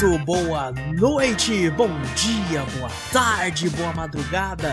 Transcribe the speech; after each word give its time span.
Muito 0.00 0.24
boa 0.24 0.70
noite, 0.96 1.68
bom 1.70 1.90
dia, 2.14 2.62
boa 2.76 2.88
tarde, 3.12 3.68
boa 3.68 3.92
madrugada, 3.92 4.72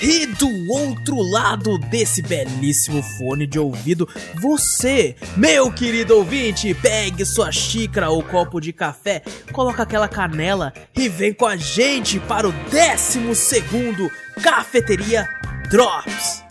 E 0.00 0.26
do 0.26 0.70
outro 0.70 1.22
lado 1.22 1.78
desse 1.78 2.20
belíssimo 2.20 3.02
fone 3.02 3.46
de 3.46 3.58
ouvido, 3.58 4.08
você, 4.40 5.16
meu 5.36 5.72
querido 5.72 6.16
ouvinte, 6.16 6.74
pegue 6.74 7.24
sua 7.24 7.50
xícara 7.50 8.10
ou 8.10 8.22
copo 8.22 8.60
de 8.60 8.72
café, 8.72 9.22
coloca 9.52 9.82
aquela 9.82 10.08
canela 10.08 10.72
e 10.94 11.08
vem 11.08 11.32
com 11.32 11.46
a 11.46 11.56
gente 11.56 12.20
para 12.20 12.46
o 12.46 12.52
12 12.52 13.34
segundo 13.34 14.10
Cafeteria 14.42 15.26
Drops. 15.70 16.45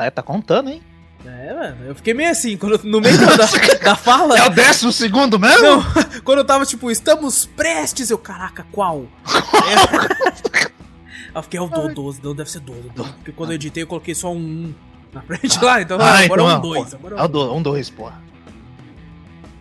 Caralho, 0.00 0.12
tá 0.12 0.22
contando, 0.22 0.70
hein? 0.70 0.82
É, 1.26 1.52
mano, 1.54 1.84
eu 1.88 1.94
fiquei 1.94 2.14
meio 2.14 2.30
assim, 2.30 2.56
quando, 2.56 2.82
no 2.84 2.98
meio 3.00 3.18
da, 3.18 3.36
da 3.84 3.94
fala. 3.94 4.38
É 4.38 4.46
o 4.46 4.48
décimo 4.48 4.90
segundo 4.90 5.38
mesmo? 5.38 5.62
Não, 5.62 5.84
quando 6.24 6.38
eu 6.38 6.44
tava 6.44 6.64
tipo, 6.64 6.90
estamos 6.90 7.44
prestes, 7.44 8.08
eu, 8.08 8.16
caraca, 8.16 8.66
qual? 8.72 9.04
É. 9.26 10.70
eu 11.36 11.42
fiquei, 11.42 11.60
é 11.60 11.62
o 11.62 11.68
do- 11.68 11.92
12, 11.92 12.20
não 12.22 12.34
deve 12.34 12.50
ser 12.50 12.60
12. 12.60 12.80
então, 12.86 13.04
Porque 13.04 13.32
quando 13.32 13.50
eu 13.50 13.56
editei 13.56 13.82
eu 13.82 13.86
coloquei 13.86 14.14
só 14.14 14.32
um 14.32 14.36
1 14.38 14.74
na 15.12 15.20
frente 15.20 15.62
lá, 15.62 15.82
então 15.82 15.98
Ah, 16.00 16.20
agora 16.20 16.24
então 16.24 16.36
é 16.38 16.42
um 16.42 16.46
não, 16.54 16.60
2. 16.62 16.88
pô. 16.90 16.96
Agora 16.96 17.16
É 17.20 17.22
o 17.24 17.28
do- 17.28 17.54
um, 17.54 17.62
dois, 17.62 17.90
porra. 17.90 18.22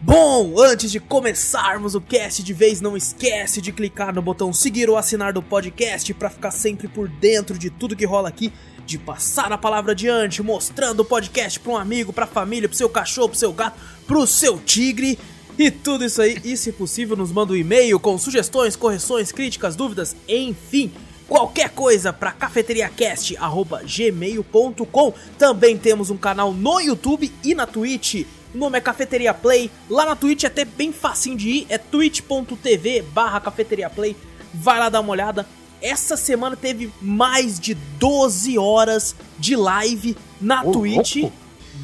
Bom, 0.02 0.58
antes 0.58 0.92
de 0.92 1.00
começarmos 1.02 1.94
o 1.94 2.00
cast 2.00 2.42
de 2.42 2.54
vez, 2.54 2.80
não 2.80 2.96
esquece 2.96 3.60
de 3.60 3.74
clicar 3.74 4.16
no 4.16 4.22
botão 4.22 4.54
seguir 4.54 4.90
ou 4.90 4.96
assinar 4.96 5.34
do 5.34 5.44
podcast 5.44 6.14
pra 6.14 6.30
ficar 6.30 6.52
sempre 6.52 6.88
por 6.88 7.10
dentro 7.10 7.58
de 7.58 7.70
tudo 7.70 7.98
que 7.98 8.06
rola 8.06 8.30
aqui, 8.30 8.54
de 8.86 8.98
passar 8.98 9.52
a 9.52 9.58
palavra 9.58 9.92
adiante, 9.92 10.42
mostrando 10.42 11.02
o 11.02 11.06
podcast 11.06 11.60
pra 11.60 11.74
um 11.74 11.78
amigo, 11.78 12.14
pra 12.14 12.26
família, 12.26 12.70
pro 12.70 12.78
seu 12.78 12.88
cachorro, 12.88 13.28
pro 13.28 13.38
seu 13.38 13.52
gato, 13.52 13.78
pro 14.08 14.26
seu 14.26 14.58
tigre. 14.58 15.20
E 15.58 15.70
tudo 15.70 16.06
isso 16.06 16.22
aí, 16.22 16.40
e 16.46 16.56
se 16.56 16.72
possível, 16.72 17.18
nos 17.18 17.34
manda 17.34 17.52
um 17.52 17.58
e-mail 17.58 18.00
com 18.00 18.18
sugestões, 18.18 18.78
correções, 18.78 19.34
críticas, 19.34 19.76
dúvidas, 19.76 20.16
enfim, 20.30 20.94
qualquer 21.28 21.72
coisa 21.72 22.14
para 22.14 22.32
cafeteriacast@gmail.com. 22.32 25.14
Também 25.38 25.78
temos 25.78 26.10
um 26.10 26.16
canal 26.16 26.54
no 26.54 26.80
YouTube 26.80 27.30
e 27.44 27.54
na 27.54 27.68
Twitch. 27.68 28.26
O 28.54 28.58
nome 28.58 28.78
é 28.78 28.82
Cafeteria 28.82 29.34
Play. 29.34 29.70
Lá 29.90 30.06
na 30.06 30.16
Twitch 30.16 30.44
é 30.44 30.48
até 30.48 30.66
bem 30.66 30.92
facinho 30.92 31.38
de 31.38 31.50
ir, 31.50 31.66
é 31.70 31.78
twitch.tv 31.78 33.04
barra 33.14 33.40
Cafeteria 33.40 33.90
Play. 33.90 34.16
Vai 34.54 34.80
lá 34.80 34.90
dar 34.90 35.02
uma 35.02 35.12
olhada. 35.12 35.46
Essa 35.82 36.18
semana 36.18 36.56
teve 36.58 36.92
mais 37.02 37.60
de 37.60 37.74
12 37.74 38.58
horas 38.58 39.16
de 39.38 39.56
live 39.56 40.18
na 40.42 40.64
Ô, 40.64 40.72
Twitch. 40.72 41.24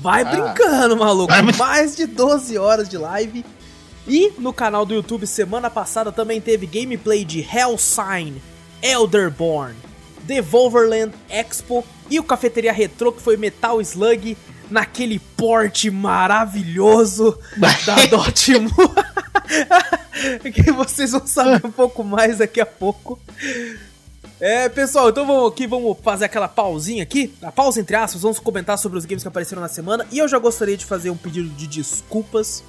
Vai 0.01 0.23
Ah. 0.23 0.25
brincando, 0.25 0.97
maluco. 0.97 1.31
Mais 1.57 1.95
de 1.95 2.05
12 2.05 2.57
horas 2.57 2.89
de 2.89 2.97
live. 2.97 3.45
E 4.07 4.33
no 4.37 4.51
canal 4.53 4.85
do 4.85 4.93
YouTube, 4.93 5.25
semana 5.25 5.69
passada, 5.69 6.11
também 6.11 6.41
teve 6.41 6.67
gameplay 6.67 7.23
de 7.23 7.39
Hellsign, 7.41 8.41
Elderborn, 8.81 9.75
Devolverland 10.23 11.13
Expo 11.29 11.83
e 12.09 12.19
o 12.19 12.23
Cafeteria 12.23 12.71
Retro, 12.73 13.11
que 13.11 13.21
foi 13.21 13.35
Metal 13.37 13.79
Slug, 13.81 14.37
naquele 14.69 15.19
porte 15.19 15.89
maravilhoso 15.89 17.37
da 17.57 17.69
Dotemu. 18.07 18.71
que 20.53 20.71
vocês 20.71 21.11
vão 21.11 21.25
saber 21.27 21.65
um 21.65 21.71
pouco 21.71 22.03
mais 22.03 22.39
daqui 22.39 22.59
a 22.61 22.65
pouco. 22.65 23.19
É, 24.39 24.67
pessoal, 24.67 25.09
então 25.09 25.25
vamos 25.25 25.51
aqui, 25.51 25.65
vamos 25.65 25.97
fazer 26.03 26.25
aquela 26.25 26.47
pausinha 26.47 27.03
aqui. 27.03 27.33
A 27.41 27.51
pausa 27.51 27.79
entre 27.79 27.95
aspas, 27.95 28.21
vamos 28.21 28.39
comentar 28.39 28.77
sobre 28.77 28.97
os 28.97 29.05
games 29.05 29.23
que 29.23 29.27
apareceram 29.27 29.61
na 29.61 29.69
semana. 29.69 30.05
E 30.11 30.17
eu 30.17 30.27
já 30.27 30.37
gostaria 30.37 30.75
de 30.75 30.85
fazer 30.85 31.09
um 31.09 31.17
pedido 31.17 31.49
de 31.49 31.67
desculpas. 31.67 32.63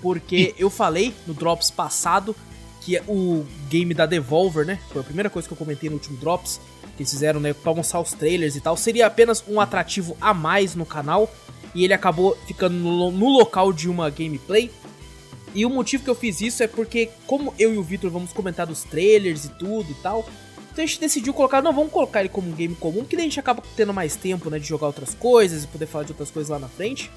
Porque 0.00 0.54
eu 0.58 0.68
falei 0.68 1.14
no 1.26 1.34
Drops 1.34 1.70
passado 1.70 2.34
que 2.80 3.00
o 3.06 3.46
game 3.68 3.94
da 3.94 4.04
Devolver, 4.04 4.66
né? 4.66 4.80
Foi 4.92 5.00
a 5.00 5.04
primeira 5.04 5.30
coisa 5.30 5.46
que 5.46 5.54
eu 5.54 5.58
comentei 5.58 5.88
no 5.88 5.94
último 5.94 6.16
Drops. 6.18 6.60
Que 6.96 7.02
eles 7.02 7.10
fizeram, 7.10 7.40
né? 7.40 7.52
Pra 7.52 7.74
mostrar 7.74 8.00
os 8.00 8.12
trailers 8.12 8.56
e 8.56 8.60
tal. 8.60 8.76
Seria 8.76 9.06
apenas 9.06 9.42
um 9.48 9.60
atrativo 9.60 10.16
a 10.20 10.32
mais 10.34 10.74
no 10.74 10.84
canal. 10.86 11.32
E 11.74 11.84
ele 11.84 11.94
acabou 11.94 12.36
ficando 12.46 12.74
no, 12.76 13.10
no 13.10 13.28
local 13.30 13.72
de 13.72 13.88
uma 13.88 14.10
gameplay. 14.10 14.70
E 15.54 15.64
o 15.66 15.70
motivo 15.70 16.04
que 16.04 16.10
eu 16.10 16.14
fiz 16.14 16.40
isso 16.40 16.62
é 16.62 16.66
porque, 16.66 17.10
como 17.26 17.54
eu 17.58 17.74
e 17.74 17.78
o 17.78 17.82
Victor 17.82 18.10
vamos 18.10 18.32
comentar 18.32 18.66
dos 18.66 18.84
trailers 18.84 19.44
e 19.44 19.48
tudo 19.50 19.90
e 19.90 19.94
tal, 20.02 20.26
então 20.72 20.82
a 20.82 20.86
gente 20.86 20.98
decidiu 20.98 21.34
colocar, 21.34 21.60
não, 21.60 21.74
vamos 21.74 21.92
colocar 21.92 22.20
ele 22.20 22.30
como 22.30 22.48
um 22.48 22.52
game 22.54 22.74
comum, 22.74 23.04
que 23.04 23.14
daí 23.16 23.26
a 23.26 23.28
gente 23.28 23.38
acaba 23.38 23.62
tendo 23.76 23.92
mais 23.92 24.16
tempo, 24.16 24.48
né, 24.48 24.58
de 24.58 24.66
jogar 24.66 24.86
outras 24.86 25.12
coisas 25.14 25.64
e 25.64 25.66
poder 25.66 25.84
falar 25.86 26.04
de 26.04 26.12
outras 26.12 26.30
coisas 26.30 26.48
lá 26.48 26.58
na 26.58 26.68
frente. 26.68 27.10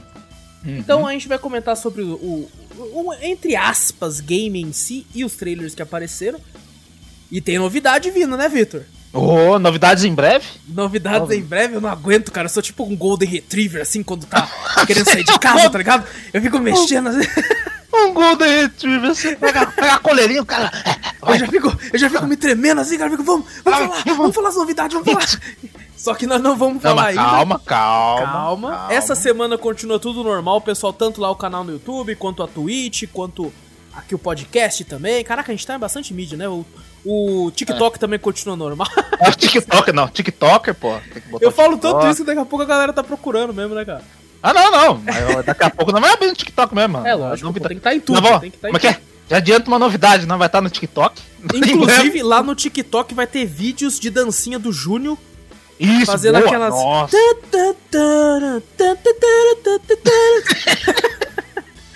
Então 0.66 1.06
a 1.08 1.14
gente 1.14 1.28
vai 1.30 1.38
comentar 1.40 1.78
sobre 1.78 2.02
o, 2.02 2.14
o- 2.16 2.50
o- 2.78 3.14
entre 3.22 3.56
aspas, 3.56 4.20
game 4.20 4.62
em 4.62 4.74
si 4.74 5.06
e 5.16 5.24
os 5.24 5.36
trailers 5.36 5.74
que 5.76 5.82
apareceram. 5.82 6.40
E 7.32 7.40
tem 7.40 7.58
novidade 7.58 8.10
vindo, 8.12 8.36
né, 8.36 8.50
Victor? 8.50 8.84
Ô, 9.16 9.58
novidades 9.58 10.04
em 10.04 10.14
breve? 10.14 10.46
Novidades 10.68 11.32
em 11.32 11.42
breve, 11.42 11.76
eu 11.76 11.82
não 11.82 11.90
aguento, 11.90 12.32
cara. 12.32 12.46
Eu 12.46 12.50
sou 12.50 12.62
tipo 12.62 12.84
um 12.84 12.96
Golden 12.96 13.30
Retriever, 13.30 13.82
assim, 13.82 14.04
quando 14.04 14.26
tá 14.26 14.48
querendo 14.86 15.06
sair 15.10 15.24
de 15.24 15.40
casa, 15.40 15.70
tá 15.70 15.78
ligado? 15.78 16.06
Eu 16.34 16.42
fico 16.42 16.60
mexendo 16.60 17.08
assim. 17.08 17.28
Um 17.98 18.14
Golden 18.14 18.64
Retriever, 18.64 19.16
você 19.16 19.38
pega, 19.38 19.68
pega 19.68 19.94
a 19.94 20.00
coleirinha, 20.00 20.42
o 20.42 20.46
cara. 20.46 20.70
Eu 21.26 21.40
já 21.40 21.48
fico, 21.48 21.74
eu 21.94 21.98
já 21.98 22.10
fico 22.10 22.28
me 22.28 22.36
tremendo 22.36 22.82
assim, 22.82 22.98
cara. 22.98 23.10
Eu 23.10 23.12
fico, 23.18 23.24
vamos, 23.24 23.46
vamos 23.64 23.80
falar, 23.88 24.04
vamos 24.18 24.36
falar 24.36 24.50
as 24.50 24.56
novidades, 24.58 24.98
vamos 25.00 25.14
falar. 25.14 25.42
Só 25.96 26.14
que 26.14 26.28
nós 26.28 26.42
não 26.42 26.58
vamos 26.58 26.74
Não, 26.76 26.82
falar 26.82 27.04
mas 27.04 27.18
ainda. 27.18 27.30
calma, 27.32 27.60
calma, 27.60 28.32
Calma. 28.70 28.88
Essa 28.94 29.16
semana 29.16 29.58
continua 29.58 29.98
tudo 29.98 30.26
normal, 30.26 30.60
pessoal. 30.60 30.92
Tanto 30.92 31.22
lá 31.22 31.32
o 31.32 31.38
canal 31.38 31.64
no 31.64 31.72
YouTube, 31.72 32.18
quanto 32.18 32.44
a 32.44 32.48
Twitch, 32.50 33.04
quanto 33.14 33.52
aqui 33.96 34.14
o 34.14 34.20
podcast 34.20 34.84
também. 34.84 35.24
Caraca, 35.24 35.54
a 35.54 35.56
gente 35.56 35.66
tá 35.66 35.76
em 35.76 35.80
bastante 35.80 36.14
mídia, 36.14 36.38
né? 36.38 36.50
O, 36.50 36.66
o 37.06 37.52
TikTok 37.52 38.00
também 38.00 38.18
continua 38.20 38.56
normal. 38.56 38.88
É 39.20 39.30
o 39.30 39.34
TikToker, 39.34 39.94
não. 39.94 40.08
TikToker, 40.08 40.74
pô. 40.74 40.98
Eu 41.40 41.52
falo 41.52 41.74
TikTok. 41.74 41.94
tanto 41.94 42.08
isso 42.08 42.22
que 42.22 42.28
daqui 42.28 42.40
a 42.40 42.46
pouco 42.46 42.64
a 42.64 42.68
galera 42.68 42.92
tá 42.92 43.04
procurando 43.04 43.54
mesmo, 43.54 43.76
né, 43.76 43.86
cara? 43.86 44.02
Ah, 44.42 44.54
não, 44.54 44.72
não. 44.72 45.02
Mas 45.04 45.46
daqui 45.46 45.64
a 45.64 45.70
pouco 45.70 45.92
não 45.92 46.02
vai 46.02 46.12
abrir 46.12 46.28
no 46.28 46.36
TikTok 46.36 46.76
mesmo. 46.76 46.94
mano. 46.94 47.08
É 47.08 47.16
lógico, 47.16 47.54
pô, 47.54 47.60
tem 47.60 47.70
que 47.70 47.76
estar 47.76 47.96
em 47.96 48.00
tudo. 48.00 48.22
Não, 48.22 48.40
tem 48.40 48.52
que 48.52 48.58
em 48.58 48.60
Como 48.60 48.78
é 48.78 48.80
que 48.80 48.88
é? 48.88 49.00
Já 49.30 49.38
adianta 49.38 49.68
uma 49.68 49.80
novidade, 49.80 50.26
não 50.26 50.38
vai 50.38 50.48
estar 50.48 50.62
no 50.62 50.70
TikTok. 50.70 51.22
Inclusive, 51.54 52.22
lá 52.22 52.44
no 52.44 52.54
TikTok 52.54 53.14
vai 53.14 53.26
ter 53.26 53.46
vídeos 53.46 54.00
de 54.00 54.10
dancinha 54.10 54.60
do 54.60 54.72
Júnior 54.72 55.18
Isso, 55.80 56.06
fazendo 56.06 56.36
boa, 56.36 56.46
aquelas. 56.46 56.74
Nossa. 56.74 57.18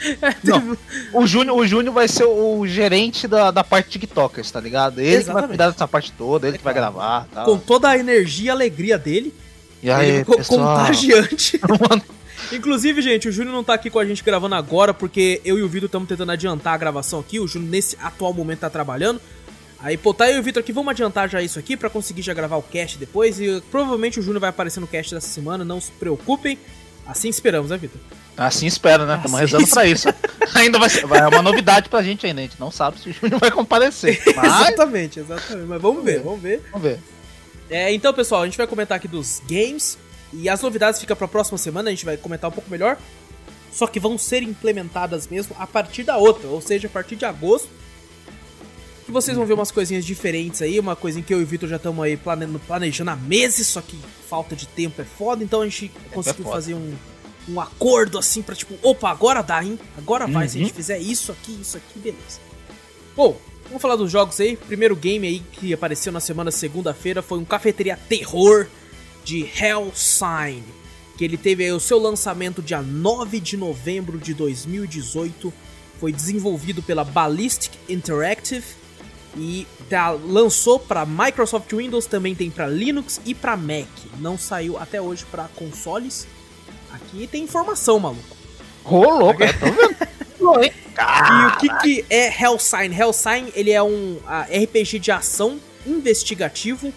Não, 0.43 0.77
o 1.13 1.27
Júnior, 1.27 1.57
o 1.57 1.67
Júnior 1.67 1.93
vai 1.93 2.07
ser 2.07 2.25
o 2.25 2.65
gerente 2.65 3.27
da, 3.27 3.51
da 3.51 3.63
parte 3.63 3.89
TikTokers, 3.89 4.49
tá 4.49 4.59
ligado? 4.59 4.99
Ele 4.99 5.09
que 5.09 5.13
vai 5.13 5.21
Exatamente. 5.21 5.47
cuidar 5.49 5.69
dessa 5.71 5.87
parte 5.87 6.11
toda, 6.11 6.47
ele 6.47 6.57
que 6.57 6.63
vai 6.63 6.73
gravar 6.73 7.27
tal. 7.33 7.45
Com 7.45 7.57
toda 7.57 7.89
a 7.89 7.97
energia 7.97 8.47
e 8.47 8.49
alegria 8.49 8.97
dele. 8.97 9.33
E 9.81 9.89
aí, 9.89 10.09
ele 10.09 10.25
pessoal? 10.25 10.77
contagiante. 10.79 11.59
Mano, 11.89 12.03
Inclusive, 12.51 13.01
gente, 13.01 13.27
o 13.27 13.31
Júnior 13.31 13.53
não 13.53 13.63
tá 13.63 13.73
aqui 13.73 13.89
com 13.89 13.99
a 13.99 14.05
gente 14.05 14.23
gravando 14.23 14.55
agora, 14.55 14.93
porque 14.93 15.39
eu 15.45 15.59
e 15.59 15.61
o 15.61 15.69
Vitor 15.69 15.85
estamos 15.85 16.07
tentando 16.07 16.31
adiantar 16.31 16.73
a 16.73 16.77
gravação 16.77 17.19
aqui. 17.19 17.39
O 17.39 17.47
Júnior, 17.47 17.69
nesse 17.69 17.97
atual 18.01 18.33
momento, 18.33 18.59
tá 18.59 18.69
trabalhando. 18.69 19.21
Aí, 19.81 19.97
pô, 19.97 20.13
tá 20.13 20.29
eu 20.29 20.37
e 20.37 20.39
o 20.39 20.43
Vitor 20.43 20.61
aqui, 20.61 20.71
vamos 20.71 20.89
adiantar 20.89 21.29
já 21.29 21.41
isso 21.41 21.59
aqui 21.59 21.77
pra 21.77 21.89
conseguir 21.89 22.21
já 22.21 22.33
gravar 22.33 22.57
o 22.57 22.63
cast 22.63 22.97
depois. 22.97 23.39
E 23.39 23.61
provavelmente 23.69 24.19
o 24.19 24.23
Júnior 24.23 24.41
vai 24.41 24.49
aparecer 24.49 24.79
no 24.79 24.87
cast 24.87 25.13
dessa 25.13 25.27
semana, 25.27 25.63
não 25.63 25.79
se 25.79 25.91
preocupem. 25.91 26.57
Assim 27.05 27.29
esperamos, 27.29 27.69
né, 27.69 27.77
Vitor? 27.77 27.99
Assim 28.39 28.67
espera, 28.67 29.05
né? 29.05 29.17
Estamos 29.17 29.37
Assim 29.37 29.51
rezando 29.51 29.67
pra 29.69 29.85
isso. 29.85 30.07
ainda 30.55 30.79
vai 30.79 30.89
ser 30.89 31.05
vai, 31.05 31.19
é 31.19 31.27
uma 31.27 31.41
novidade 31.41 31.89
pra 31.89 32.01
gente 32.01 32.25
ainda. 32.25 32.39
A 32.39 32.43
gente 32.45 32.57
não 32.57 32.71
sabe 32.71 32.97
se 32.97 33.09
o 33.09 33.13
Júnior 33.13 33.37
vai 33.37 33.51
comparecer. 33.51 34.21
Mas 34.33 34.45
exatamente, 34.45 35.19
exatamente. 35.19 35.67
Mas 35.67 35.81
vamos 35.81 36.03
ver, 36.03 36.21
vamos 36.21 36.41
ver. 36.41 36.61
vamos 36.71 36.87
ver. 36.87 36.99
É, 37.69 37.93
então, 37.93 38.13
pessoal, 38.13 38.43
a 38.43 38.45
gente 38.45 38.57
vai 38.57 38.65
comentar 38.65 38.95
aqui 38.95 39.09
dos 39.09 39.41
games. 39.45 39.97
E 40.31 40.47
as 40.47 40.61
novidades 40.61 41.01
ficam 41.01 41.17
pra 41.17 41.27
próxima 41.27 41.57
semana, 41.57 41.89
a 41.89 41.91
gente 41.91 42.05
vai 42.05 42.15
comentar 42.15 42.49
um 42.49 42.53
pouco 42.53 42.69
melhor. 42.69 42.97
Só 43.73 43.85
que 43.87 43.99
vão 43.99 44.17
ser 44.17 44.41
implementadas 44.41 45.27
mesmo 45.27 45.53
a 45.59 45.67
partir 45.67 46.03
da 46.03 46.15
outra, 46.15 46.47
ou 46.47 46.61
seja, 46.61 46.87
a 46.87 46.89
partir 46.89 47.17
de 47.17 47.25
agosto. 47.25 47.67
Que 49.05 49.11
vocês 49.11 49.35
vão 49.35 49.45
ver 49.45 49.53
umas 49.53 49.71
coisinhas 49.71 50.05
diferentes 50.05 50.61
aí, 50.61 50.79
uma 50.79 50.95
coisinha 50.95 51.25
que 51.25 51.33
eu 51.33 51.41
e 51.41 51.43
o 51.43 51.45
Vitor 51.45 51.67
já 51.67 51.75
estamos 51.75 52.03
aí 52.03 52.15
planejando, 52.15 52.59
planejando 52.59 53.09
há 53.09 53.15
meses, 53.15 53.67
só 53.67 53.81
que 53.81 53.99
falta 54.29 54.55
de 54.55 54.67
tempo 54.67 55.01
é 55.01 55.05
foda, 55.05 55.43
então 55.43 55.61
a 55.61 55.65
gente 55.65 55.91
conseguiu 56.13 56.47
é 56.47 56.51
fazer 56.51 56.73
um, 56.75 56.93
um 57.49 57.59
acordo 57.59 58.17
assim 58.17 58.41
pra 58.41 58.55
tipo, 58.55 58.75
opa, 58.81 59.09
agora 59.09 59.41
dá, 59.41 59.63
hein? 59.63 59.79
Agora 59.97 60.27
vai, 60.27 60.43
uhum. 60.43 60.49
se 60.49 60.57
a 60.57 60.59
gente 60.59 60.69
uhum. 60.69 60.75
fizer 60.75 60.99
isso 60.99 61.31
aqui, 61.31 61.57
isso 61.61 61.77
aqui, 61.77 61.99
beleza. 61.99 62.39
Bom, 63.15 63.37
vamos 63.65 63.81
falar 63.81 63.95
dos 63.95 64.11
jogos 64.11 64.39
aí. 64.39 64.55
Primeiro 64.55 64.95
game 64.95 65.27
aí 65.27 65.39
que 65.39 65.73
apareceu 65.73 66.11
na 66.11 66.19
semana 66.19 66.51
segunda-feira 66.51 67.21
foi 67.21 67.39
um 67.39 67.45
cafeteria 67.45 67.97
terror 68.07 68.67
de 69.23 69.41
Hell 69.41 69.91
Sign, 69.93 70.63
que 71.17 71.23
ele 71.23 71.37
teve 71.37 71.69
o 71.71 71.79
seu 71.79 71.99
lançamento 71.99 72.61
dia 72.61 72.81
9 72.81 73.39
de 73.39 73.57
novembro 73.57 74.17
de 74.17 74.33
2018. 74.33 75.51
Foi 75.99 76.13
desenvolvido 76.13 76.81
pela 76.81 77.03
Ballistic 77.03 77.73
Interactive 77.89 78.65
e 79.37 79.67
tá, 79.89 80.11
lançou 80.11 80.79
para 80.79 81.05
Microsoft 81.05 81.71
Windows, 81.71 82.05
também 82.05 82.33
tem 82.33 82.49
para 82.49 82.67
Linux 82.67 83.19
e 83.25 83.35
para 83.35 83.55
Mac. 83.57 83.87
Não 84.19 84.37
saiu 84.37 84.77
até 84.77 85.01
hoje 85.01 85.25
para 85.29 85.47
consoles. 85.49 86.27
Aqui 86.93 87.27
tem 87.27 87.43
informação, 87.43 87.99
maluco. 87.99 88.37
Rolou, 88.83 89.33
cara, 89.33 89.53
tô 89.53 89.65
vendo. 89.65 90.09
e 90.39 91.45
o 91.47 91.57
que, 91.57 91.69
que 91.79 92.05
é 92.09 92.27
Hellsign? 92.27 92.95
Hellsign 92.95 93.51
ele 93.55 93.71
é 93.71 93.83
um 93.83 94.19
RPG 94.49 94.99
de 94.99 95.11
ação 95.11 95.59
investigativo 95.85 96.93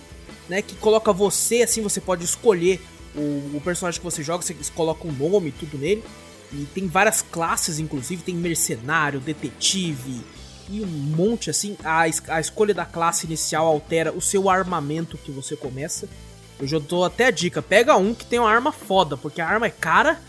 né? 0.52 0.62
Que 0.62 0.74
coloca 0.76 1.12
você, 1.12 1.62
assim, 1.62 1.80
você 1.80 2.00
pode 2.00 2.24
escolher 2.24 2.80
o, 3.14 3.56
o 3.56 3.60
personagem 3.64 3.98
que 3.98 4.04
você 4.04 4.22
joga, 4.22 4.44
você 4.44 4.54
coloca 4.74 5.06
um 5.06 5.12
nome 5.12 5.48
e 5.48 5.52
tudo 5.52 5.78
nele. 5.78 6.04
E 6.52 6.66
tem 6.74 6.86
várias 6.86 7.22
classes, 7.22 7.78
inclusive, 7.78 8.22
tem 8.22 8.34
mercenário, 8.34 9.18
detetive 9.18 10.20
e 10.68 10.82
um 10.82 10.86
monte 10.86 11.48
assim. 11.48 11.76
A, 11.82 12.02
a 12.02 12.40
escolha 12.40 12.74
da 12.74 12.84
classe 12.84 13.26
inicial 13.26 13.66
altera 13.66 14.12
o 14.12 14.20
seu 14.20 14.50
armamento 14.50 15.16
que 15.16 15.30
você 15.30 15.56
começa. 15.56 16.06
Eu 16.62 16.68
já 16.68 16.78
dou 16.78 17.04
até 17.04 17.26
a 17.26 17.30
dica: 17.32 17.60
pega 17.60 17.96
um 17.96 18.14
que 18.14 18.24
tem 18.24 18.38
uma 18.38 18.48
arma 18.48 18.70
foda, 18.70 19.16
porque 19.16 19.40
a 19.40 19.48
arma 19.48 19.66
é 19.66 19.70
cara. 19.70 20.20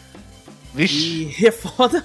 Vixe. 0.73 1.31
E 1.39 1.45
é 1.45 1.51
foda. 1.51 2.03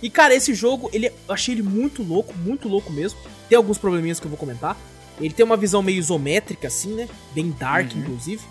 E 0.00 0.08
cara, 0.08 0.34
esse 0.34 0.54
jogo, 0.54 0.88
ele, 0.90 1.08
eu 1.08 1.34
achei 1.34 1.54
ele 1.54 1.62
muito 1.62 2.02
louco, 2.02 2.34
muito 2.38 2.66
louco 2.66 2.90
mesmo. 2.90 3.20
Tem 3.46 3.56
alguns 3.56 3.76
probleminhas 3.76 4.18
que 4.18 4.24
eu 4.24 4.30
vou 4.30 4.38
comentar. 4.38 4.74
Ele 5.20 5.34
tem 5.34 5.44
uma 5.44 5.56
visão 5.56 5.82
meio 5.82 5.98
isométrica, 5.98 6.68
assim, 6.68 6.94
né? 6.94 7.08
Bem 7.34 7.50
dark, 7.50 7.92
uhum. 7.92 8.00
inclusive. 8.00 8.42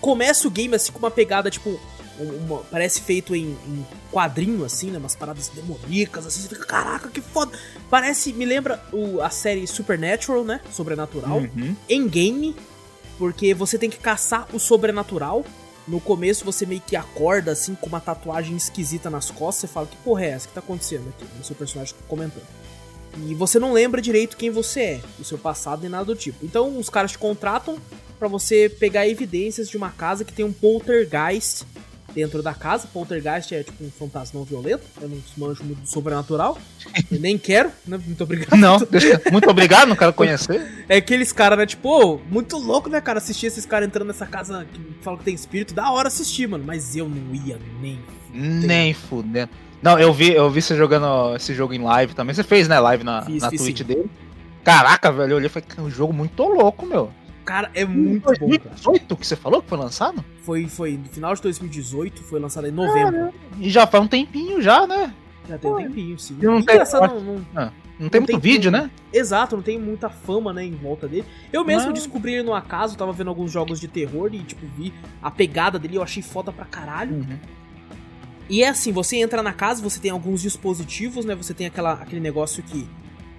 Começa 0.00 0.48
o 0.48 0.50
game, 0.50 0.74
assim, 0.74 0.90
com 0.90 0.98
uma 0.98 1.10
pegada, 1.10 1.50
tipo... 1.50 1.78
Uma, 2.18 2.60
parece 2.70 3.00
feito 3.00 3.34
em, 3.34 3.48
em, 3.66 3.86
quadrinho, 4.10 4.64
assim, 4.64 4.90
né? 4.90 4.98
Umas 4.98 5.14
paradas 5.14 5.48
demoníacas, 5.48 6.26
assim. 6.26 6.40
Você 6.40 6.48
fica, 6.48 6.64
caraca, 6.64 7.10
que 7.10 7.20
foda. 7.20 7.52
Parece... 7.90 8.32
Me 8.32 8.46
lembra 8.46 8.82
o, 8.90 9.20
a 9.20 9.28
série 9.28 9.66
Supernatural, 9.66 10.44
né? 10.44 10.60
Sobrenatural. 10.72 11.38
Uhum. 11.38 11.76
Em 11.88 12.08
game. 12.08 12.56
Porque 13.18 13.54
você 13.54 13.78
tem 13.78 13.90
que 13.90 13.98
caçar 13.98 14.48
o 14.52 14.58
sobrenatural. 14.58 15.44
No 15.86 16.00
começo 16.00 16.44
você 16.44 16.64
meio 16.64 16.80
que 16.80 16.96
acorda, 16.96 17.52
assim, 17.52 17.74
com 17.74 17.86
uma 17.86 18.00
tatuagem 18.00 18.56
esquisita 18.56 19.10
nas 19.10 19.30
costas. 19.30 19.68
Você 19.68 19.74
fala, 19.74 19.86
que 19.86 19.96
porra 19.98 20.24
é 20.24 20.30
essa? 20.30 20.48
Que 20.48 20.54
tá 20.54 20.60
acontecendo 20.60 21.08
aqui? 21.10 21.26
O 21.40 21.44
seu 21.44 21.54
personagem 21.54 21.94
comentando. 22.08 22.46
E 23.26 23.34
você 23.34 23.58
não 23.58 23.72
lembra 23.72 24.00
direito 24.00 24.36
quem 24.36 24.50
você 24.50 24.80
é, 24.80 25.00
o 25.20 25.24
seu 25.24 25.38
passado 25.38 25.82
nem 25.82 25.90
nada 25.90 26.04
do 26.04 26.16
tipo. 26.16 26.44
Então 26.44 26.78
os 26.78 26.88
caras 26.88 27.12
te 27.12 27.18
contratam 27.18 27.78
para 28.18 28.26
você 28.26 28.68
pegar 28.68 29.06
evidências 29.06 29.68
de 29.68 29.76
uma 29.76 29.90
casa 29.90 30.24
que 30.24 30.32
tem 30.32 30.44
um 30.44 30.52
poltergeist 30.52 31.64
dentro 32.14 32.42
da 32.42 32.54
casa. 32.54 32.88
Poltergeist 32.92 33.54
é 33.54 33.62
tipo 33.62 33.84
um 33.84 33.90
fantasma 33.90 34.42
violento. 34.44 34.82
Eu 35.00 35.08
não 35.08 35.18
manjo 35.36 35.64
muito 35.64 35.80
do 35.80 35.88
sobrenatural. 35.88 36.58
Eu 37.10 37.20
nem 37.20 37.36
quero, 37.36 37.70
né? 37.86 37.98
Muito 38.04 38.22
obrigado. 38.22 38.56
Não, 38.56 38.78
muito 39.32 39.50
obrigado, 39.50 39.88
não 39.88 39.96
quero 39.96 40.12
conhecer. 40.12 40.84
É 40.88 40.96
aqueles 40.96 41.32
caras, 41.32 41.58
né? 41.58 41.66
Tipo, 41.66 41.88
oh, 41.88 42.20
muito 42.30 42.56
louco, 42.56 42.88
né, 42.88 43.00
cara? 43.00 43.18
Assistir 43.18 43.46
esses 43.46 43.66
caras 43.66 43.88
entrando 43.88 44.08
nessa 44.08 44.26
casa 44.26 44.66
que 44.72 44.80
falam 45.02 45.18
que 45.18 45.24
tem 45.24 45.34
espírito. 45.34 45.74
Da 45.74 45.90
hora 45.90 46.08
assistir, 46.08 46.46
mano. 46.46 46.64
Mas 46.64 46.94
eu 46.96 47.08
não 47.08 47.34
ia 47.34 47.58
nem. 47.80 48.00
Nem 48.32 48.94
fudendo. 48.94 49.50
Não, 49.82 49.98
eu 49.98 50.12
vi, 50.12 50.32
eu 50.32 50.50
vi 50.50 50.62
você 50.62 50.74
jogando 50.74 51.36
esse 51.36 51.52
jogo 51.54 51.74
em 51.74 51.82
live 51.82 52.14
também. 52.14 52.34
Você 52.34 52.42
fez, 52.42 52.66
né, 52.66 52.80
live 52.80 53.04
na, 53.04 53.22
fiz, 53.22 53.42
na 53.42 53.50
fiz 53.50 53.60
Twitch 53.60 53.78
sim. 53.78 53.84
dele. 53.84 54.10
Caraca, 54.64 55.12
velho, 55.12 55.32
eu 55.32 55.36
olhei 55.36 55.46
e 55.46 55.50
falei, 55.50 55.68
é 55.76 55.80
um 55.82 55.90
jogo 55.90 56.10
muito 56.10 56.42
louco, 56.42 56.86
meu. 56.86 57.10
Cara, 57.44 57.70
é 57.74 57.84
muito 57.84 58.24
2018 58.24 59.06
bom, 59.06 59.16
que 59.16 59.26
você 59.26 59.36
falou 59.36 59.62
que 59.62 59.68
foi 59.68 59.78
lançado? 59.78 60.24
Foi, 60.42 60.66
foi 60.66 60.92
no 60.96 61.04
final 61.04 61.34
de 61.34 61.42
2018, 61.42 62.22
foi 62.22 62.40
lançado 62.40 62.66
em 62.66 62.70
novembro. 62.70 63.32
e 63.60 63.68
já 63.68 63.86
faz 63.86 64.02
um 64.02 64.08
tempinho 64.08 64.62
já, 64.62 64.86
né? 64.86 65.12
Já 65.48 65.58
tem 65.58 65.70
um 65.70 65.76
tempinho, 65.76 66.18
sim. 66.18 66.38
Não 66.40 66.62
tem, 66.62 66.78
não, 66.78 67.20
não, 67.20 67.46
ah, 67.54 67.70
não, 68.00 68.08
tem 68.08 68.20
muito 68.20 68.30
tem 68.30 68.38
vídeo, 68.38 68.70
né? 68.70 68.90
Exato, 69.12 69.56
não 69.56 69.62
tem 69.62 69.78
muita 69.78 70.08
fama, 70.08 70.54
né, 70.54 70.64
em 70.64 70.72
volta 70.72 71.06
dele. 71.06 71.26
Eu 71.52 71.64
mesmo 71.64 71.92
descobri 71.92 72.34
ele 72.34 72.44
no 72.44 72.54
acaso, 72.54 72.96
tava 72.96 73.12
vendo 73.12 73.28
alguns 73.28 73.52
jogos 73.52 73.78
de 73.78 73.88
terror 73.88 74.34
e, 74.34 74.38
tipo, 74.38 74.66
vi 74.76 74.92
a 75.22 75.30
pegada 75.30 75.78
dele, 75.78 75.98
eu 75.98 76.02
achei 76.02 76.22
foda 76.22 76.50
pra 76.50 76.64
caralho. 76.64 77.16
Uhum. 77.16 77.38
E 78.48 78.62
é 78.62 78.68
assim, 78.68 78.92
você 78.92 79.16
entra 79.16 79.42
na 79.42 79.52
casa, 79.52 79.82
você 79.82 80.00
tem 80.00 80.10
alguns 80.10 80.42
dispositivos, 80.42 81.24
né? 81.24 81.34
Você 81.34 81.54
tem 81.54 81.66
aquela, 81.66 81.94
aquele 81.94 82.20
negócio 82.20 82.62
que. 82.62 82.86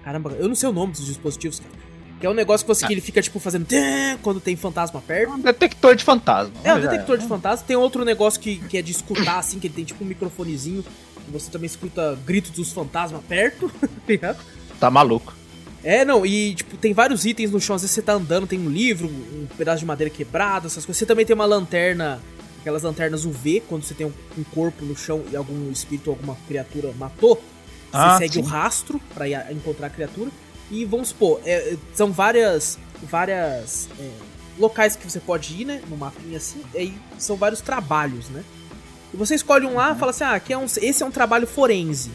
Caramba, 0.02 0.30
eu 0.32 0.48
não 0.48 0.54
sei 0.54 0.68
o 0.68 0.72
nome 0.72 0.92
dos 0.92 1.06
dispositivos, 1.06 1.60
cara. 1.60 1.85
Que 2.18 2.26
é 2.26 2.30
um 2.30 2.34
negócio 2.34 2.66
que, 2.66 2.74
você, 2.74 2.84
ah. 2.84 2.88
que 2.88 2.94
ele 2.94 3.00
fica, 3.00 3.20
tipo, 3.20 3.38
fazendo 3.38 3.66
quando 4.22 4.40
tem 4.40 4.56
fantasma 4.56 5.00
perto. 5.00 5.34
Um 5.34 5.40
detector 5.40 5.94
de 5.94 6.02
fantasma. 6.02 6.52
É, 6.64 6.74
um 6.74 6.80
detector 6.80 7.16
é. 7.16 7.18
de 7.18 7.26
fantasma. 7.26 7.66
Tem 7.66 7.76
outro 7.76 8.04
negócio 8.04 8.40
que, 8.40 8.56
que 8.56 8.78
é 8.78 8.82
de 8.82 8.92
escutar, 8.92 9.38
assim, 9.38 9.58
que 9.58 9.66
ele 9.66 9.74
tem 9.74 9.84
tipo 9.84 10.02
um 10.02 10.06
microfonezinho. 10.06 10.82
Que 10.82 11.30
você 11.30 11.50
também 11.50 11.66
escuta 11.66 12.18
gritos 12.24 12.52
dos 12.52 12.72
fantasmas 12.72 13.22
perto. 13.28 13.70
Tá, 14.20 14.36
tá 14.78 14.90
maluco. 14.90 15.34
É, 15.82 16.04
não, 16.04 16.24
e 16.24 16.54
tipo, 16.54 16.76
tem 16.76 16.92
vários 16.92 17.24
itens 17.24 17.50
no 17.50 17.60
chão. 17.60 17.74
Às 17.74 17.82
vezes 17.82 17.94
você 17.94 18.02
tá 18.02 18.12
andando, 18.12 18.46
tem 18.46 18.58
um 18.58 18.70
livro, 18.70 19.08
um 19.08 19.46
pedaço 19.58 19.80
de 19.80 19.86
madeira 19.86 20.08
quebrado, 20.08 20.68
essas 20.68 20.86
coisas. 20.86 20.98
Você 20.98 21.06
também 21.06 21.26
tem 21.26 21.34
uma 21.34 21.44
lanterna 21.44 22.20
aquelas 22.66 22.82
lanternas 22.82 23.24
UV, 23.24 23.62
quando 23.68 23.84
você 23.84 23.94
tem 23.94 24.04
um, 24.04 24.12
um 24.36 24.42
corpo 24.42 24.84
no 24.84 24.96
chão 24.96 25.22
e 25.30 25.36
algum 25.36 25.70
espírito 25.70 26.10
ou 26.10 26.16
alguma 26.16 26.36
criatura 26.48 26.92
matou, 26.98 27.40
ah, 27.92 28.14
você 28.14 28.24
segue 28.24 28.34
sim. 28.34 28.40
o 28.40 28.42
rastro 28.42 29.00
para 29.14 29.52
encontrar 29.52 29.86
a 29.86 29.90
criatura. 29.90 30.32
E 30.70 30.84
vamos 30.84 31.08
supor, 31.08 31.40
é, 31.44 31.72
é, 31.72 31.76
são 31.94 32.10
várias 32.10 32.78
várias 33.02 33.88
é, 34.00 34.10
locais 34.58 34.96
que 34.96 35.08
você 35.08 35.20
pode 35.20 35.60
ir, 35.60 35.64
né? 35.64 35.82
No 35.88 35.96
mapinha 35.96 36.38
assim, 36.38 36.62
e 36.74 36.78
aí 36.78 36.98
são 37.18 37.36
vários 37.36 37.60
trabalhos, 37.60 38.28
né? 38.28 38.42
E 39.12 39.16
você 39.16 39.34
escolhe 39.34 39.66
um 39.66 39.74
lá 39.74 39.88
e 39.88 39.92
uhum. 39.92 39.98
fala 39.98 40.10
assim: 40.10 40.24
ah, 40.24 40.32
aqui 40.32 40.52
é 40.52 40.58
um, 40.58 40.64
esse 40.64 41.02
é 41.02 41.06
um 41.06 41.10
trabalho 41.10 41.46
forense. 41.46 42.10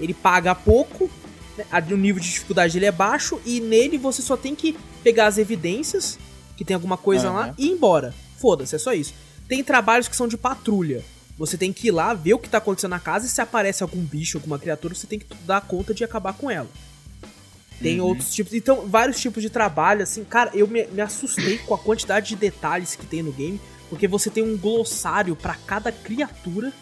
Ele 0.00 0.14
paga 0.14 0.54
pouco, 0.54 1.10
né? 1.56 1.64
o 1.90 1.96
nível 1.96 2.20
de 2.20 2.30
dificuldade 2.30 2.74
dele 2.74 2.86
é 2.86 2.92
baixo, 2.92 3.40
e 3.44 3.60
nele 3.60 3.98
você 3.98 4.22
só 4.22 4.36
tem 4.36 4.54
que 4.54 4.76
pegar 5.02 5.26
as 5.26 5.38
evidências, 5.38 6.18
que 6.56 6.64
tem 6.64 6.74
alguma 6.74 6.96
coisa 6.96 7.28
uhum. 7.28 7.34
lá, 7.34 7.54
e 7.58 7.66
ir 7.66 7.72
embora. 7.72 8.14
Foda-se, 8.38 8.76
é 8.76 8.78
só 8.78 8.92
isso. 8.92 9.14
Tem 9.48 9.64
trabalhos 9.64 10.08
que 10.08 10.16
são 10.16 10.28
de 10.28 10.36
patrulha. 10.36 11.02
Você 11.38 11.58
tem 11.58 11.72
que 11.72 11.88
ir 11.88 11.90
lá, 11.90 12.14
ver 12.14 12.34
o 12.34 12.38
que 12.38 12.48
tá 12.48 12.58
acontecendo 12.58 12.90
na 12.90 12.98
casa 12.98 13.26
e 13.26 13.28
se 13.28 13.40
aparece 13.40 13.82
algum 13.82 14.00
bicho, 14.00 14.38
alguma 14.38 14.58
criatura, 14.58 14.94
você 14.94 15.06
tem 15.06 15.18
que 15.18 15.26
dar 15.44 15.60
conta 15.60 15.92
de 15.92 16.02
acabar 16.02 16.32
com 16.32 16.50
ela. 16.50 16.68
Tem 17.80 18.00
uhum. 18.00 18.06
outros 18.06 18.32
tipos. 18.34 18.54
Então, 18.54 18.86
vários 18.86 19.20
tipos 19.20 19.42
de 19.42 19.50
trabalho, 19.50 20.02
assim. 20.02 20.24
Cara, 20.24 20.50
eu 20.54 20.66
me, 20.66 20.86
me 20.86 21.00
assustei 21.00 21.58
com 21.58 21.74
a 21.74 21.78
quantidade 21.78 22.28
de 22.28 22.36
detalhes 22.36 22.96
que 22.96 23.06
tem 23.06 23.22
no 23.22 23.32
game. 23.32 23.60
Porque 23.88 24.08
você 24.08 24.30
tem 24.30 24.42
um 24.42 24.56
glossário 24.56 25.36
para 25.36 25.54
cada 25.54 25.92
criatura 25.92 26.72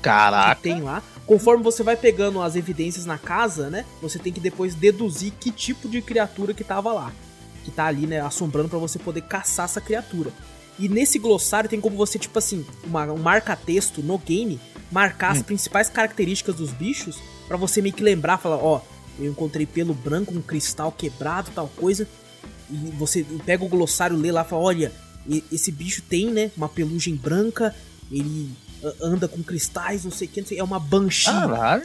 Caraca. 0.00 0.56
que 0.56 0.62
tem 0.62 0.80
lá. 0.80 1.02
Conforme 1.26 1.62
você 1.62 1.82
vai 1.82 1.96
pegando 1.96 2.42
as 2.42 2.56
evidências 2.56 3.06
na 3.06 3.16
casa, 3.16 3.70
né? 3.70 3.84
Você 4.00 4.18
tem 4.18 4.32
que 4.32 4.40
depois 4.40 4.74
deduzir 4.74 5.32
que 5.38 5.52
tipo 5.52 5.88
de 5.88 6.02
criatura 6.02 6.52
que 6.52 6.64
tava 6.64 6.92
lá. 6.92 7.12
Que 7.64 7.70
tá 7.70 7.86
ali, 7.86 8.06
né? 8.06 8.20
Assombrando 8.20 8.68
para 8.68 8.78
você 8.78 8.98
poder 8.98 9.22
caçar 9.22 9.66
essa 9.66 9.80
criatura. 9.80 10.32
E 10.78 10.88
nesse 10.88 11.18
glossário 11.18 11.70
tem 11.70 11.80
como 11.80 11.96
você, 11.96 12.18
tipo 12.18 12.36
assim, 12.38 12.66
uma, 12.82 13.04
um 13.12 13.18
marca-texto 13.18 14.02
no 14.02 14.18
game, 14.18 14.58
marcar 14.90 15.28
hum. 15.28 15.36
as 15.36 15.42
principais 15.42 15.88
características 15.88 16.56
dos 16.56 16.72
bichos, 16.72 17.20
para 17.46 17.56
você 17.56 17.80
meio 17.80 17.94
que 17.94 18.02
lembrar, 18.02 18.38
falar, 18.38 18.56
ó, 18.56 18.80
eu 19.18 19.30
encontrei 19.30 19.66
pelo 19.66 19.94
branco, 19.94 20.34
um 20.34 20.42
cristal 20.42 20.92
quebrado, 20.92 21.50
tal 21.54 21.68
coisa. 21.68 22.08
E 22.70 22.74
você 22.98 23.24
pega 23.44 23.64
o 23.64 23.68
glossário, 23.68 24.16
lê 24.16 24.32
lá, 24.32 24.44
fala, 24.44 24.62
olha, 24.62 24.92
esse 25.50 25.70
bicho 25.70 26.02
tem, 26.02 26.30
né, 26.30 26.50
uma 26.56 26.68
pelugem 26.68 27.14
branca, 27.14 27.74
ele 28.10 28.50
anda 29.00 29.28
com 29.28 29.42
cristais, 29.42 30.04
não 30.04 30.10
sei 30.10 30.26
o 30.26 30.30
que, 30.30 30.58
é 30.58 30.64
uma 30.64 30.80
banshee, 30.80 31.30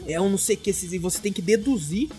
é 0.07 0.19
um 0.19 0.29
não 0.29 0.37
sei 0.37 0.55
o 0.55 0.59
que, 0.59 0.71
e 0.71 0.97
você 0.97 1.19
tem 1.19 1.31
que 1.31 1.41
deduzir 1.41 2.09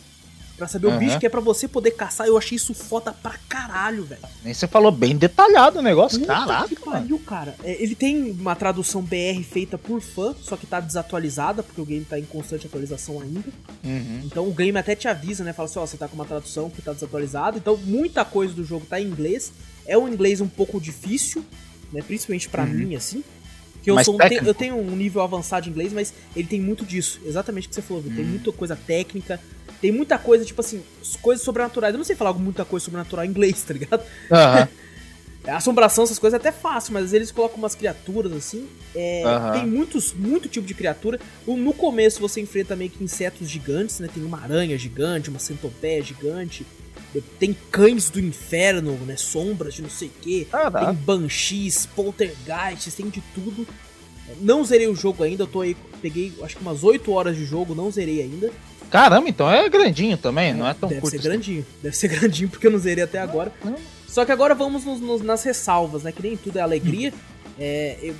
Pra 0.59 0.67
saber 0.67 0.89
uhum. 0.89 0.97
o 0.97 0.99
bicho 0.99 1.21
que 1.21 1.27
é 1.27 1.29
pra 1.29 1.41
você 1.41 1.69
poder 1.69 1.93
caçar. 1.93 2.27
Eu 2.27 2.37
achei 2.37 2.57
isso 2.57 2.75
foda 2.75 3.13
pra 3.13 3.37
caralho, 3.49 4.03
velho. 4.05 4.21
Nem 4.43 4.53
você 4.53 4.67
falou 4.67 4.91
bem 4.91 5.17
detalhado 5.17 5.79
o 5.79 5.83
negócio. 5.83 6.19
Puta 6.19 6.35
Caraca, 6.35 6.69
que 6.69 6.77
pariu, 6.81 7.17
cara. 7.21 7.55
É, 7.63 7.81
ele 7.81 7.95
tem 7.95 8.33
uma 8.33 8.57
tradução 8.57 9.01
BR 9.01 9.41
feita 9.49 9.79
por 9.79 10.01
fã, 10.01 10.35
só 10.43 10.57
que 10.57 10.67
tá 10.67 10.81
desatualizada, 10.81 11.63
porque 11.63 11.81
o 11.81 11.85
game 11.85 12.05
tá 12.05 12.19
em 12.19 12.25
constante 12.25 12.67
atualização 12.67 13.21
ainda. 13.21 13.49
Uhum. 13.85 14.23
Então 14.25 14.49
o 14.49 14.53
game 14.53 14.77
até 14.77 14.97
te 14.97 15.07
avisa, 15.07 15.45
né? 15.45 15.53
Fala 15.53 15.69
assim, 15.69 15.79
ó, 15.79 15.87
você 15.87 15.97
tá 15.97 16.09
com 16.09 16.17
uma 16.17 16.27
tradução 16.27 16.69
que 16.69 16.83
tá 16.83 16.93
desatualizada. 16.93 17.57
Então 17.57 17.77
muita 17.77 18.25
coisa 18.25 18.53
do 18.53 18.65
jogo 18.65 18.85
tá 18.85 19.01
em 19.01 19.07
inglês. 19.07 19.53
É 19.87 19.97
um 19.97 20.09
inglês 20.09 20.41
um 20.41 20.49
pouco 20.49 20.81
difícil, 20.81 21.45
né? 21.93 22.03
Principalmente 22.03 22.49
pra 22.49 22.65
uhum. 22.65 22.71
mim, 22.71 22.97
assim. 22.97 23.23
Porque 23.75 23.91
eu, 23.93 24.05
sou, 24.05 24.19
tenho, 24.19 24.45
eu 24.45 24.55
tenho 24.55 24.77
um 24.77 24.97
nível 24.97 25.23
avançado 25.23 25.65
de 25.65 25.71
inglês, 25.71 25.93
mas 25.93 26.13
ele 26.35 26.49
tem 26.49 26.61
muito 26.61 26.85
disso. 26.85 27.21
Exatamente 27.25 27.67
o 27.67 27.69
que 27.69 27.77
você 27.77 27.83
falou, 27.83 28.03
viu? 28.03 28.15
Tem 28.15 28.25
hum. 28.25 28.29
muita 28.29 28.53
coisa 28.53 28.77
técnica, 28.77 29.41
tem 29.81 29.93
muita 29.93 30.19
coisa, 30.19 30.45
tipo 30.45 30.61
assim, 30.61 30.83
coisas 31.21 31.45
sobrenaturais. 31.45 31.95
Eu 31.95 31.99
não 31.99 32.05
sei 32.05 32.17
falar 32.17 32.33
muita 32.33 32.65
coisa 32.65 32.85
sobrenatural 32.85 33.25
em 33.25 33.29
inglês, 33.29 33.63
tá 33.67 33.73
ligado? 33.73 34.01
Uh 34.01 34.35
-huh. 34.35 34.69
Assombração, 35.47 36.05
essas 36.05 36.19
coisas 36.19 36.39
é 36.39 36.41
até 36.41 36.53
fácil, 36.53 36.93
mas 36.93 37.13
eles 37.13 37.31
colocam 37.31 37.57
umas 37.57 37.75
criaturas 37.75 38.33
assim. 38.33 38.69
É, 38.95 39.23
uhum. 39.25 39.53
Tem 39.53 39.67
muitos, 39.67 40.13
muito 40.13 40.49
tipo 40.49 40.67
de 40.67 40.75
criatura. 40.75 41.19
No 41.47 41.73
começo 41.73 42.21
você 42.21 42.41
enfrenta 42.41 42.77
meio 42.77 42.91
que 42.91 43.03
insetos 43.03 43.49
gigantes, 43.49 43.99
né? 44.01 44.09
Tem 44.13 44.23
uma 44.23 44.43
aranha 44.43 44.77
gigante, 44.77 45.31
uma 45.31 45.39
centopeia 45.39 46.03
gigante. 46.03 46.67
Tem 47.39 47.57
cães 47.71 48.11
do 48.11 48.21
inferno, 48.21 48.93
né? 49.07 49.17
Sombras 49.17 49.75
de 49.75 49.83
não 49.83 49.89
sei 49.89 50.09
o 50.09 50.13
quê. 50.21 50.47
Ah, 50.53 50.71
tem 50.71 50.95
banshees, 50.95 51.87
poltergeists, 51.87 52.95
tem 52.95 53.09
de 53.09 53.23
tudo. 53.35 53.67
Não 54.41 54.63
zerei 54.63 54.89
o 54.89 54.95
jogo 54.95 55.23
ainda, 55.23 55.45
eu 55.45 55.47
tô 55.47 55.63
aí. 55.63 55.75
Peguei 56.03 56.35
acho 56.43 56.57
que 56.57 56.63
umas 56.63 56.85
8 56.85 57.11
horas 57.11 57.37
de 57.37 57.47
jogo, 57.47 57.75
não 57.75 57.91
zerei 57.91 58.21
ainda. 58.21 58.53
Caramba, 58.91 59.29
então 59.29 59.51
é 59.51 59.69
grandinho 59.69 60.17
também, 60.17 60.51
é, 60.51 60.55
não 60.55 60.67
é 60.67 60.75
tão 60.75 60.89
deve 60.89 61.01
curto. 61.01 61.13
Deve 61.13 61.23
ser 61.23 61.29
assim. 61.29 61.39
grandinho, 61.39 61.67
deve 61.83 61.97
ser 61.97 62.09
grandinho 62.15 62.49
porque 62.49 62.67
eu 62.67 62.71
não 62.71 62.79
zerei 62.79 63.05
até 63.05 63.19
agora. 63.19 63.53
Só 64.07 64.25
que 64.25 64.33
agora 64.33 64.55
vamos 64.55 64.85
nos, 64.85 65.01
nos, 65.01 65.23
nas 65.23 65.43
ressalvas, 65.43 66.03
né? 66.03 66.13
Que 66.13 66.23
nem 66.23 66.37
tudo 66.37 66.59
é 66.59 66.63
alegria. 66.63 67.13
É, 67.59 67.99
eu, 68.03 68.15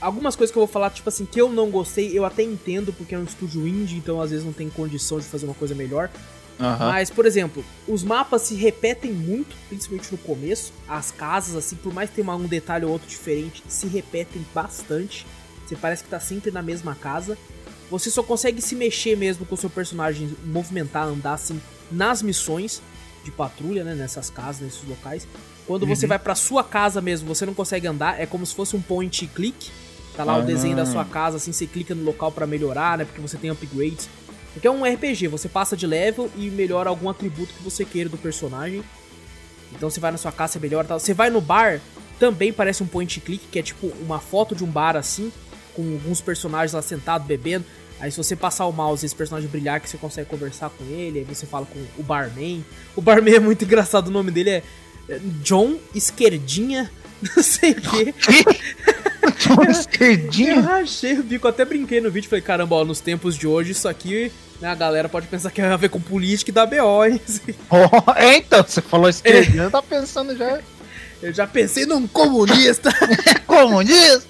algumas 0.00 0.36
coisas 0.36 0.52
que 0.52 0.58
eu 0.58 0.66
vou 0.66 0.72
falar, 0.72 0.90
tipo 0.90 1.08
assim, 1.08 1.24
que 1.24 1.40
eu 1.40 1.48
não 1.48 1.70
gostei, 1.70 2.16
eu 2.16 2.24
até 2.24 2.42
entendo 2.42 2.92
porque 2.92 3.14
é 3.14 3.18
um 3.18 3.24
estúdio 3.24 3.66
indie, 3.66 3.96
então 3.96 4.20
às 4.20 4.30
vezes 4.30 4.44
não 4.44 4.52
tem 4.52 4.68
condição 4.68 5.18
de 5.18 5.24
fazer 5.24 5.46
uma 5.46 5.54
coisa 5.54 5.74
melhor. 5.74 6.10
Uhum. 6.60 6.78
Mas, 6.78 7.10
por 7.10 7.26
exemplo, 7.26 7.64
os 7.88 8.04
mapas 8.04 8.42
se 8.42 8.54
repetem 8.54 9.12
muito, 9.12 9.56
principalmente 9.68 10.12
no 10.12 10.18
começo. 10.18 10.72
As 10.86 11.10
casas, 11.10 11.56
assim, 11.56 11.76
por 11.76 11.92
mais 11.92 12.10
que 12.10 12.16
tenha 12.16 12.34
um 12.34 12.46
detalhe 12.46 12.84
ou 12.84 12.92
outro 12.92 13.08
diferente, 13.08 13.62
se 13.66 13.86
repetem 13.86 14.44
bastante. 14.54 15.26
Você 15.66 15.74
parece 15.74 16.04
que 16.04 16.10
tá 16.10 16.20
sempre 16.20 16.50
na 16.50 16.62
mesma 16.62 16.94
casa. 16.94 17.38
Você 17.92 18.10
só 18.10 18.22
consegue 18.22 18.62
se 18.62 18.74
mexer 18.74 19.18
mesmo 19.18 19.44
com 19.44 19.54
o 19.54 19.58
seu 19.58 19.68
personagem, 19.68 20.34
movimentar, 20.46 21.06
andar 21.06 21.34
assim 21.34 21.60
nas 21.90 22.22
missões 22.22 22.80
de 23.22 23.30
patrulha, 23.30 23.84
né, 23.84 23.94
nessas 23.94 24.30
casas, 24.30 24.62
nesses 24.62 24.88
locais. 24.88 25.28
Quando 25.66 25.82
uhum. 25.82 25.94
você 25.94 26.06
vai 26.06 26.18
para 26.18 26.34
sua 26.34 26.64
casa 26.64 27.02
mesmo, 27.02 27.28
você 27.28 27.44
não 27.44 27.52
consegue 27.52 27.86
andar, 27.86 28.18
é 28.18 28.24
como 28.24 28.46
se 28.46 28.54
fosse 28.54 28.74
um 28.74 28.80
point 28.80 29.26
click. 29.26 29.70
Tá 30.16 30.24
lá 30.24 30.38
o 30.38 30.42
desenho 30.42 30.74
da 30.74 30.84
sua 30.86 31.04
casa, 31.04 31.36
assim, 31.36 31.52
você 31.52 31.66
clica 31.66 31.94
no 31.94 32.02
local 32.02 32.32
para 32.32 32.46
melhorar, 32.46 32.96
né, 32.96 33.04
porque 33.04 33.20
você 33.20 33.36
tem 33.36 33.50
upgrades. 33.50 34.08
Porque 34.54 34.66
é 34.66 34.70
um 34.70 34.84
RPG, 34.84 35.28
você 35.28 35.48
passa 35.48 35.76
de 35.76 35.86
level 35.86 36.30
e 36.34 36.48
melhora 36.48 36.88
algum 36.88 37.10
atributo 37.10 37.52
que 37.52 37.62
você 37.62 37.84
queira 37.84 38.08
do 38.08 38.16
personagem. 38.16 38.82
Então 39.70 39.90
você 39.90 40.00
vai 40.00 40.10
na 40.10 40.18
sua 40.18 40.32
casa, 40.32 40.54
você 40.54 40.58
melhora 40.58 40.88
tal. 40.88 40.98
Você 40.98 41.12
vai 41.12 41.28
no 41.28 41.40
bar, 41.42 41.80
também 42.18 42.52
parece 42.52 42.82
um 42.82 42.86
point 42.86 43.20
click, 43.20 43.46
que 43.50 43.58
é 43.58 43.62
tipo 43.62 43.88
uma 44.00 44.18
foto 44.18 44.54
de 44.54 44.64
um 44.64 44.66
bar 44.66 44.96
assim, 44.96 45.30
com 45.74 45.82
alguns 45.82 46.20
personagens 46.20 46.72
lá 46.72 46.82
sentados 46.82 47.26
bebendo. 47.26 47.64
Aí 48.02 48.10
se 48.10 48.18
você 48.18 48.34
passar 48.34 48.66
o 48.66 48.72
mouse 48.72 49.04
e 49.04 49.06
esse 49.06 49.14
personagem 49.14 49.48
brilhar, 49.48 49.80
que 49.80 49.88
você 49.88 49.96
consegue 49.96 50.28
conversar 50.28 50.70
com 50.70 50.84
ele, 50.92 51.20
aí 51.20 51.24
você 51.24 51.46
fala 51.46 51.64
com 51.64 51.78
o 51.96 52.02
barman. 52.02 52.64
O 52.96 53.00
barman 53.00 53.30
é 53.36 53.38
muito 53.38 53.64
engraçado, 53.64 54.08
o 54.08 54.10
nome 54.10 54.32
dele 54.32 54.50
é, 54.50 54.62
é 55.08 55.20
John 55.40 55.76
Esquerdinha, 55.94 56.90
não 57.36 57.40
sei 57.44 57.70
o 57.70 57.80
quê. 57.80 58.12
John 59.38 59.62
Esquerdinha? 59.70 60.54
Eu 60.54 60.68
achei 60.68 61.16
o 61.16 61.22
bico, 61.22 61.46
até 61.46 61.64
brinquei 61.64 62.00
no 62.00 62.10
vídeo, 62.10 62.28
falei, 62.28 62.42
caramba, 62.42 62.74
ó, 62.74 62.84
nos 62.84 62.98
tempos 62.98 63.38
de 63.38 63.46
hoje 63.46 63.70
isso 63.70 63.86
aqui, 63.86 64.32
né, 64.60 64.66
a 64.66 64.74
galera 64.74 65.08
pode 65.08 65.28
pensar 65.28 65.50
que 65.50 65.62
tem 65.62 65.64
a 65.64 65.76
ver 65.76 65.88
com 65.88 66.00
política 66.00 66.50
e 66.50 66.52
da 66.52 66.66
BO, 66.66 67.04
hein? 67.04 67.20
Oh, 67.70 68.10
é, 68.16 68.36
então, 68.38 68.64
você 68.64 68.82
falou 68.82 69.08
esquerdinha, 69.08 69.62
é. 69.64 69.70
tá 69.70 69.80
pensando 69.80 70.36
já... 70.36 70.58
Eu 71.22 71.32
já 71.32 71.46
pensei 71.46 71.86
num 71.86 72.08
comunista. 72.08 72.90
comunista? 73.46 74.26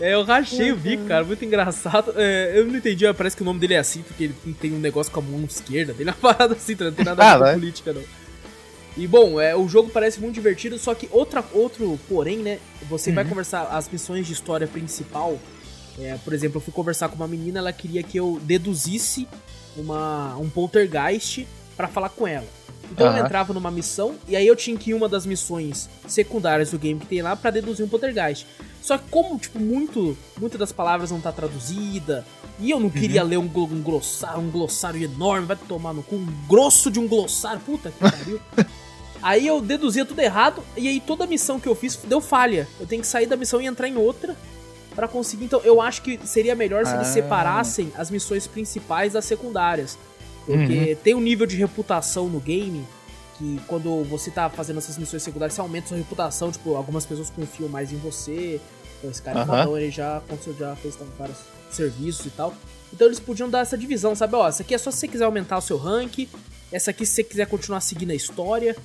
É, 0.00 0.14
eu 0.14 0.24
rachei 0.24 0.72
uhum. 0.72 0.76
o 0.76 0.80
bico, 0.80 1.04
cara, 1.04 1.24
muito 1.24 1.44
engraçado. 1.44 2.12
É, 2.16 2.52
eu 2.58 2.66
não 2.66 2.76
entendi, 2.76 3.04
parece 3.14 3.36
que 3.36 3.42
o 3.42 3.44
nome 3.44 3.60
dele 3.60 3.74
é 3.74 3.78
assim, 3.78 4.02
porque 4.02 4.24
ele 4.24 4.34
tem 4.60 4.72
um 4.72 4.78
negócio 4.78 5.12
com 5.12 5.20
a 5.20 5.22
mão 5.22 5.44
esquerda, 5.44 5.94
tem 5.94 6.04
uma 6.06 6.12
parada 6.12 6.54
assim, 6.54 6.76
não 6.78 6.92
tem 6.92 7.04
nada 7.04 7.22
a 7.22 7.38
ver 7.38 7.44
ah, 7.44 7.52
com 7.52 7.60
política, 7.60 7.92
não. 7.92 8.02
E 8.96 9.06
bom, 9.06 9.40
é, 9.40 9.56
o 9.56 9.68
jogo 9.68 9.90
parece 9.90 10.20
muito 10.20 10.34
divertido, 10.34 10.78
só 10.78 10.94
que 10.94 11.08
outra, 11.10 11.44
outro 11.52 11.98
porém, 12.08 12.38
né? 12.38 12.58
Você 12.88 13.10
uhum. 13.10 13.16
vai 13.16 13.24
conversar 13.24 13.62
as 13.64 13.88
missões 13.88 14.26
de 14.26 14.32
história 14.32 14.66
principal. 14.66 15.38
É, 15.98 16.16
por 16.24 16.32
exemplo, 16.32 16.58
eu 16.58 16.60
fui 16.60 16.72
conversar 16.72 17.08
com 17.08 17.16
uma 17.16 17.26
menina, 17.26 17.58
ela 17.58 17.72
queria 17.72 18.02
que 18.02 18.18
eu 18.18 18.40
deduzisse 18.42 19.28
uma, 19.76 20.36
um 20.36 20.48
poltergeist 20.48 21.46
para 21.76 21.88
falar 21.88 22.08
com 22.08 22.26
ela. 22.26 22.46
Então 22.90 23.08
uhum. 23.08 23.16
eu 23.16 23.24
entrava 23.24 23.52
numa 23.52 23.70
missão 23.70 24.14
e 24.28 24.36
aí 24.36 24.46
eu 24.46 24.54
tinha 24.54 24.76
que 24.76 24.90
ir 24.90 24.94
uma 24.94 25.08
das 25.08 25.26
missões 25.26 25.88
secundárias 26.06 26.70
do 26.70 26.78
game 26.78 27.00
que 27.00 27.06
tem 27.06 27.22
lá 27.22 27.34
para 27.34 27.50
deduzir 27.50 27.84
um 27.84 27.88
poltergeist. 27.88 28.46
Só 28.84 28.98
que 28.98 29.08
como, 29.08 29.38
tipo, 29.38 29.58
muito, 29.58 30.14
muitas 30.38 30.60
das 30.60 30.70
palavras 30.70 31.10
não 31.10 31.18
tá 31.18 31.32
traduzida, 31.32 32.22
e 32.60 32.70
eu 32.70 32.78
não 32.78 32.90
queria 32.90 33.22
uhum. 33.22 33.28
ler 33.30 33.38
um, 33.38 33.50
um, 33.56 33.82
glossário, 33.82 34.42
um 34.42 34.50
glossário 34.50 35.02
enorme, 35.02 35.46
vai 35.46 35.56
tomar 35.56 35.94
no 35.94 36.02
cu, 36.02 36.16
um 36.16 36.28
grosso 36.46 36.90
de 36.90 37.00
um 37.00 37.08
glossário, 37.08 37.60
puta 37.60 37.90
que 37.90 37.98
pariu. 37.98 38.38
aí 39.22 39.46
eu 39.46 39.62
deduzia 39.62 40.04
tudo 40.04 40.20
errado, 40.20 40.62
e 40.76 40.86
aí 40.86 41.00
toda 41.00 41.26
missão 41.26 41.58
que 41.58 41.66
eu 41.66 41.74
fiz 41.74 41.96
deu 41.96 42.20
falha. 42.20 42.68
Eu 42.78 42.86
tenho 42.86 43.00
que 43.00 43.08
sair 43.08 43.24
da 43.24 43.38
missão 43.38 43.58
e 43.58 43.64
entrar 43.64 43.88
em 43.88 43.96
outra 43.96 44.36
para 44.94 45.08
conseguir. 45.08 45.46
Então 45.46 45.62
eu 45.64 45.80
acho 45.80 46.02
que 46.02 46.20
seria 46.26 46.54
melhor 46.54 46.84
se 46.84 46.92
ah. 46.92 46.96
eles 46.96 47.08
separassem 47.08 47.90
as 47.96 48.10
missões 48.10 48.46
principais 48.46 49.14
das 49.14 49.24
secundárias. 49.24 49.96
Porque 50.44 50.90
uhum. 50.90 50.96
tem 51.02 51.14
um 51.14 51.22
nível 51.22 51.46
de 51.46 51.56
reputação 51.56 52.28
no 52.28 52.38
game 52.38 52.84
que 53.38 53.60
quando 53.66 54.04
você 54.04 54.30
tá 54.30 54.48
fazendo 54.48 54.78
essas 54.78 54.98
missões 54.98 55.22
secundárias, 55.22 55.54
você 55.54 55.60
aumenta 55.60 55.88
sua 55.88 55.96
reputação, 55.96 56.50
tipo, 56.50 56.74
algumas 56.74 57.04
pessoas 57.04 57.30
confiam 57.30 57.68
mais 57.68 57.92
em 57.92 57.96
você. 57.96 58.60
Então 58.98 59.10
esse 59.10 59.20
cara 59.20 59.44
uhum. 59.44 59.76
ele 59.76 59.90
já, 59.90 60.22
já 60.58 60.76
fez 60.76 60.96
vários 61.18 61.38
serviços 61.70 62.26
e 62.26 62.30
tal. 62.30 62.54
Então 62.92 63.06
eles 63.06 63.20
podiam 63.20 63.50
dar 63.50 63.60
essa 63.60 63.76
divisão, 63.76 64.14
sabe? 64.14 64.34
Ó, 64.36 64.46
essa 64.48 64.62
aqui 64.62 64.74
é 64.74 64.78
só 64.78 64.90
se 64.90 64.98
você 64.98 65.08
quiser 65.08 65.24
aumentar 65.24 65.58
o 65.58 65.60
seu 65.60 65.76
rank, 65.76 66.28
essa 66.70 66.90
aqui 66.90 67.04
se 67.04 67.12
você 67.12 67.24
quiser 67.24 67.46
continuar 67.46 67.80
seguindo 67.80 68.10
a 68.10 68.14
história. 68.14 68.76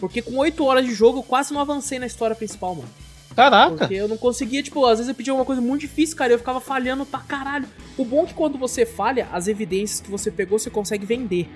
Porque 0.00 0.20
com 0.20 0.36
8 0.36 0.64
horas 0.64 0.84
de 0.84 0.92
jogo 0.92 1.20
eu 1.20 1.22
quase 1.22 1.52
não 1.52 1.60
avancei 1.60 1.98
na 1.98 2.06
história 2.06 2.36
principal, 2.36 2.74
mano. 2.74 2.88
Caraca! 3.34 3.76
Porque 3.76 3.94
eu 3.94 4.06
não 4.06 4.16
conseguia, 4.16 4.62
tipo, 4.62 4.84
às 4.84 4.98
vezes 4.98 5.08
eu 5.08 5.14
pedia 5.14 5.32
alguma 5.32 5.44
coisa 5.44 5.60
muito 5.60 5.80
difícil, 5.80 6.16
cara, 6.16 6.32
e 6.32 6.34
eu 6.34 6.38
ficava 6.38 6.60
falhando 6.60 7.04
pra 7.04 7.20
caralho. 7.20 7.66
O 7.96 8.04
bom 8.04 8.22
é 8.22 8.26
que 8.26 8.34
quando 8.34 8.58
você 8.58 8.86
falha, 8.86 9.28
as 9.32 9.48
evidências 9.48 10.00
que 10.00 10.10
você 10.10 10.30
pegou 10.30 10.58
você 10.58 10.70
consegue 10.70 11.04
vender. 11.04 11.48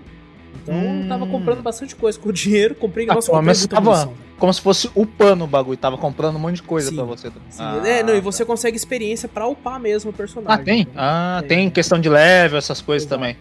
Então 0.62 0.74
hum. 0.74 1.02
eu 1.02 1.08
tava 1.08 1.24
hum. 1.24 1.30
comprando 1.30 1.62
bastante 1.62 1.94
coisa 1.96 2.18
com 2.18 2.28
o 2.28 2.32
dinheiro, 2.32 2.74
comprei 2.74 3.08
ah, 3.08 3.14
nossa, 3.14 3.30
comprei 3.30 3.54
tava 3.66 4.12
como 4.38 4.54
se 4.54 4.60
fosse 4.60 4.88
upando 4.94 5.44
o 5.44 5.46
bagulho, 5.46 5.76
tava 5.76 5.98
comprando 5.98 6.36
um 6.36 6.38
monte 6.38 6.56
de 6.56 6.62
coisa 6.62 6.92
pra 6.92 7.04
você. 7.04 7.28
Sim. 7.50 7.58
Ah, 7.58 7.82
é, 7.84 8.02
não, 8.02 8.14
e 8.14 8.20
você 8.20 8.44
consegue 8.44 8.76
experiência 8.76 9.28
pra 9.28 9.46
upar 9.46 9.80
mesmo 9.80 10.10
o 10.10 10.14
personagem. 10.14 10.62
Ah, 10.62 10.64
tem? 10.64 10.80
Então, 10.82 10.94
ah, 10.96 11.38
tem, 11.40 11.48
tem 11.48 11.70
questão 11.70 12.00
de 12.00 12.08
level, 12.08 12.56
essas 12.56 12.80
coisas 12.80 13.06
Exato. 13.06 13.20
também. 13.20 13.36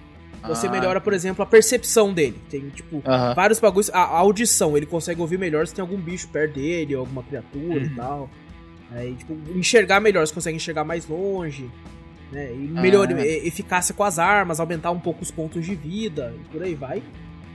Você 0.47 0.67
ah. 0.67 0.71
melhora, 0.71 0.99
por 0.99 1.13
exemplo, 1.13 1.43
a 1.43 1.45
percepção 1.45 2.13
dele. 2.13 2.41
Tem, 2.49 2.69
tipo, 2.69 2.97
uh 2.97 3.03
-huh. 3.03 3.35
vários 3.35 3.59
bagulhos. 3.59 3.89
A, 3.91 3.99
a, 3.99 4.17
audição, 4.17 4.75
ele 4.75 4.85
consegue 4.85 5.21
ouvir 5.21 5.37
melhor 5.37 5.67
se 5.67 5.73
tem 5.73 5.81
algum 5.81 5.97
bicho 5.97 6.27
perto 6.29 6.55
dele, 6.55 6.95
alguma 6.95 7.21
criatura 7.21 7.79
uhum. 7.79 7.85
e 7.85 7.89
tal. 7.89 8.29
Aí, 8.91 9.13
tipo, 9.15 9.37
enxergar 9.55 9.99
melhor, 9.99 10.25
você 10.25 10.33
consegue 10.33 10.55
enxergar 10.55 10.83
mais 10.83 11.07
longe. 11.07 11.69
Né? 12.31 12.53
E 12.53 12.57
melhor 12.57 13.07
ah. 13.09 13.25
eficácia 13.25 13.93
com 13.93 14.03
as 14.03 14.19
armas, 14.19 14.59
aumentar 14.59 14.91
um 14.91 14.99
pouco 14.99 15.23
os 15.23 15.31
pontos 15.31 15.65
de 15.65 15.75
vida, 15.75 16.33
e 16.35 16.43
por 16.51 16.61
aí 16.61 16.75
vai. 16.75 17.01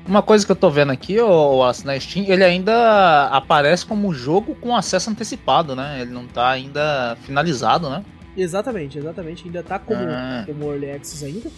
Uma 0.06 0.22
coisa 0.22 0.44
que 0.44 0.50
eu 0.50 0.56
tô 0.56 0.68
vendo 0.68 0.90
aqui, 0.90 1.20
o 1.20 1.72
na 1.84 1.98
Steam, 1.98 2.26
ele 2.26 2.42
ainda 2.42 3.28
aparece 3.28 3.86
como 3.86 4.12
jogo 4.12 4.54
com 4.56 4.74
acesso 4.74 5.10
antecipado, 5.10 5.76
né? 5.76 6.00
Ele 6.00 6.10
não 6.10 6.26
tá 6.26 6.50
ainda 6.50 7.16
finalizado, 7.22 7.88
né? 7.88 8.04
Exatamente, 8.36 8.98
exatamente. 8.98 9.44
Ainda 9.44 9.62
tá 9.62 9.78
como, 9.78 10.00
ah. 10.02 10.42
como 10.44 10.72
Early 10.72 10.90
Access 10.90 11.24
ainda. 11.24 11.50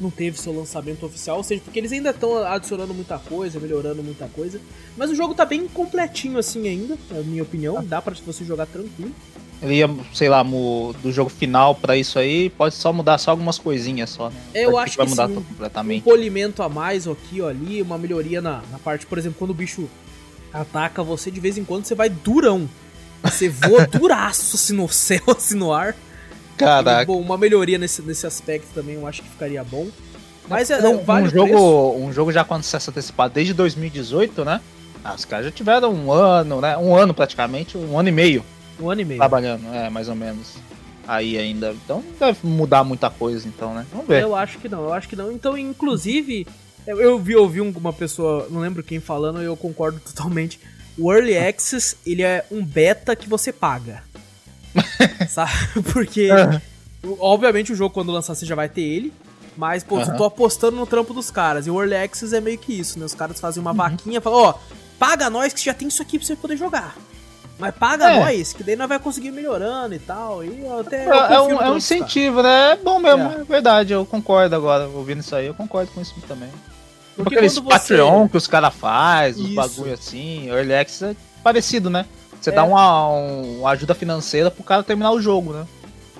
Não 0.00 0.10
teve 0.10 0.38
seu 0.38 0.54
lançamento 0.54 1.06
oficial, 1.06 1.38
ou 1.38 1.42
seja, 1.42 1.62
porque 1.64 1.78
eles 1.78 1.90
ainda 1.90 2.10
estão 2.10 2.44
adicionando 2.44 2.92
muita 2.92 3.18
coisa, 3.18 3.58
melhorando 3.58 4.02
muita 4.02 4.26
coisa. 4.26 4.60
Mas 4.96 5.10
o 5.10 5.14
jogo 5.14 5.34
tá 5.34 5.46
bem 5.46 5.66
completinho 5.68 6.38
assim 6.38 6.68
ainda, 6.68 6.98
na 7.10 7.22
minha 7.22 7.42
opinião. 7.42 7.82
Dá 7.82 8.02
para 8.02 8.14
você 8.14 8.44
jogar 8.44 8.66
tranquilo. 8.66 9.14
Ele 9.62 9.76
ia, 9.76 9.88
sei 10.12 10.28
lá, 10.28 10.42
do 10.42 11.10
jogo 11.10 11.30
final 11.30 11.74
para 11.74 11.96
isso 11.96 12.18
aí, 12.18 12.50
pode 12.50 12.74
só 12.74 12.92
mudar 12.92 13.16
só 13.16 13.30
algumas 13.30 13.58
coisinhas 13.58 14.10
só, 14.10 14.28
né? 14.28 14.36
É, 14.52 14.66
eu 14.66 14.76
acho 14.76 14.92
que 14.92 14.98
vai 14.98 15.06
mudar 15.06 15.28
sim, 15.28 15.34
completamente. 15.34 16.00
Um 16.00 16.04
polimento 16.04 16.62
a 16.62 16.68
mais 16.68 17.08
aqui 17.08 17.40
ou 17.40 17.48
ali, 17.48 17.80
uma 17.80 17.96
melhoria 17.96 18.42
na, 18.42 18.62
na 18.70 18.78
parte, 18.78 19.06
por 19.06 19.16
exemplo, 19.16 19.38
quando 19.38 19.52
o 19.52 19.54
bicho 19.54 19.88
ataca 20.52 21.02
você, 21.02 21.30
de 21.30 21.40
vez 21.40 21.56
em 21.56 21.64
quando 21.64 21.86
você 21.86 21.94
vai 21.94 22.10
durão. 22.10 22.68
Você 23.22 23.48
voa 23.48 23.86
duraço 23.88 24.56
assim 24.56 24.74
no 24.74 24.88
céu, 24.88 25.22
assim 25.34 25.56
no 25.56 25.72
ar. 25.72 25.96
Caraca. 26.58 27.02
E, 27.02 27.06
bom, 27.06 27.18
uma 27.18 27.38
melhoria 27.38 27.78
nesse, 27.78 28.02
nesse 28.02 28.26
aspecto 28.26 28.68
também 28.74 28.96
eu 28.96 29.06
acho 29.06 29.22
que 29.22 29.28
ficaria 29.28 29.64
bom. 29.64 29.88
Mas 30.48 30.70
é, 30.70 30.80
Não, 30.80 31.02
vale 31.02 31.28
um 31.28 31.30
jogo, 31.30 31.96
um 31.96 32.12
jogo 32.12 32.30
já 32.30 32.44
com 32.44 32.54
acesso 32.54 32.90
antecipado 32.90 33.32
desde 33.34 33.54
2018, 33.54 34.44
né? 34.44 34.60
Ah, 35.02 35.14
os 35.14 35.24
caras 35.24 35.46
já 35.46 35.52
tiveram 35.52 35.92
um 35.92 36.12
ano, 36.12 36.60
né? 36.60 36.76
Um 36.76 36.94
ano 36.94 37.14
praticamente, 37.14 37.76
um 37.76 37.98
ano 37.98 38.08
e 38.10 38.12
meio 38.12 38.44
um 38.80 38.90
ano 38.90 39.00
e 39.00 39.04
meio. 39.04 39.18
Trabalhando, 39.18 39.66
é, 39.74 39.88
mais 39.90 40.08
ou 40.08 40.14
menos. 40.14 40.54
Aí 41.06 41.38
ainda. 41.38 41.72
Então 41.84 42.02
deve 42.18 42.38
mudar 42.46 42.82
muita 42.84 43.08
coisa, 43.08 43.46
então, 43.46 43.74
né? 43.74 43.86
Vamos 43.92 44.06
ver. 44.06 44.22
Eu 44.22 44.34
acho 44.34 44.58
que 44.58 44.68
não, 44.68 44.84
eu 44.84 44.92
acho 44.92 45.08
que 45.08 45.16
não. 45.16 45.30
Então, 45.30 45.56
inclusive, 45.56 46.46
eu 46.86 47.18
vi 47.18 47.36
ouvi 47.36 47.60
uma 47.60 47.92
pessoa, 47.92 48.48
não 48.50 48.60
lembro 48.60 48.82
quem 48.82 49.00
falando, 49.00 49.40
e 49.40 49.44
eu 49.44 49.56
concordo 49.56 50.00
totalmente. 50.00 50.58
O 50.98 51.12
Early 51.12 51.36
Access, 51.36 51.96
ele 52.06 52.22
é 52.22 52.44
um 52.50 52.64
beta 52.64 53.14
que 53.14 53.28
você 53.28 53.52
paga. 53.52 54.02
sabe? 55.28 55.52
Porque, 55.92 56.28
obviamente, 57.18 57.72
o 57.72 57.76
jogo 57.76 57.94
quando 57.94 58.12
lançar 58.12 58.34
você 58.34 58.46
já 58.46 58.54
vai 58.54 58.68
ter 58.68 58.82
ele. 58.82 59.12
Mas, 59.56 59.82
pô, 59.82 59.96
uhum. 59.96 60.16
tô 60.16 60.24
apostando 60.24 60.76
no 60.76 60.86
trampo 60.86 61.14
dos 61.14 61.30
caras. 61.30 61.66
E 61.66 61.70
o 61.70 61.80
Early 61.80 61.96
Access 61.96 62.34
é 62.34 62.40
meio 62.40 62.58
que 62.58 62.78
isso, 62.78 62.98
né? 62.98 63.06
Os 63.06 63.14
caras 63.14 63.40
fazem 63.40 63.60
uma 63.60 63.70
uhum. 63.70 63.76
vaquinha 63.76 64.18
e 64.18 64.20
falam, 64.20 64.38
ó, 64.38 64.50
oh, 64.50 64.76
paga 64.98 65.30
nós 65.30 65.52
que 65.52 65.64
já 65.64 65.72
tem 65.72 65.88
isso 65.88 66.02
aqui 66.02 66.18
pra 66.18 66.26
você 66.26 66.36
poder 66.36 66.56
jogar. 66.56 66.94
Mas 67.58 67.74
paga 67.74 68.10
é. 68.10 68.20
nós, 68.20 68.52
que 68.52 68.62
daí 68.62 68.76
nós 68.76 68.88
vai 68.88 68.98
conseguir 68.98 69.30
melhorando 69.30 69.94
e 69.94 69.98
tal. 69.98 70.44
E 70.44 70.66
até 70.80 71.04
é, 71.04 71.34
é 71.34 71.40
um, 71.40 71.62
é 71.62 71.70
um 71.70 71.76
incentivo, 71.76 72.42
cara. 72.42 72.48
né? 72.48 72.72
É 72.72 72.76
bom 72.76 72.98
mesmo, 72.98 73.22
é. 73.22 73.40
é. 73.40 73.44
verdade. 73.44 73.92
Eu 73.92 74.04
concordo 74.04 74.54
agora, 74.54 74.86
ouvindo 74.88 75.20
isso 75.20 75.34
aí, 75.34 75.46
eu 75.46 75.54
concordo 75.54 75.90
com 75.92 76.00
isso 76.00 76.14
também. 76.28 76.50
Porque 77.16 77.34
aqueles 77.34 77.54
você... 77.54 77.68
Patreon 77.68 78.28
que 78.28 78.36
os 78.36 78.46
caras 78.46 78.74
fazem, 78.74 79.46
os 79.46 79.54
bagulho 79.54 79.94
assim, 79.94 80.48
Early 80.48 80.74
Access 80.74 81.04
é 81.04 81.16
parecido, 81.42 81.88
né? 81.88 82.04
Você 82.38 82.50
dá 82.50 82.62
é. 82.62 82.64
uma, 82.64 83.08
uma 83.08 83.70
ajuda 83.70 83.94
financeira 83.94 84.50
pro 84.50 84.62
cara 84.62 84.82
terminar 84.82 85.12
o 85.12 85.20
jogo, 85.20 85.54
né? 85.54 85.66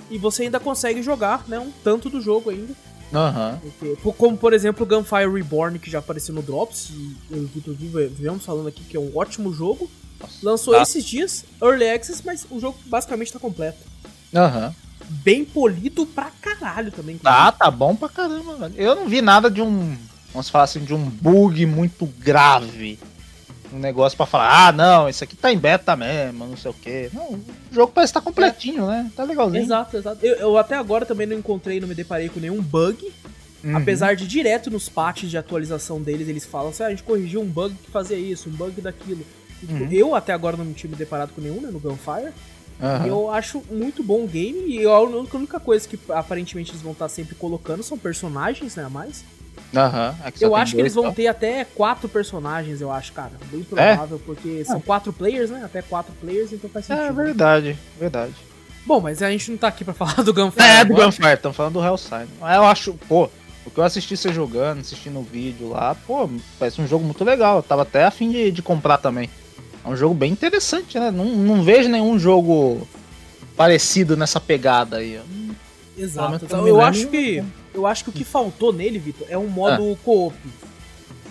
E 0.09 0.17
você 0.17 0.43
ainda 0.43 0.59
consegue 0.59 1.03
jogar, 1.03 1.43
né? 1.47 1.59
Um 1.59 1.71
tanto 1.83 2.09
do 2.09 2.19
jogo 2.19 2.49
ainda. 2.49 2.73
Aham. 3.13 3.59
Uhum. 3.81 4.13
Como, 4.13 4.37
por 4.37 4.53
exemplo, 4.53 4.85
Gunfire 4.85 5.31
Reborn, 5.31 5.77
que 5.79 5.89
já 5.89 5.99
apareceu 5.99 6.33
no 6.33 6.41
Drops, 6.41 6.89
e 6.89 7.15
eu 7.31 7.37
e 7.37 7.45
o 7.45 7.47
Vitor 7.47 7.73
vivemos 7.75 8.43
falando 8.43 8.67
aqui 8.67 8.83
que 8.83 8.97
é 8.97 8.99
um 8.99 9.11
ótimo 9.15 9.53
jogo. 9.53 9.89
Lançou 10.41 10.73
tá. 10.73 10.81
esses 10.81 11.03
dias, 11.03 11.45
Early 11.61 11.89
Access, 11.89 12.21
mas 12.25 12.45
o 12.49 12.59
jogo 12.59 12.77
basicamente 12.85 13.31
tá 13.31 13.39
completo. 13.39 13.79
Aham. 14.33 14.67
Uhum. 14.67 14.87
Bem 15.09 15.45
polido 15.45 16.05
pra 16.05 16.31
caralho 16.41 16.91
também. 16.91 17.17
Tá, 17.17 17.49
tá 17.51 17.71
bom 17.71 17.95
pra 17.95 18.09
caramba, 18.09 18.55
velho. 18.55 18.73
Eu 18.75 18.93
não 18.93 19.07
vi 19.07 19.21
nada 19.21 19.49
de 19.49 19.61
um, 19.61 19.97
vamos 20.33 20.49
falar 20.49 20.65
assim, 20.65 20.83
de 20.83 20.93
um 20.93 21.03
bug 21.05 21.65
muito 21.65 22.05
grave 22.05 22.99
um 23.71 23.79
negócio 23.79 24.15
para 24.15 24.25
falar, 24.25 24.67
ah, 24.67 24.71
não, 24.71 25.09
isso 25.09 25.23
aqui 25.23 25.35
tá 25.35 25.51
em 25.51 25.57
beta 25.57 25.95
mesmo, 25.95 26.47
não 26.47 26.57
sei 26.57 26.71
o 26.71 26.73
quê. 26.73 27.09
Não, 27.13 27.33
o 27.33 27.45
jogo 27.71 27.91
parece 27.93 28.11
estar 28.11 28.21
tá 28.21 28.25
completinho, 28.25 28.85
é. 28.85 29.03
né? 29.03 29.11
Tá 29.15 29.23
legalzinho. 29.23 29.63
Exato, 29.63 29.97
exato. 29.97 30.25
Eu, 30.25 30.35
eu, 30.35 30.57
até 30.57 30.75
agora 30.75 31.05
também 31.05 31.27
não 31.27 31.37
encontrei, 31.37 31.79
não 31.79 31.87
me 31.87 31.95
deparei 31.95 32.29
com 32.29 32.39
nenhum 32.39 32.61
bug. 32.61 33.11
Uhum. 33.63 33.75
Apesar 33.75 34.15
de 34.15 34.27
direto 34.27 34.69
nos 34.69 34.87
patches 34.87 35.29
de 35.29 35.37
atualização 35.37 36.01
deles, 36.01 36.27
eles 36.27 36.45
falam 36.45 36.69
assim, 36.69 36.83
ah, 36.83 36.87
a 36.87 36.89
gente 36.89 37.03
corrigiu 37.03 37.41
um 37.41 37.45
bug 37.45 37.75
que 37.75 37.91
fazia 37.91 38.17
isso, 38.17 38.49
um 38.49 38.53
bug 38.53 38.79
daquilo. 38.81 39.25
Tipo, 39.59 39.73
uhum. 39.73 39.91
Eu 39.91 40.15
até 40.15 40.33
agora 40.33 40.57
não 40.57 40.73
tinha 40.73 40.89
me 40.89 40.95
deparado 40.95 41.31
com 41.33 41.41
nenhum, 41.41 41.61
né, 41.61 41.69
no 41.71 41.79
Gunfire. 41.79 42.31
Uhum. 42.79 43.05
Eu 43.07 43.31
acho 43.31 43.63
muito 43.71 44.03
bom 44.03 44.23
o 44.23 44.27
game 44.27 44.77
e 44.77 44.85
a 44.85 44.99
única 44.99 45.59
coisa 45.59 45.87
que 45.87 45.99
aparentemente 46.09 46.71
eles 46.71 46.81
vão 46.81 46.91
estar 46.91 47.09
sempre 47.09 47.33
colocando 47.33 47.81
são 47.81 47.97
personagens, 47.97 48.75
né, 48.75 48.83
a 48.83 48.89
mais. 48.89 49.23
Uhum, 49.73 50.31
eu 50.39 50.55
acho 50.55 50.75
que 50.75 50.81
eles 50.81 50.93
vão 50.93 51.11
ter 51.11 51.27
até 51.27 51.65
quatro 51.65 52.07
personagens, 52.07 52.79
eu 52.79 52.91
acho, 52.91 53.11
cara. 53.11 53.31
Bem 53.51 53.63
provável, 53.63 54.17
é? 54.17 54.25
porque 54.25 54.63
são 54.63 54.79
quatro 54.79 55.11
players, 55.11 55.49
né? 55.49 55.61
Até 55.63 55.81
quatro 55.81 56.13
players, 56.21 56.53
então 56.53 56.69
faz 56.69 56.85
sentido. 56.85 57.03
É 57.03 57.11
verdade, 57.11 57.77
verdade. 57.99 58.33
Bom, 58.85 59.01
mas 59.01 59.21
a 59.21 59.29
gente 59.29 59.51
não 59.51 59.57
tá 59.57 59.67
aqui 59.67 59.83
pra 59.83 59.93
falar 59.93 60.23
do 60.23 60.33
Gunfire. 60.33 60.65
É, 60.65 60.85
do 60.85 60.93
Gunfire, 60.93 61.33
estamos 61.33 61.57
falando 61.57 61.73
do 61.73 61.83
Hellside. 61.83 62.29
Eu 62.39 62.63
acho, 62.63 62.93
pô, 63.09 63.29
o 63.65 63.69
que 63.69 63.77
eu 63.77 63.83
assisti 63.83 64.15
você 64.15 64.31
jogando, 64.31 64.79
assistindo 64.79 65.19
o 65.19 65.23
vídeo 65.23 65.69
lá, 65.69 65.93
pô, 65.93 66.29
parece 66.57 66.81
um 66.81 66.87
jogo 66.87 67.03
muito 67.03 67.23
legal. 67.25 67.57
Eu 67.57 67.63
tava 67.63 67.81
até 67.81 68.05
afim 68.05 68.31
de, 68.31 68.51
de 68.51 68.61
comprar 68.61 68.97
também. 68.97 69.29
É 69.87 69.89
um 69.89 69.95
jogo 69.95 70.13
bem 70.13 70.31
interessante, 70.31 70.99
né? 70.99 71.09
Não, 71.09 71.25
não 71.25 71.63
vejo 71.63 71.87
nenhum 71.87 72.19
jogo 72.19 72.85
parecido 73.55 74.17
nessa 74.17 74.39
pegada 74.39 74.97
aí. 74.97 75.19
Exato. 75.97 76.43
Então, 76.43 76.67
eu 76.67 76.81
acho 76.81 77.07
que 77.07 77.43
eu 77.73 77.87
acho 77.87 78.03
que 78.03 78.09
o 78.09 78.13
que 78.13 78.23
faltou 78.23 78.73
nele, 78.73 78.99
Vitor, 78.99 79.27
é 79.29 79.37
um 79.37 79.47
modo 79.47 79.93
ah. 79.93 80.03
co-op. 80.03 80.35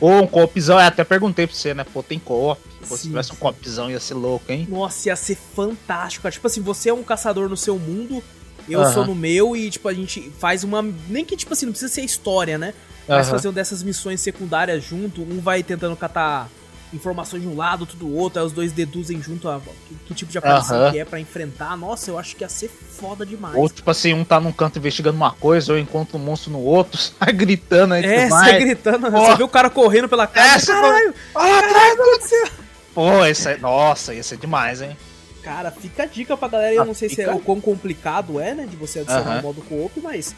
Ou 0.00 0.22
um 0.22 0.26
co-opzão, 0.26 0.78
é, 0.78 0.86
até 0.86 1.04
perguntei 1.04 1.46
pra 1.46 1.54
você, 1.54 1.75
né? 1.75 1.84
Pô, 1.84 2.02
tem 2.02 2.18
co-op. 2.18 2.60
Se 2.82 3.08
tivesse 3.08 3.32
um 3.32 3.36
co-opzão 3.36 3.90
ia 3.90 4.00
ser 4.00 4.14
louco, 4.14 4.50
hein? 4.50 4.66
Nossa, 4.70 5.09
ia 5.09 5.16
ser 5.16 5.37
fantástico. 5.37 6.22
Cara. 6.22 6.33
Tipo 6.33 6.46
assim, 6.46 6.61
você 6.62 6.88
é 6.88 6.94
um 6.94 7.02
caçador 7.02 7.48
no 7.48 7.57
seu 7.57 7.78
mundo, 7.78 8.22
eu 8.68 8.85
sou 8.92 9.04
no 9.04 9.14
meu, 9.14 9.57
e 9.57 9.70
tipo, 9.70 9.88
a 9.88 9.94
gente 9.94 10.31
faz 10.38 10.64
uma. 10.64 10.83
Nem 11.09 11.24
que, 11.24 11.37
tipo 11.37 11.52
assim, 11.52 11.66
não 11.66 11.72
precisa 11.72 11.92
ser 11.92 12.02
história, 12.02 12.57
né? 12.57 12.72
Mas 13.07 13.26
-huh. 13.26 13.31
fazer 13.31 13.48
uma 13.48 13.54
dessas 13.54 13.83
missões 13.83 14.20
secundárias 14.20 14.83
junto, 14.83 15.22
um 15.22 15.40
vai 15.40 15.62
tentando 15.62 15.96
catar 15.96 16.48
informações 16.96 17.42
de 17.42 17.48
um 17.48 17.56
lado, 17.56 17.82
outro 17.82 17.96
do 17.96 18.14
outro, 18.14 18.40
aí 18.40 18.46
os 18.46 18.52
dois 18.52 18.72
deduzem 18.72 19.22
junto 19.22 19.48
a, 19.48 19.61
que, 19.61 19.94
que 20.06 20.14
tipo 20.14 20.32
de 20.32 20.38
aparição 20.38 20.90
que 20.90 20.98
é 20.98 21.04
para 21.04 21.20
enfrentar. 21.20 21.76
Nossa, 21.76 22.11
eu 22.11 22.18
acho 22.18 22.35
que 22.35 22.42
ia 22.42 22.48
ser 22.48 22.68
foda 22.68 23.24
demais. 23.24 23.54
Ou 23.54 23.68
tipo 23.68 23.90
assim, 23.90 24.12
um 24.12 24.24
tá 24.24 24.40
num 24.40 24.52
canto 24.52 24.78
investigando 24.78 25.16
uma 25.16 25.32
coisa, 25.32 25.72
ou 25.72 25.78
encontra 25.78 26.16
um 26.16 26.20
monstro 26.20 26.50
no 26.50 26.61
outro, 26.61 26.98
sai 27.00 27.32
gritando 27.32 27.94
aí. 27.94 28.04
É, 28.04 28.28
sai 28.28 28.59
gritando. 28.61 29.11
Você 29.11 29.37
vê 29.37 29.42
o 29.44 29.48
cara 29.48 29.70
correndo 29.70 30.09
pela 30.09 30.26
casa. 30.26 30.72
É, 30.72 30.74
caralho, 30.74 31.14
ah, 31.35 31.62
caralho, 31.62 32.02
aconteceu. 32.02 32.48
Pô, 32.94 33.24
esse 33.24 33.50
é, 33.50 33.59
nossa, 33.59 34.14
ia 34.14 34.22
ser 34.22 34.38
demais, 34.38 34.80
hein? 34.80 34.96
Cara, 35.42 35.70
fica 35.70 36.02
a 36.02 36.06
dica 36.06 36.37
pra 36.37 36.48
galera. 36.48 36.74
Eu 36.74 36.82
ah, 36.82 36.85
não 36.85 36.94
sei 36.94 37.09
fica... 37.09 37.22
se 37.22 37.28
é 37.28 37.32
o 37.32 37.38
quão 37.38 37.61
complicado 37.61 38.40
é, 38.40 38.52
né? 38.52 38.66
De 38.66 38.74
você 38.74 39.00
adicionar 39.00 39.38
o 39.38 39.42
modo 39.42 39.62
co-op, 39.62 40.00
mas 40.00 40.35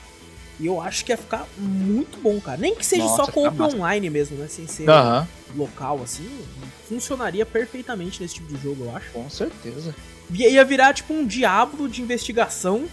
e 0.60 0.66
eu 0.66 0.80
acho 0.80 1.04
que 1.04 1.12
ia 1.12 1.16
ficar 1.16 1.46
muito 1.56 2.18
bom, 2.20 2.40
cara. 2.40 2.58
Nem 2.58 2.74
que 2.74 2.84
seja 2.84 3.04
Nossa, 3.04 3.24
só 3.24 3.30
co-op 3.30 3.60
online 3.62 4.10
mesmo, 4.10 4.36
né? 4.36 4.48
Sem 4.48 4.66
ser 4.66 4.88
uhum. 4.88 5.26
local, 5.56 6.00
assim. 6.02 6.28
Funcionaria 6.88 7.46
perfeitamente 7.46 8.20
nesse 8.20 8.34
tipo 8.34 8.52
de 8.52 8.60
jogo, 8.60 8.84
eu 8.84 8.96
acho. 8.96 9.10
Com 9.12 9.30
certeza. 9.30 9.94
Ia 10.30 10.64
virar 10.64 10.92
tipo 10.92 11.14
um 11.14 11.24
diabo 11.24 11.88
de 11.88 12.02
investigação. 12.02 12.86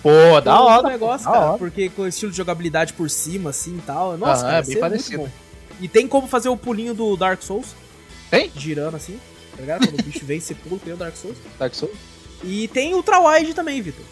Pô, 0.00 0.40
da 0.40 0.60
hora. 0.60 0.88
negócio, 0.88 1.28
cara. 1.28 1.50
Hora. 1.50 1.58
Porque 1.58 1.88
com 1.88 2.02
o 2.02 2.06
estilo 2.06 2.30
de 2.30 2.36
jogabilidade 2.36 2.92
por 2.92 3.10
cima, 3.10 3.50
assim 3.50 3.78
e 3.78 3.82
tal. 3.82 4.16
Nossa, 4.16 4.44
uhum, 4.44 4.50
cara, 4.50 4.64
é 4.64 4.66
bem 4.66 4.78
parecido. 4.78 5.32
E 5.80 5.88
tem 5.88 6.06
como 6.06 6.28
fazer 6.28 6.48
o 6.48 6.56
pulinho 6.56 6.94
do 6.94 7.16
Dark 7.16 7.42
Souls. 7.42 7.74
Tem? 8.30 8.50
Girando 8.56 8.96
assim. 8.96 9.18
Tá 9.56 9.60
ligado? 9.60 9.88
Quando 9.88 10.00
o 10.00 10.02
bicho 10.04 10.24
vem, 10.24 10.38
você 10.38 10.54
pula, 10.54 10.80
tem 10.84 10.94
o 10.94 10.96
Dark 10.96 11.16
Souls. 11.16 11.36
Dark 11.58 11.74
Souls. 11.74 11.96
E 12.44 12.68
tem 12.68 12.94
Ultra 12.94 13.18
Wide 13.18 13.54
também, 13.54 13.82
Vitor. 13.82 14.04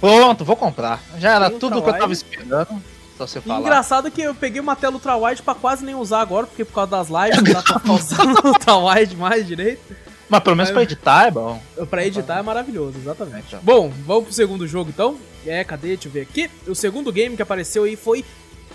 Pronto, 0.00 0.44
vou 0.44 0.56
comprar. 0.56 1.02
Já 1.18 1.34
era 1.34 1.50
tudo 1.50 1.82
que 1.82 1.88
eu 1.88 1.94
tava 1.98 2.12
esperando. 2.12 2.82
Só 3.16 3.26
você 3.26 3.40
falar. 3.40 3.60
Engraçado 3.60 4.10
que 4.10 4.20
eu 4.20 4.34
peguei 4.34 4.60
uma 4.60 4.74
tela 4.74 4.94
ultra-wide 4.94 5.42
pra 5.42 5.54
quase 5.54 5.84
nem 5.84 5.94
usar 5.94 6.20
agora, 6.20 6.46
porque 6.46 6.64
por 6.64 6.74
causa 6.74 6.90
das 6.90 7.08
lives 7.08 7.42
não 7.42 7.52
dá 7.52 7.62
pra 7.62 7.92
usar 7.92 8.26
ultra-wide 8.44 9.16
mais 9.16 9.46
direito. 9.46 9.96
Mas 10.28 10.42
pelo 10.42 10.56
menos 10.56 10.72
pra 10.72 10.82
editar 10.82 11.28
é 11.28 11.30
bom. 11.30 11.62
Pra 11.88 12.04
editar 12.04 12.38
é 12.38 12.42
maravilhoso, 12.42 12.98
exatamente. 12.98 13.46
Então. 13.48 13.60
Bom, 13.62 13.92
vamos 14.04 14.24
pro 14.24 14.32
segundo 14.32 14.66
jogo 14.66 14.90
então. 14.90 15.16
É, 15.46 15.62
cadê? 15.62 15.88
Deixa 15.88 16.08
eu 16.08 16.12
ver 16.12 16.22
aqui. 16.22 16.50
O 16.66 16.74
segundo 16.74 17.12
game 17.12 17.36
que 17.36 17.42
apareceu 17.42 17.84
aí 17.84 17.94
foi 17.94 18.24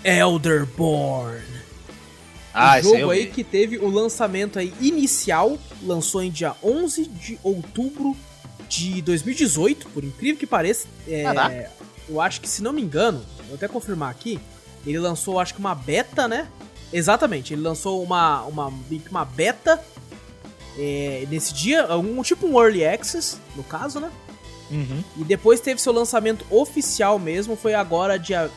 Elderborn. 0.02 1.42
Ah, 2.54 2.78
o 2.78 2.82
jogo 2.82 3.10
aí 3.10 3.26
que 3.26 3.44
teve 3.44 3.78
o 3.78 3.88
lançamento 3.88 4.58
aí 4.58 4.72
inicial, 4.80 5.58
lançou 5.82 6.22
em 6.22 6.30
dia 6.30 6.54
11 6.62 7.06
de 7.06 7.38
outubro 7.42 8.16
de 8.70 9.02
2018, 9.02 9.88
por 9.88 10.04
incrível 10.04 10.38
que 10.38 10.46
pareça. 10.46 10.86
É, 11.08 11.68
eu 12.08 12.20
acho 12.20 12.40
que, 12.40 12.48
se 12.48 12.62
não 12.62 12.72
me 12.72 12.80
engano, 12.80 13.20
vou 13.46 13.56
até 13.56 13.66
confirmar 13.66 14.10
aqui, 14.10 14.38
ele 14.86 14.98
lançou, 14.98 15.40
acho 15.40 15.52
que 15.52 15.60
uma 15.60 15.74
beta, 15.74 16.28
né? 16.28 16.46
Exatamente, 16.92 17.52
ele 17.52 17.62
lançou 17.62 18.02
uma, 18.02 18.42
uma, 18.44 18.72
uma 19.10 19.24
beta 19.24 19.82
é, 20.78 21.26
nesse 21.28 21.52
dia, 21.52 21.94
um 21.96 22.22
tipo 22.22 22.46
um 22.46 22.60
early 22.60 22.84
access, 22.84 23.36
no 23.56 23.64
caso, 23.64 23.98
né? 23.98 24.10
Uhum. 24.70 25.02
E 25.18 25.24
depois 25.24 25.60
teve 25.60 25.80
seu 25.80 25.92
lançamento 25.92 26.46
oficial 26.48 27.18
mesmo, 27.18 27.56
foi 27.56 27.74
agora 27.74 28.16
dia. 28.16 28.48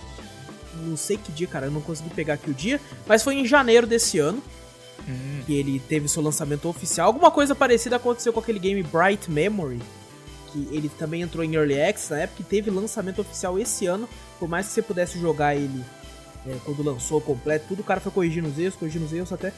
Não 0.76 0.96
sei 0.96 1.18
que 1.18 1.32
dia, 1.32 1.48
cara, 1.48 1.68
eu 1.68 1.72
não 1.72 1.82
consegui 1.82 2.10
pegar 2.12 2.36
aqui 2.36 2.52
o 2.52 2.54
dia, 2.54 2.80
mas 3.08 3.24
foi 3.24 3.36
em 3.36 3.46
janeiro 3.46 3.88
desse 3.88 4.20
ano. 4.20 4.42
Uhum. 5.08 5.44
Que 5.46 5.56
ele 5.56 5.80
teve 5.80 6.08
seu 6.08 6.22
lançamento 6.22 6.70
oficial. 6.70 7.08
Alguma 7.08 7.30
coisa 7.30 7.54
parecida 7.54 7.98
aconteceu 7.98 8.32
com 8.32 8.40
aquele 8.40 8.60
game 8.60 8.82
Bright 8.84 9.30
Memory, 9.30 9.82
que 10.54 10.68
ele 10.72 10.88
também 10.88 11.24
entrou 11.24 11.44
em 11.44 11.56
Early 11.56 11.82
Access 11.82 12.14
na 12.14 12.20
época 12.22 12.42
e 12.42 12.46
teve 12.46 12.70
lançamento 12.70 13.20
oficial 13.20 13.58
esse 13.58 13.88
ano. 13.88 14.08
Por 14.40 14.48
mais 14.48 14.68
que 14.68 14.74
você 14.74 14.82
pudesse 14.82 15.20
jogar 15.20 15.56
ele 15.56 15.84
é, 16.46 16.56
quando 16.64 16.84
lançou 16.84 17.20
completo, 17.20 17.66
tudo 17.70 17.80
o 17.82 17.84
cara 17.84 18.00
foi 18.00 18.12
corrigindo 18.12 18.48
os 18.48 18.60
erros, 18.60 18.76
corrigindo 18.76 19.06
os 19.06 19.14
erros 19.14 19.34
até 19.34 19.52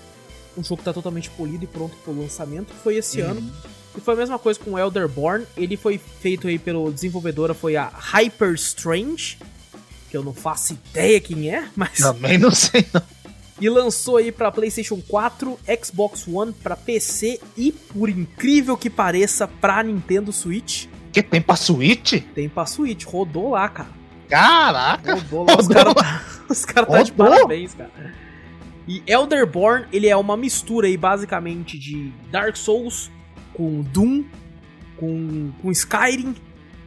um 0.57 0.63
jogo 0.63 0.77
que 0.77 0.85
tá 0.85 0.93
totalmente 0.93 1.29
polido 1.31 1.65
e 1.65 1.67
pronto 1.67 1.95
pro 1.97 2.17
lançamento. 2.17 2.73
Foi 2.81 2.95
esse 2.95 3.21
uhum. 3.21 3.31
ano. 3.31 3.53
E 3.97 4.01
foi 4.01 4.13
a 4.13 4.17
mesma 4.17 4.39
coisa 4.39 4.59
com 4.59 4.79
Elderborn. 4.79 5.45
Ele 5.57 5.75
foi 5.75 5.97
feito 5.97 6.47
aí 6.47 6.57
pelo 6.57 6.91
desenvolvedora, 6.91 7.53
foi 7.53 7.75
a 7.75 7.87
Hyper 7.87 8.53
Strange, 8.53 9.37
que 10.09 10.15
eu 10.15 10.23
não 10.23 10.33
faço 10.33 10.73
ideia 10.73 11.19
quem 11.19 11.53
é, 11.53 11.67
mas. 11.75 11.99
Também 11.99 12.37
não 12.37 12.51
sei 12.51 12.85
não. 12.93 13.01
E 13.59 13.69
lançou 13.69 14.17
aí 14.17 14.31
para 14.31 14.51
PlayStation 14.51 15.01
4, 15.07 15.57
Xbox 15.81 16.27
One, 16.27 16.51
para 16.51 16.75
PC 16.75 17.39
e, 17.55 17.71
por 17.71 18.09
incrível 18.09 18.75
que 18.75 18.89
pareça, 18.89 19.47
para 19.47 19.81
Nintendo 19.81 20.33
Switch. 20.33 20.87
Que 21.13 21.23
tem 21.23 21.41
pra 21.41 21.55
Switch? 21.55 22.21
Tem 22.33 22.49
pra 22.49 22.65
Switch, 22.65 23.05
rodou 23.05 23.51
lá, 23.51 23.69
cara. 23.69 23.89
Caraca! 24.27 25.15
Rodou 25.15 25.45
lá, 25.45 25.53
rodou. 25.53 25.95
os 26.49 26.65
caras 26.65 26.89
cara 26.89 26.99
tá 26.99 27.03
de 27.03 27.13
parabéns, 27.13 27.73
cara. 27.73 27.91
E 28.87 29.01
Elderborn, 29.07 29.87
ele 29.91 30.07
é 30.07 30.17
uma 30.17 30.35
mistura 30.35 30.87
aí, 30.87 30.97
basicamente, 30.97 31.79
de 31.79 32.11
Dark 32.29 32.55
Souls 32.57 33.09
com 33.53 33.81
Doom, 33.81 34.25
com, 34.97 35.51
com 35.61 35.71
Skyrim. 35.71 36.35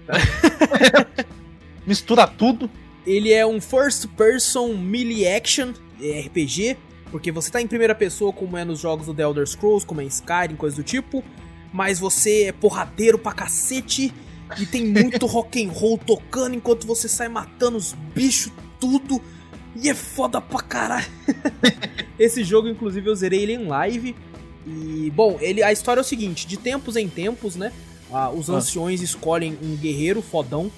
Mistura 1.87 2.27
tudo. 2.27 2.71
Ele 3.07 3.33
é 3.33 3.47
um 3.47 3.61
first 3.61 4.07
person 4.09 4.75
melee 4.75 5.27
action 5.27 5.73
RPG, 5.99 6.77
porque 7.11 7.33
você 7.33 7.51
tá 7.51 7.61
em 7.61 7.67
primeira 7.67 7.95
pessoa, 7.95 8.33
como 8.33 8.57
é 8.57 8.65
nos 8.65 8.81
jogos 8.81 9.07
do 9.07 9.15
The 9.15 9.23
Elder 9.23 9.47
Scrolls, 9.47 9.87
como 9.87 10.01
é 10.01 10.05
em 10.05 10.09
Skyrim, 10.09 10.57
coisa 10.57 10.77
do 10.77 10.83
tipo, 10.83 11.25
mas 11.73 11.99
você 11.99 12.45
é 12.45 12.53
porradeiro 12.53 13.19
pra 13.19 13.33
cacete, 13.33 14.13
E 14.59 14.65
tem 14.65 14.87
muito 14.87 15.27
rock 15.27 15.63
and 15.65 15.71
roll 15.71 15.99
tocando 15.99 16.55
enquanto 16.55 16.87
você 16.87 17.09
sai 17.09 17.29
matando 17.29 17.77
os 17.77 17.93
bichos, 18.15 18.53
tudo. 18.81 19.21
E 19.77 19.89
é 19.89 19.95
foda 19.95 20.41
pra 20.41 20.61
caralho. 20.61 21.07
Esse 22.19 22.43
jogo, 22.43 22.69
inclusive, 22.69 23.09
eu 23.09 23.15
zerei 23.15 23.43
ele 23.43 23.53
em 23.53 23.67
live. 23.67 24.17
E, 24.67 25.13
bom, 25.15 25.39
ele, 25.41 25.63
a 25.63 25.71
história 25.71 26.01
é 26.01 26.03
o 26.03 26.05
seguinte: 26.05 26.47
de 26.47 26.57
tempos 26.57 26.97
em 26.97 27.09
tempos, 27.09 27.57
né? 27.57 27.73
Ah, 28.11 28.31
os 28.31 28.49
anciões 28.49 29.01
ah. 29.01 29.05
escolhem 29.05 29.57
um 29.63 29.77
guerreiro 29.77 30.23
fodão. 30.23 30.71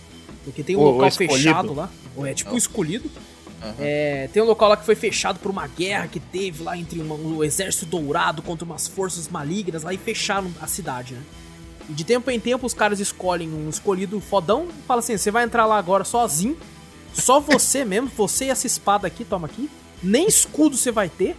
Porque 0.44 0.62
tem 0.62 0.76
um 0.76 0.80
o, 0.80 0.90
local 0.90 1.10
fechado 1.12 1.72
lá. 1.72 1.90
Ou 2.16 2.26
é 2.26 2.34
tipo 2.34 2.56
escolhido. 2.56 3.10
Uhum. 3.62 3.74
É, 3.78 4.28
tem 4.32 4.42
um 4.42 4.46
local 4.46 4.70
lá 4.70 4.76
que 4.76 4.86
foi 4.86 4.94
fechado 4.94 5.38
por 5.38 5.50
uma 5.50 5.66
guerra 5.66 6.08
que 6.08 6.18
teve 6.18 6.62
lá 6.62 6.76
entre 6.76 7.00
uma, 7.00 7.14
um 7.14 7.44
exército 7.44 7.84
dourado 7.84 8.40
contra 8.40 8.64
umas 8.64 8.88
forças 8.88 9.28
malignas 9.28 9.82
lá 9.82 9.92
e 9.92 9.98
fecharam 9.98 10.50
a 10.60 10.66
cidade, 10.66 11.14
né? 11.14 11.22
E 11.88 11.92
de 11.92 12.04
tempo 12.04 12.30
em 12.30 12.40
tempo 12.40 12.66
os 12.66 12.72
caras 12.72 13.00
escolhem 13.00 13.52
um 13.52 13.68
escolhido 13.68 14.18
fodão 14.20 14.68
e 14.68 14.86
fala 14.86 15.00
assim: 15.00 15.16
você 15.16 15.30
vai 15.30 15.44
entrar 15.44 15.66
lá 15.66 15.76
agora 15.76 16.04
sozinho, 16.04 16.56
só 17.12 17.38
você 17.38 17.84
mesmo, 17.84 18.10
você 18.16 18.46
e 18.46 18.50
essa 18.50 18.66
espada 18.66 19.06
aqui, 19.06 19.24
toma 19.24 19.46
aqui. 19.46 19.68
Nem 20.02 20.26
escudo 20.26 20.76
você 20.76 20.90
vai 20.90 21.08
ter. 21.10 21.36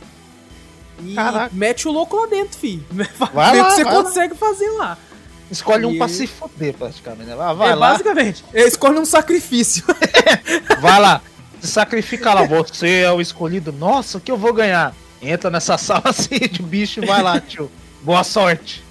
E 1.04 1.16
Caraca. 1.16 1.50
mete 1.56 1.88
o 1.88 1.92
louco 1.92 2.16
lá 2.16 2.28
dentro, 2.28 2.56
fi. 2.56 2.84
Vai 3.34 3.54
Vê 3.54 3.62
o 3.62 3.66
que 3.66 3.72
você 3.72 3.86
consegue 3.86 4.34
lá. 4.34 4.40
fazer 4.40 4.70
lá. 4.72 4.98
Escolhe 5.50 5.84
e... 5.84 5.86
um 5.88 5.98
pra 5.98 6.08
se 6.08 6.28
foder, 6.28 6.76
praticamente. 6.76 7.28
Né? 7.30 7.36
Vai 7.36 7.72
é, 7.72 7.76
lá. 7.76 7.92
Basicamente, 7.92 8.46
escolhe 8.54 9.00
um 9.00 9.06
sacrifício. 9.06 9.84
vai 10.80 11.00
lá. 11.00 11.22
Se 11.62 11.68
sacrifica 11.68 12.34
lá, 12.34 12.44
você 12.44 13.02
é 13.02 13.12
o 13.12 13.22
escolhido. 13.22 13.72
Nossa, 13.72 14.18
o 14.18 14.22
que 14.22 14.32
eu 14.32 14.38
vou 14.38 14.54
ganhar? 14.54 14.96
Entra 15.22 15.50
nessa 15.50 15.78
sala 15.78 16.02
assim 16.10 16.40
de 16.40 16.64
bicho 16.64 17.02
e 17.02 17.06
vai 17.06 17.22
lá, 17.22 17.40
tio. 17.40 17.72
Boa 18.02 18.24
sorte. 18.24 18.84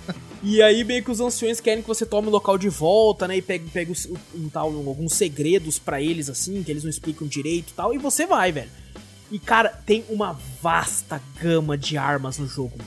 E 0.43 0.63
aí 0.63 0.85
meio 0.85 1.03
que 1.05 1.11
os 1.11 1.21
anciões 1.21 1.61
querem 1.61 1.83
que 1.83 1.89
você 1.89 2.07
tome 2.07 2.29
o 2.29 2.31
local 2.31 2.57
de 2.57 2.69
volta, 2.69 3.29
né? 3.29 3.37
E 3.37 3.43
pegue, 3.43 3.69
pegue 3.69 3.93
um, 4.35 4.49
tal, 4.49 4.69
alguns 4.69 5.15
segredos 5.15 5.79
para 5.79 6.01
eles, 6.01 6.31
assim, 6.31 6.63
que 6.63 6.71
eles 6.71 6.83
não 6.83 6.91
explicam 6.91 7.27
direito 7.27 7.71
e 7.71 7.75
tal. 7.75 7.93
E 7.93 7.99
você 7.99 8.25
vai, 8.25 8.53
velho. 8.53 8.71
E, 9.31 9.39
cara, 9.39 9.69
tem 9.69 10.05
uma 10.09 10.39
vasta 10.63 11.21
gama 11.41 11.77
de 11.77 11.99
armas 11.99 12.39
no 12.39 12.47
jogo. 12.47 12.79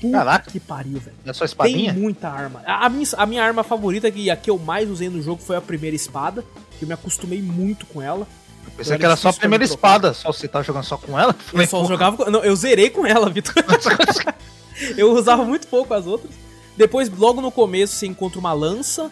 Puta 0.00 0.18
Caraca. 0.18 0.50
que 0.50 0.58
pariu, 0.58 0.98
velho. 0.98 1.16
É 1.24 1.32
sua 1.32 1.44
espadinha? 1.44 1.92
Tem 1.92 2.02
muita 2.02 2.28
arma. 2.28 2.62
A, 2.66 2.86
a, 2.86 2.88
minha, 2.88 3.06
a 3.16 3.26
minha 3.26 3.44
arma 3.44 3.62
favorita, 3.62 4.08
e 4.08 4.30
a 4.30 4.36
que 4.36 4.50
eu 4.50 4.58
mais 4.58 4.88
usei 4.88 5.08
no 5.08 5.22
jogo, 5.22 5.42
foi 5.42 5.56
a 5.56 5.60
primeira 5.60 5.94
espada. 5.94 6.44
Que 6.78 6.84
eu 6.84 6.88
me 6.88 6.94
acostumei 6.94 7.42
muito 7.42 7.86
com 7.86 8.00
ela. 8.00 8.26
Eu 8.64 8.70
pensei 8.76 8.98
que 8.98 9.04
era 9.04 9.16
só 9.16 9.28
a 9.28 9.32
primeira 9.32 9.64
espada, 9.64 10.14
só 10.14 10.32
você 10.32 10.48
tá 10.48 10.62
jogando 10.62 10.84
só 10.84 10.96
com 10.96 11.18
ela? 11.18 11.34
Eu 11.52 11.66
só 11.66 11.84
jogava 11.84 12.16
com... 12.16 12.30
Não, 12.30 12.44
eu 12.44 12.54
zerei 12.56 12.90
com 12.90 13.06
ela, 13.06 13.28
Vitor. 13.28 13.54
eu 14.96 15.12
usava 15.12 15.44
muito 15.44 15.66
pouco 15.66 15.92
as 15.94 16.06
outras. 16.06 16.32
Depois, 16.76 17.10
logo 17.10 17.40
no 17.40 17.50
começo, 17.50 17.94
você 17.94 18.06
encontra 18.06 18.38
uma 18.38 18.52
lança. 18.52 19.10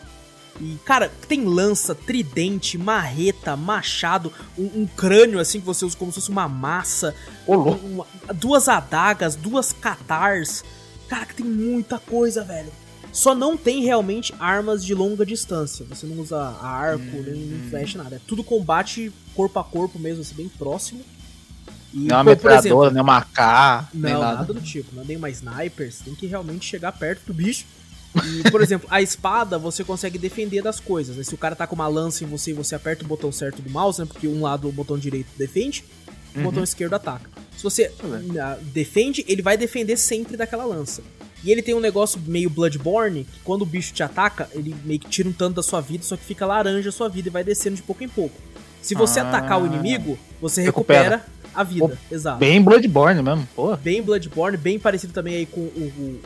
E, 0.61 0.79
cara, 0.85 1.11
tem 1.29 1.45
lança, 1.45 1.95
tridente, 1.95 2.77
marreta, 2.77 3.57
machado, 3.57 4.33
um, 4.59 4.83
um 4.83 4.87
crânio 4.87 5.39
assim 5.39 5.61
que 5.61 5.67
você 5.67 5.85
usa 5.85 5.97
como 5.97 6.13
se 6.13 6.21
fosse 6.21 6.31
uma 6.31 6.49
massa. 6.49 7.15
Um, 7.49 8.03
duas 8.35 8.69
adagas, 8.69 9.37
duas 9.37 9.73
catars. 9.73 10.65
Cara, 11.09 11.27
que 11.27 11.37
tem 11.37 11.47
muita 11.47 11.99
coisa, 11.99 12.45
velho. 12.45 12.71
Só 13.13 13.35
não 13.35 13.57
tem 13.57 13.83
realmente 13.83 14.33
armas 14.39 14.85
de 14.85 14.95
longa 14.95 15.27
distância. 15.27 15.85
Você 15.89 16.07
não 16.07 16.21
usa 16.21 16.39
arco, 16.39 17.03
hum, 17.03 17.25
nem, 17.27 17.41
nem 17.41 17.71
flash, 17.71 17.95
nada. 17.95 18.17
É 18.17 18.21
tudo 18.27 18.45
combate 18.45 19.13
corpo 19.35 19.59
a 19.59 19.65
corpo 19.65 19.99
mesmo, 19.99 20.23
assim, 20.23 20.35
bem 20.35 20.49
próximo. 20.49 21.01
E, 21.93 22.07
não 22.07 22.17
é 22.17 22.19
uma 22.19 22.25
metralhadora, 22.25 22.91
nem 22.91 23.03
uma 23.03 23.19
AK, 23.19 23.89
Não, 23.95 24.21
nada. 24.21 24.37
nada. 24.37 24.55
do 24.55 24.61
tipo. 24.61 24.95
Não 24.95 25.03
é 25.03 25.07
nem 25.07 25.17
uma 25.17 25.31
sniper. 25.31 25.93
Você 25.93 26.05
tem 26.05 26.15
que 26.15 26.27
realmente 26.27 26.65
chegar 26.65 26.93
perto 26.93 27.27
do 27.27 27.35
bicho. 27.35 27.67
E, 28.15 28.49
por 28.51 28.61
exemplo, 28.63 28.89
a 28.91 29.03
espada 29.03 29.59
você 29.59 29.83
consegue 29.83 30.19
defender 30.19 30.63
das 30.63 30.79
coisas. 30.79 31.17
Né? 31.17 31.25
Se 31.25 31.35
o 31.35 31.39
cara 31.39 31.57
tá 31.57 31.67
com 31.67 31.75
uma 31.75 31.89
lança 31.89 32.23
em 32.23 32.29
você 32.29 32.51
e 32.51 32.55
você 32.55 32.75
aperta 32.75 33.05
o 33.05 33.09
botão 33.09 33.33
certo 33.33 33.61
do 33.61 33.71
mouse, 33.71 34.01
né? 34.01 34.07
Porque 34.07 34.29
um 34.29 34.43
lado 34.43 34.69
o 34.69 34.73
botão 34.73 34.97
direito 34.97 35.29
defende, 35.37 35.85
o 36.35 36.39
uhum. 36.39 36.45
botão 36.45 36.63
esquerdo 36.63 36.95
ataca. 36.95 37.29
Se 37.57 37.63
você 37.65 37.93
uhum. 38.03 38.63
defende, 38.73 39.25
ele 39.29 39.43
vai 39.43 39.57
defender 39.57 39.97
sempre 39.97 40.37
daquela 40.37 40.65
lança. 40.65 41.03
E 41.43 41.51
ele 41.51 41.63
tem 41.63 41.75
um 41.75 41.81
negócio 41.81 42.21
meio 42.27 42.51
Bloodborne, 42.51 43.25
que 43.25 43.41
quando 43.45 43.63
o 43.63 43.67
bicho 43.67 43.93
te 43.93 44.03
ataca, 44.03 44.49
ele 44.53 44.75
meio 44.85 45.01
que 45.01 45.09
tira 45.09 45.29
um 45.29 45.33
tanto 45.33 45.57
da 45.57 45.63
sua 45.63 45.81
vida, 45.81 46.05
só 46.05 46.17
que 46.17 46.25
fica 46.25 46.45
laranja 46.45 46.89
a 46.89 46.93
sua 46.93 47.09
vida 47.09 47.29
e 47.29 47.31
vai 47.31 47.43
descendo 47.43 47.77
de 47.77 47.83
pouco 47.83 48.05
em 48.05 48.09
pouco. 48.09 48.35
Se 48.83 48.95
você 48.95 49.21
ah, 49.21 49.29
atacar 49.29 49.61
o 49.61 49.67
inimigo, 49.67 50.19
você 50.41 50.63
recupera, 50.63 51.17
recupera 51.17 51.41
a 51.55 51.63
vida. 51.63 51.89
Pô, 51.89 52.15
exato. 52.15 52.39
Bem 52.39 52.63
Bloodborne 52.63 53.23
mesmo, 53.23 53.49
pô. 53.55 53.77
Bem 53.77 54.03
Bloodborne, 54.03 54.57
bem 54.57 54.79
parecido 54.79 55.13
também 55.13 55.37
aí 55.37 55.47
com 55.47 55.61
o, 55.61 55.65
o, 55.65 56.21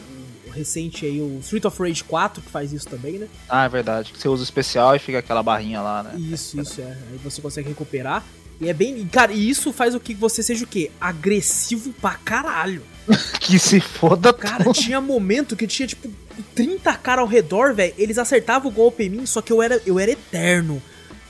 o, 0.48 0.50
recente 0.50 1.05
aí, 1.05 1.20
o 1.20 1.38
Street 1.40 1.64
of 1.64 1.81
Rage 1.81 2.05
4, 2.05 2.42
que 2.42 2.50
faz 2.50 2.72
isso 2.72 2.87
também, 2.88 3.18
né? 3.18 3.29
Ah, 3.48 3.64
é 3.64 3.68
verdade. 3.68 4.12
Você 4.16 4.29
usa 4.29 4.42
o 4.42 4.44
especial 4.44 4.94
e 4.94 4.98
fica 4.98 5.18
aquela 5.18 5.42
barrinha 5.42 5.81
lá, 5.81 6.03
né? 6.03 6.12
Isso, 6.16 6.61
isso, 6.61 6.81
é. 6.81 6.96
Aí 7.11 7.18
você 7.22 7.42
consegue 7.42 7.68
recuperar. 7.68 8.24
E 8.61 8.68
é 8.68 8.72
bem. 8.72 9.05
Cara, 9.09 9.33
e 9.33 9.48
isso 9.50 9.72
faz 9.72 9.94
o 9.96 10.00
que 10.00 10.14
você 10.14 10.42
seja 10.42 10.64
o 10.64 10.68
quê? 10.68 10.90
Agressivo 11.00 11.92
pra 11.94 12.14
caralho. 12.14 12.83
que 13.40 13.59
se 13.59 13.81
foda, 13.81 14.33
Cara, 14.33 14.73
tinha 14.73 15.01
momento 15.01 15.57
que 15.57 15.67
tinha, 15.67 15.87
tipo, 15.87 16.11
30 16.55 16.95
caras 16.95 17.23
ao 17.23 17.29
redor, 17.29 17.75
velho. 17.75 17.95
Eles 17.99 18.19
acertavam 18.19 18.71
o 18.71 18.75
golpe 18.75 19.05
em 19.05 19.11
mim, 19.11 19.27
só 19.27 19.40
que 19.40 19.53
eu 19.53 19.62
era, 19.62 19.81
eu 19.87 19.99
era 19.99 20.11
eterno. 20.11 20.83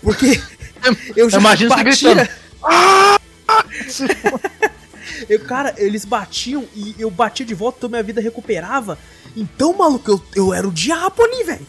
Porque 0.03 0.41
eu 1.17 1.29
já 1.29 1.39
Imagina 1.39 1.77
batia. 1.77 2.31
Ah! 2.63 3.19
eu, 5.29 5.41
cara, 5.41 5.75
eles 5.77 6.05
batiam 6.05 6.65
e 6.75 6.95
eu 6.99 7.11
batia 7.11 7.45
de 7.45 7.55
volta, 7.55 7.79
então 7.79 7.91
minha 7.91 8.03
vida 8.03 8.21
recuperava. 8.21 8.99
Então, 9.37 9.73
maluco, 9.75 10.11
eu, 10.11 10.23
eu 10.35 10.55
era 10.55 10.67
o 10.67 10.73
diabo 10.73 11.23
ali, 11.23 11.45
velho. 11.45 11.67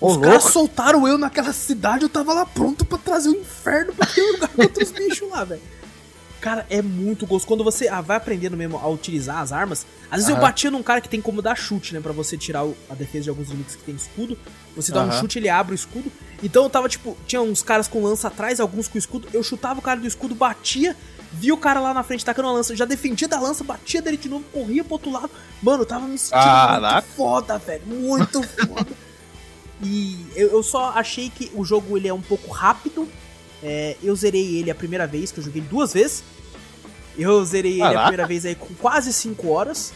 Os 0.00 0.16
caras 0.16 0.44
soltaram 0.44 1.06
eu 1.06 1.16
naquela 1.16 1.52
cidade, 1.52 2.02
eu 2.02 2.08
tava 2.08 2.34
lá 2.34 2.44
pronto 2.44 2.84
para 2.84 2.98
trazer 2.98 3.28
o 3.28 3.36
inferno 3.36 3.92
pra 3.92 4.04
aquele 4.04 4.32
lugar 4.32 4.48
contra 4.48 4.82
os 4.82 4.90
bichos 4.90 5.30
lá, 5.30 5.44
velho. 5.44 5.62
Cara, 6.42 6.66
é 6.68 6.82
muito 6.82 7.24
gostoso. 7.24 7.46
Quando 7.46 7.62
você 7.62 7.86
ah, 7.86 8.00
vai 8.00 8.16
aprendendo 8.16 8.56
mesmo 8.56 8.76
a 8.76 8.88
utilizar 8.88 9.38
as 9.38 9.52
armas, 9.52 9.86
às 10.10 10.16
vezes 10.16 10.28
uhum. 10.28 10.34
eu 10.34 10.40
batia 10.40 10.72
num 10.72 10.82
cara 10.82 11.00
que 11.00 11.08
tem 11.08 11.20
como 11.20 11.40
dar 11.40 11.54
chute, 11.54 11.94
né? 11.94 12.00
Pra 12.00 12.10
você 12.10 12.36
tirar 12.36 12.64
o, 12.64 12.76
a 12.90 12.96
defesa 12.96 13.22
de 13.22 13.30
alguns 13.30 13.46
inimigos 13.46 13.76
que 13.76 13.84
tem 13.84 13.94
escudo. 13.94 14.36
Você 14.74 14.90
dá 14.90 15.04
uhum. 15.04 15.08
um 15.08 15.12
chute, 15.12 15.38
ele 15.38 15.48
abre 15.48 15.72
o 15.72 15.76
escudo. 15.76 16.10
Então 16.42 16.64
eu 16.64 16.68
tava, 16.68 16.88
tipo, 16.88 17.16
tinha 17.28 17.40
uns 17.40 17.62
caras 17.62 17.86
com 17.86 18.02
lança 18.02 18.26
atrás, 18.26 18.58
alguns 18.58 18.88
com 18.88 18.98
escudo. 18.98 19.28
Eu 19.32 19.40
chutava 19.44 19.78
o 19.78 19.82
cara 19.82 20.00
do 20.00 20.06
escudo, 20.06 20.34
batia, 20.34 20.96
via 21.32 21.54
o 21.54 21.56
cara 21.56 21.78
lá 21.78 21.94
na 21.94 22.02
frente 22.02 22.24
tacando 22.24 22.48
uma 22.48 22.54
lança, 22.54 22.74
já 22.74 22.84
defendia 22.84 23.28
da 23.28 23.38
lança, 23.38 23.62
batia 23.62 24.02
dele 24.02 24.16
de 24.16 24.28
novo, 24.28 24.44
corria 24.52 24.82
pro 24.82 24.94
outro 24.94 25.12
lado. 25.12 25.30
Mano, 25.62 25.82
eu 25.82 25.86
tava 25.86 26.08
me 26.08 26.18
sentindo 26.18 26.42
Caraca. 26.42 26.94
muito 26.94 27.16
foda, 27.16 27.58
velho. 27.58 27.86
Muito 27.86 28.42
foda. 28.66 28.90
e 29.80 30.26
eu, 30.34 30.50
eu 30.50 30.62
só 30.64 30.90
achei 30.96 31.30
que 31.30 31.52
o 31.54 31.64
jogo 31.64 31.96
ele 31.96 32.08
é 32.08 32.12
um 32.12 32.20
pouco 32.20 32.50
rápido 32.50 33.08
é, 33.62 33.96
eu 34.02 34.14
zerei 34.16 34.56
ele 34.56 34.70
a 34.70 34.74
primeira 34.74 35.06
vez, 35.06 35.30
que 35.30 35.38
eu 35.38 35.44
joguei 35.44 35.62
duas 35.62 35.92
vezes. 35.92 36.24
Eu 37.16 37.44
zerei 37.44 37.78
Caraca. 37.78 37.92
ele 37.92 37.98
a 37.98 38.02
primeira 38.02 38.26
vez 38.26 38.46
aí 38.46 38.54
com 38.54 38.74
quase 38.74 39.12
5 39.12 39.48
horas. 39.48 39.92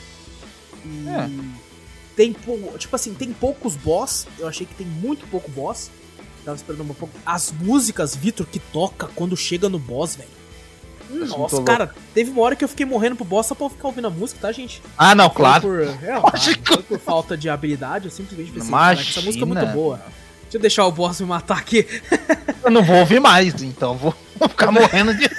E 0.84 1.08
é. 1.08 1.28
tem 2.14 2.36
tipo 2.78 2.94
assim, 2.94 3.14
tem 3.14 3.32
poucos 3.32 3.74
boss. 3.74 4.26
Eu 4.38 4.46
achei 4.46 4.66
que 4.66 4.74
tem 4.74 4.86
muito 4.86 5.26
pouco 5.26 5.50
boss. 5.50 5.90
Tava 6.44 6.56
esperando 6.56 6.82
um 6.82 6.94
pouco. 6.94 7.12
As 7.24 7.50
músicas, 7.50 8.14
Vitor, 8.14 8.46
que 8.46 8.60
toca 8.60 9.08
quando 9.14 9.36
chega 9.36 9.68
no 9.68 9.78
boss, 9.78 10.14
velho. 10.14 10.36
Nossa, 11.08 11.62
cara, 11.62 11.94
teve 12.12 12.30
uma 12.30 12.42
hora 12.42 12.56
que 12.56 12.64
eu 12.64 12.68
fiquei 12.68 12.84
morrendo 12.84 13.16
pro 13.16 13.24
boss 13.24 13.46
só 13.46 13.54
pra 13.54 13.66
eu 13.66 13.70
ficar 13.70 13.88
ouvindo 13.88 14.08
a 14.08 14.10
música, 14.10 14.40
tá, 14.40 14.52
gente? 14.52 14.82
Ah, 14.98 15.14
não, 15.14 15.30
claro. 15.30 15.62
Por, 15.62 15.80
é, 15.80 16.18
Lógico. 16.18 16.82
por 16.82 16.98
falta 16.98 17.36
de 17.36 17.48
habilidade, 17.48 18.06
eu 18.06 18.10
simplesmente 18.10 18.50
pensei, 18.50 18.74
essa 18.74 19.20
música 19.22 19.44
é 19.44 19.46
muito 19.46 19.66
boa. 19.66 20.00
Deixa 20.46 20.56
eu 20.56 20.60
deixar 20.60 20.86
o 20.86 20.92
boss 20.92 21.20
me 21.20 21.26
matar 21.26 21.58
aqui. 21.58 21.86
eu 22.62 22.70
não 22.70 22.82
vou 22.82 22.96
ouvir 22.96 23.20
mais, 23.20 23.60
então 23.62 23.94
vou, 23.98 24.14
ficar 24.48 24.70
morrendo 24.70 25.14
de. 25.14 25.28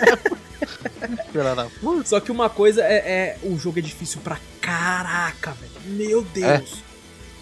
Só 2.06 2.20
que 2.20 2.32
uma 2.32 2.50
coisa 2.50 2.82
é, 2.82 2.96
é, 2.96 3.38
O 3.44 3.58
jogo 3.58 3.80
é 3.80 3.82
difícil 3.82 4.20
pra 4.22 4.38
caraca, 4.60 5.54
velho. 5.54 5.72
Meu 5.86 6.24
Deus. 6.24 6.84
É. 6.84 6.88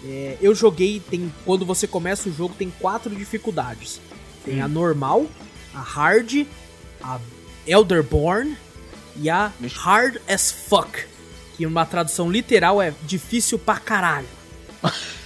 É, 0.04 0.36
eu 0.40 0.54
joguei. 0.54 1.00
Tem, 1.00 1.32
quando 1.44 1.66
você 1.66 1.86
começa 1.86 2.28
o 2.28 2.32
jogo, 2.32 2.54
tem 2.56 2.72
quatro 2.78 3.14
dificuldades: 3.14 4.00
tem 4.44 4.60
hum. 4.60 4.64
a 4.64 4.68
normal, 4.68 5.26
a 5.74 5.80
hard, 5.80 6.46
a 7.02 7.18
Elderborn 7.66 8.56
e 9.16 9.28
a 9.28 9.50
hard 9.74 10.18
as 10.28 10.52
fuck. 10.52 11.04
Que 11.56 11.66
uma 11.66 11.86
tradução 11.86 12.30
literal 12.30 12.80
é 12.80 12.92
difícil 13.02 13.58
pra 13.58 13.78
caralho. 13.78 14.28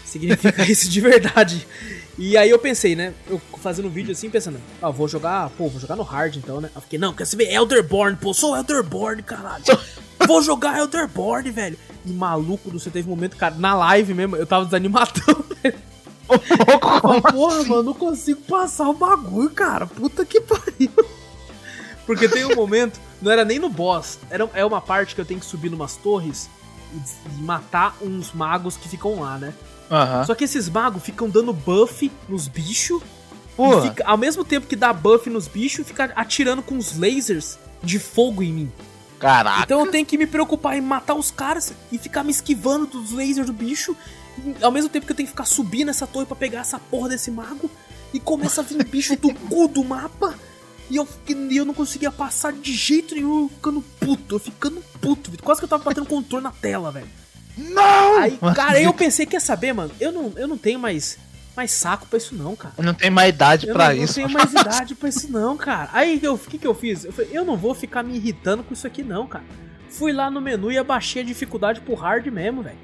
Significa 0.05 0.69
isso 0.69 0.89
de 0.89 1.01
verdade. 1.01 1.67
E 2.21 2.37
aí 2.37 2.51
eu 2.51 2.59
pensei, 2.59 2.95
né? 2.95 3.15
Eu 3.27 3.41
fazendo 3.63 3.89
um 3.89 3.91
vídeo 3.91 4.13
assim, 4.13 4.29
pensando, 4.29 4.61
ah, 4.83 4.91
vou 4.91 5.09
jogar, 5.09 5.49
pô, 5.57 5.71
vou 5.71 5.81
jogar 5.81 5.97
no 5.97 6.03
hard 6.03 6.37
então, 6.37 6.61
né? 6.61 6.71
Eu 6.75 6.83
fiquei, 6.83 6.99
não, 6.99 7.15
quer 7.15 7.25
saber? 7.25 7.51
Elderborn, 7.51 8.15
pô, 8.19 8.35
sou 8.35 8.55
Elderborn, 8.55 9.23
caralho. 9.23 9.65
vou 10.29 10.43
jogar 10.43 10.79
Elderborn, 10.79 11.51
velho. 11.51 11.79
E 12.05 12.11
maluco 12.13 12.71
do 12.71 12.79
você 12.79 12.91
teve 12.91 13.09
um 13.09 13.11
momento, 13.11 13.39
cara, 13.39 13.55
na 13.55 13.75
live 13.75 14.13
mesmo, 14.13 14.37
eu 14.37 14.47
tava 14.47 14.67
desanimadão, 14.67 15.43
velho. 15.65 15.79
Porra, 17.33 17.61
assim? 17.61 17.69
mano, 17.71 17.85
não 17.85 17.95
consigo 17.95 18.43
passar 18.43 18.91
o 18.91 18.95
bagulho, 18.95 19.49
cara. 19.49 19.87
Puta 19.87 20.23
que 20.23 20.43
pariu. 20.43 20.91
Porque 22.05 22.29
tem 22.29 22.45
um 22.45 22.55
momento, 22.55 23.01
não 23.23 23.33
era 23.33 23.47
nem 23.47 23.59
no 23.59 23.71
boss, 23.71 24.19
era, 24.29 24.47
é 24.53 24.63
uma 24.63 24.83
parte 24.83 25.15
que 25.15 25.23
eu 25.23 25.25
tenho 25.25 25.41
que 25.41 25.47
subir 25.47 25.71
numas 25.71 25.97
torres 25.97 26.51
e 26.93 27.41
matar 27.41 27.97
uns 28.03 28.31
magos 28.35 28.77
que 28.77 28.91
ficam 28.91 29.21
lá, 29.21 29.39
né? 29.39 29.55
Uhum. 29.91 30.25
Só 30.25 30.35
que 30.35 30.45
esses 30.45 30.69
magos 30.69 31.03
ficam 31.03 31.29
dando 31.29 31.53
buff 31.53 32.11
nos 32.29 32.47
bichos. 32.47 33.03
Fica, 33.83 34.05
ao 34.07 34.17
mesmo 34.17 34.45
tempo 34.45 34.67
que 34.67 34.77
dá 34.77 34.93
buff 34.93 35.29
nos 35.29 35.49
bichos, 35.49 35.87
fica 35.87 36.13
atirando 36.17 36.63
com 36.63 36.79
os 36.79 36.97
lasers 36.97 37.59
de 37.83 37.99
fogo 37.99 38.43
em 38.43 38.53
mim. 38.53 38.73
Caraca. 39.19 39.65
Então 39.65 39.85
eu 39.85 39.91
tenho 39.91 40.07
que 40.07 40.17
me 40.17 40.27
preocupar 40.27 40.77
em 40.79 40.81
matar 40.81 41.15
os 41.15 41.31
caras 41.31 41.75
e 41.93 41.99
ficar 41.99 42.25
me 42.25 42.31
esquivando 42.31 42.87
dos 42.87 43.13
lasers 43.13 43.47
do 43.47 43.53
bicho. 43.53 43.95
Ao 44.63 44.71
mesmo 44.71 44.89
tempo 44.89 45.05
que 45.05 45.13
eu 45.13 45.17
tenho 45.17 45.27
que 45.27 45.33
ficar 45.33 45.45
subindo 45.45 45.91
essa 45.91 46.07
torre 46.07 46.25
para 46.25 46.37
pegar 46.37 46.61
essa 46.61 46.79
porra 46.79 47.11
desse 47.11 47.31
mago. 47.31 47.71
E 48.15 48.19
começa 48.19 48.61
a 48.61 48.65
vir 48.65 48.83
bicho 48.85 49.17
do 49.17 49.35
cu 49.49 49.69
do 49.69 49.85
mapa. 49.85 50.35
E 50.89 50.97
eu, 50.97 51.07
e 51.29 51.57
eu 51.57 51.65
não 51.65 51.75
conseguia 51.75 52.11
passar 52.11 52.53
de 52.53 52.73
jeito 52.73 53.15
nenhum, 53.15 53.49
ficando 53.49 53.81
puto, 54.01 54.35
eu 54.35 54.39
ficando 54.41 54.83
puto. 55.01 55.31
Quase 55.43 55.61
que 55.61 55.65
eu 55.65 55.69
tava 55.69 55.85
batendo 55.85 56.07
controle 56.07 56.43
na 56.43 56.51
tela, 56.51 56.91
velho. 56.91 57.07
Não! 57.69 58.19
Aí, 58.19 58.39
cara, 58.55 58.79
aí 58.79 58.85
eu 58.85 58.95
pensei, 58.95 59.27
quer 59.27 59.41
saber, 59.41 59.73
mano? 59.73 59.91
Eu 60.01 60.13
não, 60.13 60.33
eu 60.37 60.49
não 60.49 60.57
tenho 60.57 60.79
mais, 60.79 61.19
mais 61.57 61.71
saco 61.73 62.07
pra 62.07 62.17
isso, 62.17 62.35
não, 62.35 62.57
cara. 62.57 62.75
Eu 62.77 62.85
não 62.85 62.95
tenho 62.95 63.13
mais 63.13 63.29
idade 63.29 63.69
eu 63.69 63.75
pra 63.75 63.89
não, 63.89 64.03
isso. 64.03 64.21
Eu 64.21 64.29
não 64.29 64.35
tenho 64.35 64.39
mais 64.39 64.53
idade 64.53 64.95
pra 64.95 65.09
isso, 65.09 65.31
não, 65.31 65.57
cara. 65.57 65.91
Aí 65.93 66.21
o 66.27 66.39
que, 66.39 66.59
que 66.59 66.67
eu 66.67 66.75
fiz? 66.75 67.05
Eu 67.05 67.13
falei, 67.13 67.31
eu 67.33 67.45
não 67.45 67.57
vou 67.57 67.75
ficar 67.75 68.03
me 68.03 68.17
irritando 68.17 68.63
com 68.63 68.73
isso 68.73 68.87
aqui, 68.87 69.03
não, 69.03 69.27
cara. 69.27 69.45
Fui 69.89 70.13
lá 70.13 70.31
no 70.31 70.41
menu 70.41 70.71
e 70.71 70.79
abaixei 70.79 71.23
a 71.23 71.25
dificuldade 71.25 71.81
pro 71.81 71.95
hard 71.95 72.27
mesmo, 72.27 72.63
velho. 72.63 72.79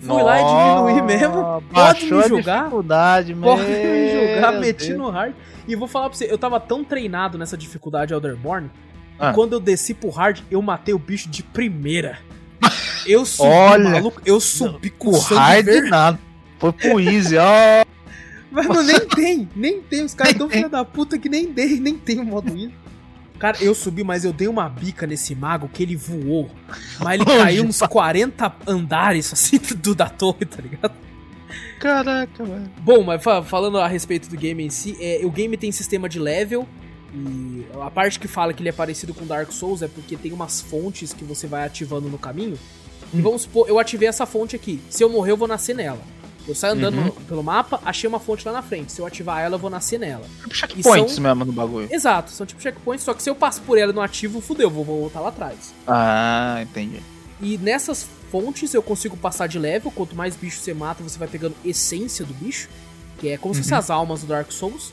Fui 0.00 0.08
Nossa, 0.08 0.24
lá 0.24 0.40
e 0.40 0.44
diminuí 0.44 1.02
mesmo. 1.02 1.62
Pode 1.72 2.04
me 2.04 2.28
julgar. 2.28 2.64
Dificuldade, 2.64 3.34
pode 3.34 3.62
me 3.62 4.12
julgar, 4.12 4.52
meti 4.60 4.92
no 4.92 5.08
hard. 5.08 5.34
E 5.66 5.74
vou 5.74 5.88
falar 5.88 6.10
pra 6.10 6.18
você, 6.18 6.30
eu 6.30 6.36
tava 6.36 6.60
tão 6.60 6.84
treinado 6.84 7.38
nessa 7.38 7.56
dificuldade 7.56 8.12
Elderborn, 8.12 8.70
ah. 9.18 9.28
que 9.28 9.34
quando 9.34 9.54
eu 9.54 9.60
desci 9.60 9.94
pro 9.94 10.10
hard, 10.10 10.40
eu 10.50 10.60
matei 10.60 10.92
o 10.94 10.98
bicho 10.98 11.28
de 11.28 11.42
primeira. 11.42 12.18
Eu 13.06 13.24
subi, 13.26 13.48
Olha, 13.48 13.90
maluco, 13.90 14.20
eu 14.24 14.40
subi 14.40 14.90
com 14.90 15.10
o 15.10 15.18
hard 15.18 15.66
nada. 15.88 16.18
Foi 16.58 16.72
pro 16.72 17.00
easy, 17.00 17.36
ó. 17.36 17.84
Mano, 18.50 18.82
nem 18.82 19.00
tem, 19.00 19.48
nem 19.54 19.82
tem. 19.82 20.04
Os 20.04 20.14
caras 20.14 20.34
tão 20.34 20.48
filha 20.48 20.68
da 20.68 20.84
puta 20.84 21.18
que 21.18 21.28
nem, 21.28 21.52
tem, 21.52 21.80
nem 21.80 21.98
tem 21.98 22.20
o 22.20 22.24
modo 22.24 22.48
easy. 22.56 22.74
Cara, 23.38 23.58
eu 23.60 23.74
subi, 23.74 24.04
mas 24.04 24.24
eu 24.24 24.32
dei 24.32 24.48
uma 24.48 24.68
bica 24.68 25.06
nesse 25.06 25.34
mago 25.34 25.68
que 25.68 25.82
ele 25.82 25.96
voou. 25.96 26.50
Mas 27.00 27.20
ele 27.20 27.24
caiu 27.26 27.64
uns 27.64 27.80
40 27.80 28.54
andares, 28.66 29.32
assim, 29.32 29.58
do 29.76 29.94
da 29.94 30.08
torre, 30.08 30.46
tá 30.46 30.62
ligado? 30.62 30.94
Caraca, 31.78 32.44
mano. 32.44 32.70
Bom, 32.80 33.02
mas 33.02 33.22
falando 33.22 33.78
a 33.78 33.86
respeito 33.86 34.30
do 34.30 34.36
game 34.36 34.64
em 34.64 34.70
si, 34.70 34.96
é, 35.00 35.20
o 35.24 35.30
game 35.30 35.56
tem 35.56 35.70
sistema 35.72 36.08
de 36.08 36.18
level. 36.18 36.66
E 37.14 37.64
a 37.80 37.90
parte 37.90 38.18
que 38.18 38.26
fala 38.26 38.52
que 38.52 38.60
ele 38.60 38.70
é 38.70 38.72
parecido 38.72 39.14
com 39.14 39.24
Dark 39.24 39.52
Souls 39.52 39.82
é 39.82 39.88
porque 39.88 40.16
tem 40.16 40.32
umas 40.32 40.60
fontes 40.60 41.12
que 41.12 41.24
você 41.24 41.46
vai 41.46 41.64
ativando 41.64 42.08
no 42.08 42.18
caminho. 42.18 42.58
Hum. 43.14 43.18
E 43.18 43.22
vamos 43.22 43.42
supor, 43.42 43.68
eu 43.68 43.78
ativei 43.78 44.08
essa 44.08 44.26
fonte 44.26 44.56
aqui. 44.56 44.82
Se 44.90 45.04
eu 45.04 45.08
morrer, 45.08 45.30
eu 45.30 45.36
vou 45.36 45.46
nascer 45.46 45.74
nela. 45.74 46.00
Eu 46.46 46.54
saio 46.54 46.74
andando 46.74 46.98
uhum. 46.98 47.10
pelo 47.26 47.42
mapa, 47.42 47.80
achei 47.84 48.06
uma 48.06 48.20
fonte 48.20 48.44
lá 48.44 48.52
na 48.52 48.62
frente. 48.62 48.92
Se 48.92 49.00
eu 49.00 49.06
ativar 49.06 49.40
ela, 49.40 49.54
eu 49.54 49.58
vou 49.58 49.70
nascer 49.70 49.98
nela. 49.98 50.26
Tipo 50.42 50.54
checkpoints 50.54 51.14
são... 51.14 51.22
mesmo 51.22 51.44
no 51.44 51.52
bagulho. 51.52 51.88
Exato, 51.90 52.30
são 52.32 52.44
tipo 52.44 52.60
checkpoints, 52.60 53.04
só 53.04 53.14
que 53.14 53.22
se 53.22 53.30
eu 53.30 53.34
passo 53.34 53.62
por 53.62 53.78
ela 53.78 53.92
no 53.92 54.00
ativo, 54.02 54.40
fudeu, 54.42 54.68
vou 54.68 54.84
voltar 54.84 55.20
lá 55.20 55.30
atrás. 55.30 55.72
Ah, 55.86 56.58
entendi. 56.60 57.00
E 57.40 57.56
nessas 57.58 58.06
fontes 58.30 58.74
eu 58.74 58.82
consigo 58.82 59.16
passar 59.16 59.46
de 59.46 59.58
level. 59.58 59.90
Quanto 59.90 60.14
mais 60.14 60.36
bicho 60.36 60.58
você 60.58 60.74
mata, 60.74 61.02
você 61.02 61.18
vai 61.18 61.28
pegando 61.28 61.54
essência 61.64 62.24
do 62.24 62.34
bicho. 62.34 62.68
Que 63.18 63.28
é 63.28 63.38
como 63.38 63.50
uhum. 63.50 63.54
se 63.54 63.62
fossem 63.62 63.78
as 63.78 63.90
almas 63.90 64.20
do 64.20 64.26
Dark 64.26 64.50
Souls. 64.50 64.92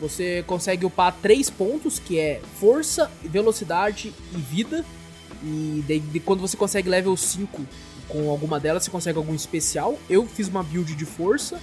Você 0.00 0.44
consegue 0.46 0.86
upar 0.86 1.16
três 1.20 1.50
pontos, 1.50 1.98
que 1.98 2.18
é 2.18 2.40
força, 2.60 3.10
velocidade 3.22 4.12
e 4.32 4.36
vida. 4.36 4.84
E 5.42 5.82
de, 5.86 5.98
de 5.98 6.20
quando 6.20 6.40
você 6.40 6.56
consegue 6.56 6.88
level 6.88 7.16
5 7.16 7.64
com 8.08 8.30
alguma 8.30 8.60
delas, 8.60 8.84
você 8.84 8.90
consegue 8.90 9.18
algum 9.18 9.34
especial. 9.34 9.98
Eu 10.08 10.26
fiz 10.26 10.48
uma 10.48 10.62
build 10.62 10.94
de 10.94 11.04
força. 11.04 11.60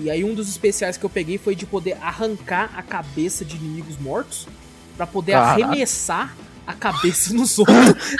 E 0.00 0.10
aí 0.10 0.24
um 0.24 0.34
dos 0.34 0.48
especiais 0.48 0.96
que 0.96 1.04
eu 1.04 1.10
peguei 1.10 1.38
foi 1.38 1.54
de 1.54 1.66
poder 1.66 1.98
arrancar 2.00 2.72
a 2.76 2.82
cabeça 2.82 3.44
de 3.44 3.56
inimigos 3.56 3.96
mortos. 3.98 4.48
para 4.96 5.06
poder 5.06 5.34
ah. 5.34 5.52
arremessar 5.52 6.34
a 6.66 6.72
cabeça 6.72 7.32
nos 7.34 7.58
outros. 7.58 8.16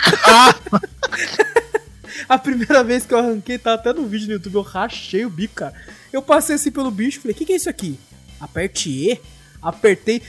a 2.29 2.37
primeira 2.37 2.83
vez 2.83 3.05
que 3.05 3.13
eu 3.13 3.17
arranquei, 3.17 3.57
tá 3.57 3.73
até 3.73 3.91
no 3.93 4.07
vídeo 4.07 4.27
no 4.27 4.33
YouTube, 4.33 4.55
eu 4.55 4.61
rachei 4.61 5.25
o 5.25 5.29
bico, 5.29 5.55
cara. 5.55 5.73
Eu 6.11 6.21
passei 6.21 6.55
assim 6.55 6.71
pelo 6.71 6.91
bicho, 6.91 7.19
falei, 7.19 7.33
o 7.33 7.37
que, 7.37 7.45
que 7.45 7.53
é 7.53 7.55
isso 7.55 7.69
aqui? 7.69 7.99
Aperte 8.39 8.89
E, 8.89 9.19
apertei, 9.63 10.21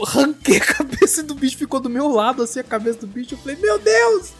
arranquei 0.00 0.56
a 0.56 0.64
cabeça 0.74 1.22
do 1.22 1.34
bicho, 1.34 1.56
ficou 1.56 1.80
do 1.80 1.90
meu 1.90 2.08
lado, 2.08 2.42
assim, 2.42 2.60
a 2.60 2.64
cabeça 2.64 3.00
do 3.00 3.06
bicho. 3.06 3.34
Eu 3.34 3.38
falei, 3.38 3.56
meu 3.56 3.78
Deus! 3.78 4.32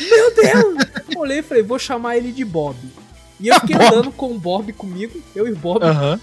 Meu 0.00 0.34
Deus! 0.34 0.76
Olhei 1.16 1.38
e 1.38 1.42
falei, 1.42 1.62
vou 1.62 1.78
chamar 1.78 2.16
ele 2.16 2.32
de 2.32 2.44
Bob. 2.44 2.76
E 3.40 3.48
eu 3.48 3.54
fiquei 3.60 3.76
andando 3.76 4.10
com 4.12 4.32
o 4.32 4.38
Bob 4.38 4.72
comigo, 4.72 5.22
eu 5.34 5.46
e 5.46 5.52
o 5.52 5.56
Bob. 5.56 5.84
Uhum. 5.84 6.18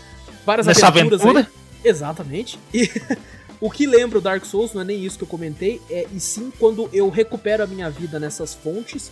Várias 0.46 0.68
Nessa 0.68 0.88
aventuras 0.88 1.22
aventura? 1.22 1.48
aí. 1.84 1.90
Exatamente. 1.90 2.60
E 2.74 2.90
o 3.60 3.70
que 3.70 3.86
lembra 3.86 4.20
o 4.20 4.22
Dark 4.22 4.46
Souls, 4.46 4.74
não 4.74 4.82
é 4.82 4.86
nem 4.86 5.04
isso 5.04 5.18
que 5.18 5.24
eu 5.24 5.28
comentei, 5.28 5.82
é 5.90 6.08
e 6.12 6.20
sim 6.20 6.52
quando 6.60 6.90
eu 6.92 7.10
recupero 7.10 7.64
a 7.64 7.68
minha 7.68 7.90
vida 7.90 8.20
nessas 8.20 8.54
fontes, 8.54 9.12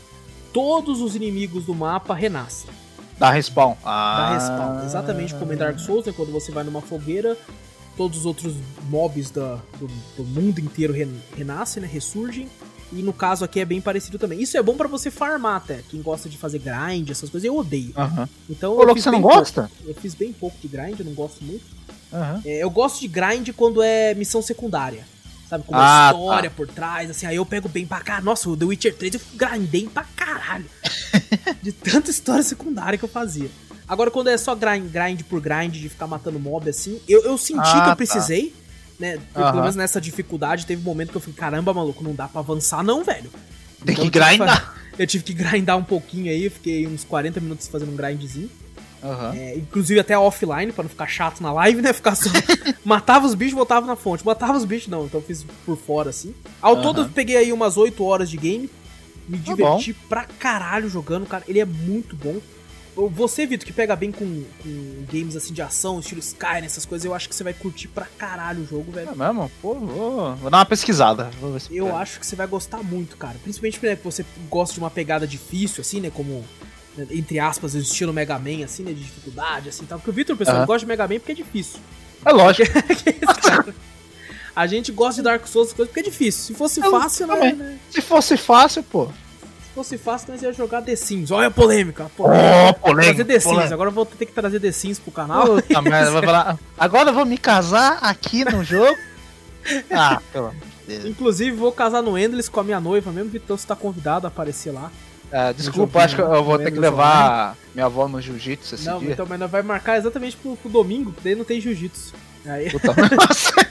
todos 0.54 1.02
os 1.02 1.15
inimigos 1.15 1.65
do 1.65 1.76
mapa 1.76 2.13
renascem. 2.13 2.69
Dá 3.17 3.32
respawn. 3.32 3.76
Ah. 3.84 4.17
Dá 4.17 4.34
respawn. 4.34 4.86
Exatamente 4.86 5.36
como 5.36 5.52
em 5.52 5.58
Dark 5.58 5.78
Souls, 5.80 6.06
né? 6.06 6.13
Quando 6.15 6.32
você 6.32 6.52
vai 6.52 6.63
numa 6.63 6.82
fogueira, 6.82 7.38
todos 8.00 8.20
os 8.20 8.26
outros 8.26 8.54
mobs 8.90 9.30
da, 9.30 9.60
do, 9.78 9.86
do 10.16 10.24
mundo 10.24 10.58
inteiro 10.62 10.96
renascem, 11.36 11.82
né? 11.82 11.90
Ressurgem. 11.92 12.48
E 12.94 13.02
no 13.02 13.12
caso 13.12 13.44
aqui 13.44 13.60
é 13.60 13.66
bem 13.66 13.82
parecido 13.82 14.18
também. 14.18 14.42
Isso 14.42 14.58
é 14.58 14.64
bom 14.64 14.78
para 14.78 14.88
você 14.88 15.12
farmar 15.12 15.58
até. 15.58 15.82
Quem 15.90 16.02
gosta 16.02 16.30
de 16.30 16.38
fazer 16.38 16.60
grind, 16.60 17.10
essas 17.10 17.30
coisas, 17.30 17.46
eu 17.46 17.58
odeio. 17.58 17.94
Uhum. 17.98 18.26
Então 18.50 18.80
Ô, 18.80 18.86
você 18.96 19.12
não 19.12 19.20
gosta? 19.20 19.64
Pouco. 19.64 19.90
Eu 19.90 19.96
fiz 19.96 20.16
bem 20.16 20.32
pouco 20.32 20.56
de 20.62 20.70
grind, 20.70 20.98
eu 20.98 21.06
não 21.06 21.14
gosto 21.14 21.44
muito. 21.44 21.66
Uhum. 22.14 22.42
É, 22.46 22.64
eu 22.64 22.70
gosto 22.70 23.02
de 23.02 23.08
grind 23.10 23.50
quando 23.50 23.84
é 23.84 24.14
missão 24.14 24.42
secundária. 24.42 25.06
Sabe, 25.50 25.66
com 25.66 25.74
uma 25.74 26.08
ah, 26.08 26.12
história 26.12 26.50
tá. 26.50 26.56
por 26.56 26.68
trás, 26.70 27.10
assim, 27.10 27.26
aí 27.26 27.36
eu 27.36 27.46
pego 27.46 27.68
bem 27.68 27.86
pra 27.86 28.00
cá. 28.00 28.22
Nossa, 28.22 28.50
o 28.50 28.56
The 28.56 28.64
Witcher 28.64 28.96
3 28.96 29.16
eu 29.16 29.22
grindei 29.36 29.90
pra 29.90 30.06
caralho. 30.16 30.66
de 31.62 31.74
tanta 31.74 32.10
história 32.10 32.44
secundária 32.44 32.98
que 32.98 33.04
eu 33.04 33.10
fazia. 33.10 33.50
Agora, 33.89 34.12
quando 34.12 34.30
é 34.30 34.38
só 34.38 34.54
grind, 34.54 34.86
grind 34.91 35.23
por 35.23 35.41
grind, 35.41 35.73
de 35.73 35.89
ficar 35.89 36.06
matando 36.06 36.39
mob 36.39 36.69
assim, 36.69 37.02
eu, 37.10 37.23
eu 37.23 37.38
senti 37.38 37.60
ah, 37.60 37.71
que 37.71 37.78
eu 37.78 37.84
tá. 37.86 37.95
precisei. 37.95 38.49
Tá 38.49 38.60
né? 38.99 39.19
Pelo 39.34 39.62
menos 39.62 39.75
nessa 39.75 39.99
dificuldade, 39.99 40.65
teve 40.65 40.82
um 40.82 40.86
momento 40.86 41.10
que 41.10 41.17
eu 41.17 41.21
falei, 41.21 41.36
caramba, 41.36 41.73
maluco, 41.73 42.04
não 42.04 42.13
dá 42.13 42.28
pra 42.28 42.41
avançar 42.41 42.84
não, 42.84 43.04
velho. 43.04 43.32
Tem 43.84 43.93
então, 43.93 44.06
que 44.06 44.12
grindar. 44.12 44.75
Eu 44.99 45.08
tive 45.08 45.23
que 45.23 45.34
grindar 45.34 45.78
um 45.78 45.84
pouquinho 45.84 46.30
aí, 46.30 46.49
fiquei 46.49 46.86
uns 46.86 47.06
40 47.06 47.39
minutos 47.39 47.69
fazendo 47.69 47.93
um 47.93 47.95
grindzinho. 47.95 48.49
Uhum. 49.02 49.32
É, 49.34 49.56
inclusive 49.56 49.97
até 49.97 50.17
offline, 50.17 50.73
pra 50.73 50.84
não 50.84 50.89
ficar 50.89 51.08
chato 51.08 51.41
na 51.41 51.54
live, 51.54 51.80
né? 51.82 51.93
Ficar 51.93 52.15
só. 52.15 52.30
matava 52.84 53.25
os 53.25 53.34
bichos, 53.34 53.54
voltava 53.54 53.88
na 53.88 53.95
fonte. 53.95 54.25
Matava 54.25 54.58
os 54.58 54.65
bichos, 54.65 54.89
não. 54.89 55.06
Então 55.06 55.21
eu 55.21 55.25
fiz 55.25 55.45
por 55.65 55.78
fora, 55.78 56.10
assim. 56.10 56.36
Ao 56.62 56.75
uhum. 56.75 56.82
todo 56.82 57.02
eu 57.04 57.10
peguei 57.10 57.38
aí 57.38 57.54
umas 57.54 57.78
8 57.78 58.04
horas 58.04 58.30
de 58.30 58.36
game. 58.36 58.69
Me 59.25 59.38
tá 59.38 59.54
diverti 59.54 59.93
tá 59.93 59.99
pra 60.10 60.23
caralho 60.25 60.89
jogando, 60.89 61.25
cara. 61.25 61.45
Ele 61.47 61.62
é 61.62 61.65
muito 61.65 62.13
bom. 62.15 62.36
Você, 63.08 63.46
Vitor, 63.46 63.66
que 63.66 63.72
pega 63.72 63.96
bem 63.96 64.12
com, 64.12 64.44
com, 64.62 65.06
games 65.12 65.36
assim 65.36 65.54
de 65.54 65.62
ação, 65.62 66.00
estilo 66.00 66.20
Sky, 66.20 66.66
essas 66.66 66.86
coisas, 66.86 67.06
eu 67.06 67.14
acho 67.14 67.30
que 67.30 67.36
você 67.36 67.44
vai 67.44 67.54
curtir 67.54 67.88
pra 67.88 68.06
caralho 68.18 68.64
o 68.64 68.66
jogo, 68.66 68.92
velho. 68.92 69.10
É 69.10 69.16
mesmo? 69.16 69.50
Pô, 69.62 69.76
vou, 69.76 70.36
vou 70.36 70.50
dar 70.50 70.58
uma 70.58 70.66
pesquisada. 70.66 71.30
eu 71.72 71.96
acho 71.96 72.20
que 72.20 72.26
você 72.26 72.36
vai 72.36 72.48
gostar 72.48 72.84
muito, 72.84 73.16
cara. 73.16 73.38
Principalmente 73.42 73.80
porque 73.80 73.96
você 74.04 74.26
gosta 74.50 74.74
de 74.74 74.80
uma 74.80 74.90
pegada 74.90 75.26
difícil, 75.26 75.82
assim, 75.82 76.02
né? 76.02 76.10
Como, 76.10 76.44
né, 76.98 77.08
entre 77.12 77.40
aspas, 77.40 77.74
o 77.76 77.78
estilo 77.78 78.12
Mega 78.12 78.38
Man, 78.38 78.66
assim, 78.66 78.84
né? 78.84 78.92
De 78.92 79.02
dificuldade, 79.02 79.70
assim 79.70 79.86
tal. 79.86 80.00
Porque 80.00 80.10
o 80.10 80.14
Vitor, 80.14 80.36
pessoal, 80.36 80.60
uhum. 80.60 80.66
gosta 80.66 80.80
de 80.80 80.88
Mega 80.88 81.08
Man 81.08 81.20
porque 81.20 81.32
é 81.32 81.36
difícil. 81.36 81.80
É 82.26 82.32
lógico. 82.32 82.70
a 84.56 84.68
gente 84.68 84.92
gosta 84.92 85.22
de 85.22 85.24
Dark 85.24 85.48
Souls 85.48 85.72
coisas 85.72 85.94
porque 85.94 86.02
é 86.02 86.12
difícil. 86.12 86.42
Se 86.42 86.54
fosse 86.54 86.82
eu 86.84 86.92
fácil, 86.92 87.28
né, 87.28 87.54
né? 87.54 87.80
Se 87.90 88.02
fosse 88.02 88.36
fácil, 88.36 88.84
pô 88.84 89.10
fosse 89.74 89.98
fácil, 89.98 90.32
nós 90.32 90.42
ia 90.42 90.52
jogar 90.54 90.82
The 90.82 90.96
Sims. 90.96 91.32
Olha 91.32 91.48
a 91.48 91.52
polêmica. 91.52 92.10
polêmica. 92.16 92.70
Oh, 92.70 92.74
polêmica. 92.74 93.16
Trazer 93.16 93.26
The 93.26 93.40
Sims. 93.40 93.72
Agora 93.72 93.90
eu 93.90 93.94
vou 93.94 94.06
ter 94.06 94.26
que 94.26 94.34
trazer 94.34 94.60
The 94.60 94.72
Sims 94.72 95.00
pro 95.00 95.12
canal. 95.12 95.56
Puta 95.56 95.82
merda, 95.82 96.12
vai 96.12 96.24
falar. 96.24 96.60
Agora 96.78 97.10
eu 97.10 97.14
vou 97.14 97.26
me 97.26 97.38
casar 97.38 98.00
aqui 98.02 98.44
no 98.46 98.64
jogo. 98.64 98.98
Ah, 99.92 100.22
pelo 100.32 100.54
Deus. 100.88 101.06
Inclusive, 101.06 101.52
vou 101.52 101.72
casar 101.72 102.02
no 102.02 102.18
Endless 102.18 102.50
com 102.50 102.60
a 102.60 102.64
minha 102.64 102.80
noiva 102.80 103.12
mesmo. 103.12 103.32
Então 103.34 103.56
você 103.56 103.68
tá 103.68 103.76
convidado 103.76 104.26
a 104.26 104.30
aparecer 104.30 104.72
lá. 104.72 104.92
É, 105.32 105.54
desculpa, 105.54 106.04
acho 106.04 106.16
que 106.16 106.22
eu 106.22 106.44
vou 106.44 106.58
ter 106.58 106.72
que 106.72 106.80
levar 106.80 107.56
minha 107.76 107.86
avó 107.86 108.08
no 108.08 108.20
jiu-jitsu 108.20 108.74
esse 108.74 108.86
não, 108.88 109.00
dia. 109.00 109.12
Então, 109.12 109.28
mas 109.30 109.40
vai 109.50 109.62
marcar 109.62 109.98
exatamente 109.98 110.36
pro, 110.36 110.58
pro 110.58 110.70
domingo, 110.70 111.12
porque 111.12 111.30
daí 111.30 111.38
não 111.38 111.46
tem 111.46 111.62
jiu-jitsu. 111.62 112.16
Aí... 112.46 112.72
Puta, 112.72 112.96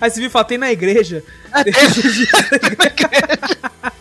Aí 0.00 0.10
você 0.10 0.20
viu, 0.20 0.44
tem 0.44 0.58
na 0.58 0.70
igreja. 0.70 1.24
É, 1.54 1.64
tem 1.64 1.72
jiu-jitsu 1.72 2.36
na 2.78 2.86
igreja. 2.86 3.56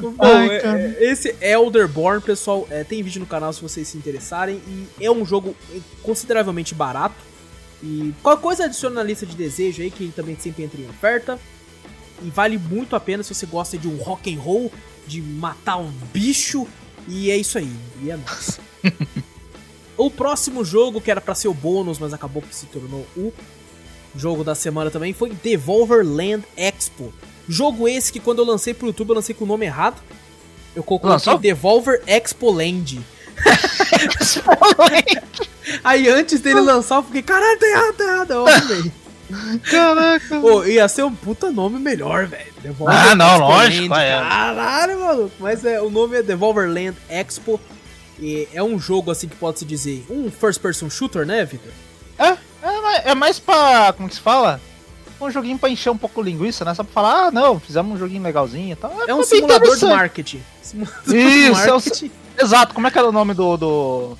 Bom, 0.00 0.14
Ai, 0.18 0.48
é, 0.48 0.96
é, 1.00 1.04
esse 1.10 1.34
Elderborn, 1.40 2.20
pessoal, 2.20 2.66
é, 2.70 2.84
tem 2.84 3.02
vídeo 3.02 3.20
no 3.20 3.26
canal 3.26 3.52
se 3.52 3.60
vocês 3.60 3.88
se 3.88 3.96
interessarem. 3.96 4.60
E 4.66 5.04
é 5.04 5.10
um 5.10 5.24
jogo 5.24 5.54
consideravelmente 6.02 6.74
barato. 6.74 7.16
E 7.82 8.14
qualquer 8.22 8.42
coisa 8.42 8.64
adiciona 8.64 8.96
na 8.96 9.02
lista 9.02 9.24
de 9.26 9.34
desejo 9.34 9.82
aí, 9.82 9.90
que 9.90 10.08
também 10.08 10.36
sempre 10.38 10.64
entra 10.64 10.80
em 10.80 10.88
oferta. 10.88 11.38
E 12.22 12.30
vale 12.30 12.58
muito 12.58 12.94
a 12.94 13.00
pena 13.00 13.22
se 13.22 13.34
você 13.34 13.46
gosta 13.46 13.78
de 13.78 13.88
um 13.88 13.96
rock 13.96 14.34
and 14.34 14.38
roll 14.38 14.70
de 15.06 15.20
matar 15.22 15.78
um 15.78 15.90
bicho. 16.12 16.66
E 17.08 17.30
é 17.30 17.36
isso 17.36 17.58
aí. 17.58 17.72
E 18.02 18.10
é 18.10 18.16
nóis. 18.16 18.60
o 19.96 20.10
próximo 20.10 20.64
jogo, 20.64 21.00
que 21.00 21.10
era 21.10 21.20
para 21.20 21.34
ser 21.34 21.48
o 21.48 21.54
bônus, 21.54 21.98
mas 21.98 22.12
acabou 22.12 22.42
que 22.42 22.54
se 22.54 22.66
tornou 22.66 23.06
o 23.16 23.32
jogo 24.14 24.42
da 24.42 24.54
semana 24.54 24.90
também, 24.90 25.12
foi 25.12 25.30
Devolver 25.30 26.04
Land 26.04 26.44
Expo. 26.56 27.12
Jogo 27.50 27.88
esse 27.88 28.12
que 28.12 28.20
quando 28.20 28.38
eu 28.38 28.44
lancei 28.44 28.72
pro 28.72 28.86
YouTube, 28.86 29.08
eu 29.08 29.16
lancei 29.16 29.34
com 29.34 29.44
o 29.44 29.46
nome 29.46 29.66
errado. 29.66 30.00
Eu 30.74 30.84
coloquei 30.84 31.10
Devolver 31.40 32.00
Expo 32.06 32.52
Land. 32.52 33.00
Aí 35.82 36.08
antes 36.08 36.38
dele 36.38 36.60
lançar, 36.60 36.96
eu 36.96 37.02
fiquei, 37.02 37.22
caralho, 37.22 37.58
tá 37.58 37.66
errado, 37.66 37.94
tá 37.94 38.04
errado. 38.04 38.30
Eu 38.30 38.46
arrumei. 38.46 38.92
Caraca. 39.68 40.40
Pô, 40.40 40.64
ia 40.64 40.86
ser 40.86 41.02
um 41.02 41.12
puta 41.12 41.50
nome 41.50 41.80
melhor, 41.80 42.28
velho. 42.28 42.52
Ah, 42.86 43.16
não, 43.16 43.38
lógico. 43.38 43.96
É. 43.96 44.20
Caralho, 44.20 45.00
maluco. 45.00 45.34
Mas 45.40 45.64
é, 45.64 45.82
o 45.82 45.90
nome 45.90 46.18
é 46.18 46.22
Devolver 46.22 46.68
Land 46.68 46.96
Expo. 47.08 47.60
E 48.20 48.46
é 48.54 48.62
um 48.62 48.78
jogo, 48.78 49.10
assim, 49.10 49.26
que 49.26 49.34
pode-se 49.34 49.64
dizer, 49.64 50.06
um 50.08 50.30
first-person 50.30 50.88
shooter, 50.88 51.26
né, 51.26 51.44
Victor? 51.44 51.72
É, 52.16 52.28
é, 52.28 53.10
é 53.10 53.14
mais 53.16 53.40
pra, 53.40 53.92
como 53.96 54.08
que 54.08 54.14
se 54.14 54.20
fala? 54.20 54.60
Um 55.20 55.30
joguinho 55.30 55.58
pra 55.58 55.68
encher 55.68 55.90
um 55.90 55.98
pouco 55.98 56.22
linguiça, 56.22 56.64
né? 56.64 56.74
Só 56.74 56.82
pra 56.82 56.92
falar, 56.92 57.26
ah, 57.26 57.30
não, 57.30 57.60
fizemos 57.60 57.94
um 57.94 57.98
joguinho 57.98 58.22
legalzinho 58.22 58.72
e 58.72 58.76
tal. 58.76 58.90
É, 59.02 59.10
é 59.10 59.14
um 59.14 59.22
simulador 59.22 59.76
de 59.76 59.84
marketing. 59.84 60.42
Simulador 60.62 61.14
Isso, 61.14 61.62
de 61.62 61.70
marketing. 61.70 62.10
É 62.38 62.42
o... 62.42 62.44
exato. 62.44 62.74
Como 62.74 62.86
é 62.86 62.90
que 62.90 62.98
era 62.98 63.08
o 63.08 63.12
nome 63.12 63.34
do, 63.34 63.56
do... 63.56 64.18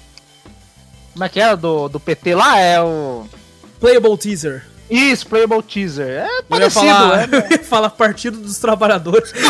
Como 1.13 1.25
é 1.25 1.29
que 1.29 1.41
era 1.41 1.57
do, 1.57 1.89
do 1.89 1.99
PT 1.99 2.35
lá? 2.35 2.59
É 2.59 2.81
o... 2.83 3.25
Playable 3.81 4.17
Teaser. 4.19 4.67
Isso, 4.91 5.27
Playable 5.27 5.63
Teaser. 5.63 6.07
É 6.07 6.43
parecido, 6.43 6.85
eu 6.85 6.89
ia 6.89 6.95
falar, 6.95 7.21
é. 7.21 7.25
Eu 7.51 7.51
ia 7.51 7.65
falar 7.65 7.91
Partido 7.91 8.39
dos 8.39 8.59
Trabalhadores. 8.59 9.33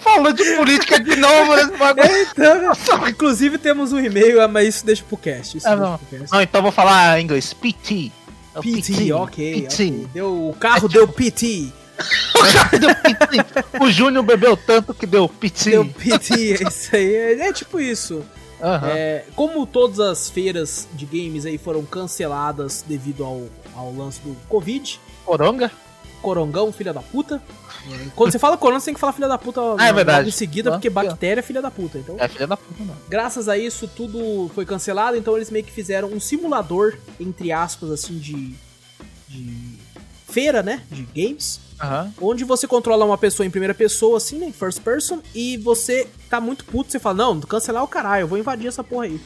Falou 0.00 0.32
de 0.32 0.44
política 0.56 0.98
de 0.98 1.16
novo 1.16 1.54
nesse 1.54 1.76
bagulho. 1.76 2.06
É, 2.06 2.22
então, 2.22 3.08
inclusive 3.08 3.58
temos 3.58 3.92
um 3.92 4.00
e-mail, 4.00 4.42
ah, 4.42 4.48
mas 4.48 4.68
isso 4.68 4.86
deixa 4.86 5.04
pro 5.04 5.16
cast. 5.16 5.58
Isso 5.58 5.68
é, 5.68 5.76
não. 5.76 5.96
Pro 5.98 6.18
cast. 6.18 6.32
não, 6.32 6.42
então 6.42 6.60
vou 6.62 6.72
falar 6.72 7.20
em 7.20 7.24
inglês. 7.24 7.52
PT. 7.52 8.10
É 8.54 8.60
PT, 8.60 8.92
PT, 8.92 9.12
ok. 9.12 9.62
PT. 9.62 9.84
okay. 9.84 10.06
Deu, 10.12 10.48
o 10.48 10.54
carro 10.54 10.86
é 10.86 10.88
deu 10.88 11.08
PT. 11.08 11.72
o 12.34 12.52
carro 12.52 12.78
deu 12.78 12.94
PT. 12.94 13.84
O 13.84 13.90
Júnior 13.90 14.24
bebeu 14.24 14.56
tanto 14.56 14.92
que 14.92 15.06
deu 15.06 15.28
PT. 15.28 15.70
Deu 15.70 15.84
PT, 15.84 16.34
é 16.34 16.68
isso 16.68 16.96
aí. 16.96 17.14
É, 17.14 17.48
é 17.48 17.52
tipo 17.52 17.80
isso. 17.80 18.24
Uhum. 18.62 18.88
É, 18.88 19.24
como 19.34 19.66
todas 19.66 19.98
as 19.98 20.30
feiras 20.30 20.86
de 20.94 21.04
games 21.04 21.44
aí 21.44 21.58
foram 21.58 21.84
canceladas 21.84 22.84
devido 22.86 23.24
ao, 23.24 23.42
ao 23.74 23.92
lance 23.92 24.20
do 24.20 24.36
Covid. 24.48 25.00
Coronga? 25.24 25.70
Corongão, 26.20 26.72
filha 26.72 26.92
da 26.92 27.02
puta. 27.02 27.42
Quando 28.14 28.32
você 28.32 28.38
fala 28.38 28.56
corona, 28.56 28.80
você 28.80 28.86
tem 28.86 28.94
que 28.94 29.00
falar 29.00 29.12
filha 29.12 29.28
da 29.28 29.38
puta 29.38 29.60
ah, 29.78 29.88
é 29.88 29.92
verdade. 29.92 30.28
em 30.28 30.32
seguida, 30.32 30.70
porque 30.70 30.88
bactéria 30.88 31.40
é 31.40 31.42
filha 31.42 31.60
da 31.60 31.70
puta. 31.70 31.98
Então, 31.98 32.16
é 32.18 32.28
filha 32.28 32.46
da 32.46 32.56
puta, 32.56 32.84
não. 32.84 32.94
Graças 33.08 33.48
a 33.48 33.58
isso, 33.58 33.88
tudo 33.88 34.50
foi 34.54 34.64
cancelado, 34.64 35.16
então 35.16 35.36
eles 35.36 35.50
meio 35.50 35.64
que 35.64 35.72
fizeram 35.72 36.08
um 36.08 36.20
simulador, 36.20 36.96
entre 37.18 37.50
aspas, 37.52 37.90
assim, 37.90 38.18
de. 38.18 38.54
de 39.28 39.78
feira, 40.32 40.62
né? 40.62 40.82
De 40.90 41.02
games. 41.14 41.60
Uhum. 41.82 42.30
Onde 42.30 42.44
você 42.44 42.66
controla 42.66 43.04
uma 43.04 43.18
pessoa 43.18 43.46
em 43.46 43.50
primeira 43.50 43.74
pessoa, 43.74 44.16
assim, 44.16 44.38
né? 44.38 44.52
First 44.52 44.80
person, 44.80 45.20
e 45.34 45.56
você 45.58 46.08
tá 46.30 46.40
muito 46.40 46.64
puto, 46.64 46.90
você 46.90 46.98
fala, 46.98 47.16
não, 47.16 47.40
cancelar 47.40 47.84
o 47.84 47.88
caralho, 47.88 48.22
eu 48.22 48.28
vou 48.28 48.38
invadir 48.38 48.68
essa 48.68 48.82
porra 48.82 49.04
aí. 49.04 49.20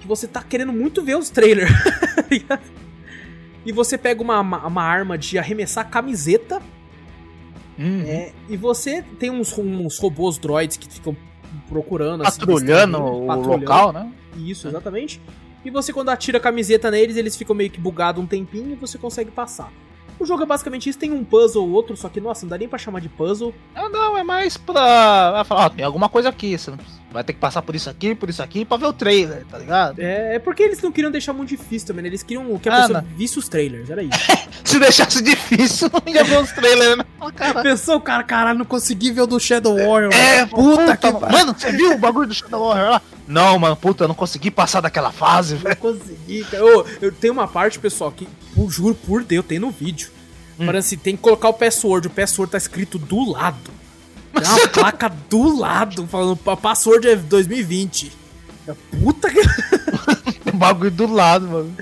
que 0.00 0.06
você 0.08 0.26
tá 0.26 0.42
querendo 0.42 0.72
muito 0.72 1.02
ver 1.02 1.16
os 1.16 1.28
trailers. 1.28 1.70
e 3.66 3.72
você 3.72 3.98
pega 3.98 4.22
uma, 4.22 4.40
uma 4.40 4.82
arma 4.82 5.18
de 5.18 5.38
arremessar 5.38 5.90
camiseta. 5.90 6.62
Uhum. 7.78 8.02
É, 8.06 8.32
e 8.48 8.56
você 8.56 9.02
tem 9.18 9.30
uns, 9.30 9.56
uns 9.56 9.98
robôs 9.98 10.36
droids 10.38 10.76
que 10.76 10.92
ficam 10.92 11.16
procurando, 11.68 12.22
assim, 12.22 12.40
patrulhando 12.40 12.98
o 12.98 13.26
patrulhando. 13.26 13.60
local, 13.60 13.92
né? 13.92 14.12
Isso, 14.36 14.68
exatamente. 14.68 15.20
E 15.64 15.70
você, 15.70 15.92
quando 15.92 16.08
atira 16.08 16.38
a 16.38 16.40
camiseta 16.40 16.90
neles, 16.90 17.16
eles 17.16 17.36
ficam 17.36 17.54
meio 17.54 17.70
que 17.70 17.80
bugados 17.80 18.22
um 18.22 18.26
tempinho 18.26 18.72
e 18.72 18.74
você 18.74 18.98
consegue 18.98 19.30
passar. 19.30 19.72
O 20.18 20.26
jogo 20.26 20.42
é 20.42 20.46
basicamente 20.46 20.88
isso, 20.88 20.98
tem 20.98 21.12
um 21.12 21.24
puzzle 21.24 21.62
ou 21.62 21.70
outro, 21.70 21.96
só 21.96 22.08
que, 22.08 22.20
nossa, 22.20 22.44
não 22.44 22.50
dá 22.50 22.58
nem 22.58 22.68
pra 22.68 22.78
chamar 22.78 23.00
de 23.00 23.08
puzzle. 23.08 23.54
Ah, 23.74 23.88
não, 23.88 24.16
é 24.18 24.24
mais 24.24 24.56
pra. 24.56 25.44
ó, 25.48 25.68
tem 25.68 25.84
alguma 25.84 26.08
coisa 26.08 26.28
aqui, 26.28 26.58
você 26.58 26.72
vai 27.10 27.24
ter 27.24 27.32
que 27.32 27.38
passar 27.38 27.62
por 27.62 27.74
isso 27.74 27.88
aqui, 27.88 28.14
por 28.14 28.28
isso 28.28 28.42
aqui, 28.42 28.64
pra 28.64 28.76
ver 28.76 28.86
o 28.86 28.92
trailer, 28.92 29.44
tá 29.50 29.58
ligado? 29.58 29.98
É, 29.98 30.36
é 30.36 30.38
porque 30.38 30.62
eles 30.62 30.80
não 30.82 30.92
queriam 30.92 31.10
deixar 31.10 31.32
muito 31.32 31.48
difícil 31.48 31.88
também, 31.88 32.02
né? 32.02 32.08
Eles 32.08 32.22
queriam 32.22 32.58
que 32.58 32.68
a 32.68 32.76
ah, 32.76 32.80
pessoa 32.80 33.02
não. 33.02 33.08
visse 33.16 33.38
os 33.38 33.48
trailers, 33.48 33.90
era 33.90 34.02
isso. 34.02 34.18
Se 34.64 34.78
deixasse 34.78 35.22
difícil, 35.22 35.90
não 35.92 36.12
ia 36.12 36.24
ver 36.24 36.40
os 36.40 36.52
trailers, 36.52 36.98
né? 36.98 37.04
Oh, 37.20 37.62
Pensou, 37.62 38.00
cara, 38.00 38.22
caralho, 38.22 38.58
não 38.58 38.66
consegui 38.66 39.10
ver 39.10 39.22
o 39.22 39.26
do 39.26 39.40
Shadow 39.40 39.74
Warrior. 39.76 40.12
É, 40.12 40.44
puta, 40.46 40.96
puta 40.96 40.96
que. 40.96 41.32
Mano, 41.32 41.54
você 41.56 41.72
viu 41.72 41.92
o 41.92 41.98
bagulho 41.98 42.28
do 42.28 42.34
Shadow 42.34 42.68
Warrior 42.68 42.90
lá? 42.90 43.02
Não, 43.26 43.58
mano, 43.58 43.76
puta, 43.76 44.04
eu 44.04 44.08
não 44.08 44.14
consegui 44.14 44.50
passar 44.50 44.80
daquela 44.80 45.10
fase, 45.10 45.56
velho. 45.56 45.76
Não 45.80 45.92
consegui, 45.92 46.44
cara. 46.44 46.62
Eu, 46.62 46.86
eu 47.00 47.12
tenho 47.12 47.32
uma 47.32 47.48
parte, 47.48 47.78
pessoal, 47.78 48.12
que, 48.12 48.28
por, 48.54 48.70
juro 48.70 48.94
por 48.94 49.22
Deus, 49.22 49.44
tem 49.46 49.58
no 49.58 49.70
vídeo 49.70 50.10
Hum. 50.58 50.66
Parece 50.66 50.96
tem 50.96 51.16
que 51.16 51.22
colocar 51.22 51.48
o 51.48 51.54
password. 51.54 52.08
O 52.08 52.10
password 52.10 52.50
tá 52.50 52.58
escrito 52.58 52.98
do 52.98 53.30
lado. 53.30 53.77
Tem 54.32 54.44
uma 54.44 54.68
placa 54.68 55.08
do 55.08 55.58
lado 55.58 56.06
falando 56.06 56.36
password 56.36 57.08
é 57.08 57.16
2020. 57.16 58.12
É 58.66 58.74
puta 58.98 59.30
que. 59.30 59.40
Tem 60.44 60.54
bagulho 60.54 60.90
do 60.90 61.12
lado, 61.12 61.48
mano. 61.48 61.76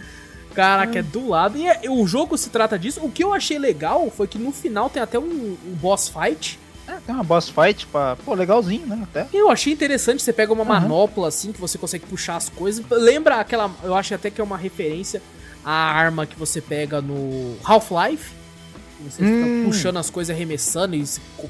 Caraca, 0.55 0.99
é 0.99 1.03
do 1.03 1.29
lado. 1.29 1.59
E 1.59 1.67
é, 1.67 1.83
o 1.89 2.07
jogo 2.07 2.39
se 2.39 2.49
trata 2.49 2.79
disso. 2.79 3.01
O 3.03 3.11
que 3.11 3.23
eu 3.23 3.35
achei 3.35 3.59
legal 3.59 4.11
foi 4.11 4.27
que 4.27 4.39
no 4.39 4.53
final 4.53 4.89
tem 4.89 5.03
até 5.03 5.19
um, 5.19 5.23
um 5.23 5.75
boss 5.75 6.09
fight. 6.09 6.59
É, 6.89 6.95
tem 7.05 7.15
uma 7.15 7.23
boss 7.23 7.51
fight 7.51 7.87
pra. 7.87 8.17
Pô, 8.17 8.33
legalzinho, 8.33 8.87
né? 8.87 9.01
Até. 9.03 9.27
Eu 9.35 9.51
achei 9.51 9.73
interessante. 9.73 10.23
Você 10.23 10.33
pega 10.33 10.53
uma 10.53 10.63
uhum. 10.63 10.69
manopla 10.69 11.29
assim 11.29 11.53
que 11.53 11.61
você 11.61 11.77
consegue 11.77 12.07
puxar 12.07 12.37
as 12.37 12.49
coisas. 12.49 12.83
Lembra 12.91 13.37
aquela. 13.37 13.71
Eu 13.83 13.95
acho 13.95 14.15
até 14.15 14.31
que 14.31 14.41
é 14.41 14.45
uma 14.45 14.57
referência 14.57 15.21
à 15.63 15.73
arma 15.73 16.25
que 16.25 16.39
você 16.39 16.61
pega 16.61 17.03
no 17.03 17.57
Half-Life 17.63 18.46
você 19.03 19.23
hum. 19.23 19.27
fica 19.27 19.69
puxando 19.71 19.97
as 19.99 20.11
coisas, 20.11 20.35
arremessando 20.35 20.97
e 20.97 21.05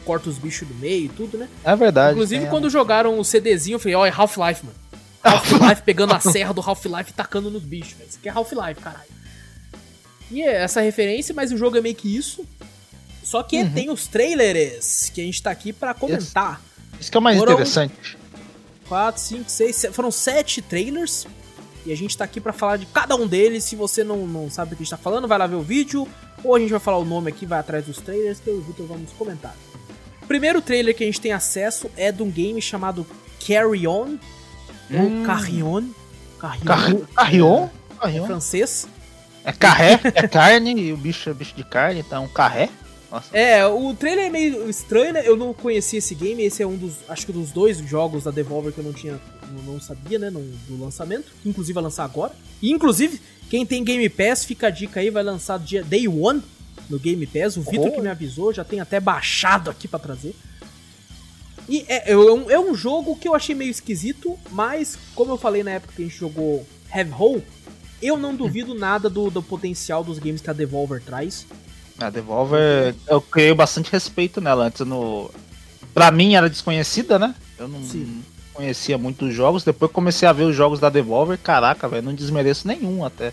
corta 0.05 0.29
os 0.29 0.39
bichos 0.39 0.67
do 0.67 0.75
meio 0.75 1.07
e 1.07 1.09
tudo, 1.09 1.39
né? 1.39 1.49
É 1.65 1.75
verdade. 1.77 2.13
Inclusive, 2.13 2.45
é. 2.45 2.49
quando 2.49 2.69
jogaram 2.69 3.19
o 3.19 3.25
CDzinho, 3.25 3.77
eu 3.77 3.79
falei, 3.79 3.95
ó, 3.95 4.03
oh, 4.03 4.07
é 4.07 4.11
Half-Life, 4.11 4.65
mano. 4.65 4.79
Half-Life 5.23 5.83
pegando 5.83 6.13
a 6.15 6.21
serra 6.21 6.53
do 6.53 6.61
Half-Life 6.61 7.11
e 7.11 7.15
tacando 7.15 7.51
nos 7.51 7.63
bichos, 7.63 7.93
velho. 7.93 8.09
Isso 8.09 8.19
aqui 8.19 8.29
é 8.29 8.33
Half-Life, 8.33 8.81
caralho. 8.81 9.17
E 10.31 10.43
é 10.43 10.63
essa 10.63 10.81
referência, 10.81 11.35
mas 11.35 11.53
o 11.53 11.57
jogo 11.57 11.77
é 11.77 11.81
meio 11.81 11.95
que 11.95 12.15
isso. 12.15 12.45
Só 13.23 13.43
que 13.43 13.61
uhum. 13.61 13.73
tem 13.73 13.91
os 13.91 14.07
trailers 14.07 15.11
que 15.13 15.21
a 15.21 15.25
gente 15.25 15.43
tá 15.43 15.51
aqui 15.51 15.73
para 15.73 15.95
comentar. 15.95 16.61
Isso, 16.93 17.01
isso 17.03 17.11
que 17.11 17.17
é 17.17 17.21
o 17.21 17.23
mais 17.23 17.39
foram 17.39 17.53
interessante. 17.53 18.17
4, 18.89 19.21
5, 19.21 19.51
6, 19.51 19.87
foram 19.93 20.11
sete 20.11 20.63
trailers. 20.63 21.27
E 21.87 21.93
a 21.93 21.97
gente 21.97 22.17
tá 22.17 22.25
aqui 22.25 22.41
para 22.41 22.53
falar 22.53 22.77
de 22.77 22.87
cada 22.87 23.15
um 23.15 23.27
deles. 23.27 23.65
Se 23.65 23.77
você 23.77 24.03
não, 24.03 24.27
não 24.27 24.51
sabe 24.51 24.71
do 24.71 24.77
que 24.77 24.83
a 24.83 24.85
gente 24.85 24.91
tá 24.91 24.97
falando, 24.97 25.29
vai 25.29 25.39
lá 25.39 25.47
ver 25.47 25.55
o 25.55 25.63
vídeo. 25.63 26.07
Ou 26.43 26.55
a 26.55 26.59
gente 26.59 26.71
vai 26.71 26.81
falar 26.81 26.99
o 26.99 27.05
nome 27.05 27.31
aqui, 27.31 27.47
vai 27.47 27.59
atrás 27.59 27.87
dos 27.87 27.99
trailers 27.99 28.41
que 28.41 28.49
eu 28.49 28.57
e 28.57 28.59
o 28.59 28.63
Victor 28.63 28.87
vamos 28.87 29.13
comentar. 29.13 29.55
O 30.23 30.27
primeiro 30.27 30.61
trailer 30.61 30.95
que 30.95 31.05
a 31.05 31.07
gente 31.07 31.21
tem 31.21 31.33
acesso 31.33 31.89
é 31.97 32.11
de 32.11 32.23
um 32.23 32.31
game 32.31 32.61
chamado 32.61 33.07
Carry 33.47 33.87
On. 33.87 34.17
Hum. 34.91 35.21
Ou 35.21 35.25
Carrion. 35.25 35.85
Carrion. 36.39 37.05
Carrion? 37.15 37.69
É, 38.03 38.17
é 38.17 38.27
francês. 38.27 38.89
É 39.45 39.53
carré, 39.53 40.01
é 40.03 40.27
carne, 40.27 40.75
e 40.75 40.93
o 40.93 40.97
bicho 40.97 41.31
é 41.31 41.33
bicho 41.33 41.55
de 41.55 41.63
carne, 41.63 42.01
então 42.01 42.27
carré. 42.27 42.69
Nossa. 43.11 43.37
É, 43.37 43.65
o 43.67 43.95
trailer 43.95 44.27
é 44.27 44.31
meio 44.31 44.69
estranho, 44.69 45.13
né? 45.13 45.23
Eu 45.25 45.37
não 45.37 45.55
conhecia 45.55 45.99
esse 45.99 46.15
game, 46.15 46.43
esse 46.43 46.63
é 46.63 46.67
um 46.67 46.77
dos, 46.77 46.95
acho 47.09 47.27
que 47.27 47.33
dos 47.33 47.51
dois 47.51 47.79
jogos 47.79 48.25
da 48.25 48.31
Devolver 48.31 48.73
que 48.73 48.79
eu 48.79 48.85
não 48.85 48.93
tinha, 48.93 49.21
não, 49.53 49.75
não 49.75 49.81
sabia, 49.81 50.19
né, 50.19 50.29
no, 50.29 50.41
do 50.41 50.83
lançamento, 50.83 51.33
que 51.43 51.49
inclusive 51.49 51.75
vai 51.75 51.85
lançar 51.85 52.05
agora. 52.05 52.33
E 52.61 52.73
inclusive, 52.73 53.21
quem 53.49 53.65
tem 53.65 53.85
Game 53.85 54.09
Pass, 54.09 54.45
fica 54.45 54.67
a 54.67 54.71
dica 54.71 55.01
aí, 55.01 55.11
vai 55.11 55.23
lançar 55.23 55.59
dia 55.59 55.85
Day 55.85 56.09
One 56.09 56.43
no 56.91 56.99
Game 56.99 57.25
Pass. 57.27 57.57
O 57.57 57.63
Vitor 57.63 57.89
oh. 57.89 57.93
que 57.93 58.01
me 58.01 58.09
avisou, 58.09 58.53
já 58.53 58.65
tem 58.65 58.81
até 58.81 58.99
baixado 58.99 59.71
aqui 59.71 59.87
para 59.87 60.01
trazer. 60.01 60.35
E 61.69 61.85
é, 61.89 62.13
é, 62.13 62.17
um, 62.17 62.51
é 62.51 62.59
um 62.59 62.75
jogo 62.75 63.17
que 63.17 63.27
eu 63.27 63.35
achei 63.35 63.55
meio 63.55 63.71
esquisito, 63.71 64.39
mas 64.51 64.97
como 65.15 65.33
eu 65.33 65.37
falei 65.37 65.63
na 65.63 65.73
época 65.73 65.95
que 65.97 66.03
a 66.03 66.05
gente 66.05 66.17
jogou 66.17 66.67
Have 66.93 67.11
Hole, 67.13 67.43
eu 68.01 68.17
não 68.17 68.35
duvido 68.35 68.75
nada 68.75 69.09
do, 69.11 69.31
do 69.31 69.43
potencial 69.43 70.05
dos 70.05 70.19
games 70.19 70.41
que 70.41 70.51
a 70.51 70.53
Devolver 70.53 71.03
traz. 71.03 71.47
A 71.99 72.11
Devolver, 72.11 72.95
eu 73.09 73.21
criei 73.21 73.55
bastante 73.55 73.91
respeito 73.91 74.41
nela. 74.41 74.67
Antes 74.67 74.87
no. 74.87 75.31
Pra 75.95 76.11
mim 76.11 76.35
era 76.35 76.51
desconhecida, 76.51 77.19
né? 77.19 77.35
Eu 77.59 77.69
não, 77.69 77.83
Sim 77.83 78.23
conhecia 78.57 78.97
muitos 78.97 79.35
jogos, 79.35 79.63
depois 79.63 79.93
comecei 79.93 80.27
a 80.27 80.33
ver 80.33 80.45
os 80.45 80.57
jogos 80.57 80.81
da 80.81 80.89
Devolver, 80.89 81.39
caraca, 81.39 81.87
velho, 81.87 82.07
não 82.07 82.15
desmereço 82.15 82.67
nenhum 82.67 83.05
até. 83.05 83.33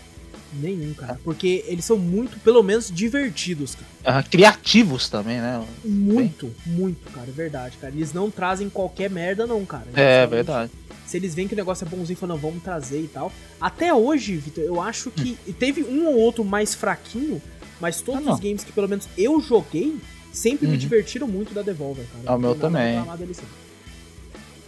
Nenhum, 0.52 0.94
cara. 0.94 1.18
Porque 1.24 1.64
eles 1.66 1.84
são 1.84 1.98
muito, 1.98 2.38
pelo 2.38 2.62
menos, 2.62 2.88
divertidos, 2.88 3.74
cara. 4.04 4.22
Criativos 4.22 5.08
também, 5.08 5.40
né? 5.40 5.64
Muito, 5.84 6.46
Bem... 6.46 6.76
muito, 6.76 7.10
cara. 7.10 7.26
É 7.28 7.32
verdade, 7.32 7.76
cara. 7.78 7.92
Eles 7.92 8.12
não 8.12 8.30
trazem 8.30 8.68
qualquer 8.68 9.10
merda, 9.10 9.48
não, 9.48 9.64
cara. 9.64 9.86
É, 9.96 10.24
verdade. 10.26 10.70
Se 11.06 11.16
eles 11.16 11.34
veem 11.34 11.48
que 11.48 11.54
o 11.54 11.56
negócio 11.56 11.84
é 11.84 11.88
bonzinho, 11.88 12.16
falam, 12.16 12.36
não, 12.36 12.42
vamos 12.42 12.62
trazer 12.62 13.00
e 13.00 13.08
tal. 13.08 13.32
Até 13.60 13.92
hoje, 13.92 14.36
Vitor, 14.36 14.62
eu 14.62 14.80
acho 14.80 15.10
que 15.10 15.36
hum. 15.46 15.52
teve 15.58 15.82
um 15.82 16.06
ou 16.06 16.18
outro 16.18 16.44
mais 16.44 16.72
fraquinho, 16.72 17.42
mas 17.84 18.00
todos 18.00 18.26
ah, 18.26 18.32
os 18.32 18.40
games 18.40 18.64
que 18.64 18.72
pelo 18.72 18.88
menos 18.88 19.06
eu 19.14 19.38
joguei 19.42 19.94
sempre 20.32 20.64
uhum. 20.64 20.72
me 20.72 20.78
divertiram 20.78 21.28
muito 21.28 21.52
da 21.52 21.60
Devolver, 21.60 22.06
cara. 22.06 22.24
Ah, 22.24 22.34
o 22.34 22.38
meu 22.38 22.54
também. 22.54 22.96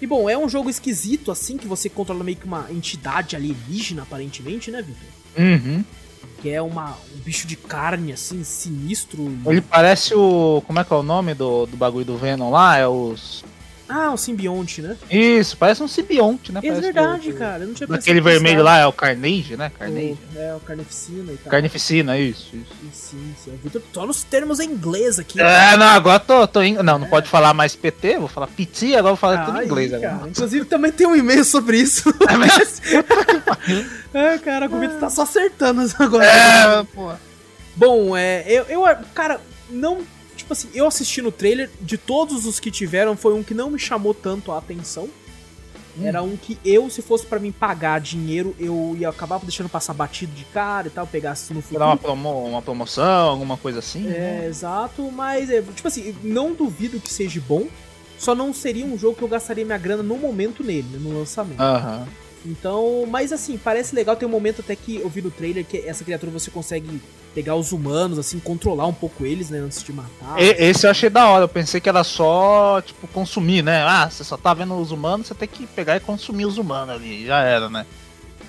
E 0.03 0.07
bom, 0.07 0.29
é 0.29 0.37
um 0.37 0.47
jogo 0.47 0.69
esquisito, 0.69 1.33
assim, 1.33 1.57
que 1.57 1.67
você 1.67 1.89
controla 1.89 2.23
meio 2.23 2.37
que 2.37 2.45
uma 2.45 2.67
entidade 2.71 3.35
alienígena, 3.35 4.03
aparentemente, 4.03 4.71
né, 4.71 4.83
Victor? 4.83 5.09
Uhum. 5.39 5.83
Que 6.43 6.51
é 6.51 6.61
uma, 6.61 6.91
um 7.17 7.21
bicho 7.25 7.47
de 7.47 7.57
carne, 7.57 8.13
assim, 8.13 8.45
sinistro. 8.45 9.35
Ele 9.47 9.63
parece 9.63 10.15
o. 10.15 10.63
Como 10.67 10.79
é 10.79 10.85
que 10.85 10.93
é 10.93 10.97
o 10.97 11.03
nome 11.03 11.33
do, 11.33 11.65
do 11.65 11.77
bagulho 11.79 12.05
do 12.05 12.19
Venom 12.19 12.51
lá? 12.51 12.77
É 12.77 12.87
os. 12.87 13.43
Ah, 13.89 14.13
o 14.13 14.17
simbionte, 14.17 14.83
né? 14.83 14.97
Isso, 15.11 15.57
parece 15.57 15.83
um 15.83 15.89
simbionte, 15.89 16.51
né? 16.51 16.61
É 16.63 16.69
parece 16.69 16.81
verdade, 16.81 17.33
do, 17.33 17.39
cara. 17.39 17.63
Eu 17.63 17.69
não 17.69 17.75
tinha 17.75 17.89
Aquele 17.95 18.21
vermelho 18.21 18.63
lá 18.63 18.79
é 18.79 18.87
o 18.87 18.93
Carnage, 18.93 19.57
né? 19.57 19.71
Carnage. 19.79 20.19
O, 20.35 20.39
é, 20.39 20.55
o 20.55 20.61
Carnificina 20.61 21.33
e 21.33 21.37
tal. 21.37 21.51
Carnificina, 21.51 22.19
isso. 22.19 22.57
isso. 22.57 22.75
Sim, 22.93 23.35
sim. 23.45 23.81
Só 23.93 24.07
nos 24.07 24.25
termos 24.25 24.59
em 24.59 24.71
inglês 24.71 25.19
aqui. 25.19 25.41
É, 25.41 25.45
cara. 25.45 25.77
não, 25.77 25.87
agora 25.87 26.19
tô, 26.19 26.47
tô 26.49 26.63
in... 26.63 26.75
Não, 26.75 26.99
não 26.99 27.07
é. 27.07 27.11
pode 27.11 27.29
falar 27.29 27.55
mais 27.55 27.77
PT, 27.77 28.19
vou 28.19 28.29
falar 28.29 28.49
PT, 28.49 28.97
agora 28.97 29.15
vou 29.15 29.17
falar 29.17 29.45
tudo 29.47 29.63
em 29.63 29.65
inglês 29.65 29.95
agora. 29.95 30.29
Inclusive 30.29 30.65
também 30.65 30.91
tem 30.91 31.07
um 31.07 31.15
e-mail 31.15 31.45
sobre 31.45 31.79
isso. 31.79 32.13
É, 32.29 32.37
mas... 32.37 32.83
é 34.13 34.39
cara, 34.39 34.67
o 34.67 34.81
Vitor 34.81 34.99
tá 34.99 35.11
só 35.11 35.23
acertando 35.23 35.83
agora. 35.99 36.25
É, 36.25 36.85
pô. 36.93 37.13
Bom, 37.77 38.17
é, 38.17 38.45
eu, 38.49 38.65
eu, 38.65 38.85
cara, 39.15 39.41
não 39.71 39.99
tipo 40.47 40.53
assim, 40.53 40.69
eu 40.73 40.87
assisti 40.87 41.21
no 41.21 41.33
trailer, 41.33 41.69
de 41.81 41.99
todos 41.99 42.47
os 42.47 42.61
que 42.61 42.71
tiveram, 42.71 43.17
foi 43.17 43.35
um 43.35 43.43
que 43.43 43.53
não 43.53 43.71
me 43.71 43.79
chamou 43.79 44.15
tanto 44.15 44.53
a 44.53 44.59
atenção. 44.59 45.09
Hum. 45.99 46.07
Era 46.07 46.23
um 46.23 46.37
que 46.37 46.57
eu, 46.65 46.89
se 46.89 47.03
fosse 47.03 47.27
para 47.27 47.41
mim 47.41 47.51
pagar 47.51 48.01
dinheiro, 48.01 48.55
eu 48.59 48.97
ia 48.99 49.09
acabar 49.09 49.41
deixando 49.41 49.69
passar 49.69 49.93
batido 49.93 50.33
de 50.33 50.45
cara 50.45 50.87
e 50.87 50.91
tal, 50.91 51.07
pegasse 51.07 51.53
no 51.53 51.61
futuro. 51.61 51.81
Dar 51.81 51.87
uma, 51.87 51.97
promo 51.97 52.47
uma 52.47 52.63
promoção, 52.63 53.31
alguma 53.31 53.57
coisa 53.57 53.81
assim. 53.81 54.07
É, 54.07 54.11
né? 54.11 54.47
exato, 54.47 55.11
mas, 55.11 55.51
é, 55.51 55.61
tipo 55.63 55.89
assim, 55.89 56.15
não 56.23 56.55
duvido 56.55 57.01
que 57.01 57.13
seja 57.13 57.43
bom, 57.49 57.67
só 58.19 58.35
não 58.35 58.53
seria 58.53 58.87
um 58.87 58.97
jogo 58.97 59.17
que 59.17 59.23
eu 59.23 59.29
gastaria 59.29 59.65
minha 59.65 59.79
grana 59.79 60.03
no 60.03 60.17
momento 60.17 60.63
nele, 60.63 60.97
no 60.99 61.19
lançamento. 61.19 61.61
Aham. 61.61 61.99
Uhum. 62.01 62.26
Então, 62.47 63.05
mas 63.09 63.33
assim, 63.33 63.59
parece 63.59 63.95
legal. 63.95 64.15
Tem 64.17 64.29
um 64.29 64.31
momento 64.31 64.61
até 64.61 64.77
que 64.77 64.97
eu 64.97 65.09
vi 65.09 65.21
no 65.21 65.31
trailer 65.31 65.65
que 65.65 65.79
essa 65.79 66.05
criatura 66.05 66.31
você 66.31 66.51
consegue 66.51 67.01
pegar 67.35 67.57
os 67.57 67.73
humanos, 67.73 68.19
assim, 68.19 68.39
controlar 68.39 68.87
um 68.87 68.95
pouco 68.95 69.27
eles, 69.27 69.51
né, 69.51 69.59
antes 69.59 69.83
de 69.83 69.93
matar. 69.93 70.41
E, 70.41 70.57
esse 70.59 70.87
eu 70.87 70.91
achei 70.91 71.11
da 71.11 71.29
hora. 71.29 71.45
Eu 71.45 71.49
pensei 71.49 71.81
que 71.81 71.89
era 71.89 72.03
só, 72.05 72.81
tipo, 72.81 73.07
consumir, 73.09 73.63
né? 73.63 73.83
Ah, 73.83 74.09
você 74.09 74.25
só 74.25 74.37
tá 74.37 74.55
vendo 74.55 74.75
os 74.75 74.91
humanos, 74.91 75.27
você 75.27 75.35
tem 75.35 75.49
que 75.49 75.67
pegar 75.67 75.97
e 75.97 76.01
consumir 76.01 76.47
os 76.47 76.57
humanos 76.57 76.95
ali. 76.95 77.27
Já 77.27 77.41
era, 77.41 77.69
né? 77.69 77.85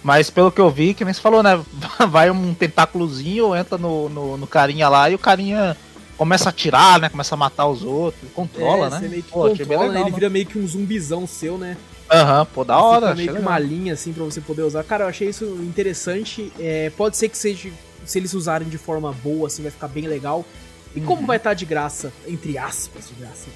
Mas 0.03 0.29
pelo 0.29 0.51
que 0.51 0.61
eu 0.61 0.69
vi, 0.69 0.93
que 0.93 1.03
nem 1.03 1.13
você 1.13 1.19
falou, 1.19 1.41
né? 1.41 1.59
Vai 2.09 2.29
um 2.29 2.53
tentáculozinho, 2.53 3.55
entra 3.55 3.77
no, 3.77 4.07
no, 4.07 4.37
no 4.37 4.47
carinha 4.47 4.87
lá 4.87 5.09
e 5.09 5.15
o 5.15 5.19
carinha 5.19 5.75
começa 6.17 6.47
a 6.47 6.51
atirar, 6.51 6.99
né? 6.99 7.09
Começa 7.09 7.35
a 7.35 7.37
matar 7.37 7.67
os 7.67 7.83
outros, 7.83 8.31
controla, 8.33 8.87
é, 8.87 8.89
né? 9.01 9.23
Pô, 9.29 9.49
controla, 9.49 9.55
legal, 9.57 9.89
né? 9.89 10.01
Ele 10.01 10.11
vira 10.11 10.29
meio 10.29 10.45
que 10.45 10.57
um 10.57 10.67
zumbizão 10.67 11.27
seu, 11.27 11.57
né? 11.57 11.75
Aham, 12.10 12.39
uhum, 12.39 12.45
pô, 12.45 12.64
da 12.64 12.78
hora. 12.80 13.14
Meio 13.14 13.34
que 13.34 13.39
uma 13.39 13.60
linha 13.60 13.93
assim 13.93 14.14
pra 14.14 14.24
você 14.24 14.39
poder 14.41 14.62
usar. 14.64 14.84
Cara, 14.84 15.03
eu 15.03 15.10
achei 15.10 15.30
isso 15.30 15.45
interessante. 15.62 16.51
É, 16.60 16.89
pode 16.91 17.18
ser 17.18 17.30
que 17.30 17.38
seja. 17.38 17.70
Se 18.05 18.18
eles 18.18 18.34
usarem 18.34 18.70
de 18.70 18.78
forma 18.78 19.12
boa, 19.12 19.47
assim, 19.47 19.62
vai 19.62 19.72
ficar 19.72 19.88
bem 19.89 20.08
legal. 20.08 20.45
E 20.95 21.01
como 21.01 21.22
uhum. 21.22 21.28
vai 21.28 21.38
estar 21.38 21.49
tá 21.49 21.53
de 21.53 21.66
graça, 21.66 22.14
entre 22.26 22.58
aspas, 22.58 23.10
de 23.10 23.16
graça. 23.16 23.47
Né? 23.47 23.53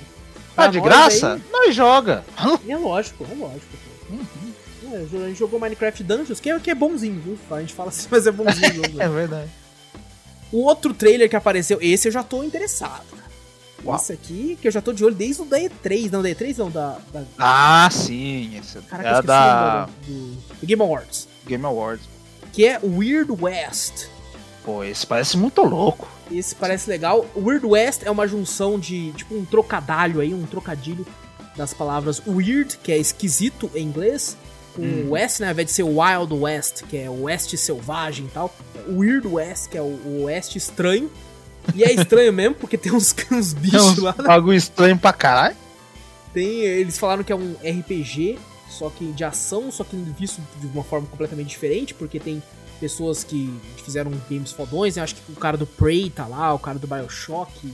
Tá 0.56 0.68
de 0.68 0.82
graça? 0.82 1.34
Aí, 1.36 1.42
nós 1.52 1.76
joga. 1.76 2.24
É 2.68 2.78
lógico, 2.78 3.26
é 3.30 3.34
lógico. 3.34 3.78
Uhum. 4.10 4.52
É, 4.94 4.98
a 4.98 5.28
gente 5.28 5.40
jogou 5.40 5.60
Minecraft 5.60 6.04
Dungeons, 6.04 6.40
que 6.40 6.50
é, 6.50 6.60
que 6.60 6.70
é 6.70 6.76
bonzinho, 6.76 7.20
viu? 7.20 7.40
A 7.50 7.62
gente 7.62 7.74
fala 7.74 7.90
assim, 7.90 8.08
mas 8.12 8.28
é 8.28 8.32
bonzinho. 8.32 8.84
é 9.00 9.08
verdade. 9.08 9.50
O 10.52 10.66
outro 10.66 10.94
trailer 10.94 11.30
que 11.30 11.36
apareceu, 11.36 11.78
esse 11.82 12.10
eu 12.10 12.12
já 12.12 12.24
tô 12.24 12.44
interessado. 12.44 13.21
Uau. 13.84 13.96
Esse 13.96 14.14
aqui, 14.14 14.58
que 14.62 14.68
eu 14.68 14.72
já 14.72 14.82
tô 14.82 14.94
de 14.94 15.04
olho 15.04 15.16
desde 15.16 15.42
o 15.42 15.46
da 15.46 15.60
E3, 15.60 16.12
não, 16.12 16.22
da 16.22 16.30
E3 16.30 16.58
não, 16.58 16.70
da... 16.70 16.98
da... 17.12 17.24
Ah, 17.38 17.90
sim, 17.92 18.58
esse 18.58 18.80
Caraca, 18.82 19.20
é 19.20 19.22
da... 19.22 19.86
Do, 19.86 20.36
do, 20.60 20.66
Game 20.66 20.82
Awards. 20.82 21.28
Game 21.46 21.66
Awards. 21.66 22.08
Que 22.54 22.66
é 22.66 22.80
Weird 22.84 23.32
West. 23.32 24.08
Pô, 24.64 24.84
esse 24.84 25.06
parece 25.08 25.38
muito 25.38 25.62
louco. 25.64 26.08
Esse 26.32 26.54
parece 26.54 26.90
legal. 26.90 27.26
Weird 27.36 27.66
West 27.66 28.04
é 28.04 28.12
uma 28.12 28.28
junção 28.28 28.80
de, 28.80 29.12
tipo, 29.14 29.36
um 29.36 29.44
trocadalho 29.44 30.22
aí, 30.22 30.34
um 30.34 30.46
trocadilho 30.46 31.06
das 31.56 31.74
palavras 31.74 32.22
weird, 32.26 32.78
que 32.78 32.92
é 32.92 32.98
esquisito 32.98 33.70
em 33.76 33.84
inglês, 33.84 34.38
com 34.76 34.82
hum. 34.82 35.10
West, 35.12 35.40
né, 35.40 35.48
ao 35.48 35.54
invés 35.54 35.68
de 35.68 35.74
ser 35.74 35.84
Wild 35.84 36.34
West, 36.34 36.84
que 36.84 36.98
é 36.98 37.10
o 37.10 37.24
oeste 37.24 37.58
selvagem 37.58 38.26
e 38.26 38.30
tal. 38.30 38.54
Weird 38.88 39.28
West, 39.28 39.70
que 39.70 39.78
é 39.78 39.82
o 39.82 40.24
oeste 40.24 40.58
estranho. 40.58 41.12
E 41.76 41.84
é 41.84 41.92
estranho 41.92 42.34
mesmo, 42.34 42.56
porque 42.56 42.78
tem 42.78 42.92
uns, 42.92 43.14
uns 43.32 43.54
bichos 43.54 43.98
lá. 43.98 44.16
Né? 44.18 44.26
Algo 44.28 44.54
estranho 44.54 44.98
pra 44.98 45.14
caralho. 45.14 45.56
Tem, 46.34 46.62
eles 46.62 46.98
falaram 46.98 47.24
que 47.24 47.32
é 47.32 47.36
um 47.36 47.56
RPG, 47.56 48.40
só 48.70 48.90
que 48.90 49.12
de 49.12 49.24
ação, 49.24 49.72
só 49.72 49.84
que 49.84 49.96
visto 50.18 50.42
de 50.60 50.68
uma 50.68 50.84
forma 50.84 51.08
completamente 51.08 51.50
diferente, 51.50 51.94
porque 51.94 52.20
tem 52.20 52.42
pessoas 52.80 53.24
que 53.24 53.54
fizeram 53.84 54.12
games 54.30 54.52
fodões, 54.52 54.96
né? 54.96 55.04
Acho 55.04 55.16
que 55.16 55.32
o 55.32 55.36
cara 55.36 55.56
do 55.58 55.68
Prey 55.68 56.10
tá 56.10 56.26
lá, 56.26 56.54
o 56.54 56.60
cara 56.60 56.80
do 56.80 56.88
Bioshock. 56.88 57.72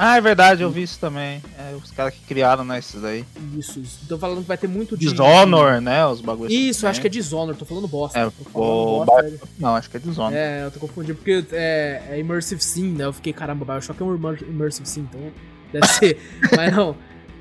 Ah, 0.00 0.16
é 0.16 0.20
verdade, 0.20 0.62
eu 0.62 0.70
vi 0.70 0.84
isso 0.84 0.96
também. 1.00 1.42
É, 1.58 1.74
os 1.74 1.90
caras 1.90 2.14
que 2.14 2.20
criaram, 2.20 2.64
né, 2.64 2.78
esses 2.78 3.02
daí. 3.02 3.24
Isso, 3.56 3.80
isso. 3.80 3.98
Tô 4.08 4.16
falando 4.16 4.42
que 4.42 4.46
vai 4.46 4.56
ter 4.56 4.68
muito 4.68 4.96
de... 4.96 5.08
Dishonor, 5.08 5.80
né, 5.80 6.06
os 6.06 6.20
bagulhos. 6.20 6.54
Isso, 6.54 6.86
acho 6.86 7.00
que 7.00 7.08
é 7.08 7.10
Dishonor, 7.10 7.56
tô 7.56 7.64
falando 7.64 7.88
bosta. 7.88 8.16
É, 8.16 8.24
o... 8.24 9.04
bosta, 9.04 9.40
Não, 9.58 9.74
acho 9.74 9.90
que 9.90 9.96
é 9.96 10.00
Dishonor. 10.00 10.32
É, 10.32 10.66
eu 10.66 10.70
tô 10.70 10.78
confundindo, 10.78 11.16
porque 11.16 11.44
é, 11.50 12.00
é 12.10 12.20
Immersive 12.20 12.62
Sim, 12.62 12.92
né, 12.92 13.06
eu 13.06 13.12
fiquei, 13.12 13.32
caramba, 13.32 13.64
Bioshock 13.64 14.00
é 14.00 14.04
um 14.04 14.14
Immersive 14.14 14.88
Sim, 14.88 15.08
então 15.10 15.32
deve 15.72 15.88
ser. 15.88 16.16
Mas 16.56 16.76
não... 16.76 16.94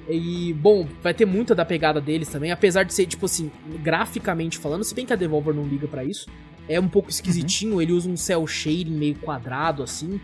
E, 0.09 0.51
bom, 0.53 0.87
vai 1.03 1.13
ter 1.13 1.27
muita 1.27 1.53
da 1.53 1.63
pegada 1.63 2.01
deles 2.01 2.27
também, 2.27 2.51
apesar 2.51 2.81
de 2.81 2.91
ser, 2.91 3.05
tipo 3.05 3.27
assim, 3.27 3.51
graficamente 3.83 4.57
falando, 4.57 4.83
se 4.83 4.95
bem 4.95 5.05
que 5.05 5.13
a 5.13 5.17
Devolver 5.17 5.53
não 5.53 5.67
liga 5.67 5.87
para 5.87 6.03
isso, 6.03 6.27
é 6.67 6.79
um 6.79 6.87
pouco 6.87 7.11
esquisitinho, 7.11 7.75
uhum. 7.75 7.81
ele 7.83 7.91
usa 7.91 8.09
um 8.09 8.17
cel 8.17 8.47
shading 8.47 8.97
meio 8.97 9.15
quadrado, 9.15 9.83
assim, 9.83 10.19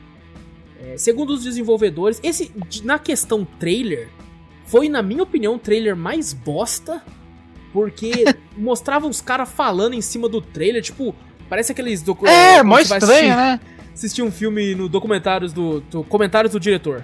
é, 0.84 0.98
segundo 0.98 1.32
os 1.34 1.44
desenvolvedores, 1.44 2.20
esse 2.22 2.52
na 2.84 3.00
questão 3.00 3.46
trailer 3.60 4.10
foi 4.66 4.90
na 4.90 5.02
minha 5.02 5.24
opinião 5.24 5.56
o 5.56 5.60
trailer 5.60 5.96
mais 5.96 6.34
bosta, 6.34 7.02
porque 7.72 8.26
mostrava 8.58 9.08
os 9.08 9.22
caras 9.22 9.50
falando 9.50 9.94
em 9.94 10.02
cima 10.02 10.28
do 10.28 10.42
trailer, 10.42 10.82
tipo, 10.82 11.16
parece 11.50 11.72
aqueles 11.72 12.02
documentários. 12.02 12.58
É, 12.58 12.64
mó 12.64 12.80
estranho, 12.80 13.36
né? 13.36 13.60
Assistir 13.94 14.22
um 14.22 14.32
filme 14.32 14.76
no 14.76 14.90
documentários 14.90 15.54
do, 15.54 15.80
do 15.82 16.04
comentários 16.04 16.52
do 16.52 16.60
diretor. 16.60 17.04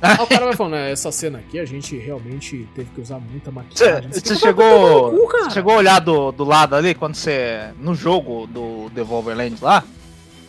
Aí 0.00 0.16
o 0.18 0.26
cara 0.26 0.46
vai 0.46 0.56
falando, 0.56 0.72
né, 0.72 0.90
essa 0.90 1.12
cena 1.12 1.38
aqui 1.38 1.60
a 1.60 1.64
gente 1.64 1.96
realmente 1.96 2.68
teve 2.74 2.90
que 2.90 3.00
usar 3.00 3.20
muita 3.20 3.52
maquiagem. 3.52 4.10
Você 4.10 4.34
chegou, 4.34 5.12
cu, 5.12 5.50
chegou 5.52 5.74
a 5.74 5.76
olhar 5.76 6.00
do, 6.00 6.32
do 6.32 6.42
lado 6.42 6.74
ali, 6.74 6.92
quando 6.92 7.14
você. 7.14 7.70
No 7.78 7.94
jogo 7.94 8.48
do 8.48 8.90
Devolverland 8.90 9.56
lá? 9.62 9.84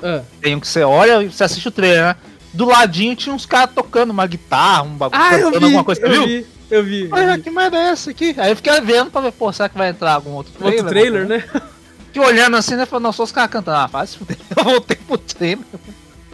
Ah. 0.01 0.22
Tem 0.41 0.55
um 0.55 0.59
que 0.59 0.68
você 0.68 0.82
olha 0.82 1.22
e 1.22 1.32
você 1.32 1.43
assiste 1.43 1.68
o 1.68 1.72
trailer, 1.72 2.03
né? 2.03 2.16
Do 2.54 2.66
ladinho 2.66 3.16
tinha 3.16 3.34
uns 3.34 3.45
caras 3.45 3.74
tocando 3.74 4.12
uma 4.12 4.28
guitarra, 4.28 4.84
um 4.84 4.95
bagulho, 4.95 5.22
ah, 5.22 5.38
vi, 5.38 5.66
alguma 5.66 5.84
coisa. 5.84 6.01
Eu 6.01 6.10
viu? 6.10 6.26
vi, 6.26 6.47
eu 6.70 6.84
vi. 6.84 7.10
Olha, 7.12 7.39
que 7.39 7.49
merda 7.49 7.78
é 7.78 7.89
essa 7.89 8.12
aqui? 8.12 8.36
Aí 8.38 8.51
eu 8.51 8.56
fiquei 8.56 8.80
vendo 8.82 9.10
pra 9.10 9.22
ver, 9.22 9.32
pô, 9.32 9.51
será 9.51 9.68
que 9.68 9.78
vai 9.78 9.89
entrar 9.89 10.14
algum 10.14 10.32
outro 10.32 10.54
trailer? 10.54 10.80
Outro 10.80 10.89
trailer, 10.89 11.28
né? 11.28 11.43
Fiquei 12.14 12.22
olhando 12.30 12.56
assim, 12.56 12.76
né? 12.76 12.86
Falando, 12.86 13.06
não, 13.06 13.12
só 13.12 13.24
os 13.24 13.32
caras 13.32 13.49
cantando. 13.49 13.78
Ah, 13.78 13.88
faz 13.88 14.16
Eu 14.56 14.64
voltei 14.64 14.95
pro 14.95 15.18
trailer. 15.18 15.66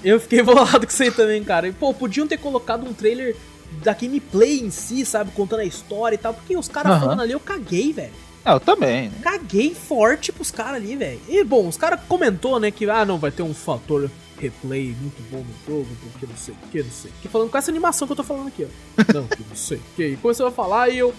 Eu 0.03 0.19
fiquei 0.19 0.43
bolado 0.43 0.79
com 0.85 0.91
isso 0.91 1.03
aí 1.03 1.11
também, 1.11 1.41
cara. 1.41 1.69
E, 1.69 1.71
pô, 1.71 1.93
podiam 1.93 2.27
ter 2.27 2.37
colocado 2.37 2.85
um 2.85 2.93
trailer 2.93 3.33
da 3.81 3.93
gameplay 3.93 4.59
em 4.59 4.69
si, 4.69 5.05
sabe? 5.05 5.31
Contando 5.31 5.61
a 5.61 5.65
história 5.65 6.15
e 6.15 6.17
tal. 6.17 6.33
Porque 6.33 6.57
os 6.57 6.67
caras 6.67 6.95
uhum. 6.95 6.99
falando 6.99 7.21
ali, 7.21 7.31
eu 7.31 7.39
caguei, 7.39 7.93
velho. 7.93 8.11
É, 8.43 8.51
eu 8.51 8.59
também. 8.59 9.09
Né? 9.09 9.11
Caguei 9.21 9.73
forte 9.73 10.33
pros 10.33 10.51
caras 10.51 10.75
ali, 10.75 10.97
velho. 10.97 11.21
E, 11.29 11.43
bom, 11.45 11.69
os 11.69 11.77
caras 11.77 12.01
comentou, 12.09 12.59
né, 12.59 12.71
que, 12.71 12.89
ah, 12.89 13.05
não, 13.05 13.17
vai 13.17 13.31
ter 13.31 13.43
um 13.43 13.53
fator 13.53 14.11
replay 14.39 14.95
muito 14.99 15.21
bom 15.29 15.43
no 15.43 15.65
jogo, 15.67 15.87
porque 16.01 16.25
não 16.25 16.35
sei 16.35 16.53
o 16.53 16.67
que, 16.71 16.83
não 16.83 16.91
sei 16.91 17.11
o 17.11 17.13
que. 17.21 17.27
Falando 17.27 17.49
com 17.49 17.57
essa 17.57 17.71
animação 17.71 18.07
que 18.07 18.13
eu 18.13 18.17
tô 18.17 18.23
falando 18.23 18.47
aqui, 18.47 18.65
ó. 18.65 19.03
não, 19.13 19.27
que 19.27 19.43
não 19.47 19.55
sei 19.55 19.77
o 19.77 19.83
que. 19.95 20.07
E 20.07 20.17
começou 20.17 20.47
a 20.47 20.51
falar 20.51 20.89
e 20.89 20.97
eu. 20.97 21.13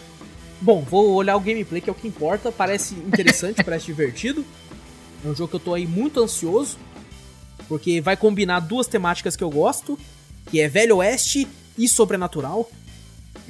Bom, 0.60 0.82
vou 0.82 1.14
olhar 1.14 1.36
o 1.36 1.40
gameplay, 1.40 1.80
que 1.80 1.88
é 1.88 1.92
o 1.92 1.96
que 1.96 2.08
importa. 2.08 2.50
Parece 2.50 2.94
interessante, 2.94 3.62
parece 3.64 3.86
divertido. 3.86 4.44
É 5.24 5.28
um 5.28 5.34
jogo 5.34 5.48
que 5.48 5.56
eu 5.56 5.60
tô 5.60 5.74
aí 5.74 5.86
muito 5.86 6.20
ansioso. 6.20 6.78
Porque 7.68 8.00
vai 8.00 8.16
combinar 8.16 8.60
duas 8.60 8.88
temáticas 8.88 9.36
que 9.36 9.44
eu 9.44 9.50
gosto, 9.50 9.98
que 10.50 10.60
é 10.60 10.68
Velho 10.68 10.96
Oeste 10.96 11.46
e 11.78 11.88
Sobrenatural 11.88 12.68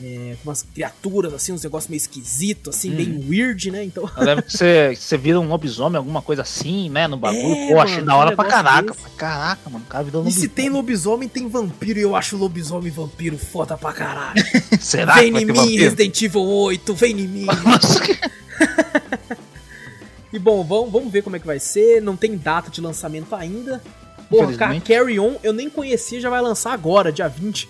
é, 0.02 0.36
com 0.42 0.48
umas 0.48 0.62
criaturas, 0.62 1.34
assim, 1.34 1.52
uns 1.52 1.62
negócios 1.62 1.88
meio 1.88 1.98
esquisitos, 1.98 2.74
assim, 2.74 2.92
hum. 2.92 2.96
bem 2.96 3.24
weird, 3.28 3.70
né? 3.70 3.84
Então. 3.84 4.08
Eu 4.16 4.24
lembro 4.24 4.44
que 4.44 4.56
você, 4.56 4.94
você 4.96 5.18
vira 5.18 5.38
um 5.38 5.48
lobisomem, 5.48 5.98
alguma 5.98 6.22
coisa 6.22 6.42
assim, 6.42 6.88
né? 6.88 7.06
No 7.06 7.16
bagulho. 7.16 7.54
É, 7.54 7.74
Pô, 7.74 7.80
achei 7.80 8.02
da 8.02 8.16
hora 8.16 8.34
pra 8.34 8.44
caraca. 8.44 8.94
Caraca, 9.16 9.68
mano, 9.68 9.84
cara 9.86 10.04
virou 10.04 10.22
lobisomem. 10.22 10.44
E 10.44 10.48
se 10.48 10.54
tem 10.54 10.70
lobisomem, 10.70 11.28
tem 11.28 11.48
vampiro, 11.48 11.98
e 11.98 12.02
eu 12.02 12.16
acho 12.16 12.36
lobisomem 12.36 12.90
vampiro 12.90 13.36
foda 13.36 13.76
pra 13.76 13.92
caralho. 13.92 14.42
Será 14.80 15.14
vem 15.14 15.28
em 15.28 15.44
mim, 15.44 15.52
vampiro? 15.52 15.82
Resident 15.82 16.22
Evil 16.22 16.42
8, 16.42 16.94
vem 16.94 17.20
em 17.20 17.28
mim. 17.28 17.46
e 20.32 20.38
bom, 20.38 20.64
vamos, 20.64 20.90
vamos 20.90 21.12
ver 21.12 21.22
como 21.22 21.36
é 21.36 21.38
que 21.38 21.46
vai 21.46 21.58
ser. 21.58 22.00
Não 22.00 22.16
tem 22.16 22.36
data 22.36 22.70
de 22.70 22.80
lançamento 22.80 23.34
ainda. 23.34 23.82
Porra, 24.30 24.56
cara, 24.56 24.80
Carry 24.80 25.18
On 25.18 25.34
eu 25.42 25.52
nem 25.52 25.68
conhecia, 25.68 26.20
já 26.20 26.30
vai 26.30 26.40
lançar 26.40 26.72
agora, 26.72 27.10
dia 27.10 27.28
20. 27.28 27.68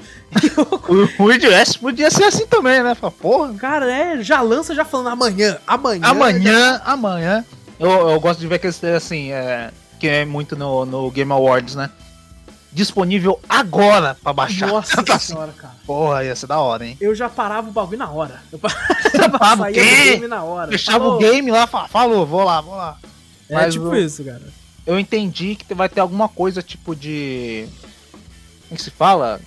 o 1.19 1.25
West 1.25 1.79
podia 1.79 2.11
ser 2.11 2.25
assim 2.25 2.47
também, 2.47 2.83
né? 2.83 2.95
Porra. 2.95 3.55
Cara, 3.55 3.91
é, 3.91 4.23
já 4.23 4.43
lança 4.43 4.75
já 4.75 4.85
falando 4.85 5.09
amanhã, 5.09 5.57
amanhã. 5.67 6.03
Amanhã, 6.03 6.73
já... 6.75 6.83
amanhã. 6.85 7.45
Eu, 7.79 8.11
eu 8.11 8.21
gosto 8.21 8.41
de 8.41 8.47
ver 8.47 8.59
que 8.59 8.67
eles 8.67 8.85
assim, 8.85 9.33
é, 9.33 9.71
que 9.99 10.07
é 10.07 10.27
muito 10.27 10.55
no, 10.55 10.85
no 10.85 11.11
Game 11.11 11.33
Awards, 11.33 11.75
né? 11.75 11.89
Disponível 12.71 13.41
agora 13.49 14.15
pra 14.23 14.35
baixar. 14.35 14.69
Nossa 14.69 15.01
tá 15.03 15.19
senhora, 15.19 15.53
cara. 15.57 15.75
Porra, 15.87 16.25
ia 16.25 16.37
ser 16.37 16.47
da 16.47 16.59
hora, 16.59 16.85
hein? 16.85 16.97
Eu 17.01 17.15
já 17.15 17.31
parava 17.31 17.71
o 17.71 17.73
bagulho 17.73 17.99
na 17.99 18.11
hora. 18.11 18.43
Eu 18.53 18.59
parava 19.39 19.71
o 19.71 19.73
game 19.73 20.29
na 20.29 20.43
hora. 20.43 20.71
Fechava 20.71 20.99
falou. 20.99 21.17
o 21.17 21.19
game 21.19 21.51
lá, 21.51 21.67
falou, 21.67 22.27
vou 22.27 22.45
lá, 22.45 22.61
vou 22.61 22.77
lá. 22.77 22.99
É 23.49 23.55
Mas 23.55 23.73
tipo 23.73 23.97
isso, 23.97 24.23
cara. 24.23 24.60
Eu 24.87 24.99
entendi 24.99 25.55
que 25.55 25.75
vai 25.75 25.89
ter 25.89 26.01
alguma 26.01 26.29
coisa 26.29 26.63
tipo 26.63 26.95
de. 26.95 27.67
Como 28.69 28.77
que 28.77 28.83
se 28.83 28.91
fala? 28.91 29.41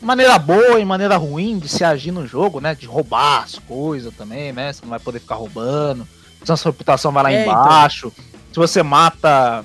Maneira 0.00 0.38
boa 0.38 0.78
e 0.78 0.84
maneira 0.84 1.16
ruim 1.16 1.58
de 1.58 1.68
se 1.68 1.82
agir 1.82 2.10
no 2.10 2.26
jogo, 2.26 2.60
né? 2.60 2.74
De 2.74 2.86
roubar 2.86 3.44
as 3.44 3.58
coisas 3.58 4.14
também, 4.14 4.52
né? 4.52 4.72
Você 4.72 4.82
não 4.82 4.90
vai 4.90 4.98
poder 4.98 5.20
ficar 5.20 5.36
roubando. 5.36 6.06
Senão 6.42 6.56
sua 6.56 6.72
reputação 6.72 7.12
vai 7.12 7.22
lá 7.22 7.32
é, 7.32 7.42
então. 7.42 7.52
embaixo. 7.52 8.12
Então. 8.16 8.34
Se 8.52 8.58
você 8.58 8.82
mata 8.82 9.64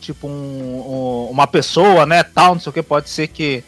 tipo 0.00 0.26
um, 0.26 0.30
um, 0.30 1.30
uma 1.30 1.46
pessoa, 1.46 2.04
né, 2.04 2.22
tal, 2.22 2.54
não 2.54 2.60
sei 2.60 2.70
o 2.70 2.72
que, 2.72 2.82
pode 2.82 3.08
ser 3.08 3.28
que 3.28 3.62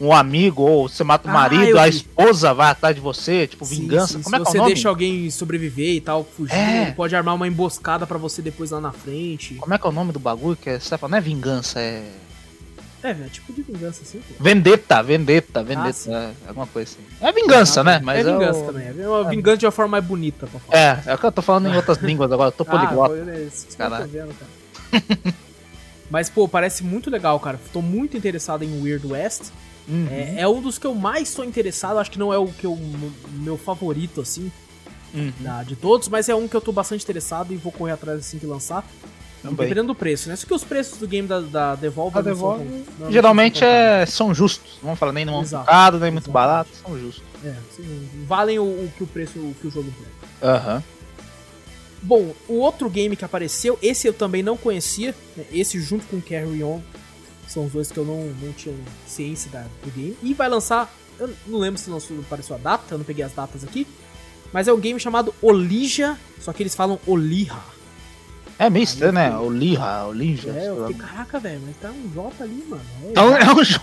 um 0.00 0.12
amigo 0.12 0.62
ou 0.62 0.88
você 0.88 1.02
mata 1.02 1.26
o 1.26 1.30
ah, 1.30 1.34
marido, 1.34 1.78
a 1.78 1.88
esposa 1.88 2.54
vai 2.54 2.70
atrás 2.70 2.94
de 2.94 3.00
você, 3.00 3.46
tipo 3.46 3.64
sim, 3.64 3.80
vingança. 3.82 4.18
Sim, 4.18 4.22
Como 4.22 4.36
é 4.36 4.38
que 4.40 4.48
é 4.48 4.50
você 4.50 4.60
deixa 4.64 4.88
alguém 4.88 5.30
sobreviver 5.30 5.94
e 5.94 6.00
tal, 6.00 6.24
fugir, 6.24 6.54
é. 6.54 6.90
pode 6.92 7.14
armar 7.16 7.34
uma 7.34 7.48
emboscada 7.48 8.06
para 8.06 8.18
você 8.18 8.40
depois 8.40 8.70
lá 8.70 8.80
na 8.80 8.92
frente. 8.92 9.54
Como 9.54 9.74
é 9.74 9.78
que 9.78 9.86
é 9.86 9.90
o 9.90 9.92
nome 9.92 10.12
do 10.12 10.18
bagulho 10.18 10.56
que 10.56 10.70
é, 10.70 10.78
você 10.78 10.96
não 11.08 11.18
é 11.18 11.20
vingança, 11.20 11.80
é 11.80 12.04
é, 13.02 13.10
é 13.10 13.28
tipo 13.30 13.52
de 13.52 13.62
vingança, 13.62 14.02
assim. 14.02 14.18
Pô. 14.18 14.42
Vendetta, 14.42 15.02
vendetta, 15.02 15.62
vendetta. 15.62 15.98
Ah, 16.08 16.32
é, 16.44 16.48
alguma 16.48 16.66
coisa 16.66 16.90
assim. 16.90 17.02
É 17.20 17.32
vingança, 17.32 17.80
ah, 17.80 17.84
né? 17.84 18.00
Mas 18.02 18.26
é 18.26 18.32
vingança 18.32 18.58
é 18.58 18.62
o... 18.62 18.66
também. 18.66 18.88
É 18.88 19.08
uma 19.08 19.30
vingança 19.30 19.56
de 19.58 19.66
uma 19.66 19.72
forma 19.72 19.92
mais 19.92 20.04
bonita 20.04 20.46
pra 20.48 20.60
falar. 20.60 20.78
É, 20.78 21.02
é 21.06 21.14
o 21.14 21.18
que 21.18 21.24
eu 21.24 21.32
tô 21.32 21.40
falando 21.40 21.68
em 21.68 21.76
outras 21.76 21.98
línguas 21.98 22.30
agora. 22.32 22.48
Eu 22.48 22.52
tô 22.52 22.64
poliglota. 22.66 23.14
Ah, 23.14 23.30
é 23.30 23.42
isso 23.42 23.68
Caralho. 23.76 24.08
Vendo, 24.08 24.34
cara. 24.34 25.34
Mas, 26.10 26.28
pô, 26.28 26.48
parece 26.48 26.82
muito 26.82 27.08
legal, 27.10 27.38
cara. 27.38 27.60
Tô 27.72 27.80
muito 27.80 28.16
interessado 28.16 28.64
em 28.64 28.82
Weird 28.82 29.06
West. 29.06 29.50
Uhum. 29.88 30.08
É, 30.10 30.42
é, 30.42 30.48
um 30.48 30.60
dos 30.60 30.78
que 30.78 30.86
eu 30.86 30.94
mais 30.94 31.32
tô 31.34 31.42
interessado. 31.42 31.98
Acho 31.98 32.10
que 32.10 32.18
não 32.18 32.32
é 32.32 32.38
o 32.38 32.48
que 32.48 32.66
eu, 32.66 32.78
meu 33.32 33.56
favorito, 33.56 34.20
assim, 34.20 34.52
uhum. 35.14 35.32
da, 35.40 35.62
de 35.62 35.76
todos, 35.76 36.08
mas 36.08 36.28
é 36.28 36.34
um 36.34 36.46
que 36.46 36.54
eu 36.54 36.60
tô 36.60 36.72
bastante 36.72 37.02
interessado 37.02 37.52
e 37.52 37.56
vou 37.56 37.72
correr 37.72 37.92
atrás 37.92 38.18
assim 38.18 38.38
que 38.38 38.46
lançar. 38.46 38.84
Também. 39.42 39.56
Dependendo 39.56 39.88
do 39.88 39.94
preço, 39.94 40.28
né? 40.28 40.34
Só 40.34 40.46
que 40.46 40.52
os 40.52 40.64
preços 40.64 40.98
do 40.98 41.06
game 41.06 41.26
da, 41.26 41.40
da 41.40 41.74
Devolver, 41.76 42.22
Devolver 42.24 42.66
são, 42.66 42.84
não, 42.98 43.12
geralmente 43.12 43.64
é, 43.64 44.04
são 44.04 44.34
justos. 44.34 44.74
Não 44.78 44.86
vamos 44.86 44.98
falar 44.98 45.12
nem 45.12 45.24
muito 45.24 45.50
caro, 45.64 45.98
nem 45.98 46.08
Exato. 46.08 46.12
muito 46.12 46.30
barato, 46.30 46.70
são 46.84 46.98
justos. 46.98 47.22
É, 47.44 47.54
sim, 47.70 48.08
valem 48.26 48.58
o, 48.58 48.64
o, 48.64 48.92
que 48.96 49.04
o 49.04 49.06
preço 49.06 49.38
o 49.38 49.54
que 49.60 49.68
o 49.68 49.70
jogo 49.70 49.92
tem. 49.96 50.48
Aham. 50.50 50.76
Uhum. 50.76 50.82
Bom, 52.02 52.32
o 52.48 52.54
outro 52.54 52.88
game 52.88 53.16
que 53.16 53.24
apareceu, 53.24 53.78
esse 53.82 54.06
eu 54.06 54.12
também 54.12 54.42
não 54.42 54.56
conhecia, 54.56 55.14
né? 55.36 55.44
esse 55.52 55.80
junto 55.80 56.06
com 56.06 56.20
Carry 56.20 56.62
On, 56.62 56.80
são 57.48 57.64
os 57.64 57.72
dois 57.72 57.90
que 57.90 57.98
eu 57.98 58.04
não, 58.04 58.26
não 58.42 58.52
tinha 58.52 58.74
ciência 59.06 59.50
da, 59.50 59.64
do 59.82 59.90
game. 59.90 60.16
E 60.22 60.34
vai 60.34 60.48
lançar, 60.48 60.92
eu 61.18 61.30
não 61.46 61.58
lembro 61.58 61.80
se 61.80 61.90
lançou, 61.90 62.18
apareceu 62.20 62.56
a 62.56 62.58
data, 62.58 62.94
eu 62.94 62.98
não 62.98 63.04
peguei 63.04 63.24
as 63.24 63.32
datas 63.32 63.64
aqui, 63.64 63.86
mas 64.52 64.68
é 64.68 64.72
um 64.72 64.78
game 64.78 65.00
chamado 65.00 65.34
Olija, 65.42 66.16
só 66.40 66.52
que 66.52 66.62
eles 66.62 66.74
falam 66.74 66.98
Oliha. 67.06 67.58
É 68.58 68.68
meio 68.68 68.82
estranho, 68.82 69.12
né? 69.12 69.36
Olija, 69.36 70.04
Olija. 70.06 70.50
É, 70.50 70.68
eu 70.68 70.88
fiquei, 70.88 71.06
caraca, 71.06 71.38
velho, 71.38 71.60
mas 71.64 71.76
tá 71.76 71.90
um 71.90 72.10
J 72.12 72.42
ali, 72.42 72.64
mano. 72.68 72.82
É, 73.04 73.10
então, 73.10 73.36
é 73.36 73.52
um 73.52 73.62
J. 73.62 73.80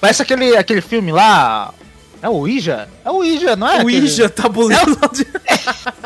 Parece 0.00 0.22
aquele, 0.22 0.56
aquele 0.56 0.80
filme 0.80 1.12
lá, 1.12 1.74
é 2.22 2.28
o 2.28 2.48
Ija? 2.48 2.88
É 3.04 3.10
o 3.10 3.22
Ija, 3.22 3.54
não 3.54 3.68
é? 3.68 3.76
O 3.76 3.80
aquele... 3.82 4.06
Ija, 4.06 4.28
tabuleiro. 4.28 4.96
É, 5.46 5.58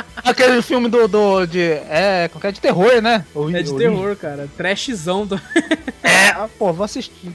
aquele 0.25 0.63
filme 0.63 0.89
do, 0.89 1.09
do 1.09 1.47
de. 1.47 1.61
É, 1.61 2.29
qualquer 2.29 2.53
de 2.53 2.61
terror, 2.61 3.01
né? 3.01 3.25
O, 3.35 3.51
é 3.51 3.63
de 3.63 3.71
o 3.71 3.77
terror, 3.77 4.17
cara. 4.17 4.49
Trashzão. 4.57 5.27
Do... 5.27 5.41
É, 6.05 6.31
ah, 6.31 6.49
pô, 6.59 6.73
vou 6.73 6.85
assistir. 6.85 7.33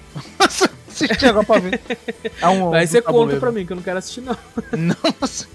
assistir 0.90 1.26
agora 1.26 1.46
pra 1.46 1.60
ver. 1.60 1.80
É 2.42 2.48
um, 2.48 2.74
Aí 2.74 2.86
você 2.86 3.02
conta 3.02 3.38
pra 3.38 3.52
mim, 3.52 3.66
que 3.66 3.72
eu 3.72 3.78
não 3.78 3.84
quero 3.84 3.98
assistir, 3.98 4.22
não. 4.22 4.38
Nossa. 4.74 5.48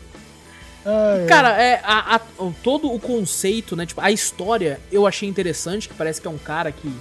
Ai, 0.84 1.26
cara, 1.26 1.62
é, 1.62 1.80
a, 1.84 2.16
a, 2.16 2.20
todo 2.62 2.92
o 2.92 2.98
conceito, 2.98 3.76
né? 3.76 3.86
Tipo, 3.86 4.00
a 4.00 4.10
história 4.10 4.80
eu 4.90 5.06
achei 5.06 5.28
interessante, 5.28 5.88
que 5.88 5.94
parece 5.94 6.20
que 6.20 6.26
é 6.26 6.30
um 6.30 6.38
cara 6.38 6.72
que. 6.72 6.92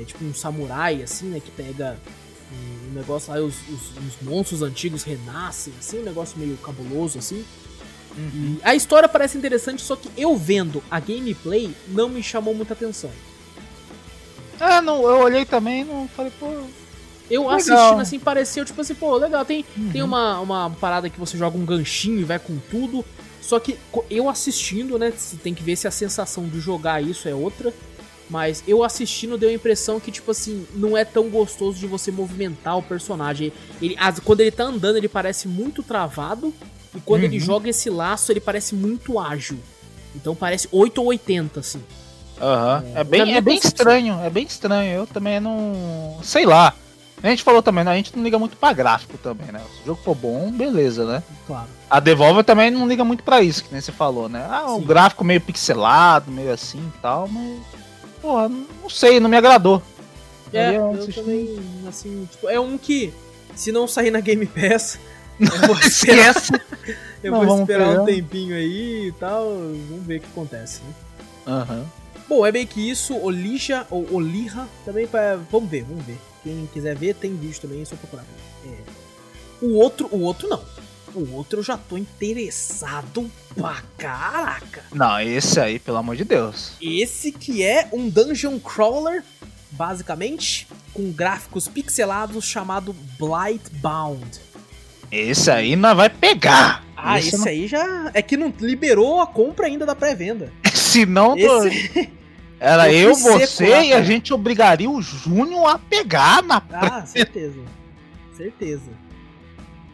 É 0.00 0.04
tipo 0.04 0.24
um 0.24 0.34
samurai, 0.34 1.02
assim, 1.02 1.26
né? 1.26 1.40
Que 1.40 1.50
pega 1.50 1.96
um 2.52 2.94
negócio 2.94 3.32
aí, 3.32 3.40
os, 3.40 3.54
os, 3.68 3.90
os, 3.96 4.22
monstros 4.22 4.62
antigos 4.62 5.02
renascem, 5.02 5.72
assim, 5.78 6.00
um 6.00 6.04
negócio 6.04 6.38
meio 6.38 6.56
cabuloso, 6.56 7.18
assim. 7.18 7.44
Uhum. 8.16 8.58
a 8.62 8.74
história 8.74 9.08
parece 9.08 9.36
interessante, 9.36 9.82
só 9.82 9.96
que 9.96 10.08
eu 10.16 10.36
vendo 10.36 10.82
a 10.90 11.00
gameplay 11.00 11.74
não 11.88 12.08
me 12.08 12.22
chamou 12.22 12.54
muita 12.54 12.72
atenção. 12.72 13.10
Ah, 14.60 14.80
não, 14.80 15.02
eu 15.02 15.18
olhei 15.18 15.44
também 15.44 15.84
não 15.84 16.08
falei, 16.08 16.32
pô. 16.38 16.46
Eu 17.30 17.42
legal. 17.42 17.56
assistindo 17.56 18.00
assim, 18.00 18.18
pareceu 18.18 18.64
tipo 18.64 18.80
assim, 18.80 18.94
pô, 18.94 19.16
legal, 19.16 19.44
tem, 19.44 19.64
uhum. 19.76 19.90
tem 19.90 20.02
uma, 20.02 20.38
uma 20.40 20.70
parada 20.70 21.08
que 21.10 21.18
você 21.18 21.36
joga 21.36 21.56
um 21.56 21.64
ganchinho 21.64 22.20
e 22.20 22.24
vai 22.24 22.38
com 22.38 22.58
tudo. 22.70 23.04
Só 23.40 23.58
que 23.58 23.76
eu 24.10 24.28
assistindo, 24.28 24.98
né, 24.98 25.12
tem 25.42 25.52
que 25.52 25.62
ver 25.62 25.76
se 25.76 25.86
a 25.86 25.90
sensação 25.90 26.48
de 26.48 26.60
jogar 26.60 27.02
isso 27.02 27.28
é 27.28 27.34
outra. 27.34 27.72
Mas 28.28 28.64
eu 28.66 28.82
assistindo 28.82 29.36
deu 29.36 29.50
a 29.50 29.52
impressão 29.52 30.00
que, 30.00 30.10
tipo 30.10 30.30
assim, 30.30 30.66
não 30.74 30.96
é 30.96 31.04
tão 31.04 31.28
gostoso 31.28 31.78
de 31.78 31.86
você 31.86 32.10
movimentar 32.10 32.78
o 32.78 32.82
personagem. 32.82 33.52
Ele, 33.82 33.96
quando 34.24 34.40
ele 34.40 34.50
tá 34.50 34.64
andando, 34.64 34.96
ele 34.96 35.08
parece 35.08 35.46
muito 35.46 35.82
travado. 35.82 36.54
E 36.94 37.00
quando 37.00 37.22
uhum. 37.22 37.26
ele 37.26 37.40
joga 37.40 37.68
esse 37.68 37.90
laço, 37.90 38.30
ele 38.32 38.40
parece 38.40 38.74
muito 38.74 39.18
ágil. 39.18 39.58
Então 40.14 40.34
parece 40.34 40.68
8 40.70 41.00
ou 41.00 41.08
80, 41.08 41.60
assim. 41.60 41.82
Aham. 42.40 42.82
Uhum. 42.84 42.96
É, 42.96 43.00
é, 43.00 43.04
bem, 43.04 43.34
é 43.36 43.40
bem 43.40 43.58
estranho, 43.58 44.20
é 44.22 44.30
bem 44.30 44.44
estranho. 44.44 44.90
Eu 44.92 45.06
também 45.06 45.40
não. 45.40 46.18
Sei 46.22 46.46
lá. 46.46 46.74
A 47.22 47.28
gente 47.30 47.42
falou 47.42 47.62
também, 47.62 47.84
né? 47.84 47.90
A 47.90 47.96
gente 47.96 48.14
não 48.14 48.22
liga 48.22 48.38
muito 48.38 48.54
pra 48.54 48.74
gráfico 48.74 49.16
também, 49.16 49.46
né? 49.50 49.58
Se 49.76 49.82
o 49.82 49.86
jogo 49.86 50.00
for 50.04 50.14
bom, 50.14 50.52
beleza, 50.52 51.06
né? 51.06 51.22
Claro. 51.46 51.68
A 51.88 51.98
Devolver 51.98 52.44
também 52.44 52.70
não 52.70 52.86
liga 52.86 53.02
muito 53.02 53.22
pra 53.22 53.40
isso, 53.40 53.64
que 53.64 53.72
nem 53.72 53.80
você 53.80 53.92
falou, 53.92 54.28
né? 54.28 54.46
Ah, 54.50 54.66
Sim. 54.66 54.74
o 54.74 54.80
gráfico 54.80 55.24
meio 55.24 55.40
pixelado, 55.40 56.30
meio 56.30 56.52
assim 56.52 56.80
e 56.80 57.00
tal, 57.00 57.26
mas 57.26 57.62
porra, 58.20 58.48
não 58.48 58.90
sei, 58.90 59.20
não 59.20 59.30
me 59.30 59.38
agradou. 59.38 59.82
É, 60.52 60.76
eu, 60.76 60.94
eu 60.94 61.12
também, 61.12 61.58
assim, 61.88 62.28
tipo, 62.30 62.48
é 62.48 62.60
um 62.60 62.76
que, 62.78 63.12
se 63.54 63.72
não 63.72 63.88
sair 63.88 64.10
na 64.10 64.20
Game 64.20 64.46
Pass, 64.46 64.98
eu 65.40 65.66
vou 65.66 65.78
esperar, 65.78 66.34
eu 67.22 67.32
não, 67.32 67.44
vou 67.44 67.60
esperar 67.60 67.88
pegar. 67.88 68.02
um 68.02 68.06
tempinho 68.06 68.54
aí 68.54 69.08
e 69.08 69.12
tal, 69.12 69.48
vamos 69.88 70.06
ver 70.06 70.18
o 70.18 70.20
que 70.20 70.26
acontece, 70.26 70.80
né? 70.82 70.94
Uhum. 71.46 71.84
Bom, 72.28 72.46
é 72.46 72.52
bem 72.52 72.66
que 72.66 72.90
isso, 72.90 73.14
Olija 73.16 73.86
ou 73.90 74.14
Olirra, 74.14 74.68
também 74.84 75.06
para 75.06 75.36
vamos 75.50 75.68
ver, 75.68 75.84
vamos 75.84 76.04
ver. 76.04 76.18
Quem 76.42 76.68
quiser 76.72 76.96
ver, 76.96 77.14
tem 77.14 77.34
vídeo 77.36 77.60
também, 77.60 77.82
é 77.82 77.84
só 77.84 77.96
procurar. 77.96 78.24
É. 78.66 78.76
O 79.60 79.74
outro, 79.74 80.08
o 80.10 80.20
outro 80.22 80.48
não. 80.48 80.62
O 81.14 81.34
outro 81.34 81.60
eu 81.60 81.62
já 81.62 81.76
tô 81.76 81.96
interessado 81.96 83.30
pra 83.54 83.82
caraca. 83.96 84.82
Não, 84.92 85.20
esse 85.20 85.60
aí, 85.60 85.78
pelo 85.78 85.98
amor 85.98 86.16
de 86.16 86.24
Deus. 86.24 86.72
Esse 86.82 87.30
que 87.30 87.62
é 87.62 87.88
um 87.92 88.08
dungeon 88.08 88.58
crawler, 88.58 89.22
basicamente, 89.70 90.66
com 90.92 91.12
gráficos 91.12 91.68
pixelados 91.68 92.44
chamado 92.44 92.92
Blightbound. 93.18 94.40
Esse 95.14 95.50
aí 95.50 95.76
não 95.76 95.94
vai 95.94 96.10
pegar. 96.10 96.84
Ah, 96.96 97.18
esse, 97.18 97.28
esse 97.28 97.38
não... 97.38 97.46
aí 97.46 97.66
já. 97.68 98.10
É 98.12 98.20
que 98.20 98.36
não 98.36 98.52
liberou 98.58 99.20
a 99.20 99.26
compra 99.26 99.66
ainda 99.66 99.86
da 99.86 99.94
pré-venda. 99.94 100.52
Se 100.74 101.06
não, 101.06 101.36
esse... 101.36 102.10
Era 102.58 102.90
eu, 102.90 103.10
eu 103.10 103.14
você 103.14 103.68
lá, 103.68 103.84
e 103.84 103.92
a 103.92 104.02
gente 104.02 104.32
obrigaria 104.32 104.88
o 104.88 105.02
Júnior 105.02 105.68
a 105.68 105.78
pegar 105.78 106.42
na 106.42 106.62
Ah, 106.72 107.04
certeza. 107.04 107.60
Certeza. 108.32 108.90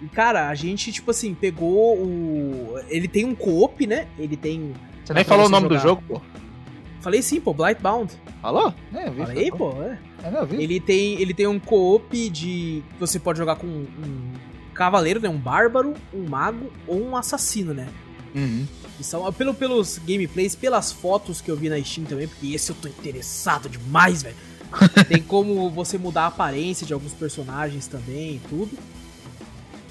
E, 0.00 0.06
cara, 0.08 0.48
a 0.48 0.54
gente, 0.54 0.92
tipo 0.92 1.10
assim, 1.10 1.34
pegou 1.34 1.96
o. 1.96 2.78
Ele 2.88 3.08
tem 3.08 3.24
um 3.24 3.34
co-op, 3.34 3.86
né? 3.86 4.06
Ele 4.18 4.36
tem. 4.36 4.72
Você 5.04 5.12
nem 5.12 5.24
falou 5.24 5.46
o 5.46 5.48
nome 5.48 5.64
jogar... 5.64 5.76
do 5.76 5.82
jogo, 5.82 6.02
pô. 6.06 6.22
Falei 7.00 7.22
sim, 7.22 7.40
pô, 7.40 7.52
Blightbound. 7.52 8.12
Falou? 8.40 8.72
É, 8.94 9.10
vi, 9.10 9.16
Falei, 9.18 9.50
pô, 9.50 9.72
é. 9.82 9.98
é 10.22 10.30
não, 10.30 10.46
vi. 10.46 10.62
Ele 10.62 10.78
tem, 10.78 11.20
ele 11.20 11.34
tem 11.34 11.46
um 11.46 11.58
co-op 11.58 12.30
de. 12.30 12.82
Você 13.00 13.18
pode 13.18 13.38
jogar 13.38 13.56
com 13.56 13.66
um 13.66 14.32
cavaleiro, 14.81 15.20
né? 15.20 15.28
Um 15.28 15.37
bárbaro, 15.37 15.93
um 16.11 16.26
mago 16.26 16.72
ou 16.87 17.03
um 17.03 17.14
assassino, 17.14 17.74
né? 17.74 17.87
Uhum. 18.35 18.66
E 18.99 19.05
são, 19.05 19.31
pelo, 19.31 19.53
pelos 19.53 19.99
gameplays, 19.99 20.55
pelas 20.55 20.91
fotos 20.91 21.43
que 21.43 21.51
eu 21.51 21.57
vi 21.57 21.68
na 21.68 21.78
Steam 21.85 22.07
também, 22.07 22.26
porque 22.26 22.55
esse 22.55 22.70
eu 22.70 22.76
tô 22.81 22.89
interessado 22.89 23.68
demais, 23.68 24.22
velho. 24.22 24.37
tem 25.07 25.20
como 25.20 25.68
você 25.68 25.99
mudar 25.99 26.22
a 26.22 26.26
aparência 26.28 26.87
de 26.87 26.95
alguns 26.95 27.12
personagens 27.12 27.87
também 27.87 28.37
e 28.37 28.41
tudo. 28.49 28.70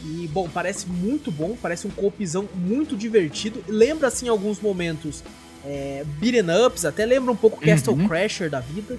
E, 0.04 0.28
bom, 0.34 0.50
parece 0.50 0.88
muito 0.88 1.30
bom, 1.30 1.56
parece 1.62 1.86
um 1.86 1.92
coopzão 1.92 2.50
muito 2.56 2.98
divertido. 2.98 3.64
Lembra, 3.68 4.08
assim, 4.08 4.28
alguns 4.28 4.60
momentos 4.60 5.24
é, 5.64 6.04
beat'em 6.18 6.66
ups, 6.66 6.84
até 6.84 7.06
lembra 7.06 7.32
um 7.32 7.36
pouco 7.36 7.58
uhum. 7.58 7.64
Castle 7.64 8.08
Crasher 8.08 8.50
da 8.50 8.60
vida. 8.60 8.98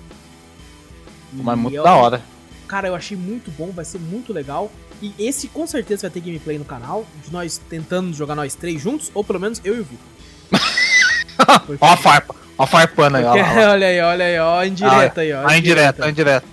Mas 1.33 1.59
muito 1.59 1.75
eu, 1.75 1.83
da 1.83 1.97
hora. 1.97 2.23
Cara, 2.71 2.87
eu 2.87 2.95
achei 2.95 3.17
muito 3.17 3.51
bom, 3.51 3.73
vai 3.73 3.85
ser 3.85 3.99
muito 3.99 4.33
legal. 4.33 4.71
E 5.03 5.13
esse 5.19 5.49
com 5.49 5.67
certeza 5.67 6.03
vai 6.03 6.11
ter 6.11 6.21
gameplay 6.21 6.57
no 6.57 6.65
canal, 6.65 7.05
de 7.25 7.33
nós 7.33 7.61
tentando 7.69 8.15
jogar 8.15 8.37
nós 8.37 8.55
três 8.55 8.81
juntos, 8.81 9.11
ou 9.13 9.25
pelo 9.25 9.41
menos 9.41 9.61
eu 9.65 9.77
e 9.77 9.81
o 9.81 9.85
Vitor. 9.85 10.07
Ó 11.81 11.87
a 11.87 11.97
farpa, 11.97 12.35
ó 12.57 12.63
a 12.63 12.67
farpana 12.67 13.19
aí, 13.19 13.25
ó, 13.25 13.33
ó. 13.33 13.71
Olha 13.73 13.87
aí, 13.89 14.01
olha 14.01 14.25
aí, 14.25 14.39
ó, 14.39 14.63
indireta 14.63 15.21
ah, 15.21 15.23
aí, 15.23 15.33
ó. 15.33 15.49
A 15.49 15.59
indireta, 15.59 16.05
a 16.05 16.11
indireta. 16.11 16.47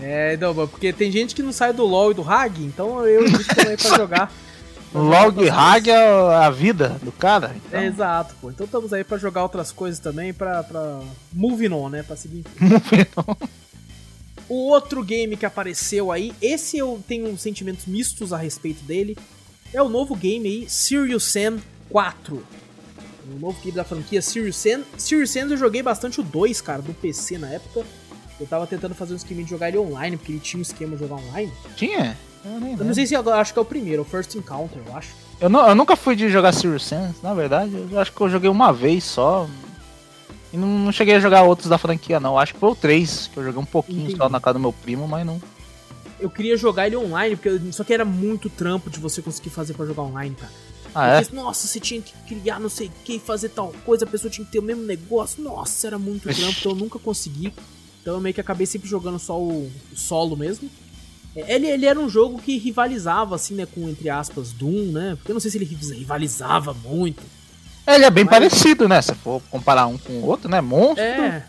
É, 0.00 0.36
não, 0.38 0.54
porque 0.54 0.92
tem 0.94 1.10
gente 1.10 1.34
que 1.34 1.42
não 1.42 1.52
sai 1.52 1.74
do 1.74 1.84
LoL 1.84 2.12
e 2.12 2.14
do 2.14 2.22
Hag, 2.22 2.64
então 2.64 3.04
eu 3.04 3.26
e 3.26 3.28
o 3.28 3.36
Vitor 3.36 3.66
aí 3.66 3.76
pra 3.76 3.96
jogar. 3.98 4.32
Log 4.94 5.50
Hag 5.50 5.90
é 5.90 6.36
a 6.36 6.48
vida 6.48 6.96
do 7.02 7.12
cara. 7.12 7.54
Então. 7.54 7.78
É, 7.78 7.86
exato, 7.86 8.34
pô. 8.40 8.48
Então 8.48 8.64
estamos 8.64 8.92
aí 8.94 9.04
para 9.04 9.18
jogar 9.18 9.42
outras 9.42 9.72
coisas 9.72 9.98
também, 9.98 10.32
pra, 10.32 10.62
pra 10.62 11.00
moving 11.32 11.72
on, 11.72 11.90
né? 11.90 12.02
Pra 12.02 12.16
seguir. 12.16 12.44
Moving 12.58 13.06
on. 13.16 13.48
O 14.48 14.68
outro 14.68 15.02
game 15.04 15.36
que 15.36 15.44
apareceu 15.44 16.10
aí, 16.10 16.32
esse 16.40 16.78
eu 16.78 17.02
tenho 17.06 17.36
sentimentos 17.36 17.86
mistos 17.86 18.32
a 18.32 18.38
respeito 18.38 18.82
dele, 18.84 19.16
é 19.72 19.82
o 19.82 19.88
novo 19.88 20.14
game 20.14 20.48
aí, 20.48 20.68
Serious 20.68 21.24
Sam 21.24 21.58
4. 21.90 22.42
O 23.30 23.38
novo 23.38 23.60
game 23.60 23.76
da 23.76 23.84
franquia 23.84 24.22
Serious 24.22 24.56
Sam. 24.56 24.82
Serious 24.96 25.30
Sam 25.30 25.50
eu 25.50 25.56
joguei 25.56 25.82
bastante 25.82 26.20
o 26.20 26.22
2, 26.22 26.60
cara, 26.62 26.80
do 26.80 26.94
PC 26.94 27.36
na 27.36 27.50
época. 27.50 27.84
Eu 28.40 28.46
tava 28.46 28.66
tentando 28.66 28.94
fazer 28.94 29.12
um 29.12 29.16
esquema 29.16 29.42
de 29.42 29.50
jogar 29.50 29.68
ele 29.68 29.78
online, 29.78 30.16
porque 30.16 30.32
ele 30.32 30.40
tinha 30.40 30.58
um 30.58 30.62
esquema 30.62 30.96
de 30.96 31.02
jogar 31.02 31.16
online. 31.16 31.52
Tinha? 31.76 32.16
Eu, 32.44 32.52
eu 32.78 32.84
não 32.84 32.94
sei 32.94 33.06
se 33.06 33.14
agora, 33.14 33.40
acho 33.40 33.52
que 33.52 33.58
é 33.58 33.62
o 33.62 33.64
primeiro, 33.64 34.02
o 34.02 34.04
First 34.04 34.34
Encounter, 34.34 34.80
eu 34.86 34.96
acho. 34.96 35.10
Eu, 35.40 35.48
não, 35.48 35.68
eu 35.68 35.74
nunca 35.74 35.94
fui 35.96 36.16
de 36.16 36.28
jogar 36.30 36.52
Serious 36.52 36.84
Sam, 36.84 37.14
na 37.22 37.34
verdade. 37.34 37.72
Eu 37.90 38.00
acho 38.00 38.12
que 38.12 38.20
eu 38.20 38.30
joguei 38.30 38.48
uma 38.48 38.72
vez 38.72 39.04
só. 39.04 39.46
E 40.52 40.56
não, 40.56 40.66
não, 40.66 40.92
cheguei 40.92 41.14
a 41.16 41.20
jogar 41.20 41.42
outros 41.42 41.68
da 41.68 41.78
franquia, 41.78 42.18
não. 42.18 42.38
Acho 42.38 42.54
que 42.54 42.60
foi 42.60 42.70
o 42.70 42.74
3, 42.74 43.30
que 43.32 43.38
eu 43.38 43.44
joguei 43.44 43.60
um 43.60 43.66
pouquinho 43.66 44.02
Entendi. 44.02 44.16
só 44.16 44.28
na 44.28 44.40
casa 44.40 44.54
do 44.54 44.60
meu 44.60 44.72
primo, 44.72 45.06
mas 45.06 45.26
não. 45.26 45.40
Eu 46.18 46.30
queria 46.30 46.56
jogar 46.56 46.86
ele 46.86 46.96
online, 46.96 47.36
porque 47.36 47.72
só 47.72 47.84
que 47.84 47.92
era 47.92 48.04
muito 48.04 48.48
trampo 48.48 48.90
de 48.90 48.98
você 48.98 49.22
conseguir 49.22 49.50
fazer 49.50 49.74
para 49.74 49.86
jogar 49.86 50.02
online, 50.02 50.34
cara. 50.34 50.52
Ah, 50.94 51.20
é? 51.20 51.26
Nossa, 51.32 51.66
você 51.66 51.78
tinha 51.78 52.00
que 52.00 52.12
criar 52.26 52.58
não 52.58 52.68
sei 52.68 52.88
o 52.88 52.92
que, 53.04 53.18
fazer 53.18 53.50
tal 53.50 53.72
coisa, 53.84 54.04
a 54.04 54.08
pessoa 54.08 54.30
tinha 54.30 54.44
que 54.44 54.50
ter 54.50 54.58
o 54.58 54.62
mesmo 54.62 54.82
negócio. 54.82 55.42
Nossa, 55.42 55.86
era 55.86 55.98
muito 55.98 56.22
trampo, 56.22 56.56
então 56.58 56.72
eu 56.72 56.76
nunca 56.76 56.98
consegui. 56.98 57.52
Então 58.00 58.14
eu 58.14 58.20
meio 58.20 58.34
que 58.34 58.40
acabei 58.40 58.66
sempre 58.66 58.88
jogando 58.88 59.18
só 59.18 59.38
o, 59.38 59.70
o 59.92 59.96
solo 59.96 60.36
mesmo. 60.36 60.68
É, 61.36 61.54
ele, 61.54 61.66
ele 61.66 61.86
era 61.86 62.00
um 62.00 62.08
jogo 62.08 62.40
que 62.40 62.56
rivalizava, 62.56 63.34
assim, 63.36 63.54
né, 63.54 63.66
com, 63.66 63.88
entre 63.88 64.08
aspas, 64.08 64.52
Doom, 64.52 64.92
né? 64.92 65.14
Porque 65.16 65.30
eu 65.30 65.34
não 65.34 65.40
sei 65.40 65.50
se 65.50 65.58
ele 65.58 65.66
rivalizava 65.66 66.72
muito. 66.72 67.22
Ele 67.88 68.04
é 68.04 68.10
bem 68.10 68.24
Mas... 68.24 68.32
parecido, 68.32 68.86
né? 68.86 69.00
Se 69.00 69.14
for 69.14 69.42
comparar 69.50 69.86
um 69.86 69.96
com 69.96 70.12
o 70.14 70.26
outro, 70.26 70.50
né? 70.50 70.60
Monstro. 70.60 71.02
É. 71.02 71.44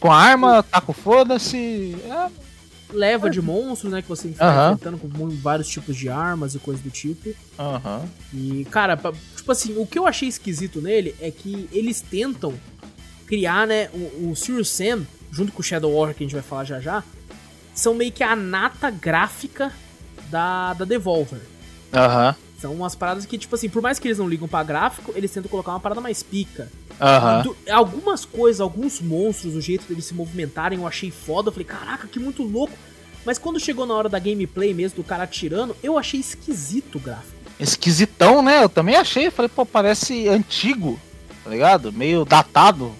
Com 0.00 0.10
arma, 0.10 0.62
taco 0.62 0.92
foda-se. 0.92 1.96
É. 2.04 2.30
Leva 2.92 3.30
de 3.30 3.40
monstros, 3.40 3.92
né? 3.92 4.02
Que 4.02 4.08
você 4.08 4.28
fica 4.28 4.72
enfrentando 4.72 4.98
com 4.98 5.28
vários 5.28 5.68
tipos 5.68 5.96
de 5.96 6.08
armas 6.08 6.54
e 6.54 6.58
coisas 6.58 6.82
do 6.82 6.90
tipo. 6.90 7.30
Aham. 7.58 8.04
E, 8.32 8.66
cara, 8.70 8.98
tipo 9.36 9.52
assim, 9.52 9.76
o 9.78 9.86
que 9.86 9.98
eu 9.98 10.06
achei 10.06 10.28
esquisito 10.28 10.80
nele 10.80 11.14
é 11.20 11.30
que 11.30 11.68
eles 11.72 12.00
tentam 12.00 12.54
criar, 13.26 13.66
né? 13.66 13.88
O, 13.94 14.30
o 14.30 14.36
Serious 14.36 14.68
Sam, 14.68 15.06
junto 15.30 15.52
com 15.52 15.60
o 15.60 15.64
Shadow 15.64 15.92
Warrior, 15.92 16.14
que 16.14 16.24
a 16.24 16.26
gente 16.26 16.34
vai 16.34 16.42
falar 16.42 16.64
já 16.64 16.80
já, 16.80 17.02
são 17.74 17.94
meio 17.94 18.12
que 18.12 18.22
a 18.22 18.36
nata 18.36 18.90
gráfica 18.90 19.72
da, 20.30 20.74
da 20.74 20.84
Devolver. 20.84 21.40
Aham. 21.92 22.34
São 22.62 22.72
umas 22.72 22.94
paradas 22.94 23.26
que, 23.26 23.36
tipo 23.36 23.52
assim, 23.56 23.68
por 23.68 23.82
mais 23.82 23.98
que 23.98 24.06
eles 24.06 24.18
não 24.18 24.28
ligam 24.28 24.46
pra 24.46 24.62
gráfico, 24.62 25.12
eles 25.16 25.32
tentam 25.32 25.50
colocar 25.50 25.72
uma 25.72 25.80
parada 25.80 26.00
mais 26.00 26.22
pica. 26.22 26.70
Uhum. 26.92 27.54
Algumas 27.68 28.24
coisas, 28.24 28.60
alguns 28.60 29.00
monstros, 29.00 29.56
o 29.56 29.60
jeito 29.60 29.84
deles 29.88 30.04
se 30.04 30.14
movimentarem, 30.14 30.78
eu 30.78 30.86
achei 30.86 31.10
foda. 31.10 31.48
Eu 31.48 31.52
falei, 31.52 31.66
caraca, 31.66 32.06
que 32.06 32.20
muito 32.20 32.44
louco. 32.44 32.72
Mas 33.26 33.36
quando 33.36 33.58
chegou 33.58 33.84
na 33.84 33.94
hora 33.94 34.08
da 34.08 34.20
gameplay 34.20 34.72
mesmo, 34.72 35.02
do 35.02 35.04
cara 35.04 35.24
atirando, 35.24 35.74
eu 35.82 35.98
achei 35.98 36.20
esquisito 36.20 36.98
o 36.98 37.00
gráfico. 37.00 37.34
Esquisitão, 37.58 38.40
né? 38.42 38.62
Eu 38.62 38.68
também 38.68 38.94
achei. 38.94 39.28
Falei, 39.28 39.48
pô, 39.48 39.66
parece 39.66 40.28
antigo, 40.28 41.00
tá 41.42 41.50
ligado? 41.50 41.92
Meio 41.92 42.24
datado. 42.24 42.92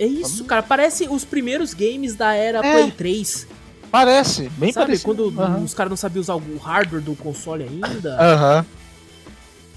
É 0.00 0.04
isso, 0.04 0.44
cara. 0.46 0.64
Parece 0.64 1.06
os 1.08 1.24
primeiros 1.24 1.72
games 1.72 2.16
da 2.16 2.34
era 2.34 2.58
é. 2.58 2.72
Play 2.72 2.90
3. 2.90 3.46
Parece, 3.88 4.50
bem 4.56 4.72
Sabe, 4.72 4.86
parecido. 4.86 5.04
quando 5.04 5.40
uhum. 5.40 5.62
os 5.62 5.72
caras 5.72 5.90
não 5.90 5.96
sabiam 5.96 6.20
usar 6.20 6.34
o 6.34 6.58
hardware 6.58 7.00
do 7.00 7.14
console 7.14 7.62
ainda. 7.62 8.16
Aham. 8.20 8.58
Uhum. 8.58 8.85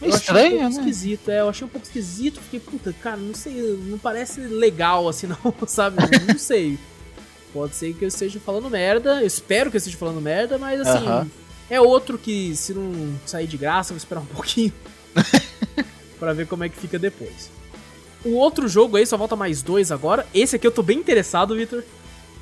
Eu 0.02 0.10
Estranho, 0.10 0.46
achei 0.46 0.58
um 0.58 0.60
pouco 0.60 0.76
né? 0.76 0.82
esquisito, 0.82 1.32
é, 1.32 1.40
eu 1.42 1.50
achei 1.50 1.66
um 1.66 1.70
pouco 1.70 1.86
esquisito, 1.86 2.40
fiquei, 2.42 2.60
puta, 2.60 2.94
cara, 2.94 3.18
não 3.18 3.34
sei, 3.34 3.78
não 3.86 3.98
parece 3.98 4.40
legal 4.40 5.10
assim, 5.10 5.28
não, 5.44 5.68
sabe? 5.68 5.98
Não, 6.28 6.38
sei. 6.38 6.78
Pode 7.52 7.76
ser 7.76 7.94
que 7.94 8.06
eu 8.06 8.08
esteja 8.08 8.40
falando 8.40 8.70
merda, 8.70 9.22
eu 9.22 9.28
espero 9.28 9.70
que 9.70 9.76
eu 9.76 9.80
esteja 9.80 9.98
falando 9.98 10.22
merda, 10.22 10.58
mas 10.58 10.82
assim, 10.82 11.06
uh 11.06 11.10
-huh. 11.10 11.28
é 11.70 11.82
outro 11.82 12.18
que 12.18 12.56
se 12.56 12.74
não 12.74 13.20
sair 13.26 13.48
de 13.48 13.58
graça, 13.58 13.92
eu 13.92 13.96
vou 13.96 13.98
esperar 13.98 14.22
um 14.22 14.26
pouquinho 14.34 14.74
para 16.20 16.34
ver 16.34 16.48
como 16.48 16.64
é 16.64 16.70
que 16.70 16.78
fica 16.78 16.98
depois. 16.98 17.50
O 18.24 18.36
outro 18.36 18.68
jogo 18.68 18.98
aí, 18.98 19.06
só 19.06 19.18
volta 19.18 19.36
mais 19.36 19.62
dois 19.62 19.92
agora. 19.92 20.28
Esse 20.34 20.58
aqui 20.58 20.68
eu 20.68 20.72
tô 20.72 20.84
bem 20.84 21.00
interessado, 21.00 21.56
Victor. 21.56 21.84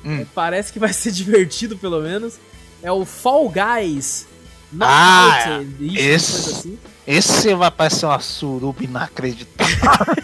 Hum. 0.04 0.20
É, 0.20 0.26
parece 0.34 0.72
que 0.72 0.78
vai 0.78 0.92
ser 0.92 1.10
divertido, 1.12 1.76
pelo 1.76 2.00
menos. 2.00 2.34
É 2.82 2.90
o 2.90 3.04
Fall 3.04 3.48
Guys. 3.48 4.26
ah, 4.80 5.62
isso, 5.80 5.98
esse, 5.98 6.50
assim. 6.50 6.78
Esse 7.08 7.54
vai 7.54 7.70
parecer 7.70 8.04
uma 8.04 8.20
suruba 8.20 8.84
inacreditável. 8.84 10.14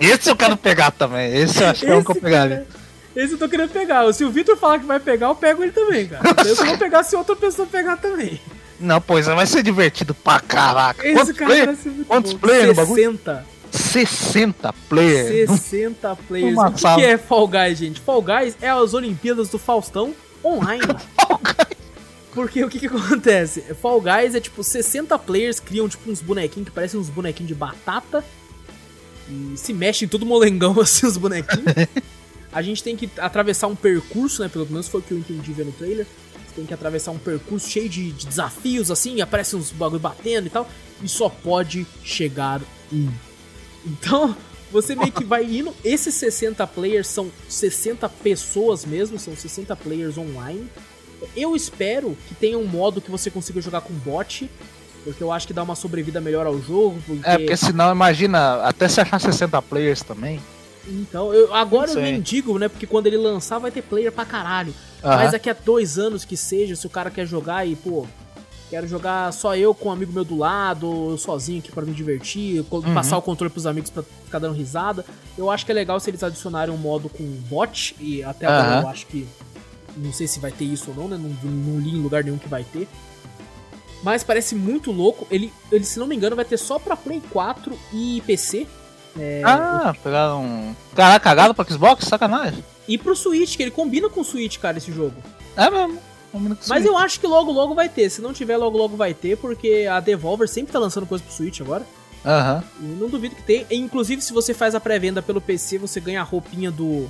esse 0.00 0.28
eu 0.28 0.34
quero 0.34 0.56
pegar 0.56 0.90
também. 0.90 1.32
Esse 1.32 1.62
eu 1.62 1.68
acho 1.68 1.86
que 1.86 1.90
é 1.92 1.94
um 1.94 2.02
que 2.02 2.10
eu 2.10 2.16
pegaria. 2.16 2.66
Esse 3.14 3.34
eu 3.34 3.38
tô 3.38 3.48
querendo 3.48 3.70
pegar. 3.70 4.12
Se 4.12 4.24
o 4.24 4.30
Victor 4.30 4.56
falar 4.56 4.80
que 4.80 4.86
vai 4.86 4.98
pegar, 4.98 5.28
eu 5.28 5.36
pego 5.36 5.62
ele 5.62 5.70
também, 5.70 6.08
cara. 6.08 6.22
Eu 6.44 6.56
vou 6.56 6.76
pegar 6.76 7.04
se 7.04 7.14
outra 7.16 7.36
pessoa 7.36 7.66
pegar 7.66 7.96
também. 7.96 8.40
Não, 8.78 9.00
pois 9.00 9.26
é, 9.26 9.34
vai 9.34 9.46
ser 9.46 9.62
divertido 9.62 10.14
pra 10.14 10.38
caraca. 10.40 11.06
Esse 11.06 11.14
Quantos 11.14 11.36
cara 11.36 11.50
play? 11.50 11.66
vai 11.66 11.76
ser 11.76 11.88
muito 11.90 12.08
Quantos 12.08 12.34
players 12.34 12.68
no 12.68 12.74
bagulho? 12.74 12.96
60. 12.96 13.46
60 13.70 14.72
players. 14.88 15.50
60 15.50 16.16
players. 16.28 16.58
o 16.58 16.72
que, 16.72 16.94
que, 16.96 17.04
é 17.04 17.16
Fall 17.16 17.48
Guys, 17.48 17.78
gente? 17.78 18.00
Fall 18.00 18.20
Guys 18.20 18.56
é 18.60 18.68
as 18.68 18.92
Olimpíadas 18.92 19.48
do 19.48 19.58
Faustão 19.58 20.12
online. 20.44 20.82
Fall 21.16 21.40
Guys. 21.42 21.85
Porque 22.36 22.62
o 22.62 22.68
que, 22.68 22.78
que 22.78 22.86
acontece? 22.86 23.62
Fall 23.80 23.98
Guys 23.98 24.34
é 24.34 24.40
tipo 24.40 24.62
60 24.62 25.18
players 25.20 25.58
criam 25.58 25.88
tipo 25.88 26.10
uns 26.10 26.20
bonequinhos 26.20 26.68
que 26.68 26.74
parecem 26.74 27.00
uns 27.00 27.08
bonequinhos 27.08 27.48
de 27.48 27.54
batata. 27.54 28.22
E 29.26 29.56
se 29.56 29.72
mexem 29.72 30.06
tudo 30.06 30.26
molengão 30.26 30.76
assim 30.78 31.06
os 31.06 31.16
bonequinhos. 31.16 31.64
A 32.52 32.60
gente 32.60 32.82
tem 32.82 32.94
que 32.94 33.08
atravessar 33.16 33.68
um 33.68 33.74
percurso, 33.74 34.42
né? 34.42 34.50
Pelo 34.50 34.66
menos 34.66 34.86
foi 34.86 35.00
o 35.00 35.02
que 35.02 35.12
eu 35.12 35.18
entendi 35.18 35.50
vendo 35.50 35.68
no 35.68 35.72
trailer. 35.72 36.06
Você 36.46 36.56
tem 36.56 36.66
que 36.66 36.74
atravessar 36.74 37.10
um 37.10 37.18
percurso 37.18 37.70
cheio 37.70 37.88
de, 37.88 38.12
de 38.12 38.26
desafios, 38.26 38.90
assim, 38.90 39.22
aparecem 39.22 39.58
uns 39.58 39.72
bagulho 39.72 39.98
batendo 39.98 40.46
e 40.46 40.50
tal. 40.50 40.68
E 41.02 41.08
só 41.08 41.30
pode 41.30 41.86
chegar 42.04 42.60
um 42.92 43.08
então, 43.86 44.36
você 44.70 44.96
meio 44.96 45.12
que 45.12 45.24
vai 45.24 45.44
indo. 45.44 45.72
Esses 45.84 46.14
60 46.16 46.66
players 46.66 47.06
são 47.06 47.30
60 47.48 48.08
pessoas 48.08 48.84
mesmo, 48.84 49.18
são 49.18 49.36
60 49.36 49.74
players 49.76 50.18
online. 50.18 50.68
Eu 51.36 51.56
espero 51.56 52.16
que 52.28 52.34
tenha 52.34 52.58
um 52.58 52.66
modo 52.66 53.00
que 53.00 53.10
você 53.10 53.30
consiga 53.30 53.60
jogar 53.60 53.80
com 53.80 53.92
bot, 53.94 54.50
porque 55.04 55.22
eu 55.22 55.32
acho 55.32 55.46
que 55.46 55.52
dá 55.52 55.62
uma 55.62 55.74
sobrevida 55.74 56.20
melhor 56.20 56.46
ao 56.46 56.60
jogo. 56.60 57.00
Porque... 57.06 57.28
É, 57.28 57.38
porque 57.38 57.56
senão, 57.56 57.92
imagina, 57.92 58.62
até 58.62 58.88
se 58.88 59.00
achar 59.00 59.20
60 59.20 59.60
players 59.62 60.02
também. 60.02 60.40
Então, 60.88 61.34
eu, 61.34 61.52
agora 61.52 61.90
eu 61.90 62.00
nem 62.00 62.20
digo, 62.20 62.58
né? 62.58 62.68
Porque 62.68 62.86
quando 62.86 63.06
ele 63.08 63.16
lançar 63.16 63.58
vai 63.58 63.70
ter 63.70 63.82
player 63.82 64.12
pra 64.12 64.24
caralho. 64.24 64.72
Uhum. 65.02 65.10
Mas 65.10 65.32
daqui 65.32 65.50
a 65.50 65.52
dois 65.52 65.98
anos 65.98 66.24
que 66.24 66.36
seja, 66.36 66.76
se 66.76 66.86
o 66.86 66.90
cara 66.90 67.10
quer 67.10 67.26
jogar 67.26 67.66
e, 67.66 67.74
pô, 67.74 68.06
Quero 68.68 68.88
jogar 68.88 69.32
só 69.32 69.54
eu 69.54 69.72
com 69.72 69.88
um 69.88 69.92
amigo 69.92 70.12
meu 70.12 70.24
do 70.24 70.36
lado, 70.36 71.10
eu 71.10 71.18
sozinho 71.18 71.60
aqui 71.60 71.70
para 71.70 71.84
me 71.84 71.92
divertir, 71.92 72.64
uhum. 72.68 72.94
passar 72.94 73.16
o 73.16 73.22
controle 73.22 73.52
pros 73.52 73.64
amigos 73.64 73.90
para 73.90 74.02
ficar 74.02 74.40
dando 74.40 74.54
risada. 74.54 75.04
Eu 75.38 75.50
acho 75.50 75.64
que 75.64 75.70
é 75.70 75.74
legal 75.74 76.00
se 76.00 76.10
eles 76.10 76.22
adicionarem 76.22 76.74
um 76.74 76.78
modo 76.78 77.08
com 77.08 77.22
bot, 77.48 77.94
e 78.00 78.24
até 78.24 78.46
agora 78.46 78.76
uhum. 78.76 78.82
eu 78.82 78.88
acho 78.88 79.06
que. 79.06 79.26
Não 79.96 80.12
sei 80.12 80.26
se 80.26 80.38
vai 80.38 80.52
ter 80.52 80.64
isso 80.64 80.90
ou 80.90 80.96
não, 80.96 81.08
né? 81.08 81.16
Não, 81.16 81.50
não 81.50 81.80
li 81.80 81.90
em 81.90 82.02
lugar 82.02 82.22
nenhum 82.22 82.38
que 82.38 82.48
vai 82.48 82.64
ter. 82.64 82.86
Mas 84.02 84.22
parece 84.22 84.54
muito 84.54 84.92
louco. 84.92 85.26
Ele, 85.30 85.52
ele, 85.72 85.84
se 85.84 85.98
não 85.98 86.06
me 86.06 86.14
engano, 86.14 86.36
vai 86.36 86.44
ter 86.44 86.58
só 86.58 86.78
pra 86.78 86.96
Play 86.96 87.22
4 87.30 87.76
e 87.92 88.22
PC. 88.26 88.66
É, 89.18 89.42
ah, 89.44 89.94
o... 89.96 90.02
pegaram 90.02 90.44
um. 90.44 90.74
Caraca, 90.94 91.24
cagado 91.24 91.54
pro 91.54 91.72
Xbox? 91.72 92.04
Sacanagem. 92.04 92.62
E 92.86 92.98
pro 92.98 93.16
Switch, 93.16 93.56
que 93.56 93.62
ele 93.62 93.70
combina 93.70 94.08
com 94.08 94.20
o 94.20 94.24
Switch, 94.24 94.58
cara, 94.58 94.78
esse 94.78 94.92
jogo. 94.92 95.16
É 95.56 95.70
mesmo. 95.70 95.98
Mas 96.68 96.84
eu 96.84 96.96
acho 96.98 97.18
que 97.18 97.26
logo 97.26 97.50
logo 97.50 97.74
vai 97.74 97.88
ter. 97.88 98.10
Se 98.10 98.20
não 98.20 98.32
tiver, 98.32 98.56
logo 98.58 98.76
logo 98.76 98.96
vai 98.96 99.14
ter, 99.14 99.36
porque 99.38 99.86
a 99.90 100.00
Devolver 100.00 100.46
sempre 100.46 100.72
tá 100.72 100.78
lançando 100.78 101.06
coisa 101.06 101.24
pro 101.24 101.32
Switch 101.32 101.60
agora. 101.60 101.86
Aham. 102.24 102.62
Uhum. 102.78 102.96
Não 103.00 103.08
duvido 103.08 103.34
que 103.34 103.42
tenha. 103.42 103.66
Inclusive, 103.70 104.20
se 104.20 104.32
você 104.32 104.52
faz 104.52 104.74
a 104.74 104.80
pré-venda 104.80 105.22
pelo 105.22 105.40
PC, 105.40 105.78
você 105.78 105.98
ganha 106.00 106.20
a 106.20 106.24
roupinha 106.24 106.70
do. 106.70 107.08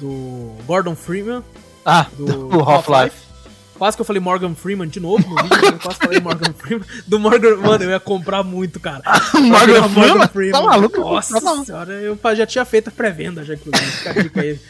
do 0.00 0.52
Gordon 0.66 0.96
Freeman. 0.96 1.44
Ah, 1.90 2.06
do, 2.18 2.48
do 2.48 2.60
Half-Life. 2.60 3.16
Quase 3.78 3.96
que 3.96 4.00
eu 4.02 4.04
falei 4.04 4.20
Morgan 4.20 4.54
Freeman 4.54 4.88
de 4.88 5.00
novo 5.00 5.26
no 5.26 5.36
vídeo, 5.42 5.68
eu 5.68 5.78
quase 5.78 5.98
falei 5.98 6.20
Morgan 6.20 6.52
Freeman. 6.52 6.86
Do 7.06 7.18
Morgan, 7.18 7.56
mano, 7.56 7.84
eu 7.84 7.90
ia 7.90 8.00
comprar 8.00 8.42
muito, 8.42 8.78
cara. 8.78 9.02
Morgan, 9.32 9.88
Morgan 9.88 9.88
Freeman? 9.88 10.28
Freeman? 10.28 10.52
Tá 10.52 10.62
maluco? 10.62 11.00
Nossa 11.00 11.40
tá 11.40 11.64
senhora, 11.64 11.94
eu 11.94 12.18
já 12.36 12.44
tinha 12.44 12.64
feito 12.66 12.88
a 12.88 12.90
pré-venda 12.90 13.42
já, 13.42 13.54
inclusive. 13.54 13.90
Fica 13.90 14.10
a 14.10 14.22
dica 14.22 14.40
aí. 14.42 14.60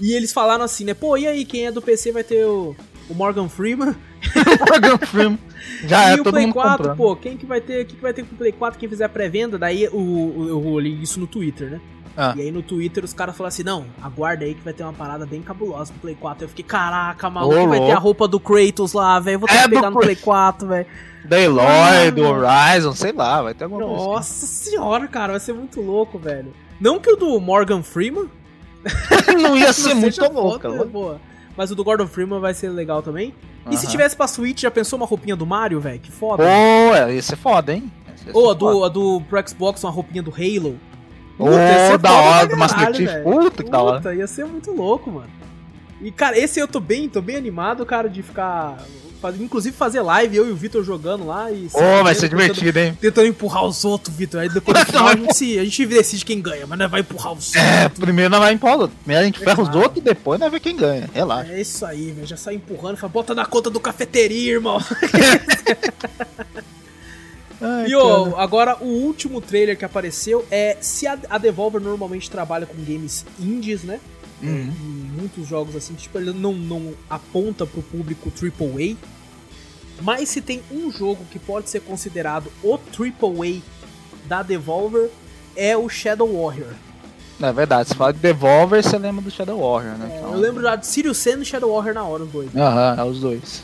E 0.00 0.14
eles 0.14 0.32
falaram 0.32 0.64
assim, 0.64 0.84
né? 0.84 0.94
Pô, 0.94 1.18
e 1.18 1.26
aí, 1.26 1.44
quem 1.44 1.66
é 1.66 1.72
do 1.72 1.82
PC 1.82 2.12
vai 2.12 2.24
ter 2.24 2.46
o, 2.46 2.74
o 3.10 3.14
Morgan 3.14 3.48
Freeman. 3.48 3.94
Morgan 4.70 4.98
Freeman. 5.06 5.38
Já 5.84 6.10
e 6.10 6.12
é, 6.12 6.14
o 6.14 6.24
todo 6.24 6.32
Play 6.32 6.46
mundo 6.46 6.54
4, 6.54 6.76
comprando. 6.76 6.96
pô, 6.96 7.16
quem 7.16 7.36
que 7.36 7.44
vai 7.44 7.60
ter, 7.60 7.84
quem 7.84 7.96
que 7.96 8.02
vai 8.02 8.14
ter 8.14 8.24
com 8.24 8.34
o 8.34 8.38
Play 8.38 8.52
4, 8.52 8.78
quem 8.78 8.88
fizer 8.88 9.04
a 9.04 9.08
pré-venda, 9.08 9.58
daí 9.58 9.86
o, 9.88 9.96
o, 9.98 10.46
eu 10.48 10.64
olhei 10.66 10.92
isso 10.92 11.20
no 11.20 11.26
Twitter, 11.26 11.72
né? 11.72 11.80
Ah. 12.20 12.34
E 12.36 12.40
aí 12.40 12.50
no 12.50 12.62
Twitter 12.62 13.04
os 13.04 13.12
caras 13.12 13.36
falaram 13.36 13.48
assim, 13.54 13.62
não, 13.62 13.86
aguarda 14.02 14.44
aí 14.44 14.52
que 14.52 14.60
vai 14.60 14.72
ter 14.72 14.82
uma 14.82 14.92
parada 14.92 15.24
bem 15.24 15.40
cabulosa 15.40 15.92
pro 15.92 16.00
Play 16.02 16.16
4. 16.16 16.44
Eu 16.44 16.48
fiquei, 16.48 16.64
caraca, 16.64 17.30
maluco, 17.30 17.56
Ô, 17.56 17.68
vai 17.68 17.78
ter 17.78 17.92
a 17.92 17.98
roupa 17.98 18.26
do 18.26 18.40
Kratos 18.40 18.92
lá, 18.92 19.20
velho, 19.20 19.38
vou 19.38 19.48
ter 19.48 19.54
É, 19.54 19.62
que 19.62 19.68
pegar 19.68 19.88
no 19.88 20.00
Play 20.00 20.16
4, 20.16 20.66
velho. 20.66 20.86
Da 21.24 21.40
Eloy, 21.40 22.10
do. 22.10 22.24
Horizon, 22.24 22.92
sei 22.92 23.12
lá, 23.12 23.40
vai 23.42 23.54
ter 23.54 23.64
alguma 23.64 23.82
coisa. 23.82 23.96
assim. 24.02 24.08
Nossa 24.10 24.46
senhora, 24.46 25.06
cara, 25.06 25.32
vai 25.34 25.40
ser 25.40 25.52
muito 25.52 25.80
louco, 25.80 26.18
velho. 26.18 26.52
Não 26.80 26.98
que 26.98 27.10
o 27.10 27.14
do 27.16 27.38
Morgan 27.38 27.82
Freeman. 27.84 28.28
Não 29.40 29.56
ia 29.56 29.72
ser 29.72 29.94
não 29.94 30.00
muito 30.02 30.32
louco, 30.32 30.58
cara. 30.60 30.84
boa. 30.84 31.20
Mas 31.56 31.70
o 31.70 31.74
do 31.74 31.82
Gordon 31.84 32.06
Freeman 32.06 32.40
vai 32.40 32.54
ser 32.54 32.68
legal 32.70 33.02
também. 33.02 33.34
E 33.70 33.76
se 33.76 33.86
tivesse 33.88 34.16
pra 34.16 34.26
Switch, 34.26 34.60
já 34.62 34.70
pensou 34.70 34.96
uma 34.96 35.04
roupinha 35.06 35.36
do 35.36 35.44
Mario, 35.44 35.80
velho? 35.80 35.98
Que 35.98 36.10
foda. 36.10 36.42
Pô, 36.44 36.48
é, 36.94 37.14
ia 37.14 37.22
ser 37.22 37.36
foda, 37.36 37.74
hein? 37.74 37.92
Ou 38.32 38.50
a 38.50 38.56
foda. 38.56 38.58
do, 38.58 38.84
a 38.84 38.88
do 38.88 39.20
pro 39.28 39.48
Xbox, 39.48 39.82
uma 39.84 39.90
roupinha 39.92 40.22
do 40.22 40.32
Halo. 40.32 40.78
Ia 41.40 41.90
ser 41.90 41.98
da 41.98 42.12
hora, 42.12 42.46
do 42.48 42.56
Master 42.56 42.94
Chief. 42.94 43.10
Puta 43.22 43.62
que 43.62 43.70
da 43.70 43.80
hora. 43.80 43.96
Puta, 43.98 44.14
ia 44.14 44.26
ser 44.26 44.44
muito 44.46 44.70
louco, 44.72 45.10
mano. 45.10 45.30
E, 46.00 46.10
cara, 46.12 46.38
esse 46.38 46.60
eu 46.60 46.68
tô 46.68 46.78
bem, 46.80 47.08
tô 47.08 47.20
bem 47.20 47.36
animado, 47.36 47.84
cara, 47.86 48.08
de 48.08 48.22
ficar. 48.22 48.76
faz- 49.20 49.40
Inclusive 49.40 49.76
fazer 49.76 50.00
live, 50.00 50.36
eu 50.36 50.46
e 50.48 50.52
o 50.52 50.54
Vitor 50.56 50.84
jogando 50.84 51.26
lá 51.26 51.50
e. 51.50 51.66
Ô, 51.72 52.04
vai 52.04 52.14
ser 52.14 52.28
tentando- 52.28 52.40
divertido, 52.54 52.78
hein? 52.78 52.96
Tentando 53.00 53.26
empurrar 53.26 53.64
os 53.64 53.84
outros, 53.84 54.14
Vitor. 54.16 54.40
Aí 54.40 54.48
depois 54.48 54.78
no 54.78 54.86
final 54.86 55.08
a 55.08 55.16
gente, 55.16 55.34
se- 55.36 55.58
a 55.58 55.64
gente 55.64 55.86
decide 55.86 56.24
quem 56.24 56.40
ganha, 56.40 56.66
mas 56.68 56.78
não 56.78 56.88
vai 56.88 57.00
empurrar 57.00 57.32
os 57.32 57.52
É, 57.56 57.82
outros. 57.84 57.98
primeiro 58.00 58.30
nós 58.30 58.38
vai 58.40 58.52
empurrar 58.52 58.76
os 58.76 58.82
outros. 58.82 58.98
Primeiro 59.00 59.22
a 59.22 59.26
gente 59.26 59.38
ferra 59.40 59.60
os 59.60 59.68
Claro. 59.68 59.82
outros 59.82 60.00
e 60.00 60.04
depois 60.04 60.38
nós 60.38 60.52
vê 60.52 60.60
quem 60.60 60.76
ganha. 60.76 61.10
Relaxa. 61.12 61.52
É 61.52 61.60
isso 61.60 61.84
aí, 61.84 62.12
velho. 62.12 62.26
Já 62.28 62.36
sai 62.36 62.54
empurrando, 62.54 62.96
fala, 62.96 63.12
bota 63.12 63.34
na 63.34 63.44
conta 63.44 63.68
do 63.68 63.80
cafeteria, 63.80 64.52
irmão. 64.52 64.78
Ai, 67.60 67.88
E 67.88 67.94
ó, 67.94 68.36
agora 68.36 68.76
o 68.80 68.86
último 68.86 69.40
trailer 69.40 69.76
que 69.76 69.84
apareceu 69.84 70.44
é 70.50 70.76
se 70.80 71.06
a, 71.06 71.18
a 71.28 71.38
Devolver 71.38 71.80
normalmente 71.80 72.30
trabalha 72.30 72.66
com 72.66 72.76
games 72.84 73.24
indies, 73.38 73.82
né? 73.82 74.00
Uhum. 74.42 74.48
Em 74.50 75.10
muitos 75.20 75.48
jogos 75.48 75.74
assim, 75.74 75.94
tipo, 75.94 76.16
ele 76.18 76.32
não, 76.32 76.52
não 76.52 76.92
aponta 77.10 77.66
pro 77.66 77.82
público 77.82 78.30
AAA. 78.40 78.96
Mas 80.00 80.28
se 80.28 80.40
tem 80.40 80.62
um 80.70 80.92
jogo 80.92 81.24
que 81.30 81.38
pode 81.40 81.68
ser 81.68 81.80
considerado 81.80 82.46
o 82.62 82.74
AAA 82.74 83.60
da 84.26 84.42
Devolver, 84.42 85.10
é 85.56 85.76
o 85.76 85.88
Shadow 85.88 86.40
Warrior. 86.40 86.72
É 87.40 87.52
verdade, 87.52 87.88
se 87.88 87.94
fala 87.96 88.12
de 88.12 88.20
Devolver, 88.20 88.82
você 88.82 88.96
lembra 88.98 89.22
do 89.22 89.30
Shadow 89.30 89.58
Warrior, 89.60 89.96
né? 89.98 90.14
Então- 90.18 90.32
Eu 90.34 90.38
lembro 90.38 90.62
já 90.62 90.76
de 90.76 90.86
Sirius 90.86 91.18
Sam 91.18 91.40
e 91.40 91.44
Shadow 91.44 91.72
Warrior 91.72 91.94
na 91.94 92.04
hora, 92.04 92.22
os 92.22 92.30
dois. 92.30 92.54
Aham, 92.54 92.96
é 92.98 93.04
os 93.04 93.20
dois. 93.20 93.62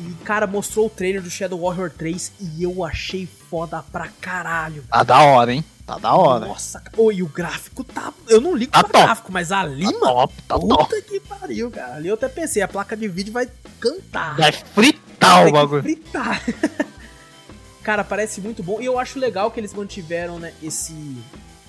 E, 0.00 0.24
cara, 0.24 0.46
mostrou 0.46 0.86
o 0.86 0.90
trailer 0.90 1.20
do 1.22 1.28
Shadow 1.30 1.60
Warrior 1.60 1.90
3 1.90 2.32
e 2.40 2.62
eu 2.62 2.82
achei 2.84 3.26
foda 3.26 3.82
pra 3.92 4.08
caralho. 4.20 4.82
Tá 4.90 5.02
da 5.02 5.20
hora, 5.22 5.52
hein? 5.52 5.64
Tá 5.86 5.98
da 5.98 6.14
hora. 6.14 6.46
Nossa. 6.46 6.82
Ô, 6.96 7.10
e 7.12 7.22
o 7.22 7.26
gráfico 7.28 7.84
tá. 7.84 8.12
Eu 8.28 8.40
não 8.40 8.54
ligo 8.54 8.72
Tá 8.72 8.80
pra 8.82 8.90
top. 8.92 9.04
gráfico, 9.04 9.32
mas 9.32 9.52
ali, 9.52 9.84
Tá 9.84 9.90
mano. 9.92 10.00
top, 10.14 10.34
tá 10.48 10.58
top. 10.58 10.84
Puta 10.84 11.02
que 11.02 11.20
pariu, 11.20 11.70
cara. 11.70 11.94
Ali 11.96 12.08
eu 12.08 12.14
até 12.14 12.28
pensei, 12.28 12.62
a 12.62 12.68
placa 12.68 12.96
de 12.96 13.08
vídeo 13.08 13.32
vai 13.32 13.48
cantar. 13.78 14.36
Vai 14.36 14.52
fritar 14.52 15.40
o 15.40 15.42
Vai 15.42 15.52
bagulho. 15.52 15.82
fritar. 15.82 16.42
cara, 17.82 18.04
parece 18.04 18.40
muito 18.40 18.62
bom. 18.62 18.80
E 18.80 18.86
eu 18.86 18.98
acho 18.98 19.18
legal 19.18 19.50
que 19.50 19.60
eles 19.60 19.74
mantiveram, 19.74 20.38
né, 20.38 20.52
esse. 20.62 20.94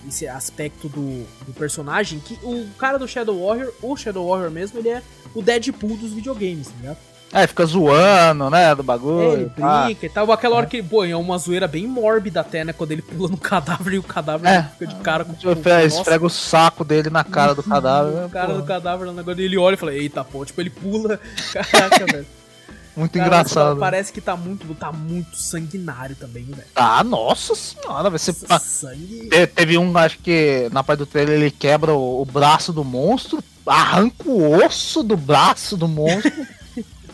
Esse 0.08 0.28
aspecto 0.28 0.90
do, 0.90 1.28
do 1.46 1.54
personagem, 1.54 2.20
que 2.20 2.34
o 2.42 2.68
cara 2.76 2.98
do 2.98 3.08
Shadow 3.08 3.46
Warrior, 3.46 3.72
o 3.84 3.96
Shadow 3.96 4.28
Warrior 4.28 4.50
mesmo, 4.50 4.80
ele 4.80 4.90
é 4.90 5.04
o 5.36 5.44
Deadpool 5.44 5.96
dos 5.96 6.12
videogames, 6.12 6.70
tá 6.70 6.74
ligado? 6.80 6.98
É, 7.34 7.48
fica 7.48 7.66
zoando, 7.66 8.50
né? 8.50 8.76
Do 8.76 8.82
É, 8.82 8.84
bagulho. 8.84 9.34
ele 9.34 9.52
Ah, 9.62 9.86
brinca 9.86 10.06
e 10.06 10.10
tal. 10.10 10.30
Aquela 10.32 10.58
hora 10.58 10.66
que, 10.66 10.84
pô, 10.84 11.06
é 11.06 11.16
uma 11.16 11.38
zoeira 11.38 11.68
bem 11.68 11.88
mórbida 11.88 12.42
até, 12.42 12.66
né? 12.66 12.74
Quando 12.74 12.92
ele 12.92 13.02
pula 13.02 13.30
no 13.30 13.38
cadáver 13.40 13.94
e 13.94 14.00
o 14.00 14.04
cadáver 14.04 14.50
É. 14.50 14.64
fica 14.78 14.88
de 14.88 14.96
cara 14.96 15.24
com 15.24 15.34
Tipo, 15.34 15.56
com- 15.56 15.70
esfrega, 15.80 16.26
o 16.26 16.30
saco 16.30 16.84
dele 16.84 17.10
na 17.10 17.24
cara 17.24 17.56
do 17.56 17.64
cadáver. 17.64 18.26
O 18.26 18.30
cara 18.30 18.48
pô, 18.48 18.54
do 18.56 18.64
cadáver 18.64 19.06
no 19.08 19.14
negócio 19.14 19.42
ele 19.42 19.58
olha 19.58 19.76
e 19.76 19.78
fala, 19.78 19.94
eita, 19.96 20.24
pô, 20.26 20.44
tipo, 20.46 20.60
ele 20.62 20.70
pula. 20.70 21.20
Caraca, 21.54 22.06
velho. 22.06 22.28
Muito 22.94 23.14
Cara, 23.14 23.26
engraçado. 23.26 23.80
Parece 23.80 24.12
que 24.12 24.20
tá 24.20 24.36
muito, 24.36 24.68
tá 24.76 24.92
muito 24.92 25.38
sanguinário 25.38 26.14
também, 26.18 26.44
velho. 26.44 26.68
Ah, 26.76 27.02
nossa 27.06 27.56
senhora, 27.56 28.10
vai 28.10 28.20
ser. 28.20 28.34
Sangue. 28.60 29.30
Te- 29.30 29.48
Teve 29.48 29.78
um, 29.78 29.98
acho 29.98 30.18
que 30.20 30.68
na 30.74 30.84
parte 30.84 31.00
do 31.00 31.06
trailer 31.06 31.40
ele 31.40 31.52
quebra 31.52 31.94
o, 31.94 32.22
o 32.22 32.26
braço 32.26 32.74
do 32.74 32.84
monstro, 32.84 33.42
arranca 33.66 34.28
o 34.30 34.66
osso 34.66 35.02
do 35.04 35.16
braço 35.16 35.78
do 35.78 35.88
monstro, 35.88 36.34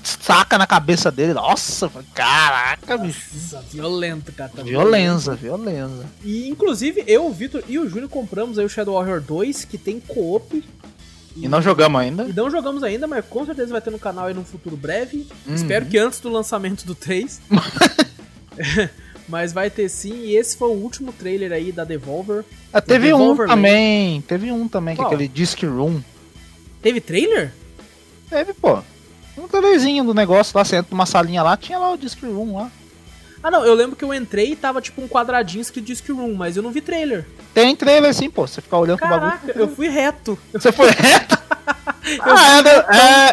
saca 0.08 0.58
na 0.58 0.66
cabeça 0.66 1.12
dele. 1.12 1.34
Nossa, 1.34 1.89
caraca, 2.14 2.97
bicho. 2.97 3.30
Nossa, 3.34 3.62
violento, 3.72 4.32
cara. 4.32 4.51
tá 4.55 4.64
Violência, 4.64 5.34
violência. 5.36 6.05
E, 6.24 6.47
inclusive, 6.47 7.03
eu, 7.08 7.26
o 7.26 7.34
Vitor 7.34 7.64
e 7.68 7.78
o 7.78 7.89
Júnior 7.89 8.10
compramos 8.10 8.58
aí 8.58 8.66
o 8.66 8.70
Shadow 8.70 8.95
Warrior 8.95 9.22
2, 9.22 9.66
que 9.66 9.78
tem 9.78 9.99
co-op. 9.99 10.64
E 11.36 11.47
não 11.47 11.62
jogamos 11.62 12.01
ainda. 12.01 12.24
E 12.24 12.34
não 12.34 12.49
jogamos 12.49 12.84
ainda, 12.84 13.05
mas 13.05 13.24
com 13.26 13.45
certeza 13.45 13.72
vai 13.72 13.82
ter 13.82 13.91
no 13.91 13.99
canal 13.99 14.26
aí 14.26 14.34
num 14.34 14.43
futuro 14.43 14.76
breve. 14.76 15.28
Uhum. 15.45 15.53
Espero 15.53 15.86
que 15.86 15.97
antes 15.97 16.20
do 16.20 16.30
lançamento 16.30 16.86
do 16.86 16.95
3. 16.95 17.41
mas 19.28 19.51
vai 19.51 19.70
ter 19.70 19.89
sim, 19.89 20.26
e 20.26 20.36
esse 20.36 20.58
foi 20.58 20.70
o 20.70 20.74
último 20.74 21.12
trailer 21.12 21.51
aí 21.51 21.72
da 21.72 21.84
Devolver. 21.84 22.43
Ah, 22.72 22.82
teve 22.82 23.14
um 23.14 23.20
Devolver 23.20 23.47
também, 23.47 24.22
teve 24.22 24.51
um 24.51 24.68
também, 24.68 24.95
que 24.95 25.01
é 25.01 25.05
aquele 25.05 25.28
Disc 25.28 25.62
Room. 25.64 26.01
Teve 26.82 27.01
trailer? 27.01 27.51
Teve, 28.30 28.53
pô. 28.53 28.82
Um 29.38 29.48
trailerzinho 29.48 30.04
do 30.04 30.14
negócio 30.14 30.58
lá, 30.58 30.66
você 30.66 30.78
entra 30.78 30.90
numa 30.92 31.06
salinha 31.06 31.44
lá, 31.44 31.56
tinha 31.56 31.78
lá 31.78 31.92
o 31.92 31.98
Disc 31.98 32.22
Room 32.24 32.58
lá. 32.58 32.72
Ah 33.44 33.52
não, 33.52 33.64
eu 33.64 33.76
lembro 33.76 33.96
que 33.96 34.04
eu 34.04 34.14
entrei 34.14 34.52
e 34.52 34.56
tava 34.56 34.82
tipo 34.82 35.00
um 35.02 35.08
quadradinho 35.08 35.62
escrito 35.62 35.86
Disc 35.86 36.08
Room, 36.10 36.34
mas 36.34 36.58
eu 36.58 36.64
não 36.64 36.72
vi 36.72 36.82
trailer. 36.82 37.26
Tem 37.54 37.76
trailer 37.76 38.14
sim, 38.14 38.30
pô. 38.30 38.48
Você 38.48 38.62
ficar 38.62 38.80
olhando 38.80 38.98
pro 38.98 39.08
Caraca, 39.08 39.48
bagulho. 39.48 39.64
eu 39.64 39.68
fui 39.70 39.88
reto. 39.88 40.38
Você 40.52 40.72
foi 40.72 40.90
reto? 40.90 41.38
ah, 42.22 42.62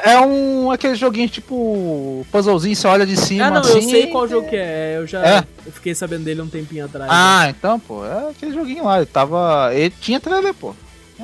é, 0.05 0.11
é, 0.11 0.15
é 0.15 0.21
um 0.21 0.71
aquele 0.71 0.95
joguinho 0.95 1.29
tipo 1.29 2.27
puzzlezinho, 2.31 2.75
você 2.77 2.87
olha 2.87 3.07
de 3.07 3.17
cima 3.17 3.47
Ah 3.47 3.51
não, 3.51 3.61
assim. 3.61 3.77
eu 3.77 3.89
sei 3.89 4.07
qual 4.09 4.27
jogo 4.29 4.49
que 4.49 4.57
é, 4.57 4.97
eu 4.99 5.07
já 5.07 5.25
É? 5.25 5.45
eu 5.65 5.73
fiquei 5.73 5.95
sabendo 5.95 6.25
dele 6.25 6.43
um 6.43 6.49
tempinho 6.49 6.85
atrás. 6.85 7.09
Ah, 7.13 7.47
então, 7.49 7.79
pô, 7.81 8.05
é 8.05 8.31
aquele 8.31 8.53
joguinho 8.53 8.85
lá. 8.85 8.99
Ele 8.99 9.07
tava. 9.07 9.71
Ele 9.75 9.95
tinha 10.01 10.21
trailer, 10.21 10.53
pô. 10.55 10.75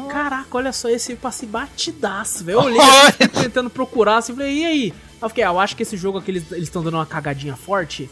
Caraca, 0.09 0.49
olha 0.53 0.73
só 0.73 0.89
esse 0.89 1.15
passe 1.17 1.47
batidaço, 1.47 2.45
velho. 2.45 2.59
Eu 2.59 2.65
olhei 2.65 2.81
assim, 2.81 3.29
tentando 3.43 3.71
procurar 3.71 4.19
assim, 4.19 4.35
falei, 4.35 4.59
e 4.59 4.65
aí? 4.65 4.73
Aí 4.73 4.95
eu 5.23 5.29
fiquei, 5.29 5.45
ah, 5.45 5.49
eu 5.49 5.61
acho 5.61 5.77
que 5.77 5.83
esse 5.83 5.97
jogo 5.97 6.19
aqui 6.19 6.31
eles 6.31 6.51
estão 6.53 6.83
dando 6.83 6.95
uma 6.95 7.07
cagadinha 7.07 7.57
forte. 7.57 8.11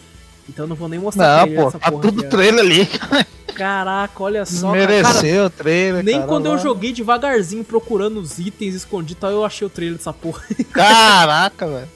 Então 0.48 0.64
eu 0.64 0.68
não 0.68 0.76
vou 0.76 0.88
nem 0.88 0.98
mostrar 0.98 1.46
Não, 1.46 1.54
pô, 1.54 1.70
tá 1.70 1.90
porra 1.90 2.02
tudo 2.02 2.20
aqui, 2.20 2.30
trailer 2.30 2.64
ali. 2.64 2.88
Caraca, 3.54 4.22
olha 4.22 4.46
só. 4.46 4.70
Mereceu 4.70 5.46
o 5.46 5.50
trailer. 5.50 6.04
nem 6.04 6.22
quando 6.22 6.46
eu 6.46 6.58
joguei 6.58 6.92
devagarzinho 6.92 7.64
procurando 7.64 8.20
os 8.20 8.38
itens 8.38 8.74
escondidos 8.74 9.20
tal, 9.20 9.30
eu 9.30 9.44
achei 9.44 9.66
o 9.66 9.70
trailer 9.70 9.96
dessa 9.98 10.12
porra. 10.12 10.42
Caraca, 10.72 11.66
velho. 11.66 11.88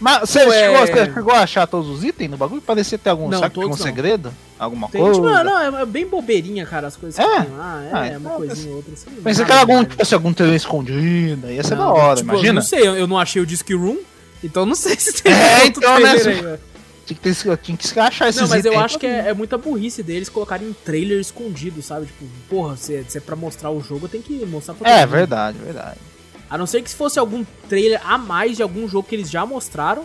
Mas 0.00 0.20
você, 0.20 0.40
chegou, 0.50 0.78
você 0.78 1.12
chegou 1.12 1.34
a 1.34 1.40
achar 1.40 1.66
todos 1.66 1.88
os 1.90 2.02
itens 2.02 2.30
no 2.30 2.36
bagulho? 2.36 2.62
Parecia 2.62 2.98
ter 2.98 3.10
algum, 3.10 3.28
Não, 3.28 3.40
todos 3.50 3.78
não. 3.78 4.40
Alguma 4.60 4.88
Tem, 4.90 5.00
coisa? 5.00 5.14
tipo, 5.20 5.26
não, 5.44 5.78
é- 5.78 5.82
é 5.82 5.86
bem 5.86 6.06
bobeirinha, 6.06 6.66
cara, 6.66 6.86
as 6.88 6.94
coisas 6.96 7.16
que 7.18 7.22
É? 7.22 7.40
tem 7.44 7.56
lá. 7.56 7.82
É, 7.82 7.90
Ah, 7.92 7.98
uma 8.00 8.16
então, 8.18 8.36
coisinha 8.36 8.70
ou 8.70 8.76
outra. 8.76 8.92
Assim, 8.92 9.10
que 9.10 9.20
nada 9.24 9.42
era 9.54 9.60
algum, 9.60 9.84
tipo 9.84 10.02
assim, 10.02 10.14
algum 10.14 10.32
trailer 10.34 10.56
escondido. 10.56 11.50
Ia 11.50 11.62
ser 11.64 11.76
Não, 11.76 11.86
da 11.86 11.92
hora, 11.94 12.16
tipo, 12.16 12.30
Eu 12.30 12.34
imagina. 12.34 12.52
não 12.52 12.62
sei, 12.62 12.86
eu, 12.86 12.94
eu 12.94 13.06
não 13.06 13.18
achei 13.18 13.40
o 13.40 13.46
Disc 13.46 13.66
Room, 13.70 13.96
então 14.44 14.66
não 14.66 14.74
sei 14.74 14.96
se 15.00 15.14
tem 15.22 15.32
É, 15.32 15.64
outro 15.64 15.80
então, 15.82 15.94
né, 15.94 16.00
trailer 16.00 16.20
se- 16.22 16.28
aí, 16.28 16.40
velho. 16.42 16.60
Tinha 17.06 17.16
que, 17.18 17.22
ter, 17.22 17.56
tinha 17.58 17.76
que 17.76 17.98
achar 17.98 18.28
esses 18.28 18.40
Não, 18.40 18.48
mas 18.48 18.64
eu 18.64 18.78
acho 18.78 18.96
que 18.98 19.06
é, 19.06 19.28
é 19.30 19.34
muita 19.34 19.56
burrice 19.58 20.00
deles 20.02 20.28
colocarem 20.28 20.76
trailer 20.84 21.18
escondido, 21.18 21.82
sabe? 21.82 22.06
Tipo, 22.06 22.24
porra, 22.48 22.76
se, 22.76 23.02
se 23.08 23.18
é 23.18 23.20
pra 23.20 23.34
mostrar 23.34 23.70
o 23.70 23.80
jogo, 23.82 24.06
tem 24.06 24.22
que 24.22 24.44
mostrar 24.46 24.74
pra 24.74 24.88
É, 24.88 25.00
mundo. 25.00 25.10
verdade, 25.10 25.58
verdade. 25.58 25.96
A 26.48 26.56
não 26.58 26.66
ser 26.66 26.82
que 26.82 26.90
se 26.90 26.94
fosse 26.94 27.18
algum 27.18 27.44
trailer 27.68 28.00
a 28.04 28.16
mais 28.18 28.58
de 28.58 28.62
algum 28.62 28.86
jogo 28.86 29.08
que 29.08 29.14
eles 29.16 29.28
já 29.30 29.44
mostraram. 29.44 30.04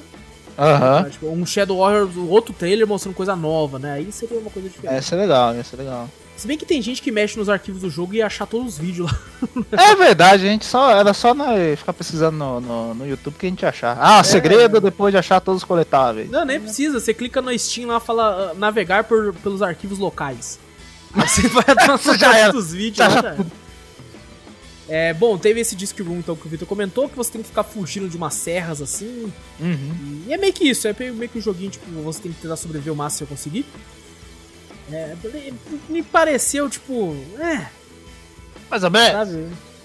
Aham. 0.57 1.03
tá? 1.03 1.09
Tipo, 1.09 1.29
um 1.29 1.45
Shadow 1.45 1.79
Warrior, 1.79 2.09
outro 2.29 2.53
trailer 2.53 2.87
mostrando 2.87 3.15
coisa 3.15 3.35
nova, 3.35 3.77
né? 3.79 3.93
Aí 3.93 4.11
seria 4.11 4.39
uma 4.39 4.49
coisa 4.49 4.69
diferente. 4.69 4.95
Ia 4.95 5.01
ser 5.01 5.15
legal, 5.15 5.55
ia 5.55 5.63
ser 5.63 5.77
legal. 5.77 6.09
Se 6.37 6.47
bem 6.47 6.57
que 6.57 6.65
tem 6.65 6.81
gente 6.81 7.01
que 7.01 7.11
mexe 7.11 7.37
nos 7.39 7.47
arquivos 7.47 7.81
do 7.81 7.89
jogo 7.89 8.13
e 8.13 8.21
achar 8.21 8.45
todos 8.45 8.73
os 8.73 8.77
vídeos 8.77 9.09
lá. 9.09 9.19
É 9.71 9.95
verdade, 9.95 10.45
a 10.45 10.49
gente 10.49 10.65
só. 10.65 10.91
Era 10.91 11.13
só 11.13 11.33
nós 11.33 11.79
ficar 11.79 11.93
pesquisando 11.93 12.37
no, 12.37 12.59
no, 12.59 12.93
no 12.93 13.07
YouTube 13.07 13.35
que 13.35 13.45
a 13.45 13.49
gente 13.49 13.65
achar. 13.65 13.97
Ah, 13.99 14.23
segredo 14.23 14.81
depois 14.81 15.13
de 15.13 15.17
achar 15.17 15.39
todos 15.39 15.61
os 15.61 15.67
coletáveis. 15.67 16.29
Não, 16.29 16.43
nem 16.43 16.59
precisa. 16.59 16.99
Você 16.99 17.13
clica 17.13 17.41
no 17.41 17.57
Steam 17.57 17.87
lá, 17.87 17.99
fala 17.99 18.51
ah, 18.51 18.53
navegar 18.53 19.05
por, 19.05 19.33
pelos 19.35 19.61
arquivos 19.61 19.97
locais. 19.97 20.59
Aí 21.13 21.27
você 21.27 21.47
vai 21.47 21.63
atrás 21.67 22.01
dos 22.51 22.73
vídeos. 22.73 22.97
Já 22.97 23.21
lá. 23.21 23.35
É, 24.87 25.13
bom, 25.13 25.37
teve 25.37 25.59
esse 25.59 25.75
Disc 25.75 25.99
Room 25.99 26.19
então 26.19 26.35
que 26.35 26.45
o 26.45 26.49
Vitor 26.49 26.67
comentou, 26.67 27.09
que 27.09 27.15
você 27.15 27.31
tem 27.31 27.41
que 27.41 27.47
ficar 27.47 27.63
fugindo 27.63 28.07
de 28.07 28.15
umas 28.15 28.35
serras 28.35 28.81
assim. 28.81 29.31
Uhum. 29.59 30.23
E 30.27 30.33
é 30.33 30.37
meio 30.37 30.53
que 30.53 30.69
isso, 30.69 30.87
é 30.87 30.93
meio 30.93 31.29
que 31.29 31.39
um 31.39 31.41
joguinho, 31.41 31.71
tipo, 31.71 31.89
você 32.03 32.21
tem 32.21 32.31
que 32.31 32.41
tentar 32.41 32.55
sobreviver 32.55 32.93
o 32.93 32.95
máximo 32.95 33.27
que 33.27 33.33
você 33.33 33.49
conseguir. 33.49 33.65
É, 34.91 35.15
me 35.89 36.03
pareceu, 36.03 36.69
tipo, 36.69 37.15
é, 37.39 37.67
Mais 38.69 38.83
ou 38.83 38.91
menos. 38.91 39.29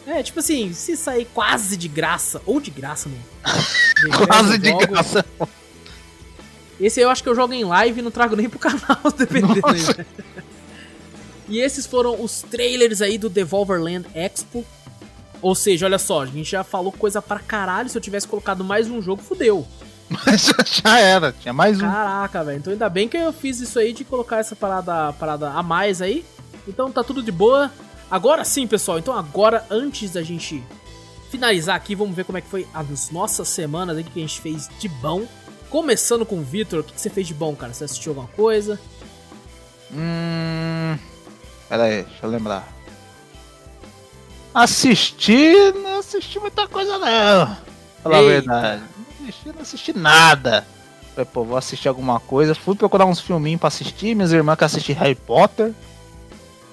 É, 0.07 0.23
tipo 0.23 0.41
assim, 0.41 0.73
se 0.73 0.97
sair 0.97 1.27
quase 1.33 1.77
de 1.77 1.89
graça, 1.89 2.43
ou 2.45 2.61
de 2.61 2.71
graça, 2.71 3.09
mano. 4.03 4.27
quase 4.27 4.59
de 4.59 4.69
jogo, 4.69 4.87
graça. 4.87 5.25
Esse 6.81 7.01
eu 7.01 7.11
acho 7.11 7.23
que 7.23 7.29
eu 7.29 7.35
jogo 7.35 7.53
em 7.53 7.65
live 7.65 8.01
e 8.01 8.03
não 8.03 8.11
trago 8.11 8.35
nem 8.35 8.49
pro 8.49 8.59
canal, 8.61 9.01
dependendo. 9.17 9.55
Né? 9.55 10.07
E 11.49 11.61
esses 11.61 11.87
foram 11.87 12.23
os 12.23 12.43
trailers 12.43 13.03
aí 13.03 13.19
do 13.19 13.29
Devolverland 13.29 14.07
Expo. 14.15 14.65
Ou 15.43 15.55
seja, 15.55 15.86
olha 15.86 15.99
só, 15.99 16.22
a 16.22 16.26
gente 16.26 16.51
já 16.51 16.62
falou 16.62 16.93
coisa 16.93 17.22
pra 17.22 17.38
caralho. 17.38 17.88
Se 17.88 17.97
eu 17.97 18.03
tivesse 18.03 18.28
colocado 18.28 18.62
mais 18.62 18.88
um 18.88 19.01
jogo, 19.01 19.22
fudeu. 19.22 19.66
Mas 20.09 20.53
já 20.84 20.99
era, 20.99 21.32
tinha 21.32 21.53
mais 21.53 21.78
um. 21.78 21.80
Caraca, 21.80 22.45
velho. 22.45 22.59
Então 22.59 22.72
ainda 22.72 22.88
bem 22.88 23.09
que 23.09 23.16
eu 23.16 23.32
fiz 23.32 23.61
isso 23.61 23.78
aí 23.78 23.93
de 23.93 24.05
colocar 24.05 24.38
essa 24.38 24.57
parada, 24.57 25.12
parada 25.14 25.51
a 25.51 25.62
mais 25.62 26.03
aí. 26.03 26.24
Então 26.66 26.91
tá 26.91 27.03
tudo 27.05 27.22
de 27.22 27.32
boa. 27.32 27.70
Agora 28.11 28.45
sim, 28.45 28.66
pessoal. 28.66 28.99
Então 28.99 29.16
agora, 29.16 29.64
antes 29.70 30.12
da 30.12 30.22
gente 30.22 30.62
finalizar 31.30 31.76
aqui, 31.76 31.95
vamos 31.95 32.14
ver 32.14 32.24
como 32.24 32.38
é 32.38 32.41
que 32.41 32.49
foi 32.49 32.66
as 32.74 33.11
nossas 33.11 33.49
semanas 33.49 33.97
aí 33.97 34.05
que 34.05 34.18
a 34.18 34.22
gente 34.22 34.41
fez 34.41 34.68
de 34.78 34.88
bom. 34.88 35.26
Começando 35.70 36.26
com 36.26 36.41
o 36.41 36.43
Victor, 36.43 36.80
o 36.80 36.84
que, 36.84 36.93
que 36.93 37.01
você 37.01 37.09
fez 37.09 37.28
de 37.28 37.34
bom, 37.34 37.55
cara? 37.55 37.72
Você 37.72 37.84
assistiu 37.84 38.11
alguma 38.11 38.26
coisa? 38.28 38.80
Hum. 39.93 40.99
Pera 41.68 41.84
aí, 41.84 42.03
deixa 42.03 42.26
eu 42.26 42.30
lembrar. 42.30 42.80
Assisti, 44.55 45.55
não 45.83 46.01
assisti 46.01 46.41
muita 46.41 46.67
coisa 46.67 46.99
não. 46.99 47.57
Falar 48.03 48.19
a 48.19 48.23
verdade. 48.23 48.83
Não 49.21 49.29
assisti, 49.29 49.49
não 49.49 49.63
assisti 49.63 49.93
nada. 49.93 50.67
Falei, 51.15 51.25
pô, 51.33 51.45
vou 51.45 51.57
assistir 51.57 51.89
alguma 51.89 52.19
coisa. 52.19 52.55
Fui 52.55 52.75
procurar 52.75 53.07
uns 53.07 53.21
filminhos 53.21 53.61
pra 53.61 53.69
assistir. 53.69 54.15
Minhas 54.15 54.33
irmãs 54.33 54.57
que 54.57 54.65
assistir 54.65 54.93
Harry 54.95 55.15
Potter. 55.15 55.73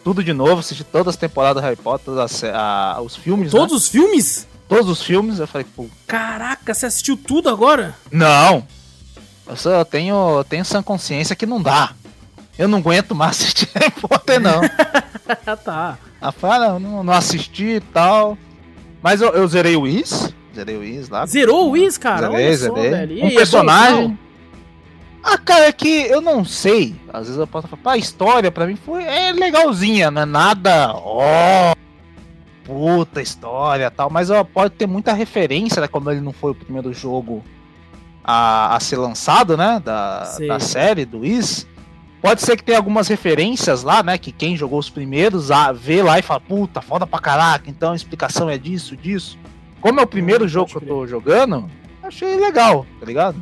Tudo 0.04 0.24
de 0.24 0.34
novo, 0.34 0.60
assisti 0.60 0.84
todas 0.84 1.16
as 1.16 1.16
temporadas 1.18 1.62
do 1.62 1.66
Harry 1.66 1.76
Potter, 1.76 2.18
as, 2.18 2.44
a, 2.44 3.00
os 3.02 3.16
filmes. 3.16 3.52
Todos 3.52 3.74
né? 3.74 3.78
os 3.78 3.88
filmes? 3.90 4.48
Todos 4.68 4.90
os 4.90 5.04
filmes. 5.04 5.40
Eu 5.40 5.48
falei, 5.48 5.68
pô. 5.76 5.88
Caraca, 6.08 6.74
você 6.74 6.86
assistiu 6.86 7.18
tudo 7.18 7.50
agora? 7.50 7.96
Não. 8.12 8.66
Eu 9.46 9.56
só 9.56 9.84
tenho, 9.84 10.44
tenho 10.46 10.62
essa 10.62 10.82
consciência 10.82 11.36
que 11.36 11.46
não 11.46 11.62
dá. 11.62 11.94
Eu 12.58 12.68
não 12.68 12.80
aguento 12.80 13.14
mais 13.14 13.38
assistir 13.42 13.70
Harry 13.74 13.92
Potter, 13.92 14.40
não. 14.40 14.62
tá. 15.64 15.98
Ah, 16.20 16.32
fala, 16.32 16.80
não, 16.80 17.04
não 17.04 17.14
assisti 17.14 17.76
e 17.76 17.80
tal. 17.80 18.38
Mas 19.02 19.22
eu, 19.22 19.30
eu 19.30 19.48
zerei 19.48 19.76
o 19.76 19.82
Wiz. 19.82 20.34
Zerei 20.56 20.76
o 20.76 20.80
Wiz 20.80 21.10
lá. 21.10 21.26
Zerou 21.26 21.68
o 21.68 21.72
Wiz, 21.72 21.98
cara? 21.98 22.30
Zerei, 22.30 22.46
Olha 22.46 22.58
zerei. 22.58 22.76
Só, 22.76 22.90
velho. 22.90 23.26
um 23.26 23.36
personagem. 23.36 24.20
ah, 25.24 25.38
cara, 25.38 25.66
é 25.66 25.72
que 25.72 25.88
eu 25.88 26.20
não 26.22 26.44
sei. 26.44 26.96
Às 27.14 27.28
vezes 27.28 27.38
eu 27.38 27.48
posso 27.48 27.68
falar, 27.68 27.96
a 27.96 27.98
história 27.98 28.52
pra 28.52 28.66
mim 28.66 28.76
foi 28.76 29.04
é 29.04 29.32
legalzinha, 29.32 30.10
não 30.10 30.24
é 30.24 30.26
nada. 30.26 30.94
Ó. 30.96 31.74
Oh, 31.74 31.76
puta 32.66 33.22
história 33.22 33.90
tal. 33.92 34.10
Mas 34.10 34.30
ó, 34.30 34.44
pode 34.44 34.74
ter 34.74 34.88
muita 34.88 35.14
referência, 35.14 35.80
né? 35.82 35.88
Como 35.88 36.10
ele 36.10 36.22
não 36.22 36.34
foi 36.34 36.52
o 36.52 36.56
primeiro 36.56 36.92
jogo 36.92 37.44
a, 38.24 38.76
a 38.76 38.80
ser 38.80 38.98
lançado, 38.98 39.56
né? 39.56 39.82
Da, 39.84 40.38
da 40.48 40.60
série, 40.60 41.06
do 41.06 41.20
Wiz. 41.20 41.68
Pode 42.22 42.42
ser 42.42 42.58
que 42.58 42.64
tenha 42.64 42.78
algumas 42.78 43.08
referências 43.08 43.84
lá, 43.84 44.02
né? 44.02 44.18
Que 44.18 44.32
quem 44.32 44.58
jogou 44.58 44.80
os 44.80 44.90
primeiros 44.90 45.52
a 45.52 45.72
vê 45.72 46.02
lá 46.02 46.18
e 46.18 46.22
fala, 46.22 46.40
puta, 46.40 46.82
foda 46.82 47.06
pra 47.06 47.20
caraca, 47.20 47.70
então 47.70 47.92
a 47.92 47.96
explicação 47.96 48.50
é 48.50 48.58
disso, 48.58 48.98
disso. 48.98 49.38
Como 49.80 50.00
é 50.00 50.04
o 50.04 50.08
primeiro 50.08 50.48
jogo 50.48 50.70
que 50.70 50.78
eu 50.78 50.82
tô 50.82 51.08
jogando, 51.08 51.70
achei 52.02 52.36
legal, 52.36 52.86
tá 53.00 53.06
ligado? 53.06 53.40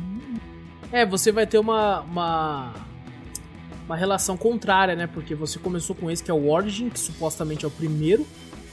É, 0.92 1.04
você 1.04 1.32
vai 1.32 1.46
ter 1.46 1.58
uma, 1.58 2.00
uma, 2.00 2.74
uma 3.86 3.96
relação 3.96 4.36
contrária, 4.36 4.94
né? 4.94 5.06
Porque 5.06 5.34
você 5.34 5.58
começou 5.58 5.96
com 5.96 6.10
esse 6.10 6.22
que 6.22 6.30
é 6.30 6.34
o 6.34 6.50
Origin, 6.50 6.90
que 6.90 7.00
supostamente 7.00 7.64
é 7.64 7.68
o 7.68 7.70
primeiro. 7.70 8.26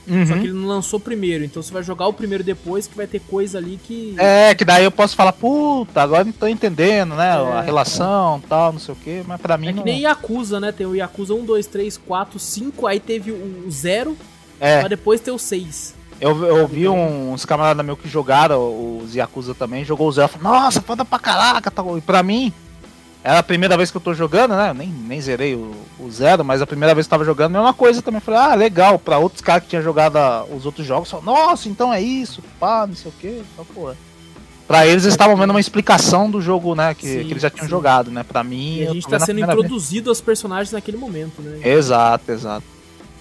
Uhum. 0.06 0.28
Só 0.28 0.34
que 0.34 0.42
ele 0.42 0.54
não 0.54 0.68
lançou 0.68 1.00
primeiro, 1.00 1.46
então 1.46 1.64
você 1.64 1.72
vai 1.72 1.82
jogar 1.82 2.08
o 2.08 2.14
primeiro 2.14 2.44
depois 2.44 2.88
que 2.88 2.96
vai 2.96 3.08
ter 3.08 3.20
coisa 3.22 3.58
ali 3.58 3.80
que. 3.82 4.16
É, 4.18 4.54
que 4.54 4.66
daí 4.66 4.84
eu 4.84 4.92
posso 4.92 5.16
falar, 5.16 5.32
puta, 5.32 6.02
agora 6.02 6.26
não 6.26 6.32
tô 6.34 6.46
entendendo, 6.48 7.16
né? 7.16 7.30
É, 7.30 7.58
a 7.58 7.62
relação 7.62 8.42
é. 8.44 8.48
tal, 8.48 8.74
não 8.74 8.80
sei 8.80 8.94
o 8.94 8.98
que, 8.98 9.24
mas 9.26 9.40
pra 9.40 9.58
mim. 9.58 9.68
É 9.68 9.72
que 9.72 9.78
não... 9.78 9.86
nem 9.86 10.02
Yakuza, 10.02 10.60
né? 10.60 10.72
Tem 10.72 10.86
o 10.86 10.96
Yakuza 10.96 11.34
1, 11.34 11.46
2, 11.46 11.68
3, 11.68 11.98
4, 11.98 12.40
5, 12.40 12.88
aí 12.88 13.00
teve 13.00 13.32
o 13.32 13.66
0, 13.72 14.18
é. 14.60 14.80
pra 14.80 14.90
depois 14.90 15.22
ter 15.22 15.32
o 15.32 15.40
6. 15.40 15.96
Eu, 16.20 16.44
eu 16.46 16.68
vi 16.68 16.88
uns 16.88 17.44
camaradas 17.44 17.86
meus 17.86 18.00
que 18.00 18.08
jogaram 18.08 19.00
os 19.04 19.16
Yakuza 19.16 19.54
também, 19.54 19.84
jogou 19.84 20.08
o 20.08 20.12
Zero, 20.12 20.28
falou, 20.28 20.60
nossa, 20.60 20.82
foda 20.82 21.04
pra 21.04 21.20
caraca, 21.20 21.72
tal. 21.72 21.98
e 21.98 22.02
pra 22.02 22.24
mim, 22.24 22.54
era 23.24 23.40
a 23.40 23.44
primeira 23.44 23.78
vez 23.78 23.90
que 23.90 23.96
eu 23.96 24.02
tô 24.02 24.14
jogando, 24.14 24.54
né? 24.54 24.74
Nem, 24.74 24.90
nem 24.90 25.22
zerei 25.22 25.56
o, 25.56 25.74
o 25.98 26.12
zero, 26.12 26.44
mas 26.44 26.62
a 26.62 26.68
primeira 26.68 26.94
vez 26.94 27.08
que 27.08 27.14
eu 27.14 27.18
tava 27.18 27.24
jogando, 27.24 27.54
mesma 27.54 27.74
coisa 27.74 28.02
também. 28.02 28.20
Falei, 28.20 28.40
ah, 28.42 28.54
legal. 28.54 29.00
Pra 29.00 29.18
outros 29.18 29.42
caras 29.42 29.64
que 29.64 29.70
tinham 29.70 29.82
jogado 29.82 30.18
os 30.54 30.66
outros 30.66 30.86
jogos, 30.86 31.10
nossa, 31.24 31.70
então 31.70 31.94
é 31.94 32.02
isso, 32.02 32.44
pá, 32.60 32.86
não 32.86 32.96
sei 32.96 33.10
o 33.10 33.14
que. 33.14 33.44
Então, 33.54 33.66
pô. 33.74 33.94
Pra 34.68 34.86
eles, 34.86 35.04
eles 35.04 35.14
estavam 35.14 35.38
vendo 35.38 35.52
uma 35.52 35.60
explicação 35.60 36.30
do 36.30 36.42
jogo, 36.42 36.76
né? 36.76 36.94
Que, 36.94 37.08
sim, 37.08 37.24
que 37.24 37.32
eles 37.32 37.42
já 37.42 37.50
tinham 37.50 37.66
sim. 37.66 37.70
jogado, 37.70 38.12
né? 38.12 38.24
Pra 38.24 38.44
mim. 38.44 38.80
E 38.80 38.88
a 38.88 38.94
gente 38.94 39.08
tá 39.08 39.20
sendo 39.20 39.40
introduzido 39.40 40.06
vez. 40.06 40.18
aos 40.18 40.22
personagens 40.22 40.72
naquele 40.72 40.98
momento, 40.98 41.42
né? 41.42 41.60
Exato, 41.64 42.30
exato. 42.30 42.66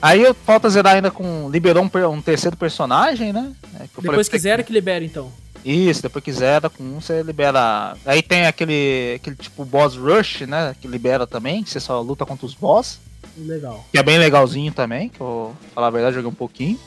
Aí 0.00 0.34
falta 0.44 0.68
zerar 0.68 0.96
ainda 0.96 1.12
com. 1.12 1.48
Liberou 1.48 1.84
um, 1.84 2.08
um 2.08 2.20
terceiro 2.20 2.56
personagem, 2.56 3.32
né? 3.32 3.52
É, 3.78 3.84
Depois 4.00 4.28
que 4.28 4.38
zera 4.38 4.64
que 4.64 4.72
libera, 4.72 5.04
então. 5.04 5.30
Isso, 5.64 6.02
depois 6.02 6.24
que 6.24 6.32
zera 6.32 6.68
com 6.68 6.82
um, 6.82 7.00
você 7.00 7.22
libera. 7.22 7.96
Aí 8.04 8.20
tem 8.20 8.46
aquele, 8.46 9.14
aquele 9.16 9.36
tipo 9.36 9.64
boss 9.64 9.96
rush, 9.96 10.40
né? 10.42 10.74
Que 10.80 10.88
libera 10.88 11.26
também, 11.26 11.62
que 11.62 11.70
você 11.70 11.78
só 11.78 12.00
luta 12.00 12.26
contra 12.26 12.46
os 12.46 12.54
boss. 12.54 12.98
Legal. 13.36 13.84
Que 13.90 13.98
é 13.98 14.02
bem 14.02 14.18
legalzinho 14.18 14.72
também, 14.72 15.08
que 15.08 15.20
eu, 15.20 15.54
falar 15.74 15.86
a 15.86 15.90
verdade, 15.90 16.16
joguei 16.16 16.30
um 16.30 16.34
pouquinho. 16.34 16.78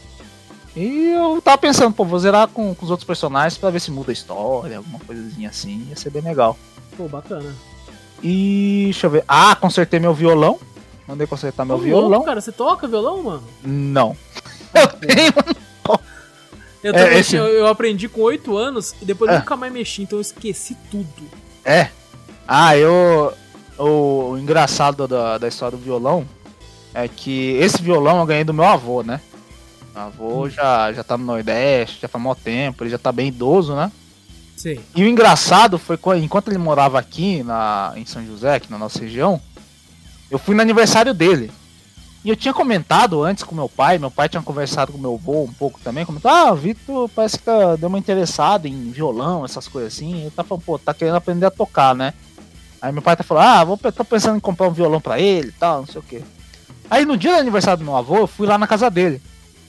E 0.75 1.11
eu 1.11 1.41
tava 1.41 1.57
pensando, 1.57 1.93
pô, 1.93 2.03
vou 2.03 2.19
zerar 2.19 2.49
com, 2.49 2.75
com 2.75 2.85
os 2.85 2.91
outros 2.91 3.07
personagens 3.07 3.57
pra 3.57 3.69
ver 3.69 3.79
se 3.79 3.91
muda 3.91 4.11
a 4.11 4.13
história, 4.13 4.77
alguma 4.77 4.99
coisinha 4.99 5.49
assim, 5.49 5.87
ia 5.89 5.95
ser 5.95 6.09
bem 6.09 6.21
legal. 6.21 6.57
Pô, 6.97 7.07
bacana. 7.07 7.55
E 8.21 8.83
deixa 8.85 9.07
eu 9.07 9.11
ver. 9.11 9.23
Ah, 9.27 9.55
consertei 9.55 9.99
meu 9.99 10.13
violão. 10.13 10.59
Mandei 11.07 11.27
consertar 11.27 11.65
meu 11.65 11.77
violão. 11.77 12.09
Louco, 12.09 12.25
cara, 12.25 12.41
você 12.41 12.51
toca 12.51 12.87
violão, 12.87 13.23
mano? 13.23 13.43
Não. 13.63 14.17
Eu 14.73 14.87
tenho 14.87 15.33
eu, 16.85 16.93
é, 16.93 17.19
esse... 17.19 17.35
eu, 17.35 17.65
aprendi 17.65 18.07
com 18.07 18.21
8 18.21 18.55
anos 18.55 18.93
e 19.01 19.05
depois 19.05 19.31
é. 19.31 19.39
nunca 19.39 19.55
mais 19.55 19.73
mexi, 19.73 20.03
então 20.03 20.19
eu 20.19 20.21
esqueci 20.21 20.77
tudo. 20.91 21.23
É. 21.63 21.89
Ah, 22.47 22.77
eu. 22.77 23.33
O, 23.77 24.31
o 24.31 24.37
engraçado 24.37 25.07
da, 25.07 25.37
da 25.37 25.47
história 25.47 25.77
do 25.77 25.83
violão 25.83 26.25
é 26.93 27.07
que 27.07 27.57
esse 27.59 27.81
violão 27.81 28.19
eu 28.19 28.25
ganhei 28.25 28.43
do 28.43 28.53
meu 28.53 28.65
avô, 28.65 29.01
né? 29.01 29.19
Meu 29.93 30.03
avô 30.03 30.43
hum. 30.43 30.49
já, 30.49 30.93
já 30.93 31.03
tá 31.03 31.17
no 31.17 31.25
Nordeste, 31.25 32.01
já 32.01 32.07
faz 32.07 32.23
mó 32.23 32.35
tempo, 32.35 32.83
ele 32.83 32.91
já 32.91 32.99
tá 32.99 33.11
bem 33.11 33.29
idoso, 33.29 33.75
né? 33.75 33.91
Sim. 34.55 34.79
E 34.95 35.03
o 35.03 35.07
engraçado 35.07 35.79
foi 35.79 35.97
que 35.97 36.09
enquanto 36.17 36.49
ele 36.49 36.57
morava 36.59 36.99
aqui 36.99 37.41
na, 37.43 37.93
em 37.95 38.05
São 38.05 38.23
José, 38.23 38.55
aqui 38.55 38.69
na 38.69 38.77
nossa 38.77 38.99
região, 38.99 39.41
eu 40.29 40.37
fui 40.37 40.55
no 40.55 40.61
aniversário 40.61 41.13
dele. 41.15 41.51
E 42.25 42.29
eu 42.31 42.35
tinha 42.35 42.55
comentado 42.55 43.23
antes 43.23 43.43
com 43.43 43.53
meu 43.53 43.69
pai, 43.69 43.99
meu 43.99 44.09
pai 44.09 44.27
tinha 44.27 44.41
conversado 44.41 44.91
com 44.91 44.97
meu 44.97 45.13
avô 45.13 45.43
um 45.43 45.53
pouco 45.53 45.79
também, 45.79 46.03
comentou, 46.07 46.31
ah, 46.31 46.51
o 46.51 46.55
Vitor 46.55 47.07
parece 47.07 47.37
que 47.37 47.45
deu 47.79 47.87
uma 47.87 47.99
interessada 47.99 48.67
em 48.67 48.89
violão, 48.89 49.45
essas 49.45 49.67
coisas 49.67 49.93
assim. 49.93 50.21
Ele 50.21 50.31
tá 50.31 50.43
falando, 50.43 50.63
pô, 50.63 50.79
tá 50.79 50.91
querendo 50.91 51.17
aprender 51.17 51.45
a 51.45 51.51
tocar, 51.51 51.93
né? 51.93 52.15
Aí 52.81 52.91
meu 52.91 53.03
pai 53.03 53.15
tá 53.15 53.23
falando, 53.23 53.43
ah, 53.43 53.63
vou, 53.63 53.77
tô 53.77 54.03
pensando 54.03 54.37
em 54.37 54.39
comprar 54.39 54.67
um 54.67 54.73
violão 54.73 54.99
pra 54.99 55.19
ele 55.19 55.49
e 55.49 55.51
tal, 55.51 55.81
não 55.81 55.85
sei 55.85 55.99
o 55.99 56.03
que. 56.03 56.23
Aí 56.89 57.05
no 57.05 57.15
dia 57.15 57.35
do 57.35 57.41
aniversário 57.41 57.77
do 57.77 57.85
meu 57.85 57.95
avô, 57.95 58.17
eu 58.17 58.27
fui 58.27 58.47
lá 58.47 58.57
na 58.57 58.65
casa 58.65 58.89
dele. 58.89 59.21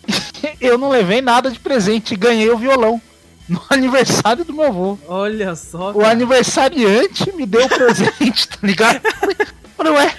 eu 0.59 0.79
não 0.79 0.89
levei 0.89 1.21
nada 1.21 1.51
de 1.51 1.61
presente 1.61 2.15
e 2.15 2.17
ganhei 2.17 2.49
o 2.51 2.57
violão. 2.57 3.01
No 3.49 3.63
aniversário 3.71 4.45
do 4.45 4.53
meu 4.53 4.67
avô. 4.67 4.99
Olha 5.07 5.55
só. 5.55 5.93
Cara. 5.93 5.99
O 5.99 6.05
aniversariante 6.05 7.31
me 7.37 7.47
deu 7.47 7.65
o 7.65 7.69
presente, 7.69 8.49
tá 8.51 8.59
ligado? 8.61 9.01
Falei, 9.77 9.93
ué, 9.93 10.17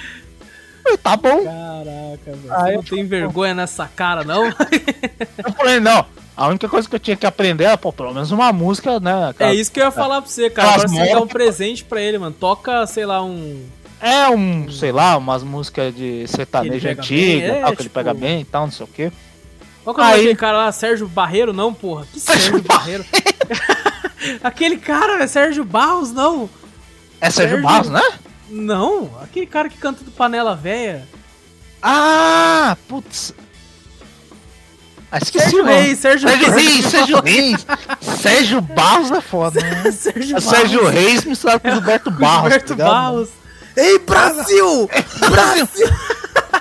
falei, 0.88 0.98
tá 0.98 1.18
bom. 1.18 1.44
Caraca, 1.44 2.20
velho. 2.26 2.48
Você 2.48 2.76
não 2.76 2.84
tem 2.84 3.06
vergonha 3.06 3.54
nessa 3.54 3.88
cara, 3.88 4.24
não? 4.24 4.48
eu 4.48 5.54
falei, 5.56 5.80
não. 5.80 6.06
A 6.36 6.48
única 6.48 6.70
coisa 6.70 6.88
que 6.88 6.96
eu 6.96 7.00
tinha 7.00 7.18
que 7.18 7.26
aprender 7.26 7.64
era, 7.64 7.78
pô, 7.78 7.92
pelo 7.92 8.14
menos 8.14 8.32
uma 8.32 8.54
música, 8.54 9.00
né? 9.00 9.30
Aquela, 9.30 9.50
é 9.50 9.56
isso 9.56 9.72
que 9.72 9.80
eu 9.80 9.86
ia 9.86 9.92
falar 9.92 10.22
pra 10.22 10.30
você, 10.30 10.50
cara. 10.50 10.70
Agora 10.70 10.88
você 10.88 11.12
dá 11.12 11.20
um 11.20 11.28
presente 11.28 11.84
pra 11.84 12.00
ele, 12.00 12.20
mano. 12.20 12.36
Toca, 12.40 12.86
sei 12.86 13.06
lá, 13.06 13.24
um. 13.24 13.66
É 14.00 14.30
um, 14.30 14.70
sei 14.70 14.92
lá, 14.92 15.18
umas 15.18 15.42
músicas 15.42 15.96
de 15.96 16.28
sertanejo 16.28 16.88
antiga, 16.88 17.48
é, 17.48 17.62
tal, 17.62 17.70
tipo... 17.72 17.76
que 17.78 17.82
ele 17.82 17.90
pega 17.90 18.12
tipo 18.12 18.22
bem 18.24 18.42
e 18.42 18.46
tal, 18.46 18.66
não 18.66 18.72
sei 18.72 18.86
o 18.86 18.90
quê. 18.90 19.12
Qual 19.84 19.96
que 19.96 20.02
é 20.02 20.06
aquele 20.06 20.36
cara 20.36 20.58
lá, 20.58 20.72
Sérgio 20.72 21.08
Barreiro? 21.08 21.54
Não, 21.54 21.74
porra. 21.74 22.06
Que 22.14 22.20
Sérgio 22.20 22.62
Barreiro? 22.62 23.04
aquele 24.44 24.78
cara, 24.78 25.24
é 25.24 25.26
Sérgio 25.26 25.66
Barros, 25.66 26.12
não. 26.12 26.48
É 27.20 27.32
Sérgio, 27.32 27.56
Sérgio 27.56 27.64
Barros, 27.64 27.90
né? 27.90 28.04
Não, 28.50 29.10
aquele 29.22 29.46
cara 29.46 29.70
que 29.70 29.78
canta 29.78 30.04
do 30.04 30.12
Panela 30.12 30.56
Véia. 30.56 31.08
Ah, 31.82 32.76
putz. 32.88 33.34
Ah, 35.12 35.20
Sérgio 35.24 35.64
Reis, 35.64 36.00
Sérgio, 36.00 36.30
Sérgio 36.30 36.52
Reis, 36.52 36.86
Sérgio 36.86 37.22
Reis. 37.22 37.66
Sérgio 38.22 38.62
Barros 38.62 39.12
é 39.12 39.22
foda, 39.22 39.62
né? 39.62 39.92
Sérgio, 39.92 40.42
Sérgio 40.42 40.88
Reis 40.88 41.24
misturado 41.24 41.62
com 41.62 41.70
o 41.70 41.72
Gilberto 41.72 42.12
Barros. 42.12 42.42
Gilberto 42.52 42.76
tá 42.76 42.84
Barros. 42.84 43.30
Ei, 43.76 44.00
Brasil! 44.00 44.90
Brasil! 45.30 45.90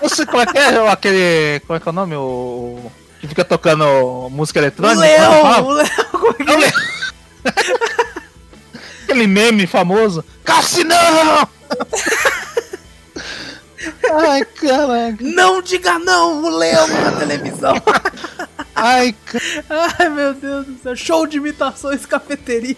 Você, 0.02 0.26
como 0.26 0.42
é 0.42 0.46
que 0.46 0.58
é 0.58 0.88
aquele. 0.88 1.60
Como 1.66 1.76
é 1.76 1.80
que 1.80 1.88
é 1.88 1.90
o 1.90 1.94
nome? 1.94 2.14
O. 2.14 2.92
que 3.20 3.26
fica 3.26 3.44
tocando 3.44 4.28
música 4.30 4.60
eletrônica. 4.60 4.98
O 4.98 5.02
Leão! 5.02 5.66
O 5.66 5.72
Leão! 5.72 5.88
É, 6.46 6.66
é? 6.68 6.72
Aquele 9.04 9.26
meme 9.26 9.66
famoso. 9.66 10.24
Cassinão! 10.44 11.48
Ai, 14.12 14.44
caraca. 14.44 15.16
Não 15.20 15.60
diga 15.60 15.98
não, 15.98 16.44
o 16.44 16.56
leão 16.56 16.86
na 16.88 17.12
televisão. 17.12 17.74
Ai, 18.74 19.14
cara. 19.24 19.94
Ai, 19.98 20.08
meu 20.08 20.34
Deus 20.34 20.66
do 20.66 20.78
céu. 20.82 20.96
Show 20.96 21.26
de 21.26 21.38
imitações 21.38 22.04
cafeteria. 22.04 22.76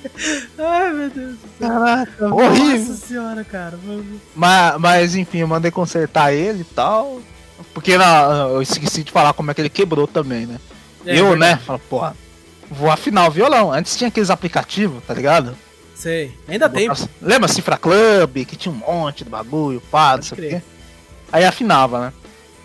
Ai, 0.59 0.93
meu 0.93 1.11
Deus 1.11 1.35
do 1.35 1.49
céu. 1.59 1.69
Caraca, 1.69 2.35
horrível. 2.35 2.87
Nossa 2.87 3.07
senhora, 3.07 3.45
cara. 3.45 3.79
Mas, 4.35 4.81
mas 4.81 5.17
enfim, 5.17 5.39
eu 5.39 5.49
mandei 5.49 5.71
consertar 5.71 6.33
ele 6.33 6.61
e 6.61 6.75
tal. 6.75 7.21
Porque 7.75 7.99
na, 7.99 8.49
eu 8.51 8.63
esqueci 8.63 9.03
de 9.03 9.11
falar 9.11 9.33
como 9.33 9.51
é 9.51 9.55
que 9.55 9.61
ele 9.61 9.69
quebrou 9.69 10.07
também, 10.07 10.47
né? 10.47 10.59
É, 11.05 11.19
eu, 11.19 11.37
né? 11.37 11.57
Falo, 11.57 11.79
porra, 11.81 12.17
vou 12.71 12.91
afinar 12.91 13.27
o 13.27 13.31
violão. 13.31 13.73
Antes 13.73 13.97
tinha 13.97 14.09
aqueles 14.09 14.31
aplicativos, 14.31 15.03
tá 15.05 15.15
ligado? 15.15 15.57
Sei. 15.99 16.33
Ainda 16.47 16.69
tem. 16.69 16.89
Lembra 17.21 17.49
Cifra 17.49 17.77
Club, 17.77 18.45
que 18.47 18.55
tinha 18.55 18.73
um 18.73 18.79
monte 18.79 19.25
de 19.25 19.31
bagulho, 19.31 19.83
pá, 19.91 20.15
não 20.17 20.23
sei 20.23 20.39
o 20.39 20.41
quê. 20.41 20.63
Aí 21.33 21.45
afinava, 21.45 22.01
né? 22.01 22.13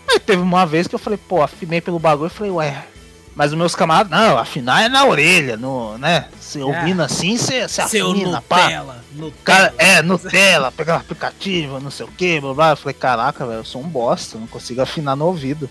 Aí 0.08 0.20
teve 0.20 0.40
uma 0.40 0.64
vez 0.64 0.86
que 0.86 0.94
eu 0.94 1.00
falei, 1.00 1.18
pô, 1.18 1.42
afinei 1.42 1.80
pelo 1.80 1.98
bagulho, 1.98 2.26
eu 2.26 2.30
falei, 2.30 2.52
ué. 2.52 2.86
Mas 3.34 3.50
os 3.50 3.58
meus 3.58 3.74
camaradas, 3.74 4.12
não, 4.12 4.38
afinar 4.38 4.84
é 4.84 4.88
na 4.88 5.04
orelha, 5.04 5.56
no, 5.56 5.98
né? 5.98 6.28
Se 6.40 6.60
é. 6.60 6.64
ouvindo 6.64 7.02
assim, 7.02 7.36
você 7.36 7.64
afina, 7.64 8.40
pá. 8.40 8.68
Nutella. 8.68 9.02
Cara, 9.42 9.74
é, 9.78 10.00
Nutella, 10.00 10.70
pegar 10.70 10.94
o 10.94 11.00
aplicativo, 11.00 11.80
não 11.80 11.90
sei 11.90 12.06
o 12.06 12.10
que, 12.10 12.40
blá 12.40 12.54
blá. 12.54 12.70
Eu 12.70 12.76
falei, 12.76 12.94
caraca, 12.94 13.44
velho, 13.44 13.58
eu 13.58 13.64
sou 13.64 13.82
um 13.82 13.88
bosta, 13.88 14.38
não 14.38 14.46
consigo 14.46 14.80
afinar 14.80 15.16
no 15.16 15.26
ouvido. 15.26 15.68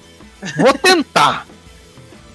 Vou 0.58 0.74
tentar. 0.74 1.48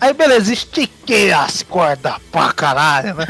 Aí 0.00 0.12
beleza, 0.12 0.52
estiquei 0.52 1.32
as 1.32 1.62
cordas 1.62 2.14
pra 2.30 2.52
caralho, 2.52 3.14
né? 3.14 3.26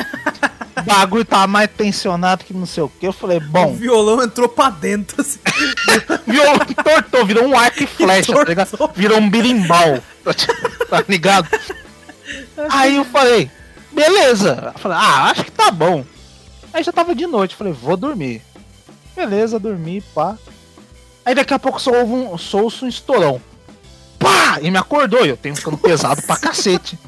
O 0.76 0.82
bagulho 0.84 1.24
tava 1.24 1.46
mais 1.46 1.70
tensionado 1.70 2.44
que 2.44 2.52
não 2.52 2.66
sei 2.66 2.82
o 2.82 2.88
que. 2.88 3.06
Eu 3.06 3.12
falei, 3.12 3.40
bom. 3.40 3.72
O 3.72 3.74
violão 3.74 4.22
entrou 4.22 4.48
pra 4.48 4.68
dentro, 4.68 5.20
assim. 5.20 5.38
violão 6.26 6.58
tortou, 6.84 7.24
virou 7.24 7.46
um 7.46 7.58
arco 7.58 7.82
e 7.82 7.86
flecha, 7.86 8.32
tá 8.34 8.44
ligado? 8.44 8.90
Virou 8.94 9.18
um 9.18 9.30
birimbau. 9.30 9.98
Tá 10.90 11.04
ligado? 11.06 11.48
Aí 12.70 12.96
eu 12.96 13.04
falei, 13.04 13.50
beleza. 13.92 14.72
Eu 14.74 14.78
falei, 14.78 14.98
ah, 14.98 15.30
acho 15.30 15.44
que 15.44 15.50
tá 15.52 15.70
bom. 15.70 16.04
Aí 16.72 16.82
já 16.82 16.92
tava 16.92 17.14
de 17.14 17.26
noite, 17.26 17.56
falei, 17.56 17.72
vou 17.72 17.96
dormir. 17.96 18.42
Beleza, 19.14 19.58
dormi, 19.58 20.00
pá. 20.14 20.36
Aí 21.24 21.34
daqui 21.34 21.52
a 21.52 21.58
pouco 21.58 21.80
só 21.80 21.90
houve 21.92 22.12
um, 22.12 22.34
um 22.34 22.88
estourão. 22.88 23.40
Pá! 24.29 24.59
E 24.61 24.70
me 24.70 24.79
acordou, 24.79 25.24
eu 25.24 25.37
tenho 25.37 25.57
ficando 25.57 25.79
pesado 25.79 26.22
pra 26.22 26.37
cacete. 26.37 26.99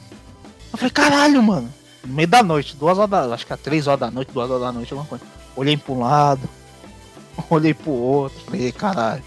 Eu 0.72 0.78
falei, 0.78 0.90
caralho, 0.90 1.42
mano. 1.42 1.72
No 2.06 2.14
meio 2.14 2.28
da 2.28 2.42
noite, 2.42 2.76
duas 2.76 2.96
horas 2.96 3.10
da. 3.10 3.34
Acho 3.34 3.46
que 3.46 3.52
é 3.52 3.56
três 3.56 3.86
horas 3.86 4.00
da 4.00 4.10
noite, 4.10 4.32
duas 4.32 4.50
horas 4.50 4.62
da 4.62 4.72
noite, 4.72 4.92
alguma 4.92 5.08
coisa. 5.08 5.24
Olhei 5.54 5.76
pra 5.76 5.92
um 5.92 6.00
lado, 6.00 6.48
olhei 7.50 7.74
pro 7.74 7.90
outro, 7.90 8.40
falei, 8.44 8.72
caralho. 8.72 9.22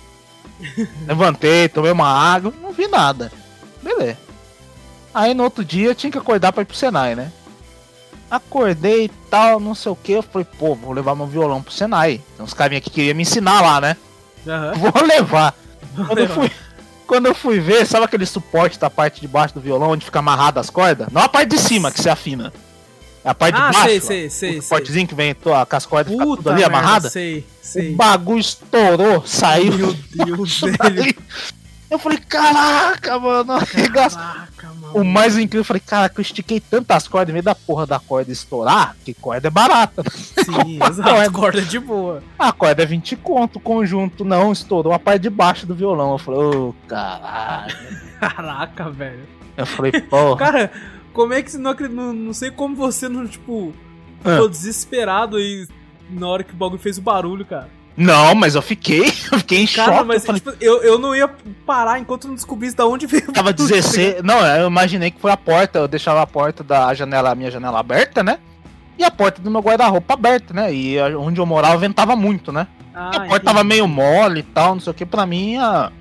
Levantei, 1.05 1.69
tomei 1.69 1.91
uma 1.91 2.07
água, 2.07 2.53
não 2.61 2.71
vi 2.71 2.87
nada. 2.87 3.31
Beleza. 3.81 4.17
Aí 5.13 5.33
no 5.33 5.43
outro 5.43 5.63
dia 5.63 5.89
eu 5.89 5.95
tinha 5.95 6.11
que 6.11 6.17
acordar 6.17 6.51
pra 6.51 6.63
ir 6.63 6.65
pro 6.65 6.75
Senai, 6.75 7.15
né? 7.15 7.31
Acordei 8.31 9.05
e 9.05 9.09
tal, 9.29 9.59
não 9.59 9.75
sei 9.75 9.91
o 9.91 9.95
que. 9.95 10.13
Eu 10.13 10.23
falei, 10.23 10.47
pô, 10.57 10.73
vou 10.73 10.91
levar 10.91 11.13
meu 11.13 11.27
violão 11.27 11.61
pro 11.61 11.71
Senai. 11.71 12.19
Tem 12.35 12.43
uns 12.43 12.53
carinha 12.53 12.81
que 12.81 12.89
queriam 12.89 13.15
me 13.15 13.21
ensinar 13.21 13.61
lá, 13.61 13.79
né? 13.79 13.95
Uhum. 14.47 14.91
Vou 14.91 15.03
levar. 15.05 15.53
Quando, 15.95 16.15
levar. 16.15 16.21
Eu 16.21 16.29
fui, 16.29 16.51
quando 17.07 17.27
eu 17.27 17.35
fui 17.35 17.59
ver, 17.59 17.85
sabe 17.85 18.05
aquele 18.05 18.25
suporte 18.25 18.79
da 18.79 18.89
parte 18.89 19.21
de 19.21 19.27
baixo 19.27 19.53
do 19.53 19.61
violão 19.61 19.91
onde 19.91 20.05
fica 20.05 20.19
amarrado 20.19 20.59
as 20.59 20.69
cordas? 20.69 21.07
Não 21.11 21.21
a 21.21 21.29
parte 21.29 21.49
de 21.49 21.59
cima 21.59 21.91
que 21.91 22.01
você 22.01 22.09
afina. 22.09 22.51
É 23.23 23.29
a 23.29 23.33
parte 23.33 23.55
ah, 23.55 23.67
de 23.67 23.73
baixo. 23.73 23.87
Sei, 23.87 24.01
sei, 24.01 24.29
sei. 24.29 24.59
O 24.59 24.61
suportezinho 24.61 25.07
que 25.07 25.15
vem 25.15 25.33
tô, 25.33 25.49
com 25.65 25.75
as 25.75 25.85
cordas 25.85 26.13
Puta 26.13 26.35
tudo 26.35 26.49
ali 26.49 26.63
amarrada. 26.63 27.09
Sei, 27.09 27.45
sei. 27.61 27.93
O 27.93 27.95
bagulho 27.95 28.39
estourou, 28.39 29.25
saiu. 29.25 29.77
Meu 29.77 29.95
Deus, 30.25 30.59
velho. 30.59 31.15
Eu 31.89 31.99
falei, 31.99 32.17
caraca, 32.17 33.19
mano, 33.19 33.53
Caraca, 33.93 34.67
mano. 34.67 34.72
O 34.93 35.03
mais 35.03 35.37
incrível, 35.37 35.61
eu 35.61 35.65
falei, 35.65 35.81
caraca, 35.85 36.19
eu 36.19 36.21
estiquei 36.21 36.59
tantas 36.59 37.07
cordas 37.07 37.29
em 37.29 37.33
meio 37.33 37.43
da 37.43 37.55
porra 37.55 37.85
da 37.85 37.99
corda 37.99 38.31
estourar, 38.31 38.95
que 39.03 39.13
corda 39.13 39.47
é 39.47 39.51
barata. 39.51 40.03
Sim, 40.11 40.79
exato, 40.83 41.31
corda 41.31 41.59
é 41.59 41.63
de 41.63 41.79
boa. 41.79 42.23
A 42.37 42.51
corda 42.51 42.83
é 42.83 42.85
20 42.85 43.15
conto, 43.17 43.57
o 43.57 43.59
conjunto 43.59 44.23
não, 44.23 44.51
estourou 44.51 44.93
a 44.93 44.99
parte 44.99 45.23
de 45.23 45.29
baixo 45.29 45.65
do 45.65 45.75
violão. 45.75 46.13
Eu 46.13 46.17
falei, 46.17 46.39
ô, 46.39 46.69
oh, 46.69 46.87
caralho. 46.87 47.75
Caraca, 48.19 48.89
velho. 48.89 49.27
Eu 49.57 49.65
falei, 49.65 49.91
porra. 50.01 50.37
Cara, 50.37 50.71
como 51.11 51.33
é 51.33 51.41
que 51.41 51.51
você 51.51 51.57
não 51.57 51.71
acredita, 51.71 52.01
não, 52.01 52.13
não 52.13 52.33
sei 52.33 52.49
como 52.49 52.75
você 52.75 53.09
não, 53.09 53.27
tipo, 53.27 53.73
ficou 54.19 54.45
ah. 54.45 54.49
desesperado 54.49 55.37
aí 55.37 55.67
na 56.09 56.27
hora 56.27 56.43
que 56.43 56.53
o 56.53 56.57
bagulho 56.57 56.79
fez 56.79 56.97
o 56.97 57.01
barulho, 57.01 57.45
cara. 57.45 57.69
Não, 57.95 58.33
mas 58.33 58.55
eu 58.55 58.61
fiquei, 58.61 59.05
eu 59.31 59.39
fiquei 59.39 59.61
em 59.61 59.67
Cara, 59.67 59.93
choque. 59.97 60.07
mas 60.07 60.25
eu, 60.27 60.33
tipo, 60.33 60.53
eu, 60.59 60.81
eu 60.83 60.97
não 60.99 61.15
ia 61.15 61.27
parar 61.65 61.99
enquanto 61.99 62.27
não 62.27 62.35
descobrisse 62.35 62.75
de 62.75 62.81
onde 62.81 63.05
veio. 63.05 63.31
Tava 63.31 63.53
16. 63.53 64.15
Tá 64.15 64.23
não, 64.23 64.45
eu 64.45 64.67
imaginei 64.67 65.11
que 65.11 65.19
foi 65.19 65.31
a 65.31 65.37
porta. 65.37 65.79
Eu 65.79 65.87
deixava 65.87 66.21
a 66.21 66.27
porta 66.27 66.63
da 66.63 66.93
janela, 66.93 67.31
a 67.31 67.35
minha 67.35 67.51
janela 67.51 67.79
aberta, 67.79 68.23
né? 68.23 68.39
E 68.97 69.03
a 69.03 69.11
porta 69.11 69.41
do 69.41 69.49
meu 69.49 69.61
guarda-roupa 69.61 70.13
aberta, 70.13 70.53
né? 70.53 70.73
E 70.73 70.99
onde 71.15 71.39
eu 71.39 71.45
morava 71.45 71.77
ventava 71.77 72.15
muito, 72.15 72.51
né? 72.51 72.67
Ah, 72.93 73.07
a 73.09 73.11
porta 73.11 73.25
entendi. 73.27 73.45
tava 73.45 73.63
meio 73.63 73.87
mole 73.87 74.39
e 74.41 74.43
tal, 74.43 74.75
não 74.75 74.81
sei 74.81 74.91
o 74.91 74.93
que. 74.93 75.05
Pra 75.05 75.25
mim, 75.25 75.57
a... 75.57 75.91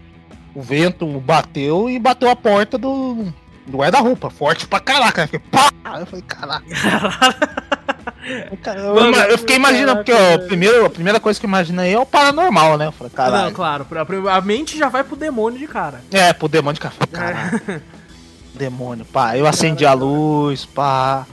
o 0.55 0.63
vento 0.63 1.07
bateu 1.21 1.89
e 1.89 1.99
bateu 1.99 2.29
a 2.31 2.37
porta 2.37 2.77
do, 2.77 3.33
do 3.67 3.79
guarda-roupa. 3.79 4.31
Forte 4.31 4.67
pra 4.67 4.81
caraca. 4.81 5.23
Eu 5.23 5.27
fiquei, 5.29 5.41
pá! 5.51 5.71
Eu 5.99 6.07
falei, 6.07 6.25
caraca. 6.27 6.65
Eu, 8.65 9.13
eu 9.31 9.39
fiquei 9.39 9.57
imaginando, 9.57 9.97
porque 9.97 10.13
ó, 10.13 10.39
primeiro, 10.47 10.87
a 10.87 10.91
primeira 10.91 11.19
coisa 11.19 11.39
que 11.39 11.45
eu 11.45 11.49
imaginei 11.49 11.93
é 11.93 11.99
o 11.99 12.07
paranormal, 12.07 12.79
né? 12.79 12.87
Eu 12.87 12.93
falei, 12.93 13.13
caralho. 13.13 13.45
Não, 13.47 13.53
claro, 13.53 13.87
a 14.31 14.41
mente 14.41 14.79
já 14.79 14.89
vai 14.89 15.03
pro 15.03 15.17
demônio 15.17 15.59
de 15.59 15.67
cara. 15.67 16.01
É, 16.11 16.33
pro 16.33 16.49
demônio 16.49 16.75
de 16.75 16.81
cara. 16.81 16.95
Caralho. 17.11 17.83
demônio, 18.55 19.05
pá. 19.05 19.37
Eu 19.37 19.47
acendi 19.47 19.85
a 19.85 19.93
luz, 19.93 20.65
pá. 20.65 21.27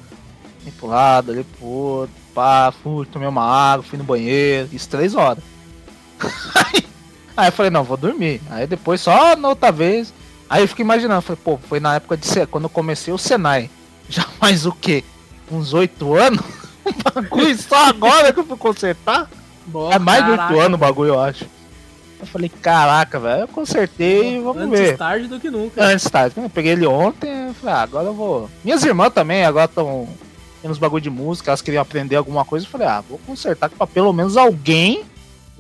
Vim 0.64 0.72
pro 0.72 0.88
lado, 0.88 1.32
ali 1.32 1.44
pro 1.44 1.66
outro, 1.66 2.16
pá. 2.34 2.74
Fui, 2.84 3.06
tomei 3.06 3.28
uma 3.28 3.44
água, 3.44 3.84
fui 3.84 3.98
no 3.98 4.04
banheiro. 4.04 4.70
Isso 4.72 4.90
três 4.90 5.16
horas. 5.16 5.44
Aí 7.38 7.48
eu 7.48 7.52
falei, 7.52 7.70
não, 7.70 7.84
vou 7.84 7.96
dormir. 7.96 8.42
Aí 8.50 8.68
depois, 8.68 9.00
só 9.00 9.36
na 9.36 9.48
outra 9.48 9.72
vez. 9.72 10.14
Aí 10.50 10.64
eu 10.64 10.68
fiquei 10.68 10.84
imaginando, 10.84 11.22
falei, 11.22 11.42
pô, 11.44 11.58
foi 11.58 11.80
na 11.80 11.96
época 11.96 12.18
de 12.18 12.26
ser, 12.26 12.48
quando 12.48 12.64
eu 12.64 12.70
comecei 12.70 13.14
o 13.14 13.18
Senai. 13.18 13.70
Já 14.10 14.26
mais 14.42 14.66
o 14.66 14.72
quê? 14.72 15.04
Uns 15.52 15.74
oito 15.74 16.16
anos? 16.16 16.44
bagulho 17.14 17.58
só 17.58 17.86
agora 17.86 18.32
que 18.34 18.40
eu 18.40 18.46
fui 18.46 18.58
consertar? 18.58 19.30
Boa, 19.66 19.94
é 19.94 20.00
mais 20.00 20.26
de 20.26 20.32
8 20.32 20.60
anos 20.60 20.74
o 20.76 20.78
bagulho, 20.78 21.14
eu 21.14 21.20
acho. 21.20 21.46
Eu 22.20 22.28
falei, 22.28 22.50
caraca, 22.50 23.20
velho, 23.20 23.42
eu 23.42 23.48
consertei, 23.48 24.42
vamos 24.42 24.64
Antes 24.64 24.80
ver. 24.80 24.86
Antes 24.88 24.98
tarde 24.98 25.28
do 25.28 25.40
que 25.40 25.50
nunca. 25.50 25.84
Antes 25.84 26.10
tarde. 26.10 26.36
Eu 26.38 26.50
peguei 26.50 26.74
ele 26.74 26.86
ontem, 26.86 27.54
falei, 27.54 27.76
ah, 27.76 27.82
agora 27.82 28.08
eu 28.08 28.14
vou. 28.14 28.50
Minhas 28.64 28.84
irmãs 28.84 29.14
também 29.14 29.46
agora 29.46 29.66
estão 29.66 30.08
tendo 30.62 30.72
uns 30.72 30.78
bagulho 30.78 31.02
de 31.02 31.10
música, 31.10 31.52
elas 31.52 31.62
queriam 31.62 31.82
aprender 31.82 32.18
alguma 32.18 32.44
coisa. 32.44 32.66
Eu 32.66 32.70
falei, 32.70 32.88
ah, 32.88 33.02
vou 33.08 33.20
consertar 33.26 33.70
pra 33.70 33.88
pelo 33.88 34.12
menos 34.12 34.36
alguém. 34.36 35.06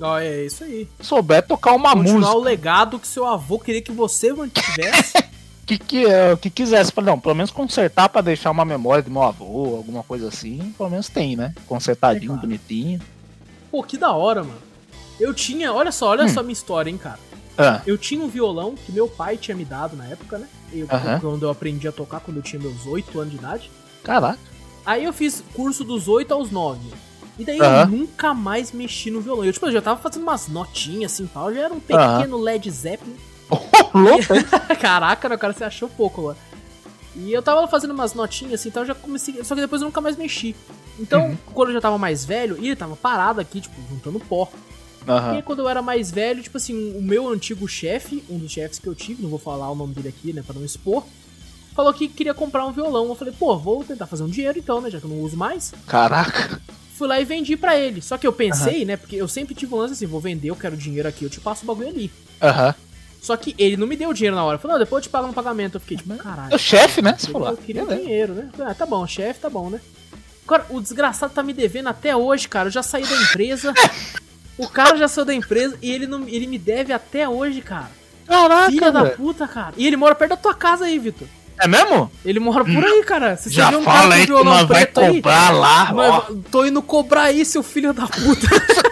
Ó, 0.01 0.17
é 0.17 0.45
isso 0.45 0.63
aí. 0.63 0.88
Souber 0.99 1.45
tocar 1.45 1.73
uma 1.73 1.91
Continuar 1.91 2.19
música. 2.19 2.38
o 2.38 2.41
legado 2.41 2.99
que 2.99 3.07
seu 3.07 3.25
avô 3.25 3.57
queria 3.59 3.82
que 3.82 3.91
você 3.91 4.34
mantivesse. 4.34 5.13
que, 5.70 5.78
que, 5.78 6.05
uh, 6.05 6.38
que 6.38 6.49
quisesse. 6.49 6.91
Falei, 6.91 7.11
não, 7.11 7.20
pelo 7.20 7.36
menos 7.36 7.51
consertar 7.51 8.09
para 8.09 8.22
deixar 8.22 8.49
uma 8.49 8.65
memória 8.65 9.03
do 9.03 9.11
meu 9.11 9.22
avô, 9.22 9.76
alguma 9.76 10.01
coisa 10.01 10.28
assim, 10.28 10.74
pelo 10.78 10.89
menos 10.89 11.09
tem, 11.09 11.36
né? 11.36 11.53
Consertadinho, 11.67 12.34
é 12.34 12.38
bonitinho. 12.38 12.99
Pô, 13.70 13.84
que 13.84 13.97
da 13.97 14.11
hora, 14.11 14.43
mano. 14.43 14.70
Eu 15.20 15.34
tinha, 15.34 15.72
olha 15.72 15.91
só, 15.91 16.09
olha 16.09 16.26
hum. 16.26 16.30
só 16.30 16.39
a 16.39 16.43
minha 16.43 16.53
história, 16.53 16.89
hein, 16.89 16.97
cara. 16.97 17.20
Ah. 17.57 17.82
Eu 17.86 17.97
tinha 17.97 18.24
um 18.24 18.30
violão 18.30 18.74
que 18.74 18.91
meu 18.91 19.07
pai 19.07 19.38
tinha 19.38 19.55
me 19.55 19.65
dado 19.65 19.95
na 19.95 20.05
época, 20.05 20.38
né? 20.38 20.47
Eu. 20.72 20.88
Quando 21.20 21.43
eu 21.43 21.49
aprendi 21.49 21.88
a 21.88 21.91
tocar, 21.91 22.22
quando 22.22 22.38
eu 22.38 22.43
tinha 22.43 22.59
meus 22.59 22.86
8 22.86 23.20
anos 23.20 23.32
de 23.32 23.38
idade. 23.38 23.72
Caraca. 24.01 24.39
Aí 24.86 25.03
eu 25.03 25.11
fiz 25.11 25.43
curso 25.53 25.84
dos 25.84 26.07
8 26.07 26.34
aos 26.34 26.49
9. 26.49 26.80
E 27.38 27.45
daí 27.45 27.57
eu 27.57 27.88
nunca 27.88 28.34
mais 28.34 28.72
mexi 28.72 29.11
no 29.11 29.22
violão. 29.22 29.45
Eu, 29.45 29.53
tipo, 29.53 29.65
eu 29.65 29.72
já 29.72 29.82
tava 29.82 29.99
fazendo 29.99 30.24
umas 30.24 30.47
notinhas 30.47 31.13
assim 31.13 31.28
tal. 31.28 31.53
Já 31.53 31.65
era 31.65 31.74
um 31.74 31.80
pequeno. 31.80 32.38
Led 32.38 32.70
Zeppelin. 32.72 33.15
louco, 33.93 34.34
hein? 34.34 34.45
Caraca, 34.80 35.28
meu 35.30 35.38
cara, 35.38 35.54
você 35.54 35.64
achou 35.64 35.89
pouco, 35.89 36.22
mano. 36.22 36.38
E 37.16 37.34
eu 37.34 37.41
tava 37.41 37.68
fazendo 37.68 37.91
umas 37.91 38.14
notinhas 38.14 38.60
assim, 38.60 38.70
então 38.70 38.84
eu 38.84 38.88
já 38.88 38.95
comecei. 38.95 39.43
Só 39.43 39.56
que 39.56 39.62
depois 39.62 39.82
eu 39.82 39.88
nunca 39.88 40.00
mais 40.00 40.16
mexi. 40.16 40.56
Então, 41.00 41.28
uhum. 41.28 41.38
quando 41.54 41.70
eu 41.70 41.74
já 41.74 41.82
tava 41.82 41.97
mais 41.97 42.24
velho, 42.26 42.58
e 42.60 42.68
ele 42.68 42.76
tava 42.76 42.95
parado 42.95 43.39
aqui, 43.41 43.62
tipo, 43.62 43.76
juntando 43.89 44.20
pó. 44.20 44.50
Uhum. 45.08 45.34
E 45.34 45.36
aí, 45.38 45.41
quando 45.41 45.60
eu 45.60 45.70
era 45.70 45.82
mais 45.82 46.12
velho, 46.12 46.43
tipo 46.43 46.58
assim, 46.58 46.95
o 46.95 47.02
meu 47.02 47.28
antigo 47.28 47.68
chefe, 47.68 48.24
um 48.30 48.38
dos 48.38 48.52
chefes 48.52 48.80
que 48.80 48.88
eu 48.88 48.93
tive, 48.93 49.24
não 49.24 49.30
vou 49.30 49.39
falar 49.39 49.72
o 49.72 49.76
nome 49.76 49.93
dele 49.93 50.10
aqui, 50.10 50.34
né, 50.34 50.43
pra 50.45 50.54
não 50.54 50.64
expor, 50.64 51.04
falou 51.74 51.93
que 51.93 52.08
queria 52.08 52.34
comprar 52.34 52.66
um 52.66 52.72
violão. 52.72 53.08
Eu 53.08 53.16
falei, 53.16 53.34
pô, 53.38 53.58
vou 53.58 53.84
tentar 53.84 54.06
fazer 54.06 54.24
um 54.24 54.30
dinheiro 54.30 54.60
então, 54.60 54.82
né, 54.82 54.89
já 54.89 55.00
que 55.00 55.06
eu 55.06 55.10
não 55.10 55.22
uso 55.22 55.38
mais. 55.38 55.74
Caraca. 55.88 56.62
Fui 56.95 57.08
lá 57.08 57.20
e 57.20 57.26
vendi 57.26 57.56
pra 57.56 57.80
ele. 57.80 58.02
Só 58.02 58.18
que 58.18 58.28
eu 58.28 58.34
pensei, 58.34 58.82
uhum. 58.82 58.88
né, 58.88 58.97
porque 58.97 59.16
eu 59.16 59.28
sempre 59.28 59.56
tive 59.56 59.74
um 59.74 59.78
lance 59.78 59.93
assim, 59.93 60.06
vou 60.06 60.20
vender, 60.20 60.50
eu 60.50 60.56
quero 60.56 60.76
dinheiro 60.76 61.08
aqui, 61.08 61.24
eu 61.24 61.30
te 61.30 61.39
passo 61.39 61.64
o 61.64 61.68
bagulho 61.68 61.89
ali. 61.89 62.12
Aham. 62.41 62.76
Só 63.22 63.36
que 63.36 63.53
ele 63.57 63.78
não 63.78 63.86
me 63.86 63.95
deu 63.95 64.09
o 64.09 64.13
dinheiro 64.13 64.36
na 64.36 64.43
hora. 64.43 64.57
Falou, 64.57 64.78
não, 64.78 64.84
depois 64.84 65.03
eu 65.03 65.09
te 65.09 65.11
pago 65.11 65.28
no 65.28 65.34
pagamento. 65.34 65.76
Eu 65.76 65.82
fiquei 65.82 65.97
tipo, 65.97 66.15
caralho. 66.15 66.51
É 66.51 66.55
o 66.55 66.59
chefe, 66.59 67.01
né? 67.01 67.15
Você 67.17 67.32
falou. 67.32 67.49
Eu 67.49 67.57
queria 67.57 67.86
dinheiro, 67.86 68.34
né? 68.34 68.49
Falei, 68.55 68.72
ah, 68.72 68.76
tá 68.76 68.86
bom, 68.86 69.05
chefe, 69.05 69.39
tá 69.39 69.49
bom, 69.49 69.70
né? 69.70 69.80
Agora, 70.45 70.65
o 70.70 70.82
desgraçado 70.82 71.34
tá 71.34 71.43
me 71.43 71.53
devendo 71.53 71.89
até 71.89 72.15
hoje, 72.15 72.47
cara. 72.47 72.67
Eu 72.67 72.72
já 72.72 72.82
saí 72.82 73.03
da 73.03 73.15
empresa. 73.22 73.74
o 74.57 74.67
cara 74.67 74.97
já 74.97 75.07
saiu 75.07 75.26
da 75.26 75.34
empresa 75.34 75.78
e 75.82 75.91
ele, 75.91 76.07
não, 76.07 76.28
ele 76.28 76.47
me 76.47 76.57
deve 76.57 76.91
até 76.91 77.28
hoje, 77.28 77.61
cara. 77.61 77.91
Caraca, 78.26 78.72
Filha 78.72 78.91
da 78.91 79.05
puta, 79.05 79.47
cara. 79.47 79.74
E 79.76 79.86
ele 79.86 79.97
mora 79.97 80.15
perto 80.15 80.32
da 80.32 80.38
tua 80.38 80.53
casa 80.53 80.86
aí, 80.86 80.97
Vitor. 80.97 81.28
É 81.61 81.67
mesmo? 81.67 82.09
Ele 82.24 82.39
mora 82.39 82.63
por 82.63 82.84
aí, 82.86 83.03
cara. 83.03 83.36
Se 83.36 83.49
Já 83.49 83.70
um 83.78 83.84
fala 83.84 84.15
aí 84.15 84.26
que 84.26 84.32
nós 84.32 84.67
vai 84.67 84.86
cobrar 84.86 85.49
aí, 85.49 85.55
lá, 85.55 85.91
ó. 85.93 86.22
Tô 86.49 86.65
indo 86.65 86.82
cobrar 86.82 87.24
aí, 87.24 87.43
seu 87.43 87.61
filho 87.61 87.93
da 87.93 88.07
puta. 88.07 88.47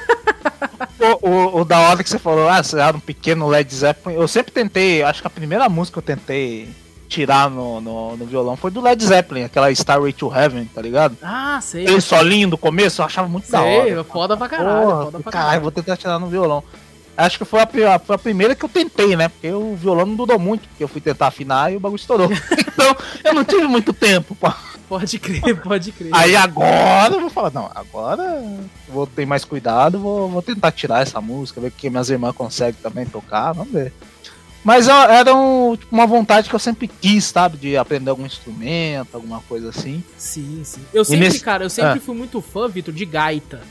o, 0.99 1.29
o, 1.29 1.61
o, 1.61 1.65
da 1.65 1.79
hora 1.79 2.03
que 2.03 2.09
você 2.09 2.19
falou, 2.19 2.47
ah, 2.49 2.61
você 2.61 2.79
era 2.79 2.95
um 2.95 2.99
pequeno 2.99 3.47
Led 3.47 3.73
Zeppelin. 3.73 4.15
Eu 4.15 4.27
sempre 4.27 4.51
tentei, 4.51 5.03
acho 5.03 5.21
que 5.21 5.27
a 5.27 5.31
primeira 5.31 5.67
música 5.69 6.01
que 6.01 6.11
eu 6.11 6.15
tentei 6.15 6.69
tirar 7.07 7.49
no, 7.49 7.79
no, 7.79 8.17
no, 8.17 8.25
violão 8.25 8.57
foi 8.57 8.69
do 8.69 8.81
Led 8.81 9.03
Zeppelin, 9.03 9.43
aquela 9.43 9.71
Starway 9.71 10.11
to 10.11 10.33
Heaven, 10.33 10.65
tá 10.65 10.81
ligado? 10.81 11.17
Ah, 11.21 11.59
sei. 11.61 11.83
Aquele 11.83 12.01
solinho 12.01 12.49
do 12.49 12.57
começo, 12.57 13.01
eu 13.01 13.05
achava 13.05 13.27
muito 13.27 13.47
sei, 13.47 13.59
da 13.59 13.63
hora. 13.63 14.03
foda 14.03 14.37
pra 14.37 14.49
caralho. 14.49 14.85
Porra, 14.85 15.05
foda 15.05 15.19
pra 15.19 15.31
caralho, 15.31 15.61
vou 15.61 15.71
tentar 15.71 15.97
tirar 15.97 16.19
no 16.19 16.27
violão. 16.27 16.63
Acho 17.15 17.39
que 17.39 17.45
foi 17.45 17.61
a, 17.61 17.99
foi 17.99 18.15
a 18.15 18.19
primeira 18.19 18.53
que 18.53 18.63
eu 18.63 18.69
tentei, 18.69 19.15
né? 19.15 19.27
Porque 19.29 19.51
o 19.51 19.75
violão 19.75 20.05
não 20.05 20.15
durou 20.15 20.37
muito, 20.37 20.67
porque 20.67 20.83
eu 20.83 20.87
fui 20.87 21.01
tentar 21.01 21.27
afinar 21.27 21.73
e 21.73 21.77
o 21.77 21.79
bagulho 21.79 21.99
estourou. 21.99 22.29
então, 22.53 22.95
eu 23.23 23.33
não 23.33 23.43
tive 23.43 23.65
muito 23.65 23.91
tempo, 23.91 24.35
pô. 24.35 24.51
Pode 24.87 25.19
crer, 25.19 25.55
pode 25.61 25.91
crer. 25.91 26.11
Aí 26.13 26.35
agora 26.35 27.13
eu 27.13 27.21
vou 27.21 27.29
falar, 27.29 27.51
não, 27.51 27.69
agora 27.75 28.43
vou 28.87 29.05
ter 29.05 29.25
mais 29.25 29.43
cuidado, 29.43 29.99
vou, 29.99 30.29
vou 30.29 30.41
tentar 30.41 30.71
tirar 30.71 31.01
essa 31.01 31.19
música, 31.19 31.59
ver 31.59 31.71
que 31.71 31.89
minhas 31.89 32.09
irmãs 32.09 32.35
conseguem 32.35 32.81
também 32.81 33.05
tocar, 33.05 33.51
vamos 33.51 33.73
ver. 33.73 33.93
Mas 34.63 34.87
era 34.89 35.33
um, 35.33 35.77
tipo, 35.77 35.95
uma 35.95 36.05
vontade 36.05 36.49
que 36.49 36.55
eu 36.55 36.59
sempre 36.59 36.89
quis, 36.89 37.23
sabe? 37.25 37.57
De 37.57 37.77
aprender 37.77 38.09
algum 38.09 38.25
instrumento, 38.25 39.15
alguma 39.15 39.39
coisa 39.41 39.69
assim. 39.69 40.03
Sim, 40.17 40.61
sim. 40.65 40.81
Eu 40.93 41.05
sempre, 41.05 41.25
nesse... 41.25 41.39
cara, 41.39 41.63
eu 41.63 41.69
sempre 41.69 41.99
ah. 41.99 42.01
fui 42.01 42.13
muito 42.13 42.41
fã, 42.41 42.67
Vitor, 42.67 42.93
de 42.93 43.05
gaita. 43.05 43.61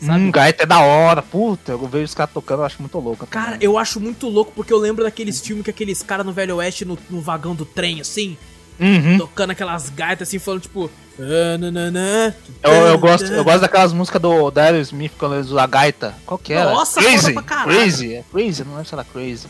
Sabe? 0.00 0.20
Hum, 0.20 0.30
gaita 0.32 0.64
é 0.64 0.66
da 0.66 0.80
hora. 0.80 1.22
Puta, 1.22 1.72
eu 1.72 1.86
vejo 1.86 2.04
os 2.04 2.14
caras 2.14 2.32
tocando, 2.34 2.60
eu 2.60 2.66
acho 2.66 2.80
muito 2.80 2.98
louco. 2.98 3.26
Cara, 3.26 3.52
também. 3.52 3.60
eu 3.62 3.78
acho 3.78 4.00
muito 4.00 4.28
louco 4.28 4.52
porque 4.54 4.72
eu 4.72 4.78
lembro 4.78 5.04
daqueles 5.04 5.40
filmes 5.40 5.64
que 5.64 5.70
aqueles 5.70 6.02
caras 6.02 6.26
no 6.26 6.32
Velho 6.32 6.56
Oeste 6.56 6.84
no, 6.84 6.98
no, 7.08 7.20
vagão 7.20 7.54
do 7.54 7.64
trem, 7.64 8.00
assim. 8.00 8.36
Uhum. 8.78 9.18
Tocando 9.18 9.50
aquelas 9.50 9.90
gaitas 9.90 10.28
assim, 10.28 10.38
falando 10.38 10.62
tipo. 10.62 10.90
Eu, 12.62 12.72
eu, 12.72 12.98
gosto, 12.98 13.26
eu 13.26 13.44
gosto 13.44 13.60
daquelas 13.60 13.92
músicas 13.92 14.20
do 14.20 14.50
Daryl 14.50 14.80
Smith 14.80 15.12
quando 15.16 15.36
eles 15.36 15.46
usam 15.46 15.58
a 15.58 15.66
gaita. 15.66 16.14
Qual 16.26 16.36
que 16.36 16.52
era? 16.52 16.72
Nossa, 16.72 17.00
Crazy! 17.00 17.34
Crazy, 17.34 18.14
é 18.14 18.24
Crazy, 18.32 18.64
não 18.64 18.72
lembro 18.72 18.88
se 18.88 18.94
era 18.94 19.04
Crazy. 19.04 19.46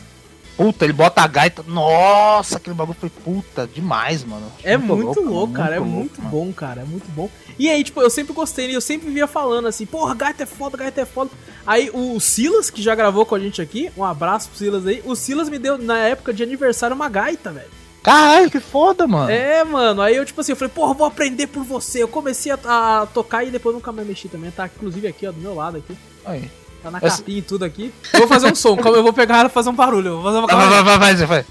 Puta, 0.55 0.85
ele 0.85 0.93
bota 0.93 1.21
a 1.21 1.27
gaita. 1.27 1.63
Nossa, 1.67 2.57
aquele 2.57 2.75
bagulho 2.75 2.97
foi 2.97 3.09
puta 3.09 3.67
demais, 3.67 4.23
mano. 4.23 4.49
É 4.63 4.77
muito, 4.77 4.95
muito 4.95 5.19
louco, 5.19 5.33
louco, 5.33 5.53
cara. 5.53 5.81
Muito 5.81 5.89
é 5.89 5.97
muito 5.97 6.21
louco, 6.21 6.37
bom, 6.37 6.53
cara. 6.53 6.81
É 6.81 6.85
muito 6.85 7.11
bom. 7.11 7.29
E 7.59 7.69
aí, 7.69 7.83
tipo, 7.83 8.01
eu 8.01 8.09
sempre 8.09 8.33
gostei, 8.33 8.73
eu 8.73 8.79
sempre 8.79 9.09
via 9.09 9.27
falando 9.27 9.67
assim, 9.67 9.85
porra, 9.85 10.15
gaita 10.15 10.43
é 10.43 10.45
foda, 10.45 10.77
gaita 10.77 11.01
é 11.01 11.05
foda. 11.05 11.31
Aí 11.67 11.89
o 11.93 12.19
Silas, 12.19 12.69
que 12.69 12.81
já 12.81 12.95
gravou 12.95 13.25
com 13.25 13.35
a 13.35 13.39
gente 13.39 13.61
aqui, 13.61 13.91
um 13.97 14.03
abraço 14.03 14.47
pro 14.47 14.57
Silas 14.57 14.87
aí. 14.87 15.01
O 15.03 15.15
Silas 15.15 15.49
me 15.49 15.59
deu, 15.59 15.77
na 15.77 15.97
época 15.97 16.33
de 16.33 16.41
aniversário, 16.41 16.95
uma 16.95 17.09
gaita, 17.09 17.51
velho. 17.51 17.67
Caralho, 18.05 18.51
que 18.51 18.59
foda, 18.59 19.07
mano. 19.07 19.31
É, 19.31 19.63
mano. 19.63 19.99
Aí 19.99 20.15
eu, 20.15 20.23
tipo 20.23 20.39
assim, 20.39 20.51
eu 20.51 20.55
falei, 20.55 20.71
porra, 20.71 20.93
vou 20.93 21.07
aprender 21.07 21.47
por 21.47 21.63
você. 21.63 22.03
Eu 22.03 22.07
comecei 22.07 22.51
a, 22.51 22.57
a 23.01 23.07
tocar 23.07 23.43
e 23.43 23.49
depois 23.49 23.73
nunca 23.73 23.91
mais 23.91 24.07
mexi 24.07 24.29
também. 24.29 24.51
Tá, 24.51 24.67
inclusive, 24.67 25.07
aqui, 25.07 25.25
ó, 25.25 25.31
do 25.31 25.41
meu 25.41 25.55
lado 25.55 25.77
aqui. 25.77 25.97
Aí. 26.23 26.51
Tá 26.83 26.91
na 26.91 26.99
Essa... 27.01 27.17
capinha 27.17 27.39
e 27.39 27.41
tudo 27.41 27.65
aqui. 27.65 27.91
Eu 28.13 28.19
vou 28.19 28.27
fazer 28.27 28.51
um 28.51 28.53
som, 28.53 28.77
eu 28.77 29.01
vou 29.01 29.11
pegar 29.11 29.39
ela 29.39 29.49
e 29.49 29.51
fazer 29.51 29.69
um 29.69 29.73
barulho. 29.73 30.09
Eu 30.09 30.21
vou 30.21 30.23
fazer 30.25 30.37
uma 30.37 30.47
vai, 30.47 30.83
vai, 30.83 30.83
vai, 30.83 31.15
vai, 31.15 31.25
vai. 31.25 31.45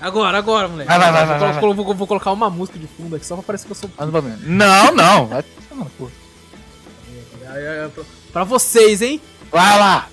Agora, 0.00 0.38
agora, 0.38 0.68
moleque. 0.68 0.88
Vai, 0.88 0.98
vai, 0.98 1.12
vai, 1.12 1.26
vai, 1.26 1.38
vai, 1.38 1.60
vou, 1.60 1.74
vou, 1.74 1.94
vou, 1.94 2.06
colocar 2.06 2.30
uma 2.30 2.48
música 2.48 2.78
de 2.78 2.86
fundo 2.86 3.16
aqui 3.16 3.26
só 3.26 3.34
pra 3.34 3.42
parecer 3.42 3.66
que 3.66 3.72
eu 3.72 3.76
sou. 3.76 3.90
Não, 4.46 4.94
não, 4.94 5.26
vai. 5.26 5.44
Pra 8.32 8.44
vocês, 8.44 9.02
hein? 9.02 9.20
Vai 9.50 9.76
lá! 9.76 10.08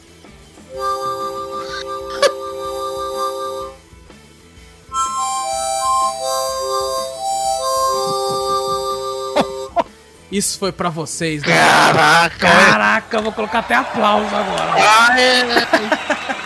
Isso 10.32 10.58
foi 10.58 10.72
pra 10.72 10.90
vocês, 10.90 11.44
né? 11.44 11.54
Caraca! 11.54 12.48
Caraca, 12.48 13.22
vou 13.22 13.34
colocar 13.34 13.60
até 13.60 13.76
aplauso 13.76 14.34
agora. 14.34 14.72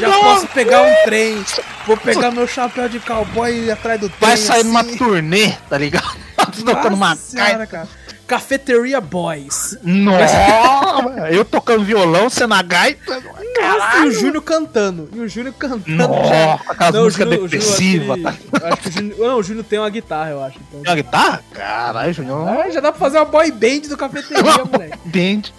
Já 0.00 0.10
posso 0.10 0.46
pegar 0.48 0.82
um 0.82 0.94
trem. 1.04 1.44
Vou 1.86 1.96
pegar 1.96 2.30
meu 2.30 2.46
chapéu 2.46 2.88
de 2.88 3.00
cowboy 3.00 3.52
e 3.52 3.64
ir 3.66 3.70
atrás 3.72 4.00
do 4.00 4.08
trem. 4.08 4.28
Vai 4.28 4.36
sair 4.36 4.60
assim. 4.60 4.68
numa 4.68 4.84
turnê, 4.84 5.52
tá 5.68 5.76
ligado? 5.76 6.16
Tocando 6.64 6.94
uma 6.94 7.16
senhora, 7.16 7.66
cara. 7.66 7.88
Cafeteria 8.28 9.00
Boys. 9.00 9.78
Nossa! 9.82 11.32
eu 11.32 11.46
tocando 11.46 11.82
violão, 11.82 12.28
sendo 12.28 12.52
a 12.52 12.60
gaita. 12.60 13.22
Nossa, 13.58 13.96
e 14.04 14.08
o 14.08 14.12
Júnior 14.12 14.42
cantando. 14.42 15.08
E 15.14 15.20
o 15.20 15.26
Júnior 15.26 15.54
cantando. 15.54 15.96
Nossa, 15.96 16.62
aquela 16.68 16.92
não, 16.92 17.04
música 17.04 17.24
depressiva. 17.24 18.12
Aquele, 18.12 18.66
acho 18.66 18.82
que 18.82 18.88
o 18.88 18.92
Júnior, 18.92 19.18
não, 19.18 19.38
o 19.38 19.42
Júnior 19.42 19.64
tem 19.64 19.78
uma 19.78 19.88
guitarra, 19.88 20.30
eu 20.30 20.44
acho. 20.44 20.58
Então. 20.58 20.82
Tem 20.82 20.90
uma 20.90 21.02
guitarra? 21.02 21.42
Caralho, 21.54 22.12
Júnior. 22.12 22.48
Ah, 22.48 22.70
já 22.70 22.80
dá 22.80 22.92
pra 22.92 23.00
fazer 23.00 23.16
uma 23.16 23.24
boy 23.24 23.50
band 23.50 23.88
do 23.88 23.96
cafeteria, 23.96 24.64
moleque. 24.70 24.98
Band. 25.06 25.50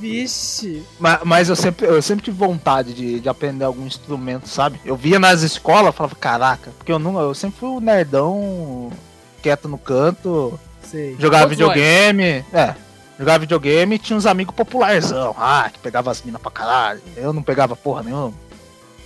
Vixe. 0.00 0.84
Mas, 1.00 1.20
mas, 1.24 1.48
eu, 1.48 1.56
sempre, 1.56 1.86
eu 1.86 2.00
sempre 2.02 2.24
tive 2.24 2.36
vontade 2.36 2.94
de, 2.94 3.18
de 3.18 3.28
aprender 3.28 3.64
algum 3.64 3.84
instrumento, 3.84 4.48
sabe? 4.48 4.80
Eu 4.84 4.94
via 4.94 5.18
nas 5.18 5.42
escolas, 5.42 5.92
falava, 5.92 6.14
caraca, 6.14 6.70
porque 6.78 6.92
eu, 6.92 7.00
não, 7.00 7.20
eu 7.20 7.34
sempre 7.34 7.58
fui 7.58 7.68
o 7.68 7.76
um 7.78 7.80
nerdão 7.80 8.90
quieto 9.42 9.68
no 9.68 9.76
canto. 9.76 10.58
Sei. 10.92 11.16
Jogava 11.18 11.44
Todos 11.44 11.56
videogame. 11.56 12.44
Nós. 12.52 12.62
É. 12.62 12.76
Jogava 13.18 13.38
videogame 13.38 13.96
e 13.96 13.98
tinha 13.98 14.16
uns 14.16 14.26
amigos 14.26 14.54
popularzão. 14.54 15.34
Ah, 15.38 15.70
que 15.72 15.78
pegava 15.78 16.10
as 16.10 16.22
minas 16.22 16.40
pra 16.40 16.50
caralho. 16.50 17.00
Eu 17.16 17.32
não 17.32 17.42
pegava 17.42 17.74
porra 17.74 18.02
nenhuma. 18.02 18.34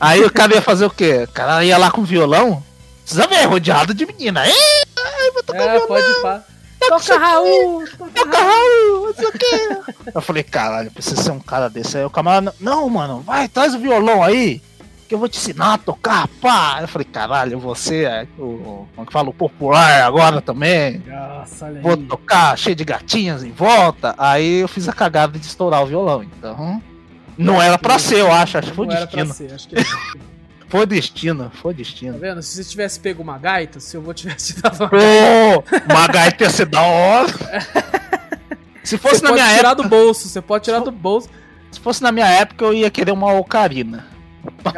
Aí 0.00 0.24
o 0.24 0.32
cara 0.32 0.54
ia 0.54 0.60
fazer 0.60 0.84
o 0.84 0.90
quê? 0.90 1.24
O 1.28 1.32
cara 1.32 1.64
ia 1.64 1.78
lá 1.78 1.90
com 1.90 2.02
violão. 2.02 2.62
Precisa 3.02 3.26
ver, 3.28 3.44
rodeado 3.44 3.94
de 3.94 4.04
menina. 4.04 4.44
Ei, 4.46 5.30
vou 5.32 5.42
tocar 5.44 5.62
é, 5.62 5.70
violão. 5.70 5.86
pode 5.86 6.22
pá. 6.22 6.42
Toca 6.88 7.18
Raul! 7.18 7.84
Toca 8.14 8.38
Raul! 8.38 9.06
Não 9.06 9.14
sei 9.14 9.26
o 9.26 9.32
quê. 9.32 9.78
Eu 10.14 10.20
falei, 10.20 10.42
caralho, 10.42 10.90
precisa 10.90 11.22
ser 11.22 11.30
um 11.30 11.40
cara 11.40 11.70
desse. 11.70 11.96
Aí 11.96 12.04
o 12.04 12.10
camarada, 12.10 12.54
não, 12.60 12.88
mano, 12.88 13.20
vai, 13.20 13.48
traz 13.48 13.74
o 13.74 13.78
violão 13.78 14.22
aí 14.22 14.60
que 15.06 15.14
eu 15.14 15.18
vou 15.18 15.28
te 15.28 15.38
ensinar 15.38 15.74
a 15.74 15.78
tocar, 15.78 16.28
pá. 16.40 16.78
Eu 16.80 16.88
falei, 16.88 17.06
caralho, 17.06 17.58
você 17.58 18.04
é 18.04 18.26
o, 18.38 18.86
como 18.94 19.02
é 19.02 19.06
que 19.06 19.12
fala, 19.12 19.30
o 19.30 19.34
popular 19.34 20.02
agora 20.02 20.40
também. 20.40 21.02
Nossa, 21.06 21.72
vou 21.80 21.96
tocar 21.96 22.56
cheio 22.58 22.76
de 22.76 22.84
gatinhas 22.84 23.44
em 23.44 23.52
volta. 23.52 24.14
Aí 24.18 24.60
eu 24.60 24.68
fiz 24.68 24.88
a 24.88 24.92
cagada 24.92 25.38
de 25.38 25.46
estourar 25.46 25.82
o 25.82 25.86
violão, 25.86 26.22
então. 26.22 26.82
Não 27.38 27.60
era 27.60 27.78
pra 27.78 27.98
ser, 27.98 28.18
eu 28.18 28.32
acho, 28.32 28.58
acho 28.58 28.70
que 28.70 28.76
foi 28.76 28.86
destino. 28.86 29.32
Ser, 29.32 29.52
acho 29.52 29.68
que 29.68 29.76
Foi 30.68 30.84
destino, 30.84 31.50
foi 31.54 31.72
destino. 31.72 32.14
Tá 32.14 32.18
vendo? 32.18 32.42
Se 32.42 32.56
você 32.56 32.68
tivesse 32.68 32.98
pego 32.98 33.22
uma 33.22 33.38
gaita, 33.38 33.78
se 33.78 33.96
eu 33.96 34.02
vou 34.02 34.12
tivesse 34.12 34.54
te 34.54 34.62
dado 34.62 34.80
uma 34.80 34.88
gaita. 34.88 35.84
uma 35.88 36.06
gaita 36.08 36.42
ia 36.42 36.50
ser 36.50 36.66
da 36.66 36.82
hora. 36.82 37.28
Se 38.82 38.96
fosse 38.98 39.16
você 39.16 39.24
na 39.24 39.32
minha 39.32 39.44
época. 39.44 39.56
Você 39.56 39.58
pode 39.58 39.58
tirar 39.58 39.74
do 39.74 39.88
bolso, 39.88 40.28
você 40.28 40.40
pode 40.40 40.64
tirar 40.64 40.78
do 40.78 40.92
bolso. 40.92 41.28
Se 41.72 41.80
fosse 41.80 42.02
na 42.02 42.12
minha 42.12 42.26
época, 42.26 42.64
eu 42.64 42.72
ia 42.72 42.88
querer 42.88 43.10
uma 43.10 43.32
ocarina. 43.32 44.06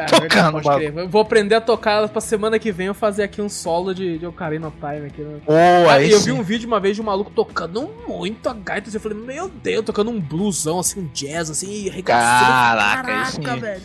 É, 0.79 1.07
vou 1.07 1.21
aprender 1.21 1.55
a 1.55 1.61
tocar 1.61 2.09
pra 2.09 2.21
semana 2.21 2.59
que 2.59 2.71
vem 2.71 2.87
eu 2.87 2.95
fazer 2.95 3.23
aqui 3.23 3.41
um 3.41 3.49
solo 3.49 3.95
de, 3.95 4.19
de 4.19 4.27
Ocarina 4.27 4.69
of 4.69 4.77
Time 4.79 5.07
aqui. 5.07 5.23
Né? 5.23 5.41
Oh, 5.47 5.89
ah, 5.89 6.03
eu 6.03 6.21
vi 6.21 6.33
um 6.33 6.43
vídeo 6.43 6.67
uma 6.67 6.79
vez 6.79 6.97
de 6.97 7.03
um 7.03 7.05
maluco 7.05 7.31
tocando 7.31 7.91
muito 8.07 8.49
a 8.49 8.55
gaita. 8.55 8.91
Eu 8.93 9.01
falei, 9.01 9.19
meu 9.19 9.49
Deus, 9.49 9.85
tocando 9.85 10.11
um 10.11 10.21
bluesão, 10.21 10.79
assim, 10.79 11.01
um 11.01 11.07
jazz, 11.13 11.51
assim, 11.51 11.87
e 11.87 12.03
Caraca, 12.03 13.03
Caraca 13.03 13.57
velho. 13.57 13.83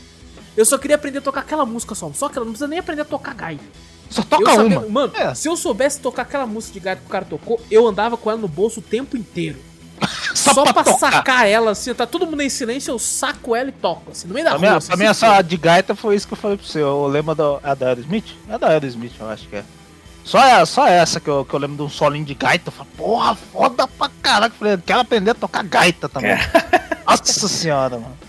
Eu 0.56 0.66
só 0.66 0.78
queria 0.78 0.96
aprender 0.96 1.18
a 1.20 1.22
tocar 1.22 1.42
aquela 1.42 1.66
música 1.66 1.96
só. 1.96 2.12
Só 2.14 2.30
que 2.30 2.38
ela 2.38 2.46
não 2.46 2.54
precisa 2.54 2.68
nem 2.68 2.80
aprender 2.80 3.02
a 3.02 3.06
tocar 3.06 3.34
gaita. 3.34 3.64
Só 4.10 4.22
toca 4.22 4.52
sabia, 4.52 4.80
uma. 4.80 4.90
Mano, 4.90 5.14
é. 5.16 5.34
se 5.34 5.50
eu 5.50 5.58
soubesse 5.58 6.00
tocar 6.00 6.22
aquela 6.22 6.46
música 6.46 6.74
de 6.74 6.80
gaita 6.80 7.02
que 7.02 7.08
o 7.08 7.10
cara 7.10 7.26
tocou, 7.26 7.60
eu 7.72 7.88
andava 7.88 8.16
com 8.16 8.30
ela 8.30 8.40
no 8.40 8.48
bolso 8.48 8.80
o 8.80 8.84
tempo 8.84 9.18
inteiro. 9.18 9.58
Só, 10.34 10.54
Só 10.54 10.64
pra, 10.64 10.84
pra 10.84 10.94
sacar 10.94 11.48
ela, 11.48 11.72
assim, 11.72 11.94
tá 11.94 12.06
todo 12.06 12.26
mundo 12.26 12.42
em 12.42 12.50
silêncio, 12.50 12.92
eu 12.92 13.00
saco 13.00 13.56
ela 13.56 13.70
e 13.70 13.72
toco, 13.72 14.12
assim, 14.12 14.28
no 14.28 14.34
meio 14.34 14.46
da 14.46 14.52
a 14.52 14.54
rua. 14.54 14.62
Minha, 14.62 14.78
assim, 14.78 14.94
a 14.94 14.96
minha 14.96 15.14
só 15.14 15.42
de 15.42 15.58
gaita 15.58 15.96
foi 15.96 16.16
isso 16.16 16.28
que 16.28 16.34
eu 16.34 16.38
falei 16.38 16.58
pro 16.58 16.66
você. 16.66 16.82
O 16.82 17.08
lema 17.08 17.34
da, 17.36 17.60
é 17.64 17.76
da 17.76 17.88
Aerosmith? 17.88 18.36
É 18.50 18.58
da 18.58 18.68
Aerosmith, 18.70 19.14
eu 19.20 19.30
acho 19.30 19.48
que 19.48 19.56
é. 19.58 19.64
Só, 20.24 20.42
é, 20.42 20.66
só 20.66 20.88
essa 20.88 21.20
que 21.20 21.30
eu, 21.30 21.44
que 21.46 21.54
eu 21.54 21.60
lembro 21.60 21.78
de 21.78 21.84
um 21.84 21.90
solinho 21.90 22.26
de 22.26 22.34
gaita. 22.34 22.70
Eu 22.70 22.72
falei, 22.72 22.92
porra, 22.96 23.36
foda 23.36 23.88
pra 23.88 24.10
caraca. 24.22 24.56
Eu 24.56 24.60
falei, 24.60 24.78
quero 24.78 25.00
aprender 25.00 25.32
a 25.32 25.36
tocar 25.36 25.64
gaita 25.64 26.08
também. 26.08 26.32
É. 26.32 26.40
Nossa 27.06 27.48
senhora, 27.48 27.98
mano. 27.98 28.23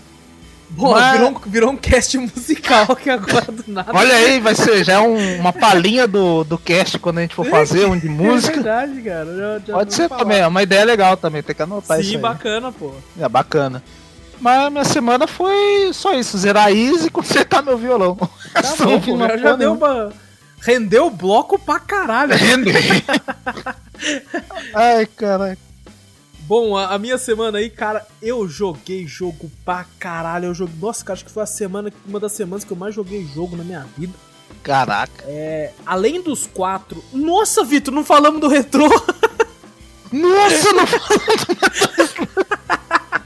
Pô, 0.75 0.91
Mas... 0.91 1.11
virou, 1.13 1.29
um, 1.29 1.49
virou 1.49 1.71
um 1.71 1.77
cast 1.77 2.17
musical 2.17 2.85
aqui 2.89 3.09
agora 3.09 3.45
do 3.51 3.63
nada. 3.67 3.91
Olha 3.93 4.15
aí, 4.15 4.39
vai 4.39 4.55
ser 4.55 4.83
já 4.83 5.01
um, 5.01 5.39
uma 5.39 5.53
palhinha 5.53 6.07
do, 6.07 6.43
do 6.43 6.57
cast 6.57 6.97
quando 6.99 7.19
a 7.19 7.21
gente 7.21 7.35
for 7.35 7.45
fazer 7.45 7.85
um 7.85 7.97
de 7.97 8.09
música. 8.09 8.53
É 8.53 8.55
verdade, 8.55 9.01
cara. 9.01 9.35
Já, 9.35 9.59
já 9.59 9.73
Pode 9.73 9.93
ser 9.93 10.09
falar. 10.09 10.21
também, 10.21 10.39
é 10.39 10.47
uma 10.47 10.63
ideia 10.63 10.83
legal 10.83 11.15
também, 11.15 11.43
tem 11.43 11.55
que 11.55 11.61
anotar 11.61 11.97
Sim, 11.97 12.03
isso. 12.03 12.11
Sim, 12.11 12.19
bacana, 12.19 12.71
pô. 12.71 12.93
É 13.19 13.29
bacana. 13.29 13.83
Mas 14.39 14.71
minha 14.71 14.83
semana 14.83 15.27
foi 15.27 15.91
só 15.93 16.13
isso, 16.13 16.37
zerar 16.37 16.69
Easy 16.71 17.07
e 17.07 17.11
consertar 17.11 17.63
meu 17.63 17.77
violão. 17.77 18.15
Tá 18.53 18.73
bom, 18.83 18.99
pô, 18.99 19.17
já, 19.17 19.37
já 19.37 19.55
deu 19.55 19.73
uma... 19.73 20.11
Rendeu 20.61 21.05
o 21.07 21.11
bloco 21.11 21.59
pra 21.59 21.79
caralho. 21.79 22.35
Rendeu. 22.35 22.73
Ai, 24.73 25.05
caralho. 25.05 25.57
Bom, 26.47 26.77
a, 26.77 26.93
a, 26.93 26.99
minha 26.99 27.17
semana 27.17 27.57
aí, 27.57 27.71
cara, 27.71 28.05
eu 28.21 28.47
joguei 28.47 29.07
jogo 29.07 29.51
pra 29.63 29.85
caralho. 29.99 30.45
Eu 30.45 30.53
joguei. 30.53 30.75
Nossa, 30.79 31.03
cara, 31.03 31.13
acho 31.15 31.25
que 31.25 31.31
foi 31.31 31.41
a 31.41 31.47
semana, 31.47 31.91
uma 32.05 32.19
das 32.19 32.33
semanas 32.33 32.63
que 32.63 32.71
eu 32.71 32.77
mais 32.77 32.93
joguei 32.93 33.25
jogo 33.33 33.55
na 33.55 33.63
minha 33.63 33.85
vida. 33.97 34.13
Caraca. 34.61 35.23
É, 35.27 35.71
além 35.85 36.21
dos 36.21 36.45
quatro. 36.45 37.03
Nossa, 37.11 37.63
Vitor, 37.63 37.93
não 37.93 38.05
falamos 38.05 38.39
do 38.39 38.47
retrô. 38.47 38.87
Nossa, 40.13 40.71
não 40.73 40.85
falamos 40.85 41.45
do 41.45 42.55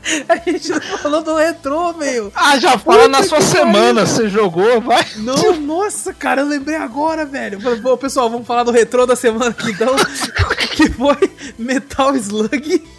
A 0.28 0.36
gente 0.38 0.70
não 0.70 0.82
falou 0.82 1.22
do 1.22 1.36
retrô, 1.36 1.94
meu. 1.94 2.32
Ah, 2.34 2.58
já 2.58 2.78
fala 2.78 3.04
Puta 3.04 3.10
na 3.10 3.24
sua 3.24 3.42
semana, 3.42 4.06
você 4.06 4.28
jogou, 4.28 4.82
vai. 4.82 5.06
Não, 5.18 5.60
nossa, 5.60 6.14
cara, 6.14 6.42
eu 6.42 6.48
lembrei 6.48 6.78
agora, 6.78 7.26
velho. 7.26 7.60
Bom, 7.80 7.96
pessoal, 7.96 8.30
vamos 8.30 8.48
falar 8.48 8.64
do 8.64 8.72
retrô 8.72 9.06
da 9.06 9.16
semana 9.16 9.50
aqui, 9.50 9.72
então. 9.72 9.94
que 10.76 10.90
foi 10.90 11.32
Metal 11.60 12.16
Slug. 12.16 12.99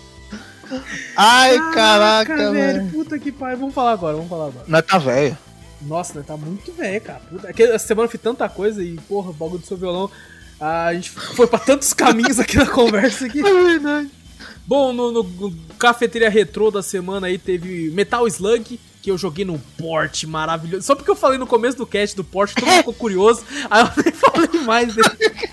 Ai, 1.16 1.56
caraca, 1.72 2.36
caraca 2.36 2.52
velho. 2.52 2.90
Puta 2.90 3.18
que 3.18 3.32
pariu. 3.32 3.58
Vamos 3.58 3.74
falar 3.74 3.92
agora, 3.92 4.14
vamos 4.14 4.28
falar 4.28 4.46
agora. 4.46 4.64
Nós 4.66 4.84
tá 4.84 4.98
velho. 4.98 5.36
Nossa, 5.82 6.14
nós 6.14 6.26
tá 6.26 6.36
muito 6.36 6.72
velho, 6.72 7.00
cara. 7.00 7.20
Puta, 7.20 7.48
é 7.48 7.62
essa 7.62 7.86
semana 7.86 8.08
foi 8.08 8.18
tanta 8.18 8.48
coisa 8.48 8.82
e, 8.82 8.96
porra, 9.08 9.30
o 9.30 9.34
bagulho 9.34 9.60
do 9.60 9.66
seu 9.66 9.76
violão. 9.76 10.10
A 10.60 10.92
gente 10.92 11.10
foi 11.10 11.46
pra 11.46 11.58
tantos 11.58 11.92
caminhos 11.94 12.38
aqui 12.38 12.56
na 12.56 12.66
conversa 12.66 13.26
aqui. 13.26 13.40
É 13.44 13.64
verdade. 13.64 14.10
Bom, 14.66 14.92
no, 14.92 15.10
no, 15.10 15.22
no, 15.22 15.56
Cafeteria 15.78 16.30
Retrô 16.30 16.70
da 16.70 16.82
semana 16.82 17.26
aí 17.26 17.38
teve 17.38 17.90
Metal 17.90 18.26
Slug, 18.28 18.78
que 19.02 19.10
eu 19.10 19.18
joguei 19.18 19.44
num 19.44 19.58
port 19.58 20.24
maravilhoso. 20.24 20.86
Só 20.86 20.94
porque 20.94 21.10
eu 21.10 21.16
falei 21.16 21.38
no 21.38 21.46
começo 21.46 21.76
do 21.78 21.86
cast 21.86 22.14
do 22.14 22.22
port, 22.22 22.54
todo 22.54 22.66
mundo 22.66 22.76
ficou 22.78 22.94
curioso, 22.94 23.42
aí 23.68 23.82
eu 23.82 24.04
nem 24.04 24.12
falei 24.12 24.60
mais 24.64 24.94
dele. 24.94 25.50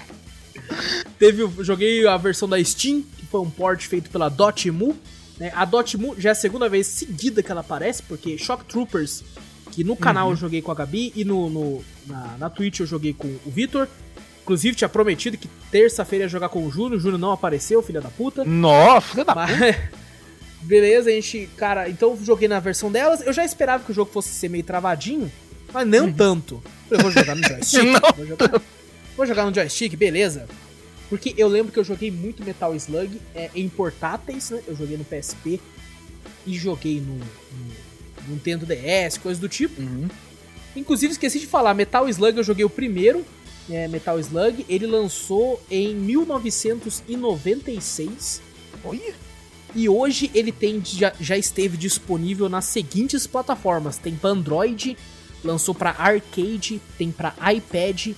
teve, 1.18 1.50
joguei 1.64 2.06
a 2.06 2.18
versão 2.18 2.48
da 2.48 2.64
Steam, 2.64 3.04
foi 3.30 3.42
um 3.42 3.50
port 3.50 3.86
feito 3.86 4.10
pela 4.10 4.30
Dotemu. 4.30 4.96
Né? 5.40 5.52
A 5.56 5.66
Dotemu 5.66 6.16
já 6.18 6.30
é 6.30 6.32
a 6.32 6.36
segunda 6.36 6.68
vez 6.68 6.88
seguida 6.88 7.44
que 7.44 7.52
ela 7.52 7.62
aparece, 7.62 8.02
porque 8.04 8.38
Shock 8.38 8.66
Troopers, 8.66 9.24
que 9.72 9.84
no 9.84 9.96
canal 9.96 10.28
uhum. 10.28 10.34
eu 10.34 10.38
joguei 10.38 10.62
com 10.62 10.72
a 10.72 10.76
Gabi 10.76 11.14
e 11.16 11.24
no, 11.24 11.50
no 11.50 11.84
na, 12.06 12.38
na 12.38 12.50
Twitch 12.50 12.80
eu 12.80 12.86
joguei 12.86 13.14
com 13.14 13.28
o 13.46 13.52
Vitor. 13.52 13.88
Inclusive, 14.44 14.78
tinha 14.78 14.88
prometido 14.88 15.38
que 15.38 15.50
terça-feira 15.70 16.24
ia 16.24 16.30
jogar 16.30 16.48
com 16.48 16.66
o 16.66 16.72
Júnior. 16.72 16.94
O 16.94 17.00
Júnior 17.00 17.20
não 17.20 17.34
apareceu, 17.34 17.84
filha 17.84 18.00
da 18.00 18.10
puta. 18.10 18.46
Nossa, 18.46 19.10
filha 19.10 19.26
da 19.26 19.36
Mas... 19.36 19.52
puta. 19.52 20.08
Beleza, 20.62 21.10
a 21.10 21.14
gente. 21.14 21.50
Cara, 21.58 21.90
então 21.90 22.18
joguei 22.24 22.48
na 22.48 22.60
versão 22.60 22.92
delas. 22.92 23.22
Eu 23.22 23.34
já 23.34 23.44
esperava 23.44 23.84
que 23.84 23.92
o 23.92 23.94
jogo 23.94 24.12
fosse 24.12 24.30
ser 24.30 24.50
meio 24.50 24.64
travadinho, 24.64 25.32
mas 25.72 25.88
não 25.88 26.06
uhum. 26.06 26.14
tanto. 26.14 26.64
Eu 26.90 27.00
vou 27.00 27.12
jogar 27.12 27.36
no 27.36 27.44
joystick. 27.48 27.84
vou, 28.16 28.26
jogar, 28.26 28.62
vou 29.16 29.26
jogar 29.26 29.46
no 29.46 29.54
joystick, 29.54 29.96
beleza. 29.96 30.48
Porque 31.10 31.34
eu 31.38 31.48
lembro 31.48 31.72
que 31.72 31.80
eu 31.80 31.84
joguei 31.84 32.12
muito 32.12 32.44
Metal 32.44 32.76
Slug 32.76 33.22
é, 33.34 33.50
em 33.56 33.70
portáteis, 33.70 34.50
né? 34.50 34.62
Eu 34.68 34.76
joguei 34.76 34.98
no 34.98 35.06
PSP 35.06 35.62
e 36.46 36.58
joguei 36.58 37.00
no, 37.00 37.16
no 37.16 37.24
Nintendo 38.28 38.66
DS, 38.66 39.18
coisa 39.18 39.40
do 39.40 39.48
tipo. 39.48 39.82
Uhum. 39.82 40.10
Inclusive, 40.76 41.14
esqueci 41.14 41.40
de 41.40 41.48
falar, 41.48 41.74
Metal 41.74 42.10
Slug 42.10 42.38
eu 42.38 42.44
joguei 42.44 42.66
o 42.66 42.70
primeiro, 42.70 43.26
é, 43.70 43.88
Metal 43.88 44.20
Slug, 44.20 44.66
ele 44.68 44.86
lançou 44.86 45.64
em 45.72 45.96
1996. 45.96 48.42
Olha! 48.84 49.16
E 49.76 49.90
hoje 49.90 50.32
ele 50.34 50.52
tem 50.52 50.82
já, 50.84 51.14
já 51.20 51.38
esteve 51.38 51.78
disponível 51.78 52.50
nas 52.50 52.66
seguintes 52.66 53.28
plataformas: 53.28 53.98
tem 53.98 54.16
para 54.16 54.32
Android, 54.32 54.98
lançou 55.44 55.76
para 55.76 55.92
arcade, 55.92 56.82
tem 56.98 57.12
para 57.12 57.36
iPad, 57.54 58.14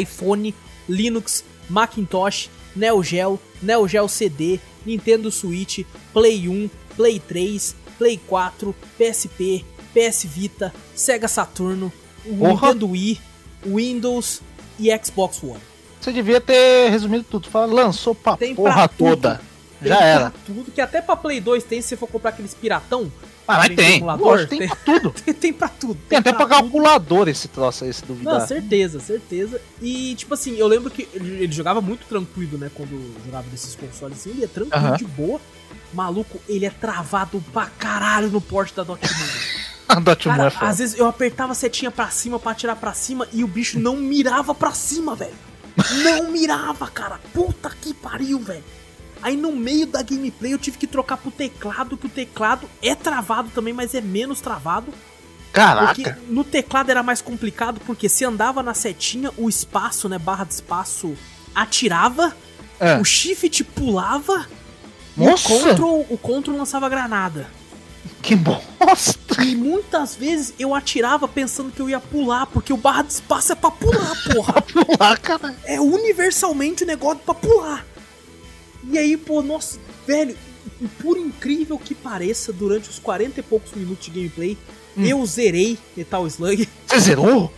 iPhone, 0.00 0.52
Linux, 0.88 1.44
Macintosh, 1.68 2.48
Neo 2.74 3.02
Geo, 3.02 3.40
Neo 3.62 3.86
Geo 3.88 4.08
CD, 4.08 4.60
Nintendo 4.84 5.30
Switch, 5.30 5.84
Play 6.12 6.48
1, 6.48 6.70
Play 6.96 7.18
3, 7.20 7.74
Play 7.98 8.20
4, 8.26 8.74
PSP, 8.98 9.64
PS 9.94 10.24
Vita, 10.24 10.74
Sega 10.94 11.28
Saturno, 11.28 11.92
Nintendo 12.24 12.90
Wii, 12.90 13.20
Windows 13.64 14.42
e 14.78 14.90
Xbox 14.98 15.42
One. 15.42 15.60
Você 16.00 16.12
devia 16.12 16.40
ter 16.40 16.90
resumido 16.90 17.24
tudo. 17.28 17.48
Fala, 17.48 17.66
lançou 17.72 18.14
pra 18.14 18.36
tem 18.36 18.54
porra 18.54 18.74
pra 18.74 18.88
toda. 18.88 19.40
Tem 19.80 19.88
Já 19.88 20.00
era. 20.00 20.32
Tudo, 20.44 20.70
que 20.70 20.80
até 20.80 21.00
pra 21.00 21.16
Play 21.16 21.40
2 21.40 21.64
tem 21.64 21.82
se 21.82 21.88
você 21.88 21.96
for 21.96 22.08
comprar 22.08 22.30
aqueles 22.30 22.54
piratão. 22.54 23.10
Ah, 23.48 23.58
mas 23.58 23.76
tem. 23.76 24.02
Lógico, 24.02 24.50
tem, 24.50 24.58
tem 24.58 24.68
pra 24.68 24.76
tudo. 24.76 25.10
tem, 25.22 25.34
tem 25.34 25.52
pra 25.52 25.68
tudo. 25.68 25.94
Tem, 25.94 26.08
tem 26.08 26.18
até 26.18 26.32
pra, 26.32 26.46
pra 26.46 26.56
calculador 26.56 27.28
esse 27.28 27.48
troço 27.48 27.84
aí, 27.84 27.92
se 27.92 28.04
duvidar. 28.04 28.40
Não, 28.40 28.46
certeza, 28.46 29.00
certeza. 29.00 29.60
E, 29.80 30.14
tipo 30.16 30.34
assim, 30.34 30.56
eu 30.56 30.66
lembro 30.66 30.90
que 30.90 31.08
ele 31.14 31.52
jogava 31.52 31.80
muito 31.80 32.06
tranquilo, 32.06 32.58
né? 32.58 32.70
Quando 32.74 33.14
jogava 33.24 33.48
desses 33.48 33.74
consoles 33.74 34.18
assim. 34.18 34.30
Ele 34.30 34.44
é 34.44 34.48
tranquilo, 34.48 34.84
uh 34.84 34.90
-huh. 34.90 34.98
de 34.98 35.04
boa. 35.04 35.40
Maluco, 35.92 36.40
ele 36.48 36.66
é 36.66 36.70
travado 36.70 37.42
pra 37.52 37.66
caralho 37.66 38.28
no 38.28 38.40
porte 38.40 38.74
da 38.74 38.82
Dotemu. 38.82 39.14
A 39.88 40.46
é 40.46 40.50
foda. 40.50 40.68
Às 40.68 40.78
vezes 40.78 40.98
eu 40.98 41.06
apertava 41.06 41.52
a 41.52 41.54
setinha 41.54 41.90
pra 41.90 42.10
cima 42.10 42.40
pra 42.40 42.50
atirar 42.52 42.74
pra 42.74 42.92
cima 42.92 43.26
e 43.32 43.44
o 43.44 43.46
bicho 43.46 43.78
não 43.78 43.96
mirava 43.96 44.52
pra 44.54 44.72
cima, 44.72 45.14
velho. 45.14 45.34
Não 46.02 46.30
mirava, 46.30 46.88
cara. 46.88 47.20
Puta 47.34 47.70
que 47.82 47.92
pariu, 47.92 48.38
velho. 48.38 48.64
Aí 49.26 49.36
no 49.36 49.50
meio 49.50 49.88
da 49.88 50.02
gameplay 50.02 50.54
eu 50.54 50.58
tive 50.58 50.78
que 50.78 50.86
trocar 50.86 51.16
pro 51.16 51.32
teclado, 51.32 51.96
que 51.96 52.06
o 52.06 52.08
teclado 52.08 52.70
é 52.80 52.94
travado 52.94 53.50
também, 53.52 53.74
mas 53.74 53.92
é 53.92 54.00
menos 54.00 54.40
travado. 54.40 54.94
Caraca. 55.52 55.94
Porque 55.96 56.14
no 56.28 56.44
teclado 56.44 56.90
era 56.90 57.02
mais 57.02 57.20
complicado, 57.20 57.80
porque 57.84 58.08
se 58.08 58.24
andava 58.24 58.62
na 58.62 58.72
setinha, 58.72 59.32
o 59.36 59.48
espaço, 59.48 60.08
né, 60.08 60.16
barra 60.16 60.44
de 60.44 60.54
espaço, 60.54 61.16
atirava, 61.52 62.36
é. 62.78 63.00
o 63.00 63.04
shift 63.04 63.64
pulava, 63.64 64.46
Nossa. 65.16 65.52
e 65.52 65.56
o 65.56 65.58
control, 65.58 66.06
o 66.08 66.16
control 66.16 66.58
lançava 66.58 66.88
granada. 66.88 67.48
Que 68.22 68.36
bosta! 68.36 69.42
E 69.42 69.56
muitas 69.56 70.14
vezes 70.14 70.54
eu 70.56 70.72
atirava 70.72 71.26
pensando 71.26 71.72
que 71.72 71.80
eu 71.82 71.90
ia 71.90 71.98
pular, 71.98 72.46
porque 72.46 72.72
o 72.72 72.76
barra 72.76 73.02
de 73.02 73.14
espaço 73.14 73.50
é 73.50 73.56
pra 73.56 73.72
pular, 73.72 74.12
porra. 74.32 74.62
pra 74.62 74.84
pular, 74.84 75.18
cara. 75.18 75.56
É 75.64 75.80
universalmente 75.80 76.84
o 76.84 76.86
negócio 76.86 77.18
pra 77.26 77.34
pular. 77.34 77.84
E 78.90 78.98
aí, 78.98 79.16
pô, 79.16 79.42
nossa, 79.42 79.78
velho, 80.06 80.36
por 81.00 81.16
incrível 81.16 81.78
que 81.78 81.94
pareça, 81.94 82.52
durante 82.52 82.88
os 82.88 82.98
40 82.98 83.40
e 83.40 83.42
poucos 83.42 83.72
minutos 83.72 84.06
de 84.06 84.10
gameplay, 84.10 84.56
hum. 84.96 85.04
eu 85.04 85.24
zerei 85.26 85.78
Metal 85.96 86.26
Slug. 86.26 86.68
Você 86.86 87.00
zerou? 87.00 87.52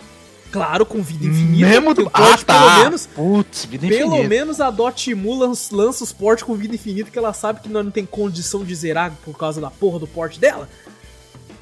Claro, 0.51 0.87
com 0.87 1.03
vida 1.03 1.27
infinita. 1.27 1.69
Mesmo 1.69 1.95
do... 1.95 2.11
Ah, 2.13 2.39
tá. 2.39 2.59
Pelo 2.59 2.85
menos, 2.85 3.07
Putz, 3.07 3.67
vida 3.67 3.87
infinita. 3.87 4.11
Pelo 4.11 4.25
menos 4.25 4.61
a 4.61 4.71
Dotemu 4.71 5.35
lança, 5.35 5.77
lança 5.77 6.03
os 6.03 6.13
portes 6.13 6.45
com 6.45 6.55
vida 6.55 6.75
infinita, 6.75 7.11
que 7.11 7.19
ela 7.19 7.35
sabe 7.35 7.61
que 7.61 7.69
nós 7.69 7.85
não 7.85 7.93
tem 7.93 8.07
condição 8.07 8.65
de 8.65 8.75
zerar 8.75 9.13
por 9.25 9.37
causa 9.37 9.61
da 9.61 9.71
porra 9.71 9.99
do 9.99 10.07
porte 10.07 10.41
dela. 10.41 10.69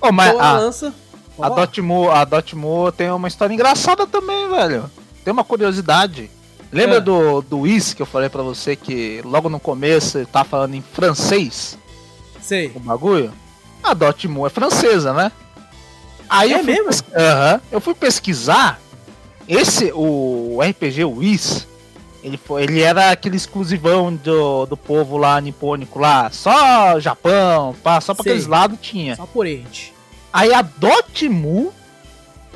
Oh, 0.01 0.13
mas 0.13 0.29
então 0.29 0.41
a, 0.41 0.53
lança. 0.53 0.95
A 1.41 1.49
Dotemu, 1.49 2.11
a 2.11 2.93
tem 2.93 3.11
uma 3.11 3.29
história 3.29 3.53
engraçada 3.53 4.07
também, 4.07 4.49
velho. 4.49 4.91
Tem 5.25 5.33
uma 5.33 5.45
curiosidade. 5.45 6.31
Lembra 6.77 6.99
é. 6.99 7.01
do, 7.01 7.41
do 7.41 7.61
Whis 7.61 7.95
que 7.95 8.03
eu 8.03 8.07
falei 8.07 8.29
para 8.29 8.43
você 8.43 8.77
que 8.77 9.23
logo 9.25 9.49
no 9.49 9.59
começo 9.59 10.19
ele 10.19 10.27
tá 10.27 10.45
falando 10.45 10.75
em 10.75 10.83
francês? 10.83 11.79
Sei. 12.43 12.71
O 12.75 12.81
bagulho? 12.81 13.33
A 13.83 13.95
Dotemu 13.95 14.47
é 14.47 14.51
francesa, 14.51 15.15
né? 15.15 15.33
Aí 16.29 16.53
é 16.53 16.57
eu 16.57 16.65
fui 16.65 16.73
mesmo? 16.75 16.87
Pes... 16.87 17.01
Uhum. 17.01 17.61
Eu 17.73 17.81
fui 17.81 17.95
pesquisar. 17.95 18.79
Esse, 19.49 19.91
o 19.95 20.59
RPG 20.61 21.05
Whis, 21.05 21.67
ele, 22.23 22.37
foi, 22.37 22.65
ele 22.65 22.83
era 22.83 23.11
aquele 23.11 23.37
exclusivão 23.37 24.15
do, 24.15 24.67
do 24.67 24.77
povo 24.77 25.17
lá 25.17 25.41
nipônico 25.41 25.99
lá. 25.99 26.29
Só 26.31 27.01
Japão, 27.01 27.75
pá, 27.83 28.03
só 28.03 28.13
pra 28.13 28.23
Sei. 28.23 28.33
aqueles 28.33 28.47
lados 28.47 28.79
tinha. 28.83 29.17
Só 29.17 29.25
por 29.25 29.47
ente. 29.47 29.95
Aí 30.31 30.53
a 30.53 30.61
Dotemu 30.61 31.73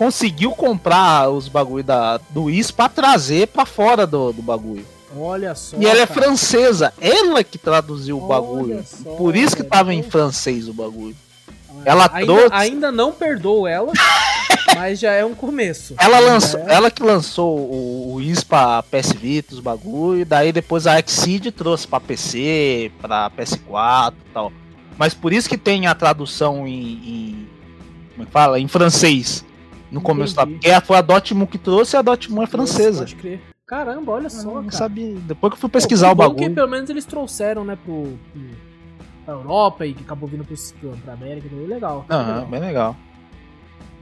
conseguiu 0.00 0.52
comprar 0.52 1.28
os 1.28 1.46
bagulho 1.46 1.84
da, 1.84 2.16
do 2.30 2.44
Whis 2.44 2.70
pra 2.70 2.88
trazer 2.88 3.48
pra 3.48 3.66
fora 3.66 4.06
do, 4.06 4.32
do 4.32 4.40
bagulho. 4.40 4.86
Olha 5.14 5.54
só. 5.54 5.76
E 5.76 5.84
ela 5.84 6.00
é 6.00 6.06
cara. 6.06 6.20
é 6.20 6.24
francesa. 6.24 6.94
Ela 6.98 7.44
que 7.44 7.58
traduziu 7.58 8.16
o 8.16 8.26
bagulho. 8.26 8.82
Só, 8.82 9.10
Por 9.10 9.36
isso 9.36 9.54
que 9.54 9.62
tava 9.62 9.92
em 9.92 10.02
francês 10.02 10.68
o 10.68 10.72
bagulho. 10.72 11.14
Ela 11.84 12.08
ainda, 12.14 12.32
trouxe... 12.32 12.54
ainda 12.54 12.90
não 12.90 13.12
perdoou 13.12 13.68
ela, 13.68 13.92
mas 14.74 14.98
já 14.98 15.12
é 15.12 15.22
um 15.22 15.34
começo. 15.34 15.94
Ela 15.98 16.18
lançou, 16.18 16.60
é... 16.60 16.74
ela 16.74 16.90
que 16.90 17.02
lançou 17.02 17.58
o, 17.58 18.14
o 18.14 18.22
IS 18.22 18.42
pra 18.42 18.82
PS 18.82 19.12
Vita, 19.12 19.54
os 19.54 19.60
bagulho, 19.60 20.24
daí 20.24 20.50
depois 20.50 20.86
a 20.86 20.98
Exceed 20.98 21.50
trouxe 21.52 21.86
pra 21.86 22.00
PC, 22.00 22.90
pra 23.02 23.30
PS4 23.30 24.12
e 24.12 24.32
tal. 24.32 24.50
Mas 24.96 25.12
por 25.12 25.30
isso 25.30 25.48
que 25.48 25.58
tem 25.58 25.86
a 25.86 25.94
tradução 25.94 26.66
em, 26.66 26.74
em 26.74 27.48
como 28.12 28.22
é 28.22 28.26
que 28.26 28.32
fala? 28.32 28.58
Em 28.58 28.68
francês. 28.68 29.44
No 29.90 29.98
Entendi. 29.98 30.04
começo 30.04 30.36
da. 30.36 30.46
Porque 30.46 30.80
foi 30.82 30.96
a 30.96 31.00
Dotemu 31.00 31.46
que 31.46 31.58
trouxe 31.58 31.96
e 31.96 31.98
a 31.98 32.02
Dotemu 32.02 32.42
é 32.42 32.46
francesa. 32.46 32.98
Pode 33.00 33.16
crer. 33.16 33.40
Caramba, 33.66 34.12
olha 34.12 34.28
só, 34.30 34.54
não 34.54 34.64
cara. 34.64 34.72
Sabia. 34.72 35.16
Depois 35.20 35.52
que 35.52 35.56
eu 35.56 35.60
fui 35.60 35.70
pesquisar 35.70 36.08
Pô, 36.08 36.12
o 36.12 36.16
bagulho. 36.16 36.48
que 36.48 36.50
pelo 36.50 36.68
menos 36.68 36.90
eles 36.90 37.04
trouxeram, 37.04 37.64
né, 37.64 37.76
pro, 37.76 38.18
pro 38.32 38.42
pra 39.24 39.34
Europa 39.34 39.86
e 39.86 39.94
que 39.94 40.02
acabou 40.02 40.28
vindo 40.28 40.44
pro, 40.44 40.90
pra 41.04 41.12
América. 41.14 41.46
Então, 41.46 41.66
legal. 41.66 42.04
Aham, 42.10 42.26
legal. 42.34 42.46
bem 42.46 42.60
legal. 42.60 42.96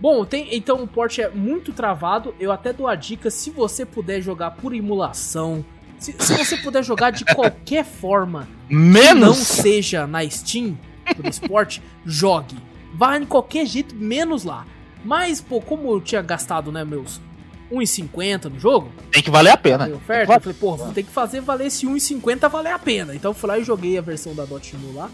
Bom, 0.00 0.24
tem, 0.24 0.54
então 0.54 0.82
o 0.82 0.86
port 0.86 1.18
é 1.18 1.28
muito 1.28 1.72
travado. 1.72 2.34
Eu 2.38 2.52
até 2.52 2.72
dou 2.72 2.86
a 2.86 2.94
dica, 2.94 3.30
se 3.30 3.50
você 3.50 3.84
puder 3.84 4.20
jogar 4.20 4.52
por 4.52 4.74
emulação, 4.74 5.64
se, 5.98 6.14
se 6.18 6.36
você 6.36 6.56
puder 6.56 6.82
jogar 6.84 7.10
de 7.10 7.24
qualquer 7.34 7.84
forma, 7.84 8.48
menos 8.70 9.20
não 9.20 9.34
seja 9.34 10.06
na 10.06 10.28
Steam, 10.28 10.78
por 11.16 11.26
esporte, 11.26 11.82
jogue. 12.06 12.56
Vá 12.94 13.16
em 13.18 13.26
qualquer 13.26 13.66
jeito, 13.66 13.94
menos 13.94 14.44
lá. 14.44 14.64
Mas, 15.08 15.40
pô, 15.40 15.58
como 15.58 15.90
eu 15.90 16.02
tinha 16.02 16.20
gastado, 16.20 16.70
né, 16.70 16.84
meus 16.84 17.18
1,50 17.72 18.50
no 18.50 18.60
jogo. 18.60 18.92
Tem 19.10 19.22
que 19.22 19.30
valer 19.30 19.48
a 19.48 19.56
pena. 19.56 19.88
Oferta, 19.88 20.34
eu 20.34 20.40
falei, 20.40 20.58
pô, 20.60 20.76
tem 20.92 21.02
que 21.02 21.10
fazer 21.10 21.40
valer 21.40 21.68
esse 21.68 21.86
1,50 21.86 22.46
valer 22.50 22.74
a 22.74 22.78
pena. 22.78 23.14
Então 23.14 23.30
eu 23.30 23.34
fui 23.34 23.48
lá 23.48 23.58
e 23.58 23.64
joguei 23.64 23.96
a 23.96 24.02
versão 24.02 24.34
da 24.34 24.44
Dotemu 24.44 24.92
lá. 24.92 25.10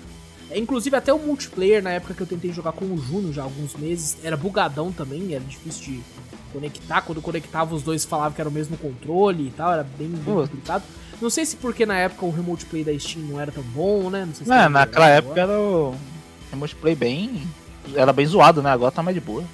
É, 0.50 0.58
inclusive 0.58 0.96
até 0.96 1.14
o 1.14 1.18
multiplayer, 1.20 1.80
na 1.80 1.90
época 1.90 2.12
que 2.12 2.20
eu 2.20 2.26
tentei 2.26 2.52
jogar 2.52 2.72
com 2.72 2.86
o 2.86 2.98
Juno 2.98 3.32
já 3.32 3.42
há 3.42 3.44
alguns 3.44 3.76
meses, 3.76 4.16
era 4.24 4.36
bugadão 4.36 4.90
também, 4.90 5.32
era 5.32 5.44
difícil 5.44 5.84
de 5.84 6.02
conectar. 6.52 7.00
Quando 7.02 7.22
conectava 7.22 7.72
os 7.72 7.84
dois 7.84 8.04
falavam 8.04 8.32
que 8.32 8.40
era 8.40 8.50
o 8.50 8.52
mesmo 8.52 8.76
controle 8.76 9.46
e 9.46 9.50
tal, 9.52 9.74
era 9.74 9.84
bem, 9.96 10.08
bem 10.08 10.34
complicado. 10.34 10.82
Não 11.22 11.30
sei 11.30 11.46
se 11.46 11.54
porque 11.54 11.86
na 11.86 11.96
época 11.96 12.26
o 12.26 12.32
remote 12.32 12.66
play 12.66 12.82
da 12.82 12.98
Steam 12.98 13.24
não 13.26 13.40
era 13.40 13.52
tão 13.52 13.62
bom, 13.62 14.10
né? 14.10 14.24
Não 14.24 14.34
sei 14.34 14.44
se 14.44 14.52
é, 14.52 14.68
naquela 14.68 15.08
época 15.08 15.40
era 15.40 15.56
o 15.56 15.94
remote 16.50 16.74
play 16.74 16.96
bem. 16.96 17.46
Era 17.94 18.12
bem 18.12 18.26
zoado, 18.26 18.60
né? 18.60 18.70
Agora 18.70 18.90
tá 18.90 19.00
mais 19.00 19.14
de 19.14 19.20
boa. 19.20 19.44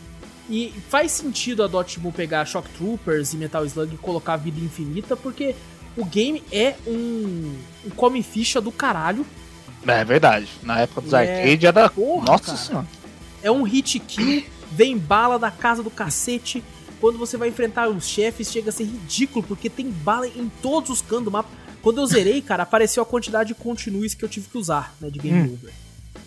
E 0.51 0.75
faz 0.89 1.13
sentido 1.13 1.63
a 1.63 1.69
Dotemu 1.69 2.11
pegar 2.11 2.45
Shock 2.45 2.69
Troopers 2.71 3.33
e 3.33 3.37
Metal 3.37 3.65
Slug 3.65 3.95
e 3.95 3.97
colocar 3.97 4.37
vida 4.37 4.59
infinita, 4.59 5.17
porque 5.17 5.55
o 5.97 6.05
game 6.05 6.43
é 6.51 6.75
um, 6.85 7.55
um 7.87 7.91
come 7.91 8.21
ficha 8.21 8.61
do 8.61 8.73
caralho. 8.73 9.25
É 9.87 10.05
verdade. 10.05 10.49
Na 10.65 10.81
época 10.81 11.03
dos 11.03 11.13
é... 11.13 11.19
arcade 11.19 11.67
era. 11.67 11.89
Porra, 11.89 12.25
Nossa 12.27 12.45
cara. 12.47 12.59
senhora. 12.59 12.87
É 13.43 13.51
um 13.51 13.63
hit 13.63 14.01
kill, 14.01 14.45
vem 14.73 14.99
bala 14.99 15.39
da 15.39 15.53
casa 15.53 15.85
do 15.85 15.91
cacete. 15.91 16.65
Quando 17.01 17.17
você 17.17 17.37
vai 17.37 17.49
enfrentar 17.49 17.89
os 17.89 18.07
chefes, 18.07 18.51
chega 18.51 18.71
a 18.71 18.73
ser 18.73 18.85
ridículo, 18.85 19.45
porque 19.47 19.71
tem 19.71 19.89
bala 19.89 20.27
em 20.27 20.51
todos 20.61 20.91
os 20.91 21.01
cantos 21.01 21.27
do 21.27 21.31
mapa. 21.31 21.49
Quando 21.81 21.99
eu 21.99 22.07
zerei, 22.07 22.43
cara, 22.43 22.65
apareceu 22.65 23.03
a 23.03 23.07
quantidade 23.07 23.49
de 23.49 23.55
continues 23.55 24.15
que 24.15 24.23
eu 24.25 24.29
tive 24.29 24.49
que 24.49 24.59
usar, 24.59 24.95
né, 25.01 25.09
de 25.09 25.19
game 25.19 25.49
hum. 25.49 25.55
over. 25.55 25.73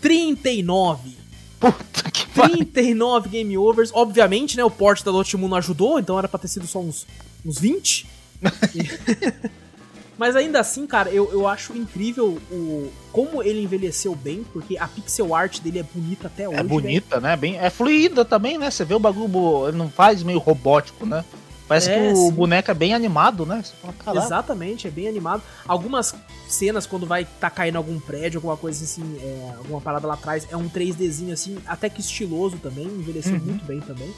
39. 0.01 1.15
Puta 1.71 2.11
que 2.11 2.27
39 2.27 3.29
game 3.29 3.57
overs. 3.57 3.91
Obviamente, 3.93 4.57
né, 4.57 4.63
o 4.63 4.71
port 4.71 5.03
da 5.03 5.11
Dotemu 5.11 5.47
não 5.47 5.57
ajudou, 5.57 5.99
então 5.99 6.17
era 6.17 6.27
pra 6.27 6.39
ter 6.39 6.47
sido 6.47 6.67
só 6.67 6.79
uns, 6.79 7.07
uns 7.45 7.57
20. 7.59 8.05
Mas 10.17 10.35
ainda 10.35 10.59
assim, 10.59 10.85
cara, 10.85 11.09
eu, 11.09 11.31
eu 11.31 11.47
acho 11.47 11.75
incrível 11.75 12.39
o 12.51 12.91
como 13.11 13.41
ele 13.41 13.61
envelheceu 13.61 14.15
bem, 14.15 14.45
porque 14.53 14.77
a 14.77 14.87
pixel 14.87 15.33
art 15.33 15.59
dele 15.59 15.79
é 15.79 15.83
bonita 15.83 16.27
até 16.27 16.43
é 16.43 16.49
hoje. 16.49 16.59
É 16.59 16.63
bonita, 16.63 17.19
né? 17.19 17.35
Bem, 17.35 17.57
é 17.57 17.69
fluida 17.69 18.23
também, 18.23 18.57
né? 18.57 18.69
Você 18.69 18.85
vê 18.85 18.93
o 18.93 18.99
bagulho, 18.99 19.67
ele 19.67 19.77
não 19.77 19.89
faz 19.89 20.21
meio 20.23 20.39
robótico, 20.39 21.05
né? 21.05 21.23
Parece 21.73 21.89
é, 21.89 21.97
que 21.97 22.13
o 22.13 22.15
sim. 22.15 22.31
boneco 22.31 22.69
é 22.69 22.73
bem 22.75 22.93
animado, 22.93 23.47
né? 23.47 23.63
Fala, 24.03 24.23
Exatamente, 24.23 24.87
é 24.87 24.91
bem 24.91 25.07
animado. 25.07 25.41
Algumas 25.67 26.13
cenas, 26.47 26.85
quando 26.85 27.07
vai 27.07 27.25
tá 27.39 27.49
caindo 27.49 27.77
algum 27.77 27.99
prédio, 27.99 28.37
alguma 28.37 28.55
coisa 28.55 28.83
assim, 28.83 29.17
é, 29.19 29.53
alguma 29.57 29.81
parada 29.81 30.05
lá 30.05 30.13
atrás, 30.13 30.47
é 30.51 30.55
um 30.55 30.69
3Dzinho 30.69 31.33
assim, 31.33 31.57
até 31.65 31.89
que 31.89 31.99
estiloso 31.99 32.57
também, 32.57 32.85
envelheceu 32.85 33.33
uhum. 33.33 33.39
muito 33.39 33.65
bem 33.65 33.79
também. 33.79 34.13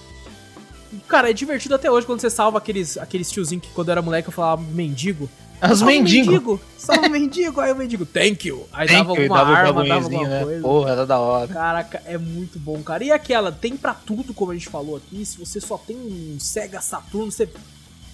cara, 1.07 1.29
é 1.29 1.33
divertido 1.33 1.75
até 1.75 1.89
hoje 1.89 2.05
quando 2.05 2.19
você 2.19 2.29
salva 2.29 2.57
aqueles, 2.57 2.97
aqueles 2.97 3.31
tiozinho 3.31 3.61
que 3.61 3.69
quando 3.69 3.87
eu 3.87 3.93
era 3.93 4.01
moleque 4.01 4.27
eu 4.27 4.33
falava 4.33 4.61
mendigo. 4.61 5.29
Os 5.61 5.81
mendigos. 5.81 6.27
Mendigo, 6.27 6.61
salva 6.77 7.07
o 7.07 7.09
mendigo, 7.09 7.61
aí 7.61 7.71
o 7.71 7.75
mendigo, 7.75 8.05
thank 8.05 8.47
you. 8.47 8.67
Aí 8.73 8.87
thank 8.87 8.99
dava 8.99 9.09
alguma 9.09 9.37
dava 9.37 9.51
arma, 9.51 9.85
dava 9.85 10.03
alguma 10.03 10.27
né? 10.27 10.43
coisa. 10.43 10.61
Porra, 10.61 10.91
era 10.91 11.05
da 11.05 11.19
hora. 11.19 11.47
Caraca, 11.47 12.01
é 12.05 12.17
muito 12.17 12.59
bom, 12.59 12.81
cara. 12.83 13.03
E 13.03 13.11
aquela, 13.11 13.51
tem 13.51 13.75
pra 13.77 13.93
tudo, 13.93 14.33
como 14.33 14.51
a 14.51 14.55
gente 14.55 14.67
falou 14.67 14.97
aqui. 14.97 15.25
Se 15.25 15.37
você 15.37 15.61
só 15.61 15.77
tem 15.77 15.95
um 15.95 16.37
Sega 16.39 16.81
Saturno, 16.81 17.31
você 17.31 17.49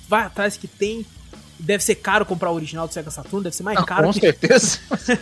vai 0.08 0.24
atrás 0.24 0.58
que 0.58 0.68
tem. 0.68 1.06
Deve 1.60 1.84
ser 1.84 1.96
caro 1.96 2.26
comprar 2.26 2.52
o 2.52 2.56
original 2.56 2.88
do 2.88 2.94
Sega 2.94 3.12
Saturno, 3.12 3.44
deve 3.44 3.56
ser 3.56 3.64
mais 3.64 3.78
ah, 3.78 3.84
caro. 3.84 4.08
Com 4.08 4.14
que... 4.14 4.20
certeza. 4.20 4.80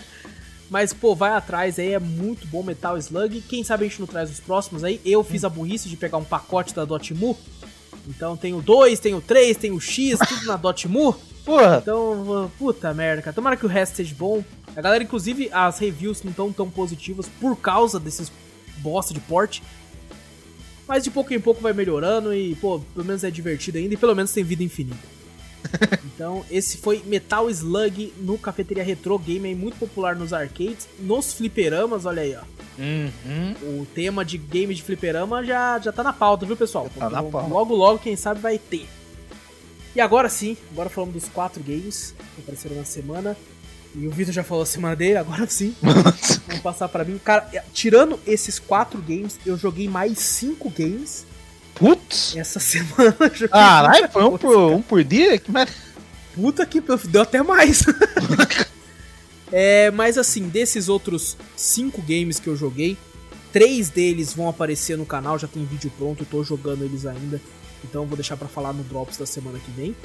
Mas, 0.70 0.94
pô, 0.94 1.16
vai 1.16 1.32
atrás 1.32 1.80
aí, 1.80 1.94
é 1.94 2.00
muito 2.00 2.46
bom 2.48 2.62
Metal 2.62 2.96
Slug. 2.98 3.42
Quem 3.42 3.64
sabe 3.64 3.86
a 3.86 3.88
gente 3.90 4.00
não 4.00 4.08
traz 4.08 4.30
os 4.30 4.40
próximos 4.40 4.84
aí. 4.84 5.02
Eu 5.04 5.24
fiz 5.24 5.44
a 5.44 5.50
burrice 5.50 5.90
de 5.90 5.98
pegar 5.98 6.18
um 6.18 6.24
pacote 6.24 6.76
da 6.76 6.86
Dotemu. 6.86 7.36
Então 8.08 8.38
tem 8.38 8.54
o 8.54 8.62
2, 8.62 9.00
tem 9.00 9.16
o 9.16 9.22
3, 9.22 9.58
tem 9.58 9.72
o 9.72 9.82
X, 9.82 10.20
tudo 10.20 10.46
na 10.46 10.56
Dotemu. 10.56 11.16
Porra. 11.46 11.80
Então, 11.82 12.52
puta 12.58 12.94
merda, 12.94 13.22
cara. 13.22 13.34
Tomara 13.34 13.58
que 13.58 13.66
o 13.66 13.70
resto 13.70 13.98
seja 13.98 14.16
bom. 14.18 14.44
A 14.76 14.82
galera, 14.82 15.04
inclusive, 15.04 15.50
as 15.52 15.80
reviews 15.80 16.24
não 16.24 16.32
estão 16.32 16.52
tão 16.52 16.70
positivas 16.70 17.28
por 17.40 17.56
causa 17.58 18.00
desses 18.00 18.32
bosta 18.78 19.14
de 19.14 19.20
porte. 19.20 19.64
Mas 20.88 21.04
de 21.04 21.12
pouco 21.12 21.34
em 21.34 21.40
pouco 21.40 21.62
vai 21.62 21.74
melhorando 21.74 22.34
e, 22.34 22.56
pô, 22.56 22.80
pelo 22.80 23.06
menos 23.06 23.24
é 23.24 23.30
divertido 23.30 23.78
ainda 23.78 23.94
e 23.94 23.98
pelo 23.98 24.16
menos 24.16 24.32
tem 24.32 24.44
vida 24.44 24.64
infinita. 24.64 25.20
então, 26.06 26.44
esse 26.50 26.78
foi 26.78 27.04
Metal 27.06 27.50
Slug 27.50 28.14
no 28.18 28.38
Cafeteria 28.38 28.84
Retro 28.84 29.20
Game, 29.20 29.48
aí, 29.48 29.56
muito 29.56 29.78
popular 29.78 30.16
nos 30.16 30.34
arcades, 30.34 30.88
nos 31.00 31.34
fliperamas, 31.34 32.06
olha 32.06 32.22
aí, 32.22 32.36
ó. 32.36 32.60
Uhum. 32.80 33.82
O 33.82 33.86
tema 33.94 34.24
de 34.24 34.38
game 34.38 34.74
de 34.74 34.82
fliperama 34.82 35.44
já, 35.44 35.78
já 35.80 35.92
tá 35.92 36.02
na 36.02 36.14
pauta, 36.14 36.46
viu, 36.46 36.56
pessoal? 36.56 36.90
tá 36.98 37.10
na 37.10 37.22
pauta. 37.22 37.48
Logo, 37.48 37.76
logo, 37.76 38.00
quem 38.00 38.16
sabe 38.16 38.40
vai 38.40 38.58
ter. 38.58 38.88
E 39.96 40.02
agora 40.02 40.30
sim, 40.30 40.56
agora 40.72 40.90
falamos 40.90 41.16
dos 41.16 41.28
quatro 41.30 41.64
games 41.64 42.14
que 42.36 42.42
apareceram 42.42 42.76
na 42.76 42.86
semana. 42.86 43.36
E 43.96 44.06
o 44.06 44.12
Vitor 44.12 44.34
já 44.34 44.44
falou 44.44 44.64
a 44.64 44.68
semana 44.68 44.96
dele, 44.96 45.18
agora 45.18 45.48
sim. 45.48 45.76
Vamos 45.82 46.62
passar 46.62 46.88
para 46.90 47.04
mim. 47.04 47.20
Cara, 47.24 47.50
é, 47.54 47.64
tirando 47.74 48.20
esses 48.26 48.60
quatro 48.60 49.02
games, 49.02 49.40
eu 49.46 49.58
joguei 49.58 49.88
mais 49.88 50.20
cinco 50.20 50.70
games. 50.70 51.26
Putz! 51.74 52.36
Essa 52.36 52.60
semana 52.62 53.16
eu 53.20 53.30
joguei. 53.30 53.48
Caralho, 53.48 54.10
foi 54.10 54.24
um 54.24 54.38
por, 54.38 54.72
um 54.72 54.82
por 54.82 55.04
dia? 55.04 55.38
Que 55.40 55.52
merda. 55.52 55.74
Puta 56.36 56.66
que 56.66 56.82
deu 57.08 57.22
até 57.22 57.42
mais. 57.42 57.84
é, 59.52 59.90
mas 59.92 60.18
assim, 60.18 60.48
desses 60.48 60.88
outros 60.88 61.36
cinco 61.56 62.02
games 62.02 62.40
que 62.40 62.48
eu 62.48 62.56
joguei, 62.56 62.96
três 63.52 63.90
deles 63.90 64.34
vão 64.34 64.48
aparecer 64.48 64.98
no 64.98 65.06
canal, 65.06 65.40
já 65.40 65.48
tem 65.48 65.66
vídeo 65.66 65.92
pronto, 65.98 66.22
eu 66.22 66.28
tô 66.28 66.44
jogando 66.44 66.86
eles 66.86 67.06
ainda. 67.06 67.42
Então 67.84 68.04
eu 68.04 68.08
vou 68.08 68.16
deixar 68.16 68.38
para 68.38 68.48
falar 68.48 68.74
no 68.74 68.84
Drops 68.84 69.18
da 69.18 69.26
semana 69.26 69.60
que 69.60 69.72
vem. 69.72 69.96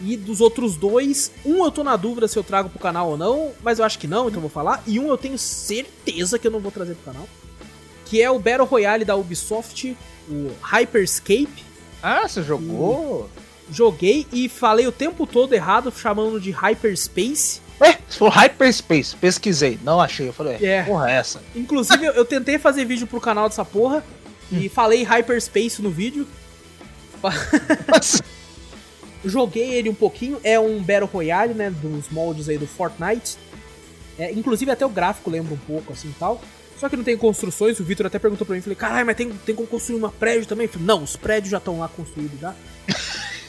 E 0.00 0.16
dos 0.16 0.40
outros 0.40 0.76
dois, 0.76 1.30
um 1.44 1.64
eu 1.64 1.70
tô 1.70 1.84
na 1.84 1.96
dúvida 1.96 2.26
se 2.26 2.36
eu 2.36 2.42
trago 2.42 2.68
pro 2.68 2.78
canal 2.78 3.10
ou 3.10 3.16
não, 3.16 3.52
mas 3.62 3.78
eu 3.78 3.84
acho 3.84 3.98
que 3.98 4.08
não, 4.08 4.28
então 4.28 4.38
eu 4.38 4.42
vou 4.42 4.50
falar. 4.50 4.82
E 4.86 4.98
um 4.98 5.08
eu 5.08 5.18
tenho 5.18 5.38
certeza 5.38 6.38
que 6.38 6.46
eu 6.46 6.50
não 6.50 6.60
vou 6.60 6.72
trazer 6.72 6.94
pro 6.94 7.12
canal. 7.12 7.28
Que 8.06 8.20
é 8.20 8.30
o 8.30 8.38
Battle 8.38 8.66
Royale 8.66 9.04
da 9.04 9.14
Ubisoft, 9.14 9.96
o 10.28 10.50
Hyperscape. 10.60 11.64
Ah, 12.02 12.26
você 12.26 12.42
jogou? 12.42 13.30
E 13.38 13.42
joguei 13.72 14.26
e 14.32 14.48
falei 14.48 14.86
o 14.86 14.92
tempo 14.92 15.26
todo 15.26 15.52
errado, 15.54 15.92
chamando 15.92 16.40
de 16.40 16.50
Hyperspace. 16.50 17.60
É, 17.80 17.92
se 18.08 18.18
for 18.18 18.30
Hyperspace, 18.30 19.16
pesquisei, 19.16 19.78
não 19.82 20.00
achei. 20.00 20.28
Eu 20.28 20.32
falei, 20.32 20.56
é, 20.64 20.82
porra, 20.82 21.10
é 21.10 21.14
essa. 21.14 21.42
Inclusive, 21.54 22.06
eu, 22.06 22.24
tentei 22.24 22.58
fazer 22.58 22.84
vídeo 22.84 23.06
pro 23.06 23.20
canal 23.20 23.48
dessa 23.48 23.64
porra 23.64 24.04
e 24.50 24.66
hum. 24.66 24.70
falei 24.70 25.02
Hyperspace 25.02 25.80
no 25.80 25.90
vídeo. 25.90 26.26
Joguei 29.24 29.74
ele 29.74 29.88
um 29.88 29.94
pouquinho, 29.94 30.40
é 30.42 30.58
um 30.58 30.82
Battle 30.82 31.08
Royale, 31.12 31.54
né, 31.54 31.70
dos 31.70 32.08
moldes 32.10 32.48
aí 32.48 32.58
do 32.58 32.66
Fortnite. 32.66 33.36
É, 34.18 34.32
inclusive 34.32 34.70
até 34.70 34.84
o 34.84 34.88
gráfico 34.88 35.30
lembra 35.30 35.54
um 35.54 35.58
pouco, 35.58 35.92
assim, 35.92 36.12
tal. 36.18 36.40
Só 36.78 36.88
que 36.88 36.96
não 36.96 37.04
tem 37.04 37.16
construções, 37.16 37.78
o 37.78 37.84
Victor 37.84 38.06
até 38.06 38.18
perguntou 38.18 38.44
pra 38.44 38.56
mim, 38.56 38.62
falei, 38.62 38.74
caralho, 38.74 39.06
mas 39.06 39.16
tem, 39.16 39.30
tem 39.30 39.54
como 39.54 39.68
construir 39.68 39.96
uma 39.96 40.10
prédio 40.10 40.46
também? 40.46 40.66
falei, 40.66 40.86
não, 40.86 41.04
os 41.04 41.14
prédios 41.14 41.50
já 41.50 41.58
estão 41.58 41.78
lá 41.78 41.88
construídos 41.88 42.40
já. 42.40 42.54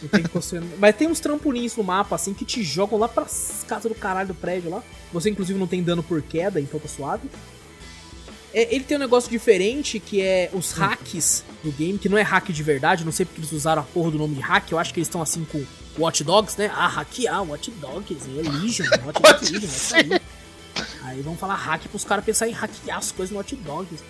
Não 0.03 0.09
tem 0.09 0.23
construir... 0.23 0.63
mas 0.77 0.95
tem 0.95 1.07
uns 1.07 1.19
trampolins 1.19 1.75
no 1.75 1.83
mapa, 1.83 2.15
assim, 2.15 2.33
que 2.33 2.45
te 2.45 2.61
jogam 2.61 2.99
lá 2.99 3.07
pra 3.07 3.25
casa 3.65 3.89
do 3.89 3.95
caralho 3.95 4.27
do 4.27 4.35
prédio 4.35 4.69
lá. 4.69 4.83
Você, 5.11 5.29
inclusive, 5.29 5.57
não 5.57 5.65
tem 5.65 5.81
dano 5.81 6.03
por 6.03 6.21
queda, 6.21 6.59
então 6.59 6.79
tá 6.79 6.87
suave. 6.87 7.29
É, 8.53 8.73
ele 8.73 8.83
tem 8.83 8.97
um 8.97 8.99
negócio 8.99 9.29
diferente 9.29 9.99
que 9.99 10.21
é 10.21 10.49
os 10.53 10.73
hacks 10.73 11.43
do 11.63 11.71
game, 11.71 11.97
que 11.97 12.07
não 12.07 12.17
é 12.17 12.21
hack 12.21 12.49
de 12.51 12.63
verdade, 12.63 13.03
não 13.03 13.11
sei 13.11 13.25
porque 13.25 13.41
eles 13.41 13.51
usaram 13.51 13.81
a 13.81 13.85
porra 13.85 14.11
do 14.11 14.17
nome 14.17 14.35
de 14.35 14.41
hack, 14.41 14.71
eu 14.71 14.77
acho 14.77 14.93
que 14.93 14.99
eles 14.99 15.07
estão 15.07 15.21
assim 15.21 15.43
com 15.45 15.65
Watch 15.97 16.23
Dogs, 16.23 16.57
né? 16.57 16.71
Ah, 16.75 16.87
hackear, 16.87 17.43
Watch 17.43 17.71
Dogs, 17.71 18.27
é 18.29 18.41
Legion, 18.61 18.85
Watch 19.05 19.21
Dogs 19.21 19.51
Legion, 19.51 19.67
vai 19.67 19.79
sair. 19.79 20.21
Aí 21.03 21.21
vão 21.21 21.35
falar 21.35 21.55
hack 21.55 21.87
pros 21.87 22.03
caras 22.03 22.23
pensar 22.23 22.47
em 22.47 22.51
hackear 22.51 22.97
as 22.97 23.11
coisas 23.11 23.31
no 23.31 23.37
Watch 23.37 23.55
Dogs. 23.55 24.03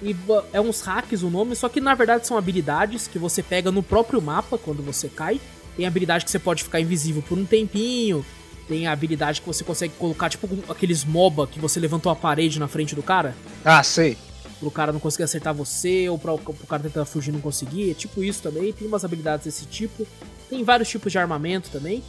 E 0.00 0.14
é 0.52 0.60
uns 0.60 0.80
hacks 0.80 1.22
o 1.22 1.30
nome, 1.30 1.56
só 1.56 1.68
que 1.68 1.80
na 1.80 1.94
verdade 1.94 2.26
são 2.26 2.38
habilidades 2.38 3.08
que 3.08 3.18
você 3.18 3.42
pega 3.42 3.72
no 3.72 3.82
próprio 3.82 4.22
mapa 4.22 4.56
quando 4.56 4.82
você 4.82 5.08
cai. 5.08 5.40
Tem 5.76 5.86
habilidade 5.86 6.24
que 6.24 6.30
você 6.30 6.38
pode 6.38 6.62
ficar 6.62 6.80
invisível 6.80 7.22
por 7.22 7.36
um 7.36 7.44
tempinho, 7.44 8.24
tem 8.68 8.86
a 8.86 8.92
habilidade 8.92 9.40
que 9.40 9.46
você 9.46 9.64
consegue 9.64 9.94
colocar, 9.98 10.28
tipo, 10.28 10.46
aqueles 10.70 11.04
MOBA 11.04 11.46
que 11.46 11.58
você 11.58 11.80
levantou 11.80 12.12
a 12.12 12.16
parede 12.16 12.60
na 12.60 12.68
frente 12.68 12.94
do 12.94 13.02
cara. 13.02 13.34
Ah, 13.64 13.82
sei. 13.82 14.16
Pro 14.60 14.70
cara 14.70 14.92
não 14.92 15.00
conseguir 15.00 15.24
acertar 15.24 15.54
você, 15.54 16.08
ou 16.08 16.18
pra, 16.18 16.36
pro 16.36 16.66
cara 16.68 16.82
tentar 16.82 17.04
fugir 17.04 17.30
e 17.30 17.32
não 17.32 17.40
conseguir. 17.40 17.90
É 17.90 17.94
tipo 17.94 18.22
isso 18.22 18.42
também. 18.42 18.72
Tem 18.72 18.86
umas 18.86 19.04
habilidades 19.04 19.46
desse 19.46 19.64
tipo. 19.64 20.06
Tem 20.50 20.62
vários 20.62 20.88
tipos 20.88 21.10
de 21.10 21.18
armamento 21.18 21.70
também. 21.70 22.02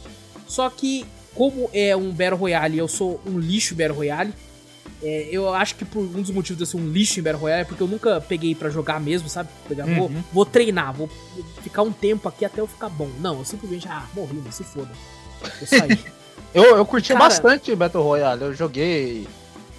Só 0.46 0.68
que, 0.68 1.06
como 1.34 1.70
é 1.72 1.96
um 1.96 2.10
Battle 2.10 2.36
Royale 2.36 2.76
eu 2.78 2.88
sou 2.88 3.20
um 3.24 3.38
lixo 3.38 3.74
Battle 3.74 3.96
Royale, 3.96 4.34
É, 5.02 5.28
eu 5.30 5.54
acho 5.54 5.76
que 5.76 5.84
por 5.84 6.00
um 6.00 6.20
dos 6.20 6.30
motivos 6.30 6.58
de 6.58 6.62
eu 6.62 6.66
ser 6.66 6.76
um 6.76 6.92
lixo 6.92 7.18
em 7.20 7.22
Battle 7.22 7.40
Royale 7.40 7.62
é 7.62 7.64
porque 7.64 7.82
eu 7.82 7.88
nunca 7.88 8.20
peguei 8.20 8.54
para 8.54 8.68
jogar 8.68 9.00
mesmo, 9.00 9.28
sabe? 9.30 9.48
Pegar, 9.66 9.86
uhum. 9.86 9.96
vou, 9.96 10.10
vou 10.32 10.44
treinar, 10.44 10.92
vou 10.92 11.08
ficar 11.62 11.82
um 11.82 11.92
tempo 11.92 12.28
aqui 12.28 12.44
até 12.44 12.60
eu 12.60 12.66
ficar 12.66 12.90
bom. 12.90 13.08
Não, 13.18 13.38
eu 13.38 13.44
simplesmente, 13.44 13.88
ah, 13.88 14.06
morri, 14.12 14.42
mas 14.44 14.56
se 14.56 14.64
foda. 14.64 14.90
Eu 15.60 15.66
saí. 15.66 15.98
eu, 16.54 16.76
eu 16.76 16.84
curti 16.84 17.12
Cara, 17.12 17.24
bastante 17.24 17.74
Battle 17.74 18.02
Royale, 18.02 18.42
eu 18.42 18.54
joguei. 18.54 19.26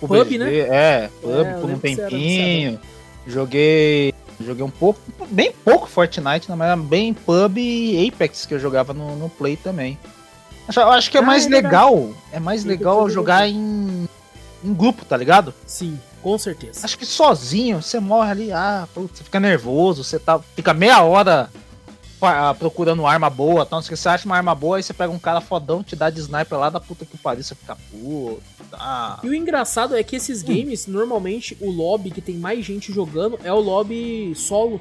O 0.02 0.07
pub, 0.07 0.23
BG, 0.23 0.38
né? 0.38 0.57
É, 0.57 1.10
pub 1.22 1.45
é, 1.45 1.53
por 1.53 1.69
um 1.69 1.77
tempinho. 1.77 2.80
Joguei. 3.27 4.14
Joguei 4.39 4.64
um 4.64 4.72
pouco, 4.72 4.99
bem 5.30 5.52
pouco 5.64 5.88
Fortnite, 5.88 6.52
mas 6.52 6.80
bem 6.80 7.14
pub 7.14 7.57
e 7.57 8.07
Apex 8.07 8.48
que 8.48 8.56
eu 8.56 8.60
jogava 8.60 8.91
no, 8.91 9.15
no 9.15 9.30
Play 9.30 9.56
também. 9.56 9.99
Eu 10.76 10.89
acho 10.89 11.11
que 11.11 11.18
é 11.18 11.22
ah, 11.22 11.23
mais 11.23 11.45
é 11.45 11.49
legal. 11.49 12.10
É 12.31 12.39
mais 12.39 12.64
legal 12.64 13.07
jogar 13.07 13.48
em 13.48 14.07
em 14.64 14.73
grupo, 14.73 15.03
tá 15.06 15.18
ligado? 15.18 15.53
Sim, 15.65 15.99
com 16.22 16.38
certeza. 16.38 16.85
Acho 16.85 16.98
que 16.98 17.06
sozinho 17.06 17.81
você 17.81 17.99
morre 17.99 18.31
ali, 18.31 18.52
ah, 18.52 18.88
putz, 18.93 19.18
você 19.18 19.23
fica 19.23 19.39
nervoso, 19.39 20.03
você 20.03 20.19
tá, 20.19 20.39
fica 20.56 20.73
meia 20.73 21.02
hora 21.02 21.49
procurando 22.57 23.06
arma 23.06 23.30
boa, 23.30 23.64
então 23.64 23.81
você 23.81 24.10
acha 24.10 24.26
uma 24.26 24.35
arma 24.35 24.53
boa, 24.53 24.77
aí 24.77 24.84
você 24.84 24.93
pega 24.93 25.11
um 25.11 25.19
cara 25.19 25.41
fodão, 25.41 25.84
te 25.84 25.95
dá 25.95 26.10
de 26.10 26.19
sniper 26.19 26.57
lá 26.57 26.69
da 26.69 26.80
puta 26.80 27.06
que 27.06 27.18
pariu, 27.18 27.43
você 27.43 27.56
fica 27.56 27.76
puto. 27.89 28.41
Ah. 28.73 29.19
E 29.23 29.27
o 29.27 29.34
engraçado 29.34 29.95
é 29.95 30.03
que 30.03 30.15
esses 30.15 30.43
games, 30.43 30.88
hum. 30.88 30.91
normalmente, 30.91 31.57
o 31.60 31.69
lobby 31.69 32.11
que 32.11 32.22
tem 32.22 32.35
mais 32.35 32.64
gente 32.65 32.93
jogando 32.93 33.39
é 33.43 33.52
o 33.52 33.60
lobby 33.60 34.34
solo. 34.35 34.80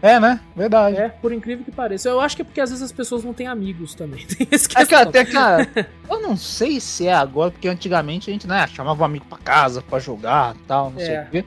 É, 0.00 0.20
né? 0.20 0.38
Verdade. 0.54 0.98
É, 0.98 1.08
por 1.08 1.32
incrível 1.32 1.64
que 1.64 1.70
pareça. 1.70 2.10
Eu 2.10 2.20
acho 2.20 2.36
que 2.36 2.42
é 2.42 2.44
porque 2.44 2.60
às 2.60 2.68
vezes 2.68 2.84
as 2.84 2.92
pessoas 2.92 3.24
não 3.24 3.32
têm 3.32 3.46
amigos 3.46 3.94
também. 3.94 4.24
Tem 4.28 4.46
esse 4.50 4.68
é 4.76 4.84
que 4.84 4.94
até, 4.94 5.24
cara, 5.24 5.66
eu 6.10 6.20
não 6.20 6.36
sei 6.36 6.78
se 6.78 7.06
é 7.06 7.14
agora, 7.14 7.50
porque 7.50 7.66
antigamente 7.66 8.28
a 8.28 8.32
gente, 8.32 8.46
né, 8.46 8.66
chamava 8.66 9.02
um 9.02 9.06
amigo 9.06 9.24
pra 9.24 9.38
casa 9.38 9.80
pra 9.80 9.98
jogar 9.98 10.54
e 10.56 10.58
tal, 10.66 10.90
não 10.90 11.00
é. 11.00 11.06
sei 11.06 11.18
o 11.18 11.30
quê. 11.30 11.44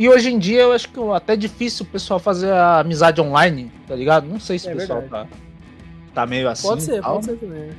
E 0.00 0.08
hoje 0.08 0.30
em 0.30 0.38
dia 0.38 0.62
eu 0.62 0.72
acho 0.72 0.88
que 0.88 0.98
é 0.98 1.14
até 1.14 1.36
difícil 1.36 1.84
o 1.84 1.88
pessoal 1.90 2.18
fazer 2.18 2.50
a 2.50 2.80
amizade 2.80 3.20
online, 3.20 3.70
tá 3.86 3.94
ligado? 3.94 4.26
Não 4.26 4.40
sei 4.40 4.58
se 4.58 4.66
é 4.66 4.72
o 4.72 4.76
pessoal 4.78 5.02
tá, 5.02 5.28
tá 6.14 6.26
meio 6.26 6.48
assim. 6.48 6.66
Pode 6.66 6.82
ser, 6.84 7.02
tal. 7.02 7.16
pode 7.16 7.26
ser 7.26 7.36
também. 7.36 7.70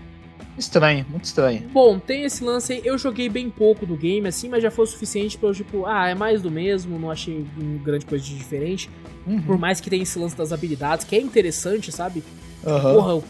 Estranho, 0.56 1.04
muito 1.10 1.26
estranho. 1.26 1.68
Bom, 1.70 1.98
tem 1.98 2.22
esse 2.22 2.44
lance 2.44 2.74
aí. 2.74 2.82
Eu 2.86 2.96
joguei 2.96 3.28
bem 3.28 3.50
pouco 3.50 3.88
do 3.88 3.96
game, 3.96 4.28
assim, 4.28 4.50
mas 4.50 4.62
já 4.62 4.70
foi 4.70 4.86
o 4.86 4.88
suficiente 4.88 5.36
pra 5.36 5.50
eu, 5.50 5.56
tipo, 5.56 5.88
ah, 5.88 6.10
é 6.10 6.14
mais 6.14 6.44
do 6.44 6.52
mesmo, 6.52 7.00
não 7.00 7.10
achei 7.10 7.44
grande 7.84 8.06
coisa 8.06 8.24
de 8.24 8.38
diferente. 8.38 8.88
Uhum. 9.26 9.42
Por 9.42 9.58
mais 9.58 9.82
que 9.82 9.90
tenha 9.90 10.04
esse 10.04 10.20
lance 10.20 10.36
das 10.36 10.54
habilidades, 10.54 11.04
que 11.04 11.16
é 11.16 11.20
interessante, 11.20 11.92
sabe? 11.92 12.24
Uhum. 12.64 12.82
Porra, 12.82 13.12
eu 13.14 13.24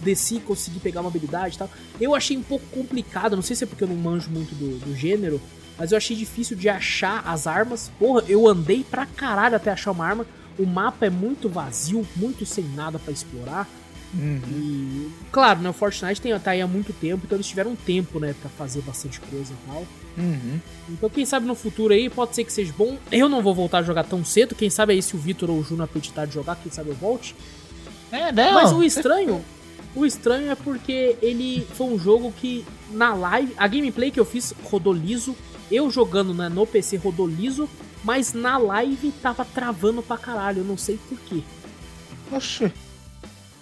desci 0.00 0.36
e 0.36 0.40
consegui 0.40 0.78
pegar 0.78 1.00
uma 1.00 1.10
habilidade 1.10 1.56
e 1.56 1.58
tal. 1.58 1.68
Eu 2.00 2.14
achei 2.14 2.36
um 2.36 2.42
pouco 2.44 2.64
complicado, 2.66 3.34
não 3.34 3.42
sei 3.42 3.56
se 3.56 3.64
é 3.64 3.66
porque 3.66 3.82
eu 3.82 3.88
não 3.88 3.96
manjo 3.96 4.30
muito 4.30 4.54
do, 4.54 4.78
do 4.78 4.94
gênero, 4.94 5.40
mas 5.78 5.92
eu 5.92 5.98
achei 5.98 6.16
difícil 6.16 6.56
de 6.56 6.68
achar 6.68 7.22
as 7.26 7.46
armas. 7.46 7.90
Porra, 7.98 8.24
eu 8.28 8.48
andei 8.48 8.84
pra 8.84 9.06
caralho 9.06 9.56
até 9.56 9.70
achar 9.70 9.92
uma 9.92 10.06
arma. 10.06 10.26
O 10.58 10.66
mapa 10.66 11.06
é 11.06 11.10
muito 11.10 11.48
vazio, 11.48 12.06
muito 12.16 12.44
sem 12.44 12.64
nada 12.64 12.98
para 12.98 13.12
explorar. 13.12 13.68
Uhum. 14.12 14.40
E, 14.50 15.10
claro, 15.30 15.60
né, 15.60 15.68
o 15.68 15.72
Fortnite 15.72 16.20
tem, 16.20 16.38
tá 16.40 16.52
aí 16.52 16.60
há 16.60 16.66
muito 16.66 16.92
tempo, 16.94 17.22
então 17.24 17.36
eles 17.36 17.46
tiveram 17.46 17.72
um 17.72 17.76
tempo, 17.76 18.18
né, 18.18 18.34
pra 18.40 18.48
fazer 18.50 18.80
bastante 18.80 19.20
coisa 19.20 19.52
e 19.52 19.70
tal. 19.70 19.86
Uhum. 20.16 20.58
Então, 20.88 21.10
quem 21.10 21.24
sabe 21.24 21.46
no 21.46 21.54
futuro 21.54 21.92
aí, 21.92 22.08
pode 22.08 22.34
ser 22.34 22.44
que 22.44 22.52
seja 22.52 22.72
bom. 22.76 22.96
Eu 23.12 23.28
não 23.28 23.42
vou 23.42 23.54
voltar 23.54 23.78
a 23.78 23.82
jogar 23.82 24.04
tão 24.04 24.24
cedo, 24.24 24.54
quem 24.54 24.70
sabe 24.70 24.94
aí 24.94 25.02
se 25.02 25.14
o 25.14 25.18
Vitor 25.18 25.50
ou 25.50 25.58
o 25.58 25.62
Juno 25.62 25.84
acreditar 25.84 26.26
de 26.26 26.34
jogar, 26.34 26.56
quem 26.56 26.72
sabe 26.72 26.88
eu 26.88 26.96
volte. 26.96 27.36
É, 28.10 28.32
não. 28.32 28.54
Mas 28.54 28.72
o 28.72 28.82
estranho, 28.82 29.44
o 29.94 30.06
estranho 30.06 30.50
é 30.50 30.54
porque 30.54 31.16
ele 31.20 31.66
foi 31.74 31.86
um 31.88 31.98
jogo 31.98 32.32
que 32.32 32.64
na 32.90 33.14
live, 33.14 33.52
a 33.56 33.68
gameplay 33.68 34.10
que 34.10 34.18
eu 34.18 34.24
fiz 34.24 34.54
rodou 34.64 34.92
liso, 34.92 35.36
eu 35.70 35.90
jogando 35.90 36.34
né, 36.34 36.48
no 36.48 36.66
PC 36.66 36.96
rodou 36.96 37.26
liso, 37.26 37.68
mas 38.04 38.32
na 38.32 38.56
live 38.58 39.12
tava 39.12 39.44
travando 39.44 40.02
pra 40.02 40.16
caralho, 40.16 40.58
eu 40.58 40.64
não 40.64 40.76
sei 40.76 40.98
porquê. 41.08 41.42
Oxi. 42.32 42.72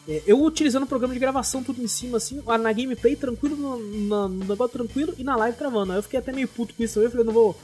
É, 0.08 0.22
eu 0.26 0.40
utilizando 0.42 0.84
o 0.84 0.86
programa 0.86 1.14
de 1.14 1.20
gravação 1.20 1.64
tudo 1.64 1.82
em 1.82 1.88
cima, 1.88 2.18
assim, 2.18 2.40
na 2.46 2.72
gameplay 2.72 3.16
tranquilo, 3.16 3.56
no, 3.56 4.28
no, 4.28 4.28
negócio 4.28 4.78
tranquilo 4.78 5.12
e 5.18 5.24
na 5.24 5.34
live 5.36 5.58
travando. 5.58 5.92
Aí 5.92 5.98
eu 5.98 6.02
fiquei 6.02 6.18
até 6.18 6.32
meio 6.32 6.46
puto 6.46 6.74
com 6.74 6.82
isso. 6.82 7.00
Eu 7.00 7.10
falei, 7.10 7.26
não 7.26 7.32
vou 7.32 7.58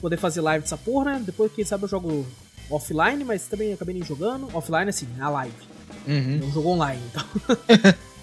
poder 0.00 0.16
fazer 0.16 0.40
live 0.40 0.62
dessa 0.62 0.76
porra, 0.76 1.12
né? 1.12 1.22
Depois, 1.24 1.50
quem 1.52 1.64
sabe, 1.64 1.84
eu 1.84 1.88
jogo 1.88 2.24
offline, 2.70 3.24
mas 3.24 3.48
também 3.48 3.72
acabei 3.72 3.94
nem 3.94 4.04
jogando. 4.04 4.48
Offline, 4.54 4.88
assim, 4.88 5.08
na 5.16 5.28
live. 5.28 5.56
Uhum. 6.06 6.38
Não 6.42 6.52
jogou 6.52 6.74
online, 6.74 7.02
então. 7.10 7.24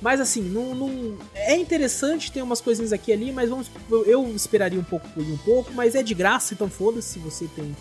mas 0.00 0.20
assim, 0.20 0.42
não, 0.42 0.74
não, 0.74 1.16
é 1.34 1.56
interessante, 1.56 2.30
tem 2.30 2.42
umas 2.42 2.60
coisinhas 2.60 2.92
aqui 2.92 3.10
e 3.10 3.14
ali, 3.14 3.32
mas 3.32 3.48
vamos, 3.50 3.70
eu 4.06 4.28
esperaria 4.34 4.78
um 4.78 4.84
pouco 4.84 5.08
por 5.08 5.22
um 5.22 5.36
pouco, 5.38 5.72
mas 5.74 5.94
é 5.94 6.02
de 6.02 6.14
graça, 6.14 6.54
então 6.54 6.68
foda-se 6.68 7.14
se 7.14 7.18
você 7.18 7.46
tem 7.48 7.74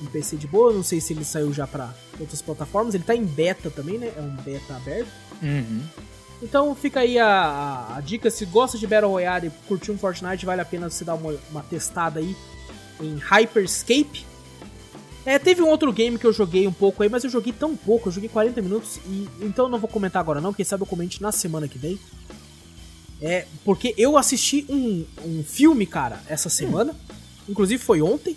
um 0.00 0.06
PC 0.06 0.36
de 0.36 0.46
boa. 0.46 0.72
Não 0.72 0.82
sei 0.82 1.00
se 1.00 1.12
ele 1.12 1.24
saiu 1.24 1.52
já 1.52 1.66
para 1.66 1.94
outras 2.18 2.42
plataformas. 2.42 2.94
Ele 2.94 3.04
tá 3.04 3.14
em 3.14 3.24
beta 3.24 3.70
também, 3.70 3.98
né? 3.98 4.12
É 4.16 4.20
um 4.20 4.36
beta 4.42 4.76
aberto. 4.76 5.08
Uhum. 5.42 5.82
Então 6.42 6.74
fica 6.74 7.00
aí 7.00 7.18
a, 7.18 7.26
a, 7.26 7.96
a, 7.96 8.00
dica. 8.00 8.30
Se 8.30 8.44
gosta 8.44 8.76
de 8.76 8.86
Battle 8.86 9.10
Royale 9.10 9.48
e 9.48 9.68
curtir 9.68 9.92
um 9.92 9.98
Fortnite, 9.98 10.44
vale 10.44 10.60
a 10.60 10.64
pena 10.64 10.90
você 10.90 11.04
dar 11.04 11.14
uma, 11.14 11.34
uma 11.50 11.62
testada 11.62 12.20
aí 12.20 12.36
em 13.00 13.16
Hyperscape. 13.16 14.26
É, 15.26 15.38
teve 15.38 15.62
um 15.62 15.68
outro 15.68 15.92
game 15.92 16.18
que 16.18 16.26
eu 16.26 16.32
joguei 16.32 16.66
um 16.66 16.72
pouco 16.72 17.02
aí, 17.02 17.08
mas 17.08 17.24
eu 17.24 17.30
joguei 17.30 17.52
tão 17.52 17.74
pouco, 17.76 18.08
eu 18.08 18.12
joguei 18.12 18.28
40 18.28 18.60
minutos, 18.60 18.98
e 19.06 19.28
então 19.40 19.66
eu 19.66 19.70
não 19.70 19.78
vou 19.78 19.88
comentar 19.88 20.20
agora 20.20 20.40
não, 20.40 20.52
quem 20.52 20.64
sabe 20.64 20.82
eu 20.82 20.86
comente 20.86 21.22
na 21.22 21.32
semana 21.32 21.66
que 21.66 21.78
vem. 21.78 21.98
É, 23.22 23.46
porque 23.64 23.94
eu 23.96 24.18
assisti 24.18 24.66
um, 24.68 25.04
um 25.24 25.42
filme, 25.42 25.86
cara, 25.86 26.20
essa 26.28 26.50
semana, 26.50 26.92
hum. 26.92 27.14
inclusive 27.48 27.82
foi 27.82 28.02
ontem, 28.02 28.36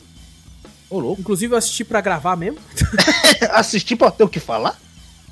Ô, 0.89 0.99
louco. 0.99 1.22
Inclusive 1.22 1.53
eu 1.53 1.57
assisti 1.57 1.84
para 1.84 2.01
gravar 2.01 2.35
mesmo. 2.35 2.59
assisti 3.51 3.95
pra 3.95 4.11
ter 4.11 4.23
o 4.23 4.30
que 4.30 4.39
falar? 4.39 4.80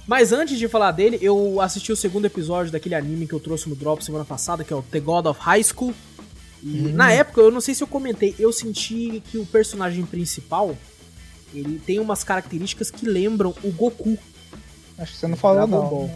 Mas 0.06 0.32
antes 0.32 0.60
de 0.60 0.68
falar 0.68 0.92
dele, 0.92 1.18
eu 1.22 1.60
assisti 1.62 1.92
o 1.92 1.96
segundo 1.96 2.26
episódio 2.26 2.72
daquele 2.72 2.94
anime 2.94 3.28
que 3.28 3.34
eu 3.34 3.40
trouxe 3.40 3.68
no 3.70 3.76
Drop 3.76 4.04
semana 4.04 4.26
passada, 4.26 4.64
que 4.64 4.72
é 4.72 4.76
o 4.76 4.84
The 4.84 5.00
God 5.00 5.26
of 5.28 5.40
High 5.42 5.64
School. 5.64 5.94
E 6.62 6.68
hum. 6.68 6.92
na 6.94 7.12
época, 7.12 7.42
eu 7.42 7.50
não 7.50 7.62
sei 7.62 7.74
se 7.74 7.82
eu 7.82 7.88
comentei, 7.88 8.36
eu 8.38 8.52
senti 8.52 9.24
que 9.32 9.38
o 9.38 9.46
personagem 9.46 10.06
principal, 10.06 10.78
ele 11.60 11.80
tem 11.86 12.00
umas 12.00 12.24
características 12.24 12.90
que 12.92 13.06
lembram 13.06 13.54
o 13.64 13.72
Goku. 13.72 14.18
Acho 14.98 15.14
que 15.14 15.18
você 15.18 15.28
não 15.28 15.38
falou 15.38 15.68
não. 15.68 15.90
Ball. 15.90 16.12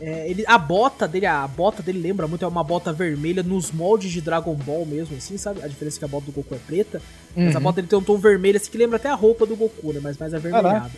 É, 0.00 0.30
ele, 0.30 0.44
a 0.46 0.56
bota 0.56 1.06
dele, 1.06 1.26
a 1.26 1.46
bota 1.46 1.82
dele 1.82 2.00
lembra 2.00 2.26
muito, 2.26 2.42
é 2.42 2.48
uma 2.48 2.64
bota 2.64 2.90
vermelha 2.90 3.42
nos 3.42 3.70
moldes 3.70 4.10
de 4.10 4.22
Dragon 4.22 4.54
Ball 4.54 4.86
mesmo, 4.86 5.14
assim, 5.16 5.36
sabe? 5.36 5.62
A 5.62 5.68
diferença 5.68 5.98
é 5.98 6.00
que 6.00 6.04
a 6.06 6.08
bota 6.08 6.24
do 6.24 6.32
Goku 6.32 6.54
é 6.54 6.58
preta, 6.58 7.02
uhum. 7.36 7.44
mas 7.44 7.54
a 7.54 7.58
uhum. 7.58 7.64
bota 7.64 7.76
dele 7.76 7.88
tem 7.88 7.98
um 7.98 8.02
tom 8.02 8.16
vermelho, 8.16 8.56
assim, 8.56 8.70
que 8.70 8.78
lembra 8.78 8.96
até 8.96 9.10
a 9.10 9.14
roupa 9.14 9.44
do 9.44 9.54
Goku, 9.54 9.92
né? 9.92 10.00
Mas 10.02 10.16
mais 10.16 10.32
avermelhada. 10.32 10.68
Caraca. 10.68 10.96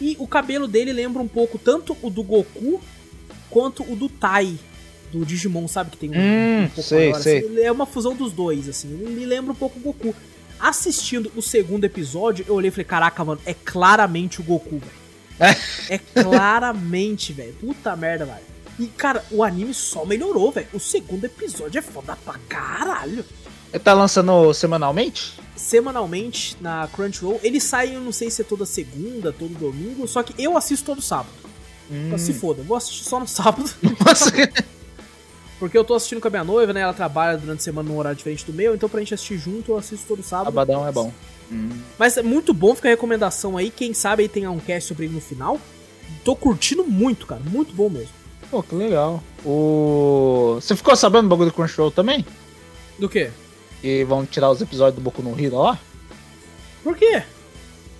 E 0.00 0.16
o 0.20 0.28
cabelo 0.28 0.68
dele 0.68 0.92
lembra 0.92 1.22
um 1.22 1.28
pouco 1.28 1.58
tanto 1.58 1.96
o 2.02 2.10
do 2.10 2.22
Goku 2.22 2.80
quanto 3.50 3.82
o 3.82 3.96
do 3.96 4.08
Tai, 4.08 4.56
do 5.12 5.24
Digimon, 5.24 5.66
sabe? 5.66 5.90
Que 5.90 5.96
tem 5.96 6.10
um, 6.10 6.14
hum, 6.14 6.62
um 6.64 6.68
pouco 6.68 6.88
sei, 6.88 7.10
maior, 7.10 7.22
sei. 7.22 7.38
Assim. 7.38 7.60
É 7.60 7.72
uma 7.72 7.86
fusão 7.86 8.14
dos 8.14 8.32
dois, 8.32 8.68
assim. 8.68 8.88
Ele 8.92 9.26
lembra 9.26 9.52
um 9.52 9.56
pouco 9.56 9.78
o 9.78 9.82
Goku. 9.82 10.14
Assistindo 10.58 11.30
o 11.36 11.42
segundo 11.42 11.84
episódio, 11.84 12.44
eu 12.48 12.54
olhei 12.54 12.68
e 12.68 12.70
falei, 12.70 12.84
caraca, 12.84 13.24
mano, 13.24 13.40
é 13.44 13.54
claramente 13.54 14.40
o 14.40 14.44
Goku, 14.44 14.78
velho. 14.78 15.56
É, 15.88 15.98
claramente, 15.98 17.32
velho. 17.34 17.52
Puta 17.54 17.94
merda, 17.96 18.24
velho. 18.24 18.54
E, 18.78 18.86
cara, 18.86 19.24
o 19.30 19.42
anime 19.42 19.72
só 19.72 20.04
melhorou, 20.04 20.50
velho. 20.50 20.66
O 20.72 20.80
segundo 20.80 21.24
episódio 21.24 21.78
é 21.78 21.82
foda 21.82 22.16
pra 22.24 22.34
caralho. 22.48 23.24
Ele 23.72 23.82
tá 23.82 23.92
lançando 23.92 24.52
semanalmente? 24.52 25.34
Semanalmente 25.56 26.56
na 26.60 26.88
Crunchyroll. 26.92 27.40
Ele 27.42 27.60
sai, 27.60 27.94
eu 27.94 28.00
não 28.00 28.12
sei 28.12 28.30
se 28.30 28.42
é 28.42 28.44
toda 28.44 28.66
segunda, 28.66 29.32
todo 29.32 29.58
domingo, 29.58 30.06
só 30.06 30.22
que 30.22 30.34
eu 30.42 30.56
assisto 30.56 30.86
todo 30.86 31.02
sábado. 31.02 31.34
Hum. 31.90 32.06
Então 32.06 32.18
se 32.18 32.32
foda, 32.32 32.62
vou 32.62 32.76
assistir 32.76 33.04
só 33.04 33.20
no 33.20 33.26
sábado. 33.28 33.68
Porque 35.58 35.78
eu 35.78 35.84
tô 35.84 35.94
assistindo 35.94 36.20
com 36.20 36.28
a 36.28 36.30
minha 36.30 36.44
noiva, 36.44 36.72
né? 36.72 36.80
Ela 36.80 36.92
trabalha 36.92 37.38
durante 37.38 37.60
a 37.60 37.62
semana 37.62 37.88
num 37.88 37.96
horário 37.96 38.16
diferente 38.16 38.44
do 38.44 38.52
meu, 38.52 38.74
então 38.74 38.88
pra 38.88 39.00
gente 39.00 39.14
assistir 39.14 39.38
junto, 39.38 39.72
eu 39.72 39.78
assisto 39.78 40.06
todo 40.06 40.22
sábado. 40.22 40.46
Sabadão 40.46 40.86
é 40.86 40.92
bom. 40.92 41.12
Hum. 41.50 41.70
Mas 41.98 42.16
é 42.16 42.22
muito 42.22 42.52
bom, 42.52 42.74
fica 42.74 42.88
a 42.88 42.90
recomendação 42.90 43.56
aí. 43.56 43.70
Quem 43.70 43.94
sabe 43.94 44.22
aí 44.24 44.28
tem 44.28 44.46
um 44.48 44.58
cast 44.58 44.88
sobre 44.88 45.06
ele 45.06 45.14
no 45.14 45.20
final. 45.20 45.60
Tô 46.24 46.34
curtindo 46.34 46.84
muito, 46.84 47.26
cara. 47.26 47.40
Muito 47.44 47.74
bom 47.74 47.88
mesmo. 47.88 48.10
Pô, 48.50 48.62
que 48.62 48.74
legal. 48.74 49.22
O... 49.44 50.58
Você 50.60 50.74
ficou 50.74 50.94
sabendo 50.96 51.24
do 51.24 51.28
bagulho 51.28 51.50
do 51.50 51.54
Crunchyroll 51.54 51.90
também? 51.90 52.24
Do 52.98 53.08
quê? 53.08 53.30
Que 53.80 54.04
vão 54.04 54.24
tirar 54.24 54.50
os 54.50 54.60
episódios 54.60 54.96
do 54.96 55.02
Boku 55.02 55.22
no 55.22 55.38
Hero 55.38 55.58
lá? 55.58 55.78
Por 56.82 56.96
quê? 56.96 57.22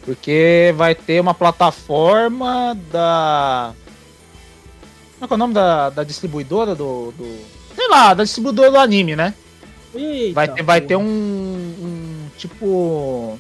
Porque 0.05 0.73
vai 0.77 0.95
ter 0.95 1.21
uma 1.21 1.35
plataforma 1.35 2.79
da. 2.93 3.73
Como 5.29 5.35
é, 5.35 5.35
é 5.35 5.37
o 5.37 5.39
nome 5.39 5.55
da, 5.55 5.91
da 5.91 6.05
distribuidora 6.05 6.75
do, 6.75 7.13
do. 7.13 7.39
Sei 7.75 7.89
lá, 7.89 8.15
da 8.15 8.25
distribuidora 8.25 8.71
do 8.71 8.79
anime, 8.79 9.17
né? 9.17 9.35
Eita, 9.95 10.35
vai 10.35 10.49
ter, 10.49 10.63
vai 10.63 10.81
ter 10.81 10.97
um, 10.97 11.03
um 11.03 12.27
tipo. 12.37 13.39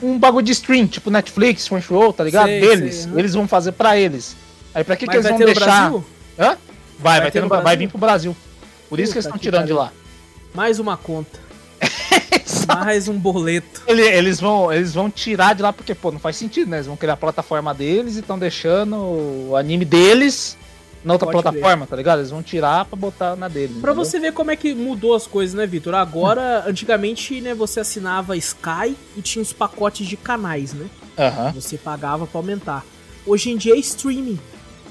Um 0.00 0.18
bagulho 0.18 0.44
de 0.44 0.52
stream, 0.52 0.86
tipo 0.86 1.10
Netflix, 1.10 1.68
Crunchyroll, 1.68 2.12
tá 2.12 2.22
ligado? 2.22 2.46
Sei, 2.46 2.60
Deles. 2.60 2.94
Sei, 2.94 3.12
uhum. 3.12 3.18
Eles 3.18 3.34
vão 3.34 3.48
fazer 3.48 3.72
pra 3.72 3.96
eles. 3.96 4.36
Aí 4.72 4.84
pra 4.84 4.96
que, 4.96 5.06
que 5.06 5.16
eles 5.16 5.28
vão 5.28 5.38
deixar. 5.38 5.92
Hã? 5.92 6.02
Vai, 6.38 6.56
vai, 6.98 7.20
vai, 7.20 7.30
ter 7.30 7.42
no, 7.42 7.48
vai 7.48 7.76
vir 7.76 7.88
pro 7.88 7.98
Brasil. 7.98 8.36
Por 8.88 9.00
isso 9.00 9.12
que 9.12 9.18
eles 9.18 9.26
estão 9.26 9.38
tirando 9.38 9.66
de 9.66 9.72
lá. 9.72 9.92
Mais 10.54 10.78
uma 10.78 10.96
conta. 10.96 11.38
Mais 12.66 13.08
um 13.08 13.18
boleto. 13.18 13.82
Ele, 13.86 14.02
eles, 14.02 14.40
vão, 14.40 14.72
eles 14.72 14.94
vão 14.94 15.10
tirar 15.10 15.54
de 15.54 15.62
lá 15.62 15.72
porque, 15.72 15.94
pô, 15.94 16.12
não 16.12 16.18
faz 16.18 16.36
sentido, 16.36 16.70
né? 16.70 16.78
Eles 16.78 16.86
vão 16.86 16.96
criar 16.96 17.14
a 17.14 17.16
plataforma 17.16 17.72
deles 17.72 18.16
e 18.16 18.20
estão 18.20 18.38
deixando 18.38 18.96
o 18.96 19.56
anime 19.56 19.84
deles 19.84 20.56
na 21.04 21.12
outra 21.14 21.30
Pode 21.30 21.42
plataforma, 21.42 21.86
tá 21.86 21.96
ligado? 21.96 22.18
Eles 22.18 22.30
vão 22.30 22.42
tirar 22.42 22.84
pra 22.84 22.96
botar 22.96 23.36
na 23.36 23.48
dele. 23.48 23.74
Pra 23.80 23.92
entendeu? 23.92 24.04
você 24.04 24.18
ver 24.18 24.32
como 24.32 24.50
é 24.50 24.56
que 24.56 24.74
mudou 24.74 25.14
as 25.14 25.26
coisas, 25.26 25.54
né, 25.54 25.66
Vitor? 25.66 25.94
Agora, 25.94 26.64
hum. 26.66 26.70
antigamente, 26.70 27.40
né, 27.40 27.54
você 27.54 27.80
assinava 27.80 28.36
Sky 28.36 28.96
e 29.16 29.22
tinha 29.22 29.42
os 29.42 29.52
pacotes 29.52 30.06
de 30.06 30.16
canais, 30.16 30.72
né? 30.72 30.86
Uhum. 31.16 31.52
Você 31.52 31.76
pagava 31.76 32.26
pra 32.26 32.38
aumentar. 32.38 32.84
Hoje 33.26 33.50
em 33.50 33.56
dia 33.56 33.74
é 33.74 33.78
streaming. 33.78 34.38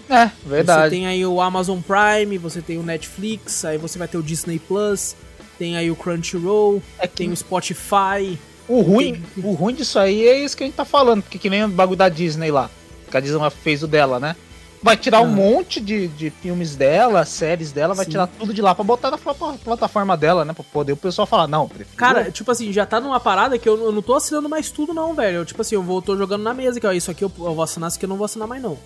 É, 0.10 0.32
verdade. 0.46 0.84
Você 0.84 0.90
tem 0.90 1.08
aí 1.08 1.26
o 1.26 1.42
Amazon 1.42 1.80
Prime, 1.82 2.38
você 2.38 2.62
tem 2.62 2.78
o 2.78 2.84
Netflix, 2.84 3.66
aí 3.66 3.78
você 3.78 4.00
vai 4.00 4.08
ter 4.08 4.18
o 4.18 4.24
Disney 4.24 4.60
Plus, 4.60 5.16
tem 5.58 5.76
aí 5.76 5.92
o 5.92 5.96
Crunchyroll, 5.96 6.82
é 7.00 7.08
que... 7.08 7.16
tem 7.16 7.32
o 7.32 7.36
Spotify. 7.36 8.38
O 8.68 8.82
ruim, 8.82 9.22
tem... 9.36 9.44
o 9.44 9.54
ruim 9.54 9.74
disso 9.74 10.00
aí 10.00 10.28
é 10.28 10.40
isso 10.40 10.56
que 10.56 10.64
a 10.64 10.68
gente 10.68 10.76
tá 10.76 10.86
falando, 10.86 11.24
porque 11.24 11.38
que 11.38 11.50
nem 11.50 11.66
o 11.66 11.68
bagulho 11.68 11.98
da 11.98 12.10
Disney 12.10 12.52
lá. 12.52 12.70
Que 13.10 13.18
a 13.18 13.20
Disney 13.20 13.50
fez 13.50 13.84
o 13.84 13.88
dela, 13.88 14.20
né? 14.20 14.36
Vai 14.82 14.95
tirar 14.95 15.20
ah. 15.20 15.22
um 15.22 15.28
monte 15.28 15.82
de, 15.82 16.08
de 16.08 16.30
filmes 16.30 16.76
dela, 16.76 17.26
séries 17.26 17.72
dela, 17.72 17.94
vai 17.94 18.06
Sim. 18.06 18.12
tirar 18.12 18.28
tudo 18.28 18.54
de 18.54 18.62
lá 18.62 18.76
pra 18.76 18.84
botar 18.84 19.12
na 19.12 19.18
plataforma 19.18 20.16
dela, 20.16 20.45
né? 20.45 20.54
Pra 20.54 20.64
poder 20.64 20.94
o 20.94 20.98
pessoal 20.98 21.26
falar, 21.26 21.48
não, 21.48 21.68
prefiro... 21.68 21.98
Cara, 21.98 22.32
tipo 22.32 22.52
assim, 22.52 22.72
já 22.72 22.86
tá 22.86 22.99
numa 22.99 23.20
parada 23.20 23.58
que 23.58 23.68
eu, 23.68 23.78
eu 23.86 23.91
não 23.91 24.02
tô 24.02 24.16
assinando 24.16 24.48
mais 24.48 24.70
tudo, 24.70 24.94
não, 24.94 25.14
velho. 25.14 25.38
Eu, 25.38 25.45
tipo 25.45 25.62
assim, 25.62 25.76
eu 25.76 25.84
vou, 25.84 26.02
tô 26.02 26.16
jogando 26.16 26.44
na 26.44 26.54
mesa, 26.54 26.80
que 26.80 26.88
ó, 26.88 26.91
isso 26.91 27.10
aqui 27.10 27.24
eu, 27.24 27.32
eu 27.40 27.56
vou 27.56 27.64
assinar, 27.64 27.90
isso 27.90 27.98
aqui 27.98 28.06
eu 28.06 28.10
não 28.10 28.18
vou 28.18 28.26
assinar 28.26 28.48
mais, 28.48 28.62
não. 28.62 28.78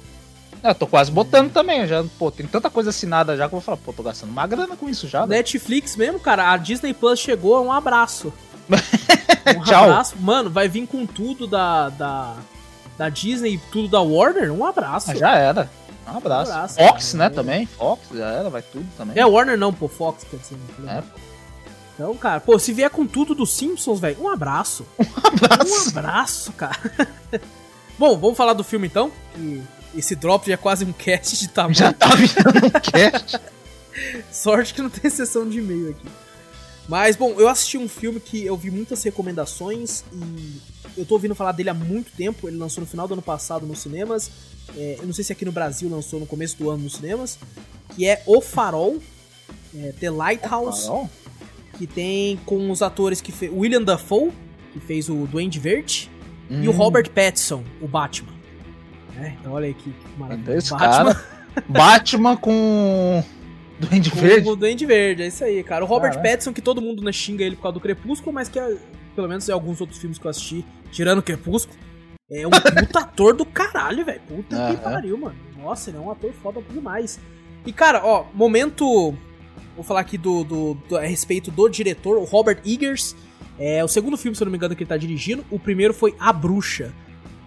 É, 0.64 0.70
eu 0.70 0.76
tô 0.76 0.86
quase 0.86 1.12
botando 1.12 1.52
também, 1.52 1.88
já, 1.88 2.04
pô, 2.20 2.30
tem 2.30 2.46
tanta 2.46 2.70
coisa 2.70 2.92
assinada 2.92 3.36
já 3.36 3.50
que 3.50 3.56
eu 3.56 3.60
vou 3.60 3.62
falar, 3.62 3.78
pô, 3.78 3.92
tô 3.92 4.04
gastando 4.04 4.30
uma 4.30 4.46
grana 4.46 4.78
com 4.78 4.88
isso 4.88 5.08
já. 5.08 5.22
Né? 5.22 5.38
Netflix 5.38 5.96
mesmo, 5.96 6.20
cara, 6.20 6.52
a 6.52 6.58
Disney 6.58 6.94
Plus 6.94 7.20
chegou, 7.20 7.64
um 7.64 7.72
abraço. 7.72 8.32
um 9.58 9.64
Tchau. 9.64 9.86
abraço. 9.86 10.16
Mano, 10.20 10.50
vai 10.50 10.68
vir 10.68 10.86
com 10.88 11.06
tudo 11.06 11.48
da, 11.48 11.90
da, 11.90 12.36
da 12.98 13.10
Disney, 13.10 13.60
tudo 13.72 13.88
da 13.88 14.02
Warner, 14.02 14.54
um 14.54 14.66
abraço. 14.66 15.12
Ah, 15.12 15.16
já 15.16 15.36
era. 15.36 15.70
Um 16.08 16.18
abraço. 16.18 16.52
Um 16.52 16.54
abraço 16.56 16.76
Fox, 16.76 17.12
cara. 17.12 17.24
né, 17.24 17.30
também. 17.36 17.66
Fox, 17.66 18.02
já 18.14 18.32
era, 18.32 18.50
vai 18.50 18.62
tudo 18.62 18.88
também. 18.98 19.18
É, 19.18 19.26
Warner 19.26 19.58
não, 19.58 19.74
pô, 19.74 19.88
Fox, 19.88 20.24
quer 20.30 20.38
dizer. 20.38 20.58
É, 20.88 21.02
pô. 21.02 21.20
Então, 21.94 22.18
cara, 22.18 22.40
pô, 22.40 22.58
se 22.58 22.74
vier 22.74 22.90
com 22.90 23.06
tudo 23.06 23.36
dos 23.36 23.54
Simpsons, 23.54 24.00
velho, 24.00 24.22
um 24.22 24.30
abraço. 24.30 24.86
Um 25.00 25.28
abraço. 25.46 25.86
Um 25.86 25.90
abraço, 25.90 26.52
cara. 26.54 27.08
Bom, 27.98 28.18
vamos 28.18 28.36
falar 28.36 28.54
do 28.54 28.64
filme 28.64 28.88
então? 28.88 29.12
Que 29.36 29.62
esse 29.96 30.16
drop 30.16 30.48
já 30.48 30.54
é 30.54 30.58
quase 30.58 30.84
um 30.84 30.92
cast 30.92 31.38
de 31.38 31.48
tamanho. 31.48 31.76
Já 31.76 31.94
tá 31.94 32.08
virando 32.16 32.66
um 32.66 32.70
cast. 32.72 33.40
Sorte 34.32 34.74
que 34.74 34.82
não 34.82 34.90
tem 34.90 35.12
sessão 35.12 35.48
de 35.48 35.60
e-mail 35.60 35.92
aqui. 35.92 36.08
Mas, 36.88 37.16
bom, 37.16 37.36
eu 37.38 37.48
assisti 37.48 37.78
um 37.78 37.88
filme 37.88 38.20
que 38.20 38.44
eu 38.44 38.58
vi 38.58 38.72
muitas 38.72 39.04
recomendações 39.04 40.04
e 40.12 40.60
eu 40.98 41.06
tô 41.06 41.14
ouvindo 41.14 41.36
falar 41.36 41.52
dele 41.52 41.70
há 41.70 41.74
muito 41.74 42.12
tempo. 42.12 42.48
Ele 42.48 42.58
lançou 42.58 42.82
no 42.82 42.88
final 42.88 43.08
do 43.08 43.14
ano 43.14 43.22
passado 43.22 43.66
nos 43.66 43.80
cinemas. 43.80 44.32
É, 44.78 44.98
eu 45.00 45.06
não 45.06 45.14
sei 45.14 45.24
se 45.24 45.32
aqui 45.32 45.46
no 45.46 45.52
Brasil 45.52 45.90
lançou 45.90 46.20
no 46.20 46.26
começo 46.26 46.58
do 46.58 46.70
ano 46.70 46.84
nos 46.84 46.94
cinemas. 46.94 47.38
Que 47.96 48.08
é 48.08 48.24
O 48.26 48.42
Farol, 48.42 49.00
é, 49.76 49.94
The 50.00 50.10
Lighthouse. 50.10 50.90
Que 51.78 51.88
tem 51.88 52.38
com 52.46 52.70
os 52.70 52.82
atores 52.82 53.22
que 53.22 53.32
fez. 53.32 53.52
William 53.52 53.82
Dafoe, 53.82 54.32
que 54.74 54.80
fez 54.80 55.10
o 55.10 55.26
Duende 55.26 55.60
Verde. 55.60 56.10
Hum. 56.50 56.64
E 56.64 56.68
o 56.68 56.72
hum. 56.72 56.76
Robert 56.76 57.10
Pattinson, 57.10 57.64
o 57.82 57.88
Batman. 57.88 58.34
É, 59.18 59.34
então 59.40 59.54
olha 59.54 59.68
aí 59.68 59.74
que 59.74 59.94
maravilha. 60.18 60.58
Esse 60.58 60.72
Batman. 60.72 61.14
Cara, 61.14 61.26
Batman 61.68 62.38
com. 62.38 63.24
Duende 63.80 64.12
com 64.12 64.20
Verde? 64.20 64.50
O 64.50 64.56
Duende 64.56 64.86
Verde, 64.86 65.24
é 65.24 65.28
isso 65.28 65.44
aí, 65.44 65.64
cara. 65.64 65.84
O 65.84 65.88
Robert 65.88 66.12
Caraca. 66.12 66.30
Pattinson, 66.30 66.54
que 66.54 66.62
todo 66.62 66.82
mundo 66.82 67.04
né, 67.04 67.12
xinga 67.12 67.44
ele 67.44 67.56
por 67.56 67.64
causa 67.64 67.74
do 67.74 67.80
Crepúsculo, 67.80 68.32
mas 68.32 68.48
que 68.48 68.60
é, 68.60 68.78
pelo 69.16 69.28
menos 69.28 69.48
em 69.50 69.52
alguns 69.52 69.82
outros 69.82 70.00
filmes 70.00 70.20
que 70.20 70.26
eu 70.26 70.30
assisti, 70.30 70.64
tirando 70.92 71.20
o 71.20 71.24
Crepúsculo, 71.24 71.78
é 72.32 72.48
um 72.48 72.52
puta 72.52 73.00
ator 73.02 73.36
do 73.36 73.46
caralho, 73.46 74.06
velho. 74.06 74.22
Puta 74.28 74.72
que 74.72 74.78
pariu, 74.78 75.18
mano. 75.18 75.36
Nossa, 75.58 75.90
ele 75.90 75.98
é 75.98 76.00
um 76.00 76.10
ator 76.10 76.32
foda 76.34 76.62
demais. 76.72 77.20
E, 77.66 77.74
cara, 77.74 78.02
ó, 78.04 78.26
momento. 78.34 79.14
Vou 79.76 79.84
falar 79.84 80.02
aqui 80.02 80.18
do, 80.18 80.44
do, 80.44 80.74
do, 80.88 80.98
a 80.98 81.02
respeito 81.02 81.52
do 81.52 81.68
diretor, 81.70 82.18
o 82.18 82.24
Robert 82.24 82.62
Eggers. 82.66 83.16
É 83.60 83.84
o 83.84 83.88
segundo 83.88 84.18
filme, 84.18 84.36
se 84.36 84.42
eu 84.42 84.46
não 84.46 84.52
me 84.52 84.58
engano, 84.58 84.76
que 84.76 84.84
ele 84.84 84.88
tá 84.90 84.98
dirigindo. 84.98 85.46
O 85.52 85.60
primeiro 85.60 85.94
foi 85.94 86.16
A 86.20 86.34
Bruxa. 86.34 86.94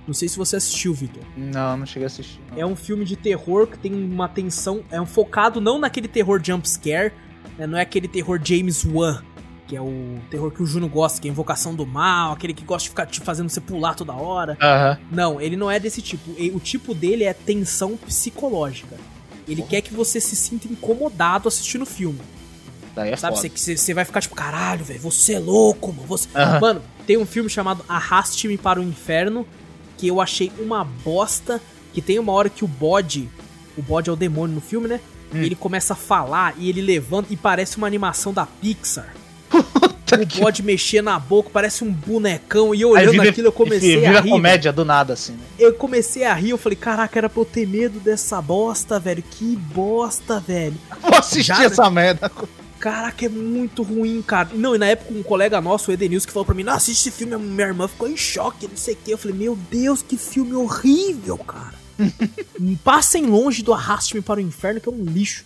Não 0.07 0.13
sei 0.15 0.29
se 0.29 0.37
você 0.37 0.57
assistiu, 0.57 0.93
Vitor. 0.93 1.23
Não, 1.37 1.79
não 1.79 1.87
cheguei 1.87 2.05
a 2.05 2.07
assistir. 2.07 2.41
Não. 2.51 2.61
É 2.61 2.67
um 2.67 2.77
filme 2.77 3.05
de 3.05 3.17
terror 3.17 3.67
que 3.67 3.79
tem 3.79 3.93
uma 3.93 4.29
tensão. 4.29 4.85
É 4.91 5.01
um 5.01 5.07
focado 5.07 5.61
não 5.61 5.79
naquele 5.79 6.07
terror 6.07 6.41
jumpscare, 6.45 7.13
né, 7.59 7.67
não 7.67 7.79
é 7.79 7.83
aquele 7.83 8.07
terror 8.07 8.39
James 8.43 8.85
Wan, 8.85 9.23
que 9.67 9.75
é 9.75 9.81
o 9.81 10.19
terror 10.31 10.51
que 10.51 10.63
o 10.63 10.67
Juno 10.67 10.89
gosta, 10.89 11.21
que 11.21 11.29
é 11.29 11.31
a 11.31 11.33
invocação 11.33 11.75
do 11.75 11.87
mal, 11.87 12.33
aquele 12.33 12.53
que 12.53 12.65
gosta 12.65 12.85
de 12.85 12.91
ficar 12.91 13.07
te 13.07 13.21
fazendo 13.21 13.49
você 13.49 13.61
pular 13.61 13.95
toda 13.95 14.13
hora. 14.13 14.59
Uhum. 14.61 15.07
Não, 15.11 15.41
ele 15.41 15.57
não 15.57 15.71
é 15.71 15.81
desse 15.81 16.03
tipo. 16.03 16.31
O 16.55 16.61
tipo 16.61 16.95
dele 16.95 17.25
é 17.25 17.33
tensão 17.33 17.97
psicológica. 17.97 18.97
Ele 19.49 19.63
quer 19.63 19.81
que 19.81 19.93
você 19.93 20.21
se 20.21 20.37
sinta 20.37 20.69
incomodado 20.69 21.49
assistindo 21.49 21.83
o 21.83 21.87
filme. 21.87 22.21
Daí 22.95 23.13
é 23.13 23.17
Sabe, 23.17 23.37
você, 23.37 23.77
você 23.77 23.95
vai 23.95 24.05
ficar 24.05 24.21
tipo, 24.21 24.35
caralho, 24.35 24.85
velho, 24.85 25.01
você 25.01 25.35
é 25.35 25.39
louco, 25.39 25.93
mano. 25.93 26.07
Você... 26.07 26.29
Uhum. 26.29 26.61
Mano, 26.61 26.83
tem 27.07 27.17
um 27.17 27.27
filme 27.27 27.51
chamado 27.51 27.85
Arraste-me 27.89 28.57
para 28.57 28.81
o 28.81 28.83
Inferno, 28.83 29.47
que 29.97 30.07
eu 30.07 30.21
achei 30.21 30.53
uma 30.59 30.85
bosta. 30.85 31.61
Que 31.93 32.03
tem 32.03 32.19
uma 32.19 32.33
hora 32.33 32.51
que 32.51 32.65
o 32.65 32.69
bode, 32.69 33.29
o 33.79 33.83
bode 33.83 34.11
é 34.11 34.13
o 34.13 34.17
demônio 34.17 34.57
no 34.57 34.61
filme, 34.61 34.89
né? 34.89 35.01
Hum. 35.33 35.43
Ele 35.43 35.55
começa 35.55 35.93
a 35.93 35.97
falar 35.97 36.55
e 36.59 36.69
ele 36.69 36.83
levanta 36.83 37.33
e 37.33 37.37
parece 37.37 37.77
uma 37.77 37.87
animação 37.87 38.33
da 38.33 38.45
Pixar. 38.45 39.15
O 40.23 40.41
bode 40.41 40.63
que... 40.63 40.67
mexer 40.67 41.03
na 41.03 41.19
boca, 41.19 41.51
parece 41.53 41.85
um 41.85 41.93
bonecão. 41.93 42.75
E 42.75 42.85
olhando 42.85 43.13
vira, 43.13 43.31
aquilo, 43.31 43.49
eu 43.49 43.53
comecei 43.53 43.99
vira 43.99 44.19
a 44.19 44.21
rir. 44.21 44.31
comédia 44.31 44.73
do 44.73 44.85
nada, 44.85 45.13
assim, 45.15 45.33
né? 45.33 45.45
Eu 45.59 45.75
comecei 45.75 46.25
a 46.25 46.35
rir, 46.35 46.51
eu 46.51 46.59
falei, 46.59 46.77
caraca, 46.77 47.19
era 47.19 47.29
pra 47.29 47.41
eu 47.41 47.45
ter 47.45 47.67
medo 47.67 48.01
dessa 48.01 48.41
bosta, 48.41 48.99
velho. 48.99 49.23
Que 49.23 49.57
bosta, 49.57 50.41
velho. 50.41 50.77
Vou 51.01 51.15
assistir 51.15 51.45
Já, 51.45 51.65
essa 51.65 51.91
merda. 51.91 52.31
Caraca, 52.79 53.25
é 53.25 53.29
muito 53.29 53.83
ruim, 53.83 54.21
cara. 54.21 54.51
Não, 54.53 54.75
e 54.75 54.79
na 54.79 54.87
época 54.87 55.15
um 55.15 55.23
colega 55.23 55.61
nosso, 55.61 55.91
o 55.91 55.95
Edenilson, 55.95 56.27
que 56.27 56.33
falou 56.33 56.45
pra 56.45 56.55
mim, 56.55 56.63
não, 56.63 56.75
assiste 56.75 57.09
esse 57.09 57.17
filme, 57.17 57.37
minha 57.37 57.69
irmã 57.69 57.89
ficou 57.89 58.09
em 58.09 58.17
choque, 58.17 58.69
não 58.69 58.77
sei 58.77 58.95
o 58.95 58.97
que. 59.03 59.11
Eu 59.11 59.19
falei, 59.19 59.37
meu 59.37 59.57
Deus, 59.71 60.03
que 60.03 60.19
filme 60.19 60.55
horrível, 60.55 61.39
cara. 61.39 61.75
Passem 62.85 63.25
longe 63.27 63.63
do 63.63 63.73
Arraste-me 63.73 64.21
para 64.21 64.39
o 64.39 64.43
Inferno, 64.43 64.81
que 64.81 64.89
é 64.89 64.93
um 64.93 65.05
lixo. 65.05 65.45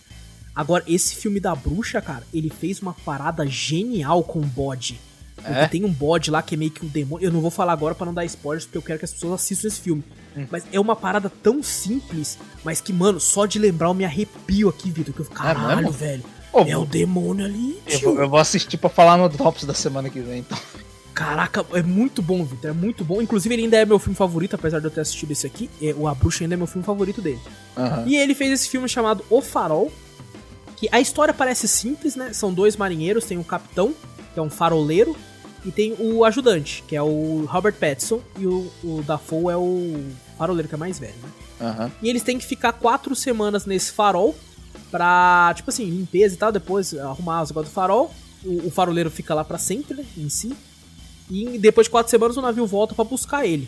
Agora, 0.59 0.83
esse 0.85 1.15
filme 1.15 1.39
da 1.39 1.55
bruxa, 1.55 2.01
cara, 2.01 2.23
ele 2.33 2.49
fez 2.49 2.81
uma 2.81 2.93
parada 2.93 3.47
genial 3.47 4.21
com 4.21 4.39
o 4.39 4.45
bode. 4.45 4.99
Porque 5.33 5.53
é? 5.53 5.67
tem 5.69 5.85
um 5.85 5.89
bode 5.89 6.29
lá 6.29 6.41
que 6.41 6.53
é 6.53 6.57
meio 6.57 6.69
que 6.69 6.85
um 6.85 6.89
demônio. 6.89 7.25
Eu 7.25 7.31
não 7.31 7.39
vou 7.39 7.49
falar 7.49 7.71
agora 7.71 7.95
para 7.95 8.05
não 8.05 8.13
dar 8.13 8.25
spoilers, 8.25 8.65
porque 8.65 8.77
eu 8.77 8.81
quero 8.81 8.99
que 8.99 9.05
as 9.05 9.13
pessoas 9.13 9.35
assistam 9.35 9.69
esse 9.69 9.79
filme. 9.79 10.03
Hum. 10.35 10.45
Mas 10.51 10.65
é 10.69 10.77
uma 10.77 10.97
parada 10.97 11.31
tão 11.41 11.63
simples, 11.63 12.37
mas 12.61 12.81
que, 12.81 12.91
mano, 12.91 13.21
só 13.21 13.45
de 13.45 13.57
lembrar 13.57 13.87
eu 13.87 13.93
me 13.93 14.03
arrepio 14.03 14.67
aqui, 14.67 14.91
Vitor. 14.91 15.13
Que 15.13 15.21
eu 15.21 15.25
fico, 15.27 15.37
é 15.37 15.39
caralho, 15.39 15.87
é 15.87 15.91
velho. 15.91 16.23
Oh, 16.51 16.65
é 16.67 16.75
o 16.75 16.83
demônio 16.83 17.45
ali. 17.45 17.81
Eu 17.87 17.99
vou, 18.01 18.19
eu 18.19 18.29
vou, 18.29 18.39
assistir 18.39 18.75
pra 18.75 18.89
falar 18.89 19.15
no 19.15 19.29
Drops 19.29 19.63
da 19.63 19.73
semana 19.73 20.09
que 20.09 20.19
vem, 20.19 20.39
então. 20.39 20.57
Caraca, 21.13 21.65
é 21.71 21.81
muito 21.81 22.21
bom, 22.21 22.43
Victor. 22.43 22.71
É 22.71 22.73
muito 22.73 23.05
bom. 23.05 23.21
Inclusive, 23.21 23.55
ele 23.55 23.63
ainda 23.63 23.77
é 23.77 23.85
meu 23.85 23.97
filme 23.97 24.15
favorito, 24.15 24.55
apesar 24.55 24.79
de 24.79 24.85
eu 24.87 24.91
ter 24.91 24.99
assistido 24.99 25.31
esse 25.31 25.47
aqui. 25.47 25.69
É, 25.81 25.95
o 25.97 26.05
A 26.05 26.13
Bruxa 26.13 26.43
ainda 26.43 26.55
é 26.55 26.57
meu 26.57 26.67
filme 26.67 26.85
favorito 26.85 27.21
dele. 27.21 27.39
Uhum. 27.77 28.07
E 28.07 28.17
ele 28.17 28.35
fez 28.35 28.51
esse 28.51 28.67
filme 28.67 28.89
chamado 28.89 29.23
O 29.29 29.41
Farol. 29.41 29.89
Que 30.79 30.87
a 30.91 30.99
história 30.99 31.33
parece 31.33 31.67
simples, 31.67 32.15
né? 32.15 32.31
São 32.33 32.53
dois 32.53 32.77
marinheiros, 32.77 33.25
tem 33.25 33.37
um 33.37 33.43
capitão, 33.43 33.93
que 34.33 34.39
é 34.39 34.41
um 34.41 34.49
faroleiro, 34.49 35.15
e 35.65 35.71
tem 35.71 35.93
o 35.99 36.23
ajudante, 36.23 36.83
que 36.87 36.95
é 36.95 37.01
o 37.01 37.45
Robert 37.47 37.75
Pattinson, 37.75 38.21
e 38.37 38.45
o, 38.45 38.71
o 38.83 39.03
Dafoe 39.05 39.51
é 39.51 39.57
o 39.57 40.01
faroleiro, 40.37 40.69
que 40.69 40.75
é 40.75 40.77
mais 40.77 40.97
velho, 40.97 41.15
né? 41.21 41.29
Uhum. 41.59 41.91
E 42.01 42.09
eles 42.09 42.23
têm 42.23 42.37
que 42.37 42.45
ficar 42.45 42.71
quatro 42.71 43.13
semanas 43.15 43.65
nesse 43.65 43.91
farol 43.91 44.33
pra, 44.89 45.51
tipo 45.55 45.69
assim, 45.69 45.85
limpeza 45.85 46.35
e 46.35 46.37
tal, 46.37 46.51
depois 46.51 46.93
arrumar 46.97 47.43
os 47.43 47.49
negócios 47.49 47.71
do 47.71 47.75
farol. 47.75 48.13
O, 48.43 48.67
o 48.67 48.71
faroleiro 48.71 49.11
fica 49.11 49.33
lá 49.33 49.43
para 49.43 49.57
sempre, 49.57 49.95
né, 49.95 50.05
em 50.17 50.29
si. 50.29 50.55
E 51.29 51.59
depois 51.59 51.85
de 51.85 51.91
quatro 51.91 52.09
semanas 52.09 52.37
o 52.37 52.41
navio 52.41 52.65
volta 52.65 52.95
para 52.95 53.03
buscar 53.03 53.45
ele. 53.45 53.67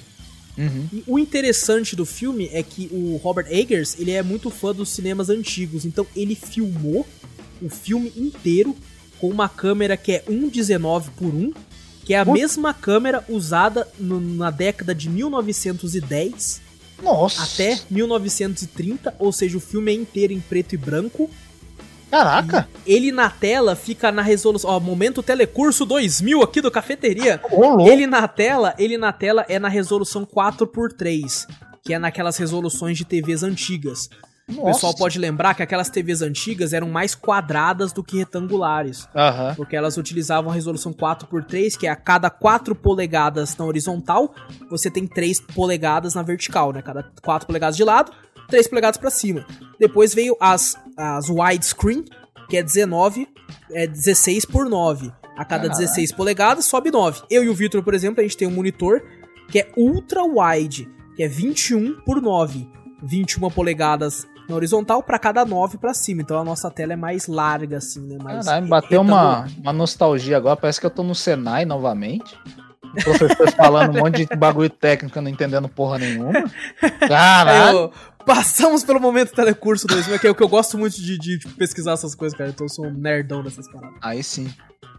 Uhum. 0.58 0.88
E 0.92 1.04
o 1.08 1.18
interessante 1.18 1.96
do 1.96 2.06
filme 2.06 2.50
é 2.52 2.62
que 2.62 2.90
o 2.92 3.18
Robert 3.18 3.48
Eggers, 3.50 3.98
ele 4.00 4.12
é 4.12 4.22
muito 4.22 4.50
fã 4.50 4.74
dos 4.74 4.90
cinemas 4.90 5.30
antigos, 5.30 5.86
então 5.86 6.06
ele 6.16 6.36
filmou 6.36 7.06
o 7.62 7.70
filme 7.70 8.12
inteiro 8.16 8.76
com 9.20 9.30
uma 9.30 9.48
câmera 9.48 9.96
que 9.96 10.12
é 10.14 10.24
1.19 10.28 11.06
por 11.16 11.34
1, 11.34 11.54
que 12.04 12.14
é 12.14 12.20
a 12.20 12.26
mesma 12.26 12.74
câmera 12.74 13.24
usada 13.30 13.88
no, 14.00 14.20
na 14.20 14.50
década 14.50 14.94
de 14.94 15.10
1910 15.10 16.72
nossa. 17.02 17.44
Até 17.44 17.80
1930, 17.90 19.16
ou 19.18 19.32
seja, 19.32 19.58
o 19.58 19.60
filme 19.60 19.92
é 19.92 19.96
inteiro 19.96 20.34
em 20.34 20.40
preto 20.40 20.74
e 20.74 20.78
branco. 20.78 21.30
Caraca! 22.12 22.68
Ele 22.86 23.12
na 23.12 23.30
tela 23.30 23.76
fica 23.76 24.12
na 24.12 24.22
resolução. 24.22 24.70
Ó, 24.70 24.80
momento 24.80 25.24
telecurso 25.24 25.86
2000 25.86 26.44
aqui 26.44 26.60
do 26.62 26.70
cafeteria. 26.70 27.40
ele 27.88 28.06
na 28.06 28.28
tela, 28.28 28.76
ele 28.78 28.98
na 28.98 29.14
tela 29.14 29.46
é 29.48 29.58
na 29.58 29.70
resolução 29.70 30.26
4x3, 30.26 31.48
que 31.82 31.94
é 31.94 32.00
naquelas 32.00 32.38
resoluções 32.38 32.98
de 32.98 33.06
TVs 33.06 33.44
antigas. 33.44 34.10
Nossa. 34.48 34.62
O 34.62 34.66
pessoal 34.66 34.96
pode 34.96 35.18
lembrar 35.18 35.54
que 35.54 35.64
aquelas 35.64 35.90
TVs 35.90 36.22
antigas 36.22 36.74
eram 36.74 36.90
mais 36.90 37.16
quadradas 37.16 37.94
do 37.94 38.04
que 38.04 38.18
retangulares. 38.18 39.08
Uhum. 39.16 39.56
Porque 39.56 39.76
elas 39.76 39.98
utilizavam 39.98 40.52
a 40.52 40.54
resolução 40.54 40.94
4x3, 40.94 41.78
que 41.78 41.88
é 41.88 41.90
a 41.90 41.96
cada 41.96 42.30
4 42.30 42.76
polegadas 42.76 43.56
na 43.56 43.66
horizontal, 43.66 44.34
você 44.70 44.90
tem 44.90 45.08
3 45.08 45.40
polegadas 45.40 46.16
na 46.16 46.22
vertical, 46.22 46.74
né? 46.74 46.82
Cada 46.82 47.04
4 47.22 47.48
polegadas 47.48 47.78
de 47.78 47.84
lado, 47.84 48.12
3 48.50 48.68
polegadas 48.68 48.98
para 48.98 49.10
cima. 49.10 49.46
Depois 49.80 50.14
veio 50.14 50.36
as, 50.40 50.76
as 50.98 51.30
widescreen, 51.30 52.06
que 52.50 52.58
é 52.58 52.64
19, 52.64 53.28
é 53.72 53.88
16 53.88 54.46
por 54.46 54.70
9. 54.70 55.12
A 55.38 55.46
cada 55.46 55.68
16 55.68 56.12
polegadas 56.12 56.66
sobe 56.66 56.92
9. 56.92 57.24
Eu 57.30 57.44
e 57.44 57.50
o 57.50 57.54
Victor, 57.54 57.82
por 57.84 57.94
exemplo, 57.94 58.20
a 58.20 58.24
gente 58.24 58.38
tem 58.38 58.48
um 58.48 58.52
monitor 58.52 59.02
que 59.50 59.60
é 59.60 59.72
ultra 59.76 60.24
wide, 60.24 60.90
que 61.16 61.24
é 61.24 61.28
21 61.28 62.02
por 62.02 62.22
9. 62.22 62.70
21 63.04 63.50
polegadas 63.50 64.28
na 64.48 64.56
horizontal 64.56 65.02
para 65.02 65.18
cada 65.18 65.44
9 65.44 65.78
para 65.78 65.94
cima. 65.94 66.22
Então 66.22 66.40
a 66.40 66.44
nossa 66.44 66.70
tela 66.70 66.94
é 66.94 66.96
mais 66.96 67.28
larga, 67.28 67.78
assim, 67.78 68.02
né? 68.02 68.18
Mais 68.22 68.46
Caralho, 68.46 68.68
bateu 68.68 69.02
uma, 69.02 69.48
uma 69.58 69.74
nostalgia 69.74 70.38
agora. 70.38 70.56
Parece 70.56 70.80
que 70.80 70.86
eu 70.86 70.92
tô 70.92 71.04
no 71.04 71.16
Senai 71.16 71.66
novamente. 71.66 72.38
O 72.92 73.04
professor 73.04 73.52
falando 73.52 73.96
um 73.96 74.00
monte 74.00 74.26
de 74.26 74.36
bagulho 74.36 74.70
técnico, 74.70 75.20
não 75.22 75.30
entendendo 75.30 75.68
porra 75.70 76.00
nenhuma. 76.00 76.32
Caralho! 77.08 77.78
Eu, 77.78 77.94
passamos 78.26 78.84
pelo 78.84 79.00
momento 79.00 79.34
telecurso 79.34 79.88
2000, 79.88 80.20
que 80.20 80.28
é 80.28 80.32
o 80.32 80.36
que 80.36 80.44
eu 80.44 80.50
gosto 80.50 80.78
muito 80.78 80.96
de, 80.96 81.18
de, 81.18 81.40
de 81.40 81.48
pesquisar 81.50 81.94
essas 81.94 82.16
coisas, 82.16 82.38
cara. 82.38 82.50
Então 82.50 82.66
eu 82.66 82.70
sou 82.70 82.86
um 82.86 82.94
nerdão 82.94 83.44
dessas 83.44 83.70
paradas. 83.72 83.98
Aí 84.02 84.24
sim. 84.24 84.52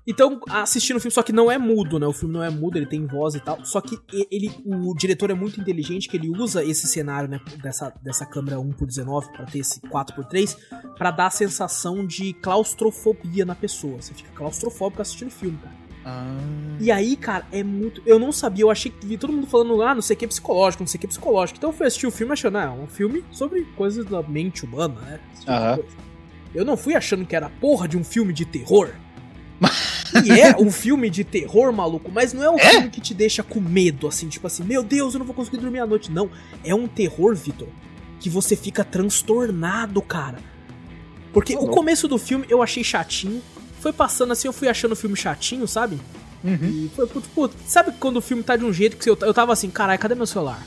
Então, 0.05 0.41
assistindo 0.49 0.97
o 0.97 1.01
filme, 1.01 1.15
só 1.15 1.23
que 1.23 1.33
não 1.33 1.49
é 1.49 1.57
mudo, 1.57 1.99
né? 1.99 2.07
O 2.07 2.13
filme 2.13 2.35
não 2.35 2.43
é 2.43 2.51
mudo, 2.51 2.77
ele 2.77 2.87
tem 2.87 3.07
voz 3.07 3.37
e 3.37 3.41
tal. 3.41 3.65
Só 3.65 3.81
que 3.81 3.97
ele, 4.31 4.51
o 4.65 4.95
diretor 4.95 5.31
é 5.31 5.35
muito 5.35 5.61
inteligente 5.61 6.09
que 6.09 6.17
ele 6.17 6.29
usa 6.29 6.65
esse 6.65 6.89
cenário, 6.89 7.29
né? 7.29 7.41
Dessa, 7.63 7.93
dessa 8.03 8.27
câmera 8.27 8.57
1x19 8.57 9.31
pra 9.31 9.47
ter 9.47 9.61
esse 9.61 9.81
4x3 9.83 10.57
para 10.99 11.13
dar 11.13 11.27
a 11.27 11.31
sensação 11.31 12.05
de 12.05 12.33
claustrofobia 12.35 13.45
na 13.45 13.55
pessoa. 13.55 14.03
Você 14.03 14.13
fica 14.13 14.33
claustrofóbico 14.33 15.03
assistindo 15.03 15.29
o 15.29 15.33
filme, 15.33 15.59
cara. 15.59 15.82
Ah. 16.05 16.37
E 16.81 16.91
aí, 16.91 17.17
cara, 17.17 17.47
é 17.53 17.63
muito. 17.63 18.03
Eu 18.05 18.19
não 18.19 18.33
sabia, 18.33 18.65
eu 18.65 18.71
achei 18.71 18.91
que 18.91 19.07
vi 19.07 19.17
todo 19.17 19.33
mundo 19.33 19.47
falando, 19.47 19.81
ah, 19.83 19.95
não 19.95 20.03
sei 20.03 20.15
o 20.15 20.19
que 20.19 20.25
é 20.25 20.29
psicológico, 20.29 20.83
não 20.83 20.89
sei 20.89 20.99
o 20.99 21.01
que 21.01 21.07
é 21.07 21.09
psicológico. 21.09 21.59
Então 21.59 21.71
eu 21.71 21.75
fui 21.75 21.87
assistir 21.87 22.07
o 22.07 22.11
filme 22.11 22.33
achando, 22.33 22.59
ah, 22.59 22.65
é 22.65 22.69
um 22.71 22.87
filme 22.87 23.25
sobre 23.31 23.65
coisas 23.77 24.05
da 24.05 24.23
mente 24.23 24.65
humana, 24.65 25.01
né? 25.01 25.21
Tipo 25.39 26.03
eu 26.55 26.65
não 26.65 26.77
fui 26.77 26.95
achando 26.95 27.25
que 27.25 27.35
era 27.35 27.49
porra 27.49 27.89
de 27.89 27.97
um 27.97 28.05
filme 28.05 28.33
de 28.33 28.45
terror. 28.45 28.91
E 30.27 30.31
é 30.39 30.55
um 30.59 30.71
filme 30.71 31.09
de 31.09 31.25
terror, 31.25 31.73
maluco, 31.73 32.13
mas 32.13 32.35
não 32.35 32.43
é 32.43 32.51
um 32.51 32.59
é? 32.59 32.69
filme 32.69 32.91
que 32.91 33.01
te 33.01 33.15
deixa 33.15 33.43
com 33.43 33.59
medo, 33.59 34.07
assim, 34.07 34.29
tipo 34.29 34.47
assim, 34.47 34.63
meu 34.63 34.83
Deus, 34.83 35.15
eu 35.15 35.19
não 35.19 35.25
vou 35.25 35.35
conseguir 35.35 35.57
dormir 35.57 35.79
à 35.79 35.87
noite. 35.87 36.13
Não, 36.13 36.29
é 36.63 36.75
um 36.75 36.87
terror, 36.87 37.35
Vitor, 37.35 37.69
que 38.21 38.29
você 38.29 38.55
fica 38.55 38.85
transtornado, 38.85 40.03
cara. 40.03 40.39
Porque 41.33 41.57
o 41.57 41.67
começo 41.69 42.07
do 42.07 42.19
filme 42.19 42.45
eu 42.51 42.63
achei 42.63 42.85
chatinho, 42.85 43.41
foi 43.83 43.93
passando 43.93 44.33
assim, 44.33 44.47
eu 44.47 44.53
fui 44.53 44.69
achando 44.69 44.93
o 44.93 44.97
filme 44.97 45.17
chatinho, 45.17 45.67
sabe? 45.67 46.01
Uhum. 46.45 46.57
E 46.63 46.91
foi, 46.95 47.07
puto, 47.07 47.29
puto, 47.35 47.57
sabe 47.67 47.93
quando 47.99 48.17
o 48.17 48.21
filme 48.21 48.43
tá 48.43 48.57
de 48.57 48.65
um 48.65 48.73
jeito 48.73 48.97
que 48.97 49.11
eu, 49.11 49.19
eu 49.21 49.35
tava 49.35 49.53
assim, 49.53 49.69
caralho, 49.69 49.99
cadê 49.99 50.15
meu 50.15 50.27
celular? 50.27 50.63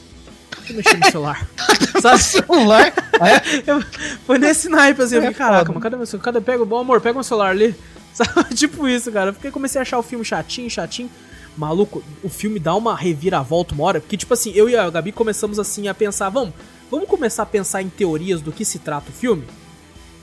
Eu 0.67 0.75
mexer 0.75 0.97
no 0.97 1.05
celular. 1.05 1.47
sabe? 2.01 2.21
celular? 2.21 2.87
É? 2.87 3.63
Eu, 3.71 3.81
foi 4.25 4.37
nesse 4.37 4.67
naipe 4.67 5.01
assim, 5.01 5.15
eu 5.15 5.21
é 5.21 5.27
fiquei, 5.27 5.37
caraca, 5.37 5.71
mas 5.71 5.81
cadê 5.81 5.95
meu 5.95 6.05
celular? 6.05 6.25
Cadê? 6.25 6.41
Pega, 6.41 6.65
bom 6.65 6.79
amor, 6.79 6.99
pega 6.99 7.13
meu 7.13 7.23
celular 7.23 7.51
ali. 7.51 7.73
Sabe? 8.13 8.55
tipo 8.55 8.87
isso, 8.87 9.11
cara. 9.11 9.31
Porque 9.33 9.51
comecei 9.51 9.79
a 9.79 9.81
achar 9.81 9.99
o 9.99 10.03
filme 10.03 10.23
chatinho, 10.23 10.69
chatinho. 10.69 11.09
Maluco, 11.57 12.03
o 12.23 12.29
filme 12.29 12.59
dá 12.59 12.73
uma 12.73 12.95
reviravolta 12.95 13.73
uma 13.73 13.83
hora. 13.83 13.99
Porque, 14.01 14.17
tipo 14.17 14.33
assim, 14.33 14.51
eu 14.53 14.69
e 14.69 14.75
a 14.75 14.89
Gabi 14.89 15.11
começamos 15.11 15.59
assim 15.59 15.87
a 15.87 15.93
pensar, 15.93 16.29
vamos, 16.29 16.53
vamos 16.89 17.07
começar 17.07 17.43
a 17.43 17.45
pensar 17.45 17.81
em 17.81 17.89
teorias 17.89 18.41
do 18.41 18.51
que 18.51 18.65
se 18.65 18.79
trata 18.79 19.09
o 19.09 19.13
filme? 19.13 19.45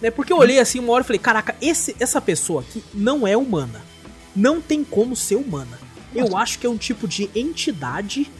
Né? 0.02 0.10
Porque 0.10 0.32
eu 0.32 0.38
olhei 0.38 0.58
assim 0.58 0.80
uma 0.80 0.92
hora 0.92 1.04
e 1.04 1.06
falei, 1.06 1.20
caraca, 1.20 1.54
esse, 1.62 1.94
essa 2.00 2.20
pessoa 2.20 2.62
aqui 2.62 2.82
não 2.92 3.24
é 3.26 3.36
humana. 3.36 3.80
Não 4.34 4.60
tem 4.60 4.82
como 4.82 5.14
ser 5.14 5.36
humana. 5.36 5.78
Eu 6.12 6.36
acho 6.36 6.58
que 6.58 6.66
é 6.66 6.68
um 6.70 6.76
tipo 6.76 7.06
de 7.06 7.30
entidade 7.34 8.30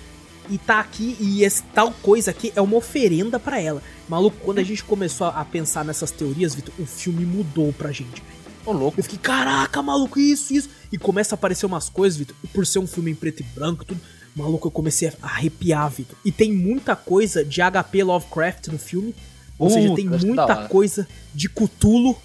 e 0.51 0.59
tá 0.59 0.81
aqui 0.81 1.17
e 1.21 1.45
esse 1.45 1.63
tal 1.75 1.93
coisa 2.03 2.33
aqui 2.33 2.53
é 2.57 2.61
uma 2.61 2.77
oferenda 2.77 3.39
para 3.39 3.61
ela. 3.61 3.83
Maluco, 4.09 4.37
quando 4.43 4.59
a 4.59 4.65
gente 4.65 4.83
começou 4.83 5.29
a 5.29 5.45
pensar 5.45 5.85
nessas 5.85 6.11
teorias, 6.11 6.55
Vitor, 6.55 6.75
o 6.79 6.85
filme 6.85 7.25
mudou 7.25 7.73
pra 7.73 7.93
gente. 7.93 8.23
Ô, 8.67 8.73
louco. 8.73 8.99
Eu 8.99 9.05
fiquei, 9.05 9.19
caraca, 9.19 9.81
maluco, 9.81 10.19
isso, 10.19 10.53
isso. 10.53 10.69
E 10.91 10.99
começa 10.99 11.35
a 11.35 11.37
aparecer 11.37 11.65
umas 11.65 11.89
coisas, 11.89 12.19
Vitor. 12.19 12.37
E 12.43 12.49
por 12.49 12.67
ser 12.67 12.81
um 12.81 12.87
filme 12.87 13.13
em 13.13 13.15
preto 13.15 13.41
e 13.41 13.45
branco, 13.45 13.85
tudo. 13.85 14.01
Maluco, 14.35 14.67
eu 14.67 14.71
comecei 14.71 15.09
a 15.09 15.15
arrepiar, 15.23 15.89
Vitor. 15.91 16.17
E 16.25 16.33
tem 16.33 16.53
muita 16.53 16.97
coisa 16.97 17.45
de 17.45 17.61
HP 17.61 18.03
Lovecraft 18.03 18.69
no 18.69 18.79
filme. 18.79 19.15
Ou 19.59 19.71
seja, 19.71 19.95
tem 19.95 20.09
muita 20.09 20.69
coisa 20.69 21.07
de 21.35 21.49
Cthulhu. 21.49 22.17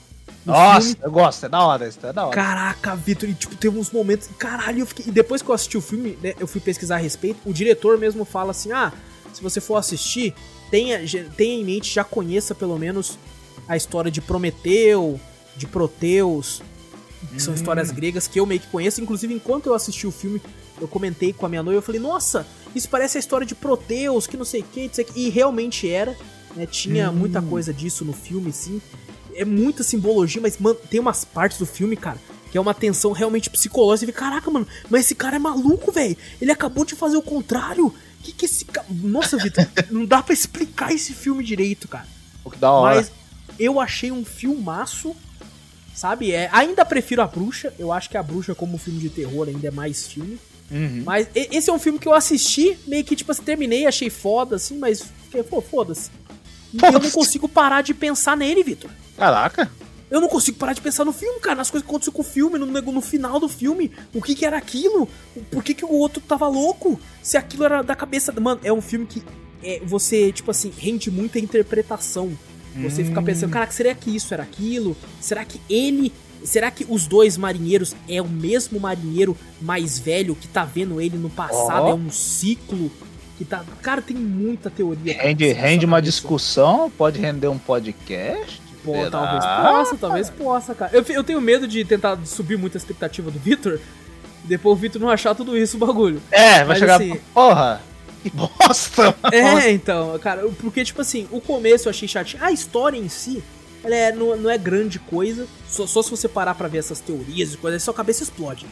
Nossa, 0.45 0.87
filme. 0.87 1.01
eu 1.03 1.11
gosto, 1.11 1.45
é 1.45 1.49
da 1.49 1.61
hora, 1.61 1.87
isso 1.87 1.99
é 2.05 2.13
da 2.13 2.25
hora. 2.25 2.35
Caraca, 2.35 2.95
Vitor, 2.95 3.29
e 3.29 3.33
tipo, 3.33 3.55
tem 3.55 3.69
uns 3.69 3.91
momentos. 3.91 4.29
Caralho, 4.37 4.79
eu 4.79 4.85
fiquei. 4.85 5.05
E 5.07 5.11
depois 5.11 5.41
que 5.41 5.49
eu 5.49 5.53
assisti 5.53 5.77
o 5.77 5.81
filme, 5.81 6.17
né, 6.21 6.33
eu 6.39 6.47
fui 6.47 6.61
pesquisar 6.61 6.95
a 6.95 6.99
respeito. 6.99 7.39
O 7.45 7.51
diretor 7.51 7.97
mesmo 7.97 8.23
fala 8.23 8.51
assim: 8.51 8.71
ah, 8.71 8.93
se 9.33 9.41
você 9.41 9.59
for 9.59 9.75
assistir, 9.75 10.33
tenha, 10.71 10.99
tenha 11.35 11.61
em 11.61 11.65
mente, 11.65 11.93
já 11.93 12.03
conheça 12.03 12.55
pelo 12.55 12.77
menos 12.77 13.17
a 13.67 13.75
história 13.75 14.09
de 14.09 14.21
Prometeu, 14.21 15.19
de 15.55 15.67
Proteus, 15.67 16.61
que 17.33 17.41
são 17.41 17.53
hum. 17.53 17.55
histórias 17.55 17.91
gregas 17.91 18.27
que 18.27 18.39
eu 18.39 18.45
meio 18.45 18.61
que 18.61 18.67
conheço. 18.67 19.01
Inclusive, 19.01 19.33
enquanto 19.33 19.67
eu 19.67 19.73
assisti 19.73 20.07
o 20.07 20.11
filme, 20.11 20.41
eu 20.79 20.87
comentei 20.87 21.33
com 21.33 21.45
a 21.45 21.49
minha 21.49 21.63
noiva, 21.63 21.79
eu 21.79 21.83
falei, 21.83 21.99
nossa, 21.99 22.45
isso 22.75 22.87
parece 22.89 23.17
a 23.17 23.19
história 23.19 23.45
de 23.45 23.55
Proteus, 23.55 24.27
que 24.27 24.37
não 24.37 24.45
sei 24.45 24.61
o 24.61 24.63
que, 24.63 24.89
e 25.15 25.29
realmente 25.29 25.89
era, 25.89 26.15
né? 26.57 26.65
Tinha 26.65 27.09
hum. 27.09 27.15
muita 27.15 27.41
coisa 27.41 27.73
disso 27.73 28.03
no 28.03 28.13
filme, 28.13 28.51
sim. 28.51 28.81
É 29.35 29.45
muita 29.45 29.83
simbologia, 29.83 30.41
mas, 30.41 30.57
mano, 30.57 30.75
tem 30.89 30.99
umas 30.99 31.23
partes 31.23 31.59
do 31.59 31.65
filme, 31.65 31.95
cara, 31.95 32.17
que 32.51 32.57
é 32.57 32.61
uma 32.61 32.73
tensão 32.73 33.11
realmente 33.11 33.49
psicológica. 33.49 33.99
Você 33.99 34.05
vê, 34.07 34.11
caraca, 34.11 34.49
mano, 34.49 34.67
mas 34.89 35.05
esse 35.05 35.15
cara 35.15 35.35
é 35.35 35.39
maluco, 35.39 35.91
velho. 35.91 36.17
Ele 36.41 36.51
acabou 36.51 36.83
de 36.83 36.95
fazer 36.95 37.17
o 37.17 37.21
contrário. 37.21 37.93
Que 38.23 38.31
que 38.31 38.45
esse 38.45 38.65
cara. 38.65 38.87
Nossa, 38.89 39.37
Vitor, 39.37 39.67
não 39.91 40.05
dá 40.05 40.23
para 40.23 40.33
explicar 40.33 40.91
esse 40.91 41.13
filme 41.13 41.43
direito, 41.43 41.87
cara. 41.87 42.07
O 42.43 42.49
que 42.49 42.57
da 42.57 42.71
hora. 42.71 42.95
Mas 42.95 43.11
eu 43.59 43.79
achei 43.79 44.11
um 44.11 44.25
filmaço 44.25 45.15
Sabe? 45.97 46.31
É, 46.31 46.47
ainda 46.51 46.85
prefiro 46.85 47.23
a 47.23 47.27
Bruxa. 47.27 47.73
Eu 47.79 47.91
acho 47.91 48.07
que 48.07 48.15
a 48.15 48.21
Bruxa, 48.21 48.53
como 48.53 48.77
filme 48.77 48.99
de 48.99 49.09
terror, 49.09 49.47
ainda 49.47 49.67
é 49.67 49.71
mais 49.71 50.05
filme. 50.05 50.37
Uhum. 50.69 51.01
Mas 51.03 51.27
esse 51.33 51.71
é 51.71 51.73
um 51.73 51.79
filme 51.79 51.97
que 51.97 52.07
eu 52.07 52.13
assisti, 52.13 52.77
meio 52.85 53.03
que, 53.03 53.15
tipo, 53.15 53.31
assim, 53.31 53.41
terminei, 53.41 53.87
achei 53.87 54.07
foda, 54.07 54.57
assim, 54.57 54.77
mas 54.77 55.03
fiquei, 55.23 55.41
pô, 55.41 55.59
foda-se. 55.59 56.11
E 56.73 56.85
eu 56.85 56.99
não 56.99 57.11
consigo 57.11 57.47
parar 57.47 57.81
de 57.81 57.93
pensar 57.93 58.35
nele, 58.35 58.63
Vitor. 58.63 58.89
Caraca. 59.17 59.69
Eu 60.09 60.21
não 60.21 60.29
consigo 60.29 60.57
parar 60.57 60.73
de 60.73 60.81
pensar 60.81 61.03
no 61.03 61.11
filme, 61.11 61.39
cara, 61.39 61.55
nas 61.55 61.69
coisas 61.69 61.85
que 61.85 61.89
aconteceu 61.89 62.13
com 62.13 62.21
o 62.21 62.25
filme, 62.25 62.57
no, 62.57 62.65
no 62.65 63.01
final 63.01 63.39
do 63.39 63.49
filme. 63.49 63.91
O 64.13 64.21
que 64.21 64.35
que 64.35 64.45
era 64.45 64.57
aquilo? 64.57 65.07
Por 65.51 65.61
que 65.61 65.73
que 65.73 65.83
o 65.83 65.91
outro 65.91 66.21
tava 66.21 66.47
louco? 66.47 66.99
Se 67.21 67.35
aquilo 67.35 67.65
era 67.65 67.81
da 67.81 67.95
cabeça... 67.95 68.31
Mano, 68.39 68.61
é 68.63 68.71
um 68.71 68.81
filme 68.81 69.05
que 69.05 69.21
é, 69.61 69.81
você, 69.83 70.31
tipo 70.31 70.49
assim, 70.51 70.71
rende 70.77 71.11
muita 71.11 71.39
interpretação. 71.39 72.37
Você 72.75 73.01
hum. 73.01 73.05
fica 73.07 73.21
pensando, 73.21 73.51
cara, 73.51 73.69
será 73.71 73.93
que 73.93 74.15
isso 74.15 74.33
era 74.33 74.43
aquilo? 74.43 74.95
Será 75.19 75.43
que 75.43 75.59
ele. 75.69 76.13
Será 76.43 76.69
que 76.69 76.85
os 76.87 77.07
dois 77.07 77.35
marinheiros 77.35 77.95
é 78.07 78.21
o 78.21 78.27
mesmo 78.27 78.79
marinheiro 78.79 79.35
mais 79.59 79.97
velho 79.97 80.35
que 80.35 80.47
tá 80.47 80.63
vendo 80.63 81.01
ele 81.01 81.17
no 81.17 81.29
passado? 81.29 81.87
Oh. 81.87 81.89
É 81.89 81.93
um 81.93 82.11
ciclo 82.11 82.91
que 83.37 83.45
tá. 83.45 83.63
Cara, 83.81 84.01
tem 84.01 84.15
muita 84.15 84.69
teoria. 84.69 85.21
Rende, 85.21 85.51
rende 85.51 85.85
uma 85.85 86.01
discussão, 86.01 86.89
pode 86.89 87.19
render 87.19 87.47
um 87.47 87.57
podcast. 87.57 88.61
Pô, 88.83 88.93
talvez 89.11 89.45
possa, 89.45 89.97
talvez 89.97 90.29
possa, 90.29 90.73
cara. 90.73 90.91
Eu, 90.93 91.03
eu 91.09 91.23
tenho 91.23 91.41
medo 91.41 91.67
de 91.67 91.83
tentar 91.83 92.17
subir 92.25 92.57
muita 92.57 92.77
expectativa 92.77 93.29
do 93.29 93.37
Victor. 93.37 93.79
Depois 94.45 94.77
o 94.77 94.79
Victor 94.79 95.01
não 95.01 95.09
achar 95.09 95.35
tudo 95.35 95.57
isso 95.57 95.75
o 95.75 95.79
bagulho. 95.79 96.21
É, 96.31 96.59
vai 96.59 96.67
Mas, 96.67 96.79
chegar. 96.79 96.95
Assim, 96.95 97.19
porra! 97.33 97.81
Que 98.23 98.29
bosta! 98.29 99.15
É, 99.31 99.71
então, 99.71 100.17
cara, 100.19 100.47
porque, 100.59 100.83
tipo 100.83 101.01
assim, 101.01 101.27
o 101.31 101.41
começo 101.41 101.87
eu 101.87 101.89
achei 101.89 102.07
chatinho. 102.07 102.43
A 102.43 102.51
história 102.51 102.97
em 102.97 103.09
si, 103.09 103.43
ela 103.83 103.95
é, 103.95 104.11
não, 104.11 104.35
não 104.37 104.49
é 104.49 104.57
grande 104.57 104.99
coisa. 104.99 105.45
Só, 105.67 105.85
só 105.85 106.01
se 106.01 106.09
você 106.09 106.27
parar 106.27 106.55
pra 106.55 106.67
ver 106.67 106.77
essas 106.79 106.99
teorias 107.01 107.53
e 107.53 107.57
coisas, 107.57 107.83
sua 107.83 107.93
cabeça 107.93 108.23
explode. 108.23 108.65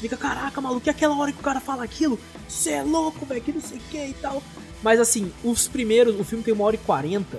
Você 0.00 0.08
fica, 0.08 0.16
caraca, 0.16 0.62
maluco, 0.62 0.86
e 0.86 0.90
aquela 0.90 1.14
hora 1.14 1.30
que 1.30 1.40
o 1.40 1.42
cara 1.42 1.60
fala 1.60 1.84
aquilo? 1.84 2.18
Você 2.48 2.70
é 2.70 2.82
louco, 2.82 3.26
velho, 3.26 3.42
que 3.42 3.52
não 3.52 3.60
sei 3.60 3.76
o 3.76 3.80
que 3.90 3.98
e 3.98 4.14
tal. 4.14 4.42
Mas 4.82 4.98
assim, 4.98 5.30
os 5.44 5.68
primeiros, 5.68 6.18
o 6.18 6.24
filme 6.24 6.42
tem 6.42 6.54
uma 6.54 6.64
hora 6.64 6.74
e 6.74 6.78
quarenta. 6.78 7.38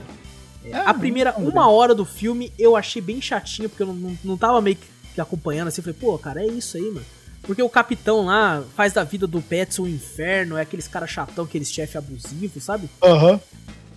É, 0.63 0.75
a 0.75 0.93
primeira 0.93 1.33
uma 1.38 1.67
hora 1.67 1.95
do 1.95 2.05
filme 2.05 2.53
eu 2.59 2.75
achei 2.75 3.01
bem 3.01 3.19
chatinho, 3.19 3.67
porque 3.67 3.81
eu 3.81 3.88
não, 3.88 3.95
não, 3.95 4.17
não 4.23 4.38
tava 4.38 4.61
meio 4.61 4.77
que 5.15 5.19
acompanhando 5.19 5.69
assim. 5.69 5.81
Falei, 5.81 5.97
pô, 5.99 6.15
cara, 6.19 6.43
é 6.43 6.45
isso 6.45 6.77
aí, 6.77 6.83
mano. 6.83 7.05
Porque 7.41 7.63
o 7.63 7.69
capitão 7.69 8.25
lá 8.25 8.63
faz 8.75 8.93
da 8.93 9.03
vida 9.03 9.25
do 9.25 9.41
Pets 9.41 9.79
um 9.79 9.88
inferno, 9.88 10.55
é 10.55 10.61
aqueles 10.61 10.88
cara 10.88 11.07
chatão, 11.07 11.45
aqueles 11.45 11.71
chefe 11.71 11.97
abusivo, 11.97 12.61
sabe? 12.61 12.88
Aham. 13.01 13.31
Uhum. 13.31 13.39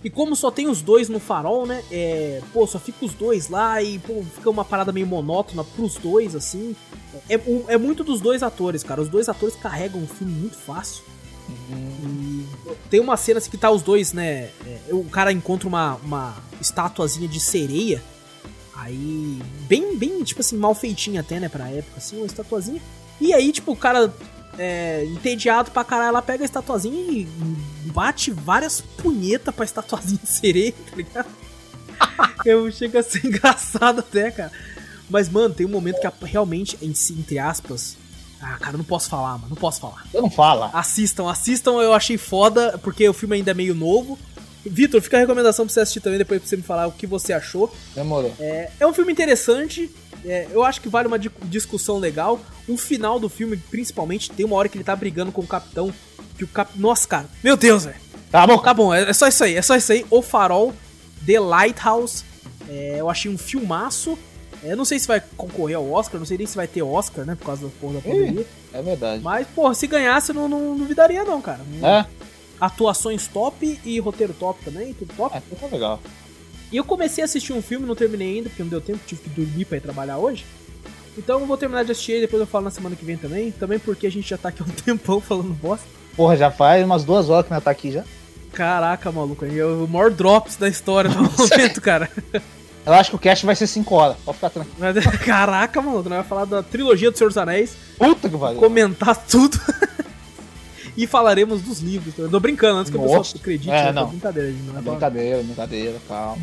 E 0.05 0.09
como 0.11 0.35
só 0.35 0.51
tem 0.51 0.67
os 0.67 0.83
dois 0.83 1.09
no 1.09 1.19
farol, 1.19 1.65
né? 1.65 1.83
É, 1.91 2.39
pô, 2.53 2.67
só 2.67 2.77
fica 2.77 3.03
os 3.03 3.15
dois 3.15 3.49
lá 3.49 3.81
e 3.81 3.97
pô, 3.97 4.23
fica 4.35 4.51
uma 4.51 4.63
parada 4.63 4.91
meio 4.91 5.07
monótona 5.07 5.63
pros 5.63 5.95
dois, 5.95 6.35
assim. 6.35 6.75
É, 7.27 7.39
é 7.69 7.75
muito 7.75 8.03
dos 8.03 8.21
dois 8.21 8.43
atores, 8.43 8.83
cara. 8.83 9.01
Os 9.01 9.09
dois 9.09 9.27
atores 9.27 9.55
carregam 9.55 10.03
o 10.03 10.05
filme 10.05 10.31
muito 10.31 10.57
fácil. 10.57 11.03
Uhum. 11.47 12.43
tem 12.89 12.99
uma 12.99 13.15
cena 13.17 13.37
assim 13.37 13.51
que 13.51 13.57
tá 13.57 13.71
os 13.71 13.81
dois, 13.81 14.13
né? 14.13 14.49
É, 14.65 14.79
o 14.91 15.03
cara 15.05 15.31
encontra 15.31 15.67
uma, 15.67 15.95
uma 15.95 16.35
estatuazinha 16.61 17.27
de 17.27 17.39
sereia. 17.39 18.03
Aí, 18.75 19.41
bem, 19.67 19.97
bem, 19.97 20.23
tipo 20.23 20.41
assim, 20.41 20.55
mal 20.55 20.75
feitinha 20.75 21.21
até, 21.21 21.39
né, 21.39 21.49
pra 21.49 21.69
época, 21.69 21.97
assim, 21.97 22.17
uma 22.17 22.27
estatuazinha. 22.27 22.81
E 23.19 23.33
aí, 23.33 23.51
tipo, 23.51 23.71
o 23.71 23.75
cara, 23.75 24.13
é, 24.57 25.05
entediado 25.05 25.71
pra 25.71 25.83
caralho, 25.83 26.09
ela 26.09 26.21
pega 26.21 26.43
a 26.43 26.45
estatuazinha 26.45 27.11
e 27.11 27.27
bate 27.85 28.31
várias 28.31 28.81
punhetas 28.81 29.53
pra 29.53 29.65
estatuazinha 29.65 30.19
de 30.21 30.29
sereia, 30.29 30.73
tá 30.89 30.95
ligado? 30.95 31.27
Eu 32.45 32.71
chego 32.71 32.97
a 32.97 33.03
ser 33.03 33.25
engraçado 33.25 33.99
até, 33.99 34.31
cara. 34.31 34.51
Mas, 35.09 35.29
mano, 35.29 35.53
tem 35.53 35.65
um 35.65 35.69
momento 35.69 35.99
que 35.99 36.25
realmente, 36.25 36.77
entre 36.81 37.37
aspas, 37.37 37.97
ah, 38.41 38.57
cara, 38.59 38.77
não 38.77 38.83
posso 38.83 39.09
falar, 39.09 39.37
mano. 39.37 39.49
Não 39.49 39.55
posso 39.55 39.79
falar. 39.79 40.05
Eu 40.13 40.21
não 40.21 40.29
fala. 40.29 40.69
Assistam, 40.73 41.29
assistam. 41.29 41.71
Eu 41.81 41.93
achei 41.93 42.17
foda, 42.17 42.77
porque 42.79 43.07
o 43.07 43.13
filme 43.13 43.35
ainda 43.35 43.51
é 43.51 43.53
meio 43.53 43.73
novo. 43.73 44.17
Vitor, 44.65 44.99
fica 44.99 45.17
a 45.17 45.19
recomendação 45.19 45.65
pra 45.65 45.73
você 45.73 45.79
assistir 45.79 45.99
também, 45.99 46.17
depois 46.17 46.39
pra 46.39 46.49
você 46.49 46.57
me 46.57 46.63
falar 46.63 46.87
o 46.87 46.91
que 46.91 47.05
você 47.05 47.33
achou. 47.33 47.73
Demorou. 47.93 48.33
É, 48.39 48.71
é 48.79 48.87
um 48.87 48.93
filme 48.93 49.11
interessante. 49.11 49.91
É, 50.25 50.47
eu 50.51 50.63
acho 50.63 50.81
que 50.81 50.89
vale 50.89 51.07
uma 51.07 51.19
discussão 51.19 51.97
legal. 51.97 52.39
O 52.67 52.77
final 52.77 53.19
do 53.19 53.29
filme, 53.29 53.57
principalmente, 53.57 54.31
tem 54.31 54.45
uma 54.45 54.55
hora 54.55 54.67
que 54.67 54.77
ele 54.77 54.83
tá 54.83 54.95
brigando 54.95 55.31
com 55.31 55.41
o 55.41 55.47
capitão. 55.47 55.93
Que 56.37 56.43
o 56.43 56.47
cap... 56.47 56.71
Nossa, 56.75 57.07
cara. 57.07 57.25
Meu 57.43 57.55
Deus, 57.55 57.85
velho. 57.85 57.97
Tá 58.31 58.45
bom. 58.45 58.57
Tá 58.57 58.73
bom, 58.73 58.93
é, 58.93 59.09
é, 59.09 59.13
só 59.13 59.27
isso 59.27 59.43
aí. 59.43 59.55
É 59.55 59.61
só 59.61 59.75
isso 59.75 59.91
aí. 59.91 60.05
O 60.09 60.21
Farol, 60.21 60.73
The 61.25 61.39
Lighthouse. 61.39 62.23
É, 62.67 62.95
eu 62.99 63.09
achei 63.09 63.31
um 63.31 63.37
filmaço. 63.37 64.17
Eu 64.63 64.75
não 64.75 64.83
sei 64.83 64.97
se 64.97 65.07
vai 65.07 65.21
concorrer 65.37 65.77
ao 65.77 65.89
Oscar, 65.91 66.19
não 66.19 66.25
sei 66.25 66.39
nem 66.39 66.47
se 66.47 66.55
vai 66.55 66.67
ter 66.67 66.81
Oscar, 66.81 67.23
né? 67.23 67.35
Por 67.35 67.45
causa 67.45 67.67
da 67.67 67.71
porra 67.79 67.93
da 67.95 68.01
pandemia. 68.01 68.45
É 68.73 68.81
verdade. 68.81 69.23
Mas, 69.23 69.47
porra, 69.47 69.75
se 69.75 69.85
ganhasse, 69.85 70.31
eu 70.31 70.35
não, 70.35 70.49
não 70.49 70.75
duvidaria, 70.75 71.23
não, 71.23 71.39
cara. 71.39 71.61
É? 71.83 72.05
Atuações 72.59 73.27
top 73.27 73.79
e 73.85 73.99
roteiro 73.99 74.33
top 74.33 74.63
também, 74.65 74.93
tudo 74.93 75.13
top. 75.15 75.37
É, 75.37 75.41
tá 75.55 75.67
legal. 75.67 75.99
E 76.71 76.77
eu 76.77 76.83
comecei 76.83 77.23
a 77.23 77.25
assistir 77.25 77.53
um 77.53 77.61
filme, 77.61 77.85
não 77.85 77.95
terminei 77.95 78.35
ainda, 78.37 78.49
porque 78.49 78.63
não 78.63 78.69
deu 78.69 78.81
tempo, 78.81 78.99
tive 79.05 79.21
que 79.21 79.29
dormir 79.29 79.65
pra 79.65 79.77
ir 79.77 79.81
trabalhar 79.81 80.17
hoje. 80.17 80.45
Então 81.17 81.39
eu 81.39 81.45
vou 81.45 81.55
terminar 81.57 81.85
de 81.85 81.91
assistir 81.91 82.17
e 82.17 82.21
depois 82.21 82.41
eu 82.41 82.47
falo 82.47 82.65
na 82.65 82.71
semana 82.71 82.95
que 82.95 83.05
vem 83.05 83.17
também. 83.17 83.51
Também 83.51 83.79
porque 83.79 84.07
a 84.07 84.11
gente 84.11 84.27
já 84.29 84.37
tá 84.37 84.49
aqui 84.49 84.61
há 84.61 84.65
um 84.65 84.69
tempão 84.83 85.21
falando 85.21 85.53
bosta. 85.53 85.85
Porra, 86.15 86.35
já 86.35 86.51
faz 86.51 86.83
umas 86.83 87.03
duas 87.03 87.29
horas 87.29 87.45
que 87.45 87.53
nós 87.53 87.63
tá 87.63 87.71
aqui 87.71 87.91
já. 87.91 88.03
Caraca, 88.51 89.11
maluco, 89.11 89.45
é 89.45 89.65
o 89.65 89.87
maior 89.87 90.09
drops 90.11 90.55
da 90.55 90.67
história 90.67 91.09
do 91.09 91.17
momento, 91.37 91.81
cara. 91.81 92.09
Eu 92.85 92.93
acho 92.93 93.09
que 93.09 93.15
o 93.15 93.19
cast 93.19 93.45
vai 93.45 93.55
ser 93.55 93.67
5 93.67 93.95
horas. 93.95 94.17
Pode 94.23 94.37
ficar 94.37 94.49
tranquilo. 94.49 94.77
Caraca, 95.25 95.81
mano, 95.81 96.03
tu 96.03 96.09
vai 96.09 96.23
falar 96.23 96.45
da 96.45 96.63
trilogia 96.63 97.11
do 97.11 97.17
Senhor 97.17 97.29
dos 97.29 97.37
Anéis. 97.37 97.75
Puta 97.97 98.29
que 98.29 98.37
valeu. 98.37 98.59
Comentar 98.59 99.15
tudo. 99.25 99.59
E 100.97 101.05
falaremos 101.05 101.61
dos 101.61 101.79
livros. 101.79 102.13
Tô 102.15 102.39
brincando, 102.39 102.79
antes 102.79 102.91
que 102.91 102.97
Nossa. 102.97 103.13
o 103.13 103.21
pessoal 103.21 103.41
acredite. 103.41 103.71
É, 103.71 103.85
né? 103.85 103.91
não. 103.91 104.07
Brincadeira, 104.07 104.53
não 104.65 104.77
é 104.77 104.81
brincadeira, 104.81 105.43
brincadeira, 105.43 105.97
calma. 106.07 106.41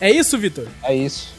É 0.00 0.10
isso, 0.10 0.38
Vitor? 0.38 0.66
É 0.82 0.94
isso. 0.94 1.34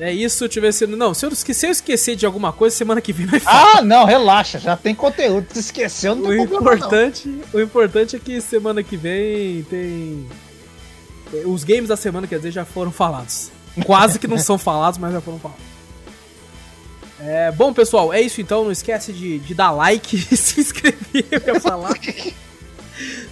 É 0.00 0.10
isso, 0.10 0.44
deixa 0.44 0.58
eu 0.58 0.62
ver 0.62 0.72
se. 0.72 0.86
Não, 0.86 1.12
se 1.12 1.26
eu, 1.26 1.34
se 1.34 1.66
eu 1.66 1.70
esquecer 1.70 2.16
de 2.16 2.24
alguma 2.24 2.54
coisa, 2.54 2.74
semana 2.74 3.02
que 3.02 3.12
vem 3.12 3.26
vai 3.26 3.38
falar. 3.38 3.76
Ah, 3.76 3.82
não, 3.82 4.06
relaxa, 4.06 4.58
já 4.58 4.74
tem 4.74 4.94
conteúdo. 4.94 5.46
Se 5.52 5.60
esqueceu, 5.60 6.14
não 6.14 6.30
tem 6.30 6.40
o 6.40 6.48
problema, 6.48 6.76
importante, 6.76 7.28
não. 7.28 7.44
O 7.52 7.62
importante 7.62 8.16
é 8.16 8.18
que 8.18 8.40
semana 8.40 8.82
que 8.82 8.96
vem 8.96 9.62
tem. 9.64 10.26
Os 11.44 11.64
games 11.64 11.88
da 11.88 11.96
semana, 11.96 12.26
quer 12.26 12.36
dizer, 12.36 12.50
já 12.50 12.64
foram 12.64 12.90
falados. 12.90 13.50
Quase 13.84 14.18
que 14.18 14.26
não 14.26 14.38
são 14.38 14.56
falados, 14.56 14.98
mas 14.98 15.12
já 15.12 15.20
foram 15.20 15.38
falados. 15.38 15.62
É, 17.22 17.52
bom, 17.52 17.72
pessoal, 17.72 18.12
é 18.12 18.20
isso 18.20 18.40
então. 18.40 18.64
Não 18.64 18.72
esquece 18.72 19.12
de, 19.12 19.38
de 19.38 19.54
dar 19.54 19.70
like 19.70 20.16
e 20.30 20.36
se 20.36 20.60
inscrever, 20.60 21.26
eu 21.30 21.54
ia 21.54 21.60
falar. 21.60 21.94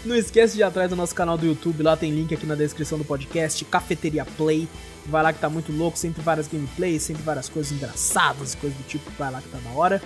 Não 0.05 0.15
esquece 0.15 0.55
de 0.55 0.61
ir 0.61 0.63
atrás 0.63 0.89
do 0.89 0.97
nosso 0.97 1.15
canal 1.15 1.37
do 1.37 1.47
YouTube, 1.47 1.83
lá 1.83 1.97
tem 1.97 2.11
link 2.11 2.33
aqui 2.33 2.47
na 2.47 2.55
descrição 2.55 2.97
do 2.97 3.05
podcast, 3.05 3.65
Cafeteria 3.65 4.25
Play. 4.25 4.69
Vai 5.07 5.23
lá 5.23 5.33
que 5.33 5.39
tá 5.39 5.49
muito 5.49 5.73
louco, 5.73 5.99
sempre 5.99 6.23
várias 6.23 6.47
gameplays, 6.47 7.03
sempre 7.03 7.23
várias 7.23 7.49
coisas 7.49 7.73
engraçadas, 7.73 8.55
coisas 8.55 8.79
do 8.79 8.85
tipo, 8.85 9.11
vai 9.19 9.31
lá 9.31 9.41
que 9.41 9.49
tá 9.49 9.59
da 9.59 9.71
hora. 9.71 10.03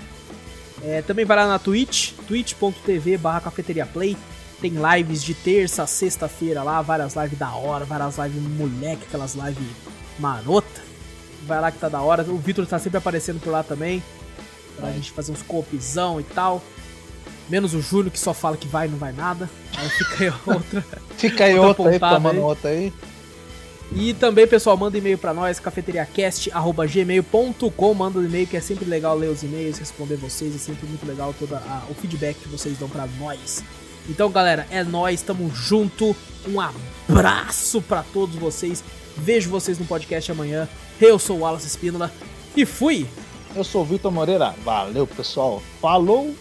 É, 0.83 1.03
também 1.03 1.25
vai 1.25 1.37
lá 1.37 1.47
na 1.47 1.59
Twitch, 1.59 2.13
twitch.tv 2.27 3.17
barra 3.19 3.41
Cafeteria 3.41 3.87
Play. 3.87 4.17
Tem 4.61 4.75
lives 4.95 5.23
de 5.23 5.35
terça 5.35 5.83
a 5.83 5.87
sexta-feira 5.89 6.63
lá, 6.63 6.81
várias 6.83 7.15
lives 7.15 7.39
da 7.39 7.53
hora, 7.53 7.85
várias 7.85 8.17
lives 8.17 8.43
moleque, 8.43 9.05
aquelas 9.09 9.35
lives 9.35 9.67
marota. 10.19 10.92
Vai 11.47 11.61
lá 11.61 11.71
que 11.71 11.79
tá 11.79 11.89
da 11.89 12.01
hora. 12.01 12.23
O 12.23 12.39
Vitor 12.39 12.67
tá 12.67 12.79
sempre 12.79 12.99
aparecendo 12.99 13.41
por 13.41 13.51
lá 13.51 13.63
também. 13.63 14.03
Pra 14.77 14.87
vai. 14.87 14.95
gente 14.95 15.13
fazer 15.13 15.33
uns 15.33 15.43
coopzão 15.43 16.21
e 16.21 16.25
tal. 16.25 16.63
Menos 17.49 17.75
o 17.75 17.81
Júlio 17.81 18.11
que 18.11 18.19
só 18.19 18.33
fala 18.33 18.57
que 18.57 18.69
vai 18.69 18.87
e 18.87 18.91
não 18.91 18.99
vai 18.99 19.13
nada. 19.13 19.51
Aí 19.77 19.89
fica 19.89 20.25
aí 20.25 20.33
outra. 20.47 20.85
fica 21.17 21.45
aí 21.45 21.59
outra, 21.59 21.83
outra 21.83 22.09
aí, 22.09 22.15
tomando 22.15 22.41
outra 22.41 22.71
aí. 22.71 22.93
E 23.95 24.15
também, 24.15 24.47
pessoal, 24.47 24.75
manda 24.75 24.97
e-mail 24.97 25.19
para 25.19 25.35
nós, 25.35 25.61
cafeteriacast.gmail.com. 25.61 27.95
Manda 27.95 28.19
um 28.19 28.25
e-mail 28.25 28.47
que 28.47 28.57
é 28.57 28.61
sempre 28.61 28.87
legal 28.87 29.15
ler 29.17 29.29
os 29.29 29.43
e-mails, 29.43 29.77
responder 29.79 30.17
vocês. 30.17 30.55
É 30.55 30.59
sempre 30.59 30.87
muito 30.87 31.07
legal 31.07 31.35
todo 31.39 31.55
o 31.91 31.95
feedback 31.95 32.39
que 32.39 32.49
vocês 32.49 32.79
dão 32.79 32.89
para 32.89 33.07
nós. 33.19 33.63
Então, 34.09 34.31
galera, 34.31 34.67
é 34.71 34.83
nós, 34.83 35.21
tamo 35.21 35.55
junto. 35.55 36.17
Um 36.49 36.59
abraço 36.59 37.83
para 37.83 38.03
todos 38.03 38.35
vocês. 38.37 38.83
Vejo 39.17 39.51
vocês 39.51 39.79
no 39.79 39.85
podcast 39.85 40.33
amanhã. 40.33 40.67
Eu 41.05 41.19
sou 41.19 41.39
o 41.39 41.41
Wallace 41.41 41.67
Espínola 41.67 42.13
e 42.57 42.65
fui! 42.65 43.09
Eu 43.57 43.65
sou 43.65 43.83
o 43.83 43.85
Vitor 43.85 44.13
Moreira. 44.13 44.55
Valeu, 44.65 45.05
pessoal. 45.05 45.61
Falou! 45.81 46.33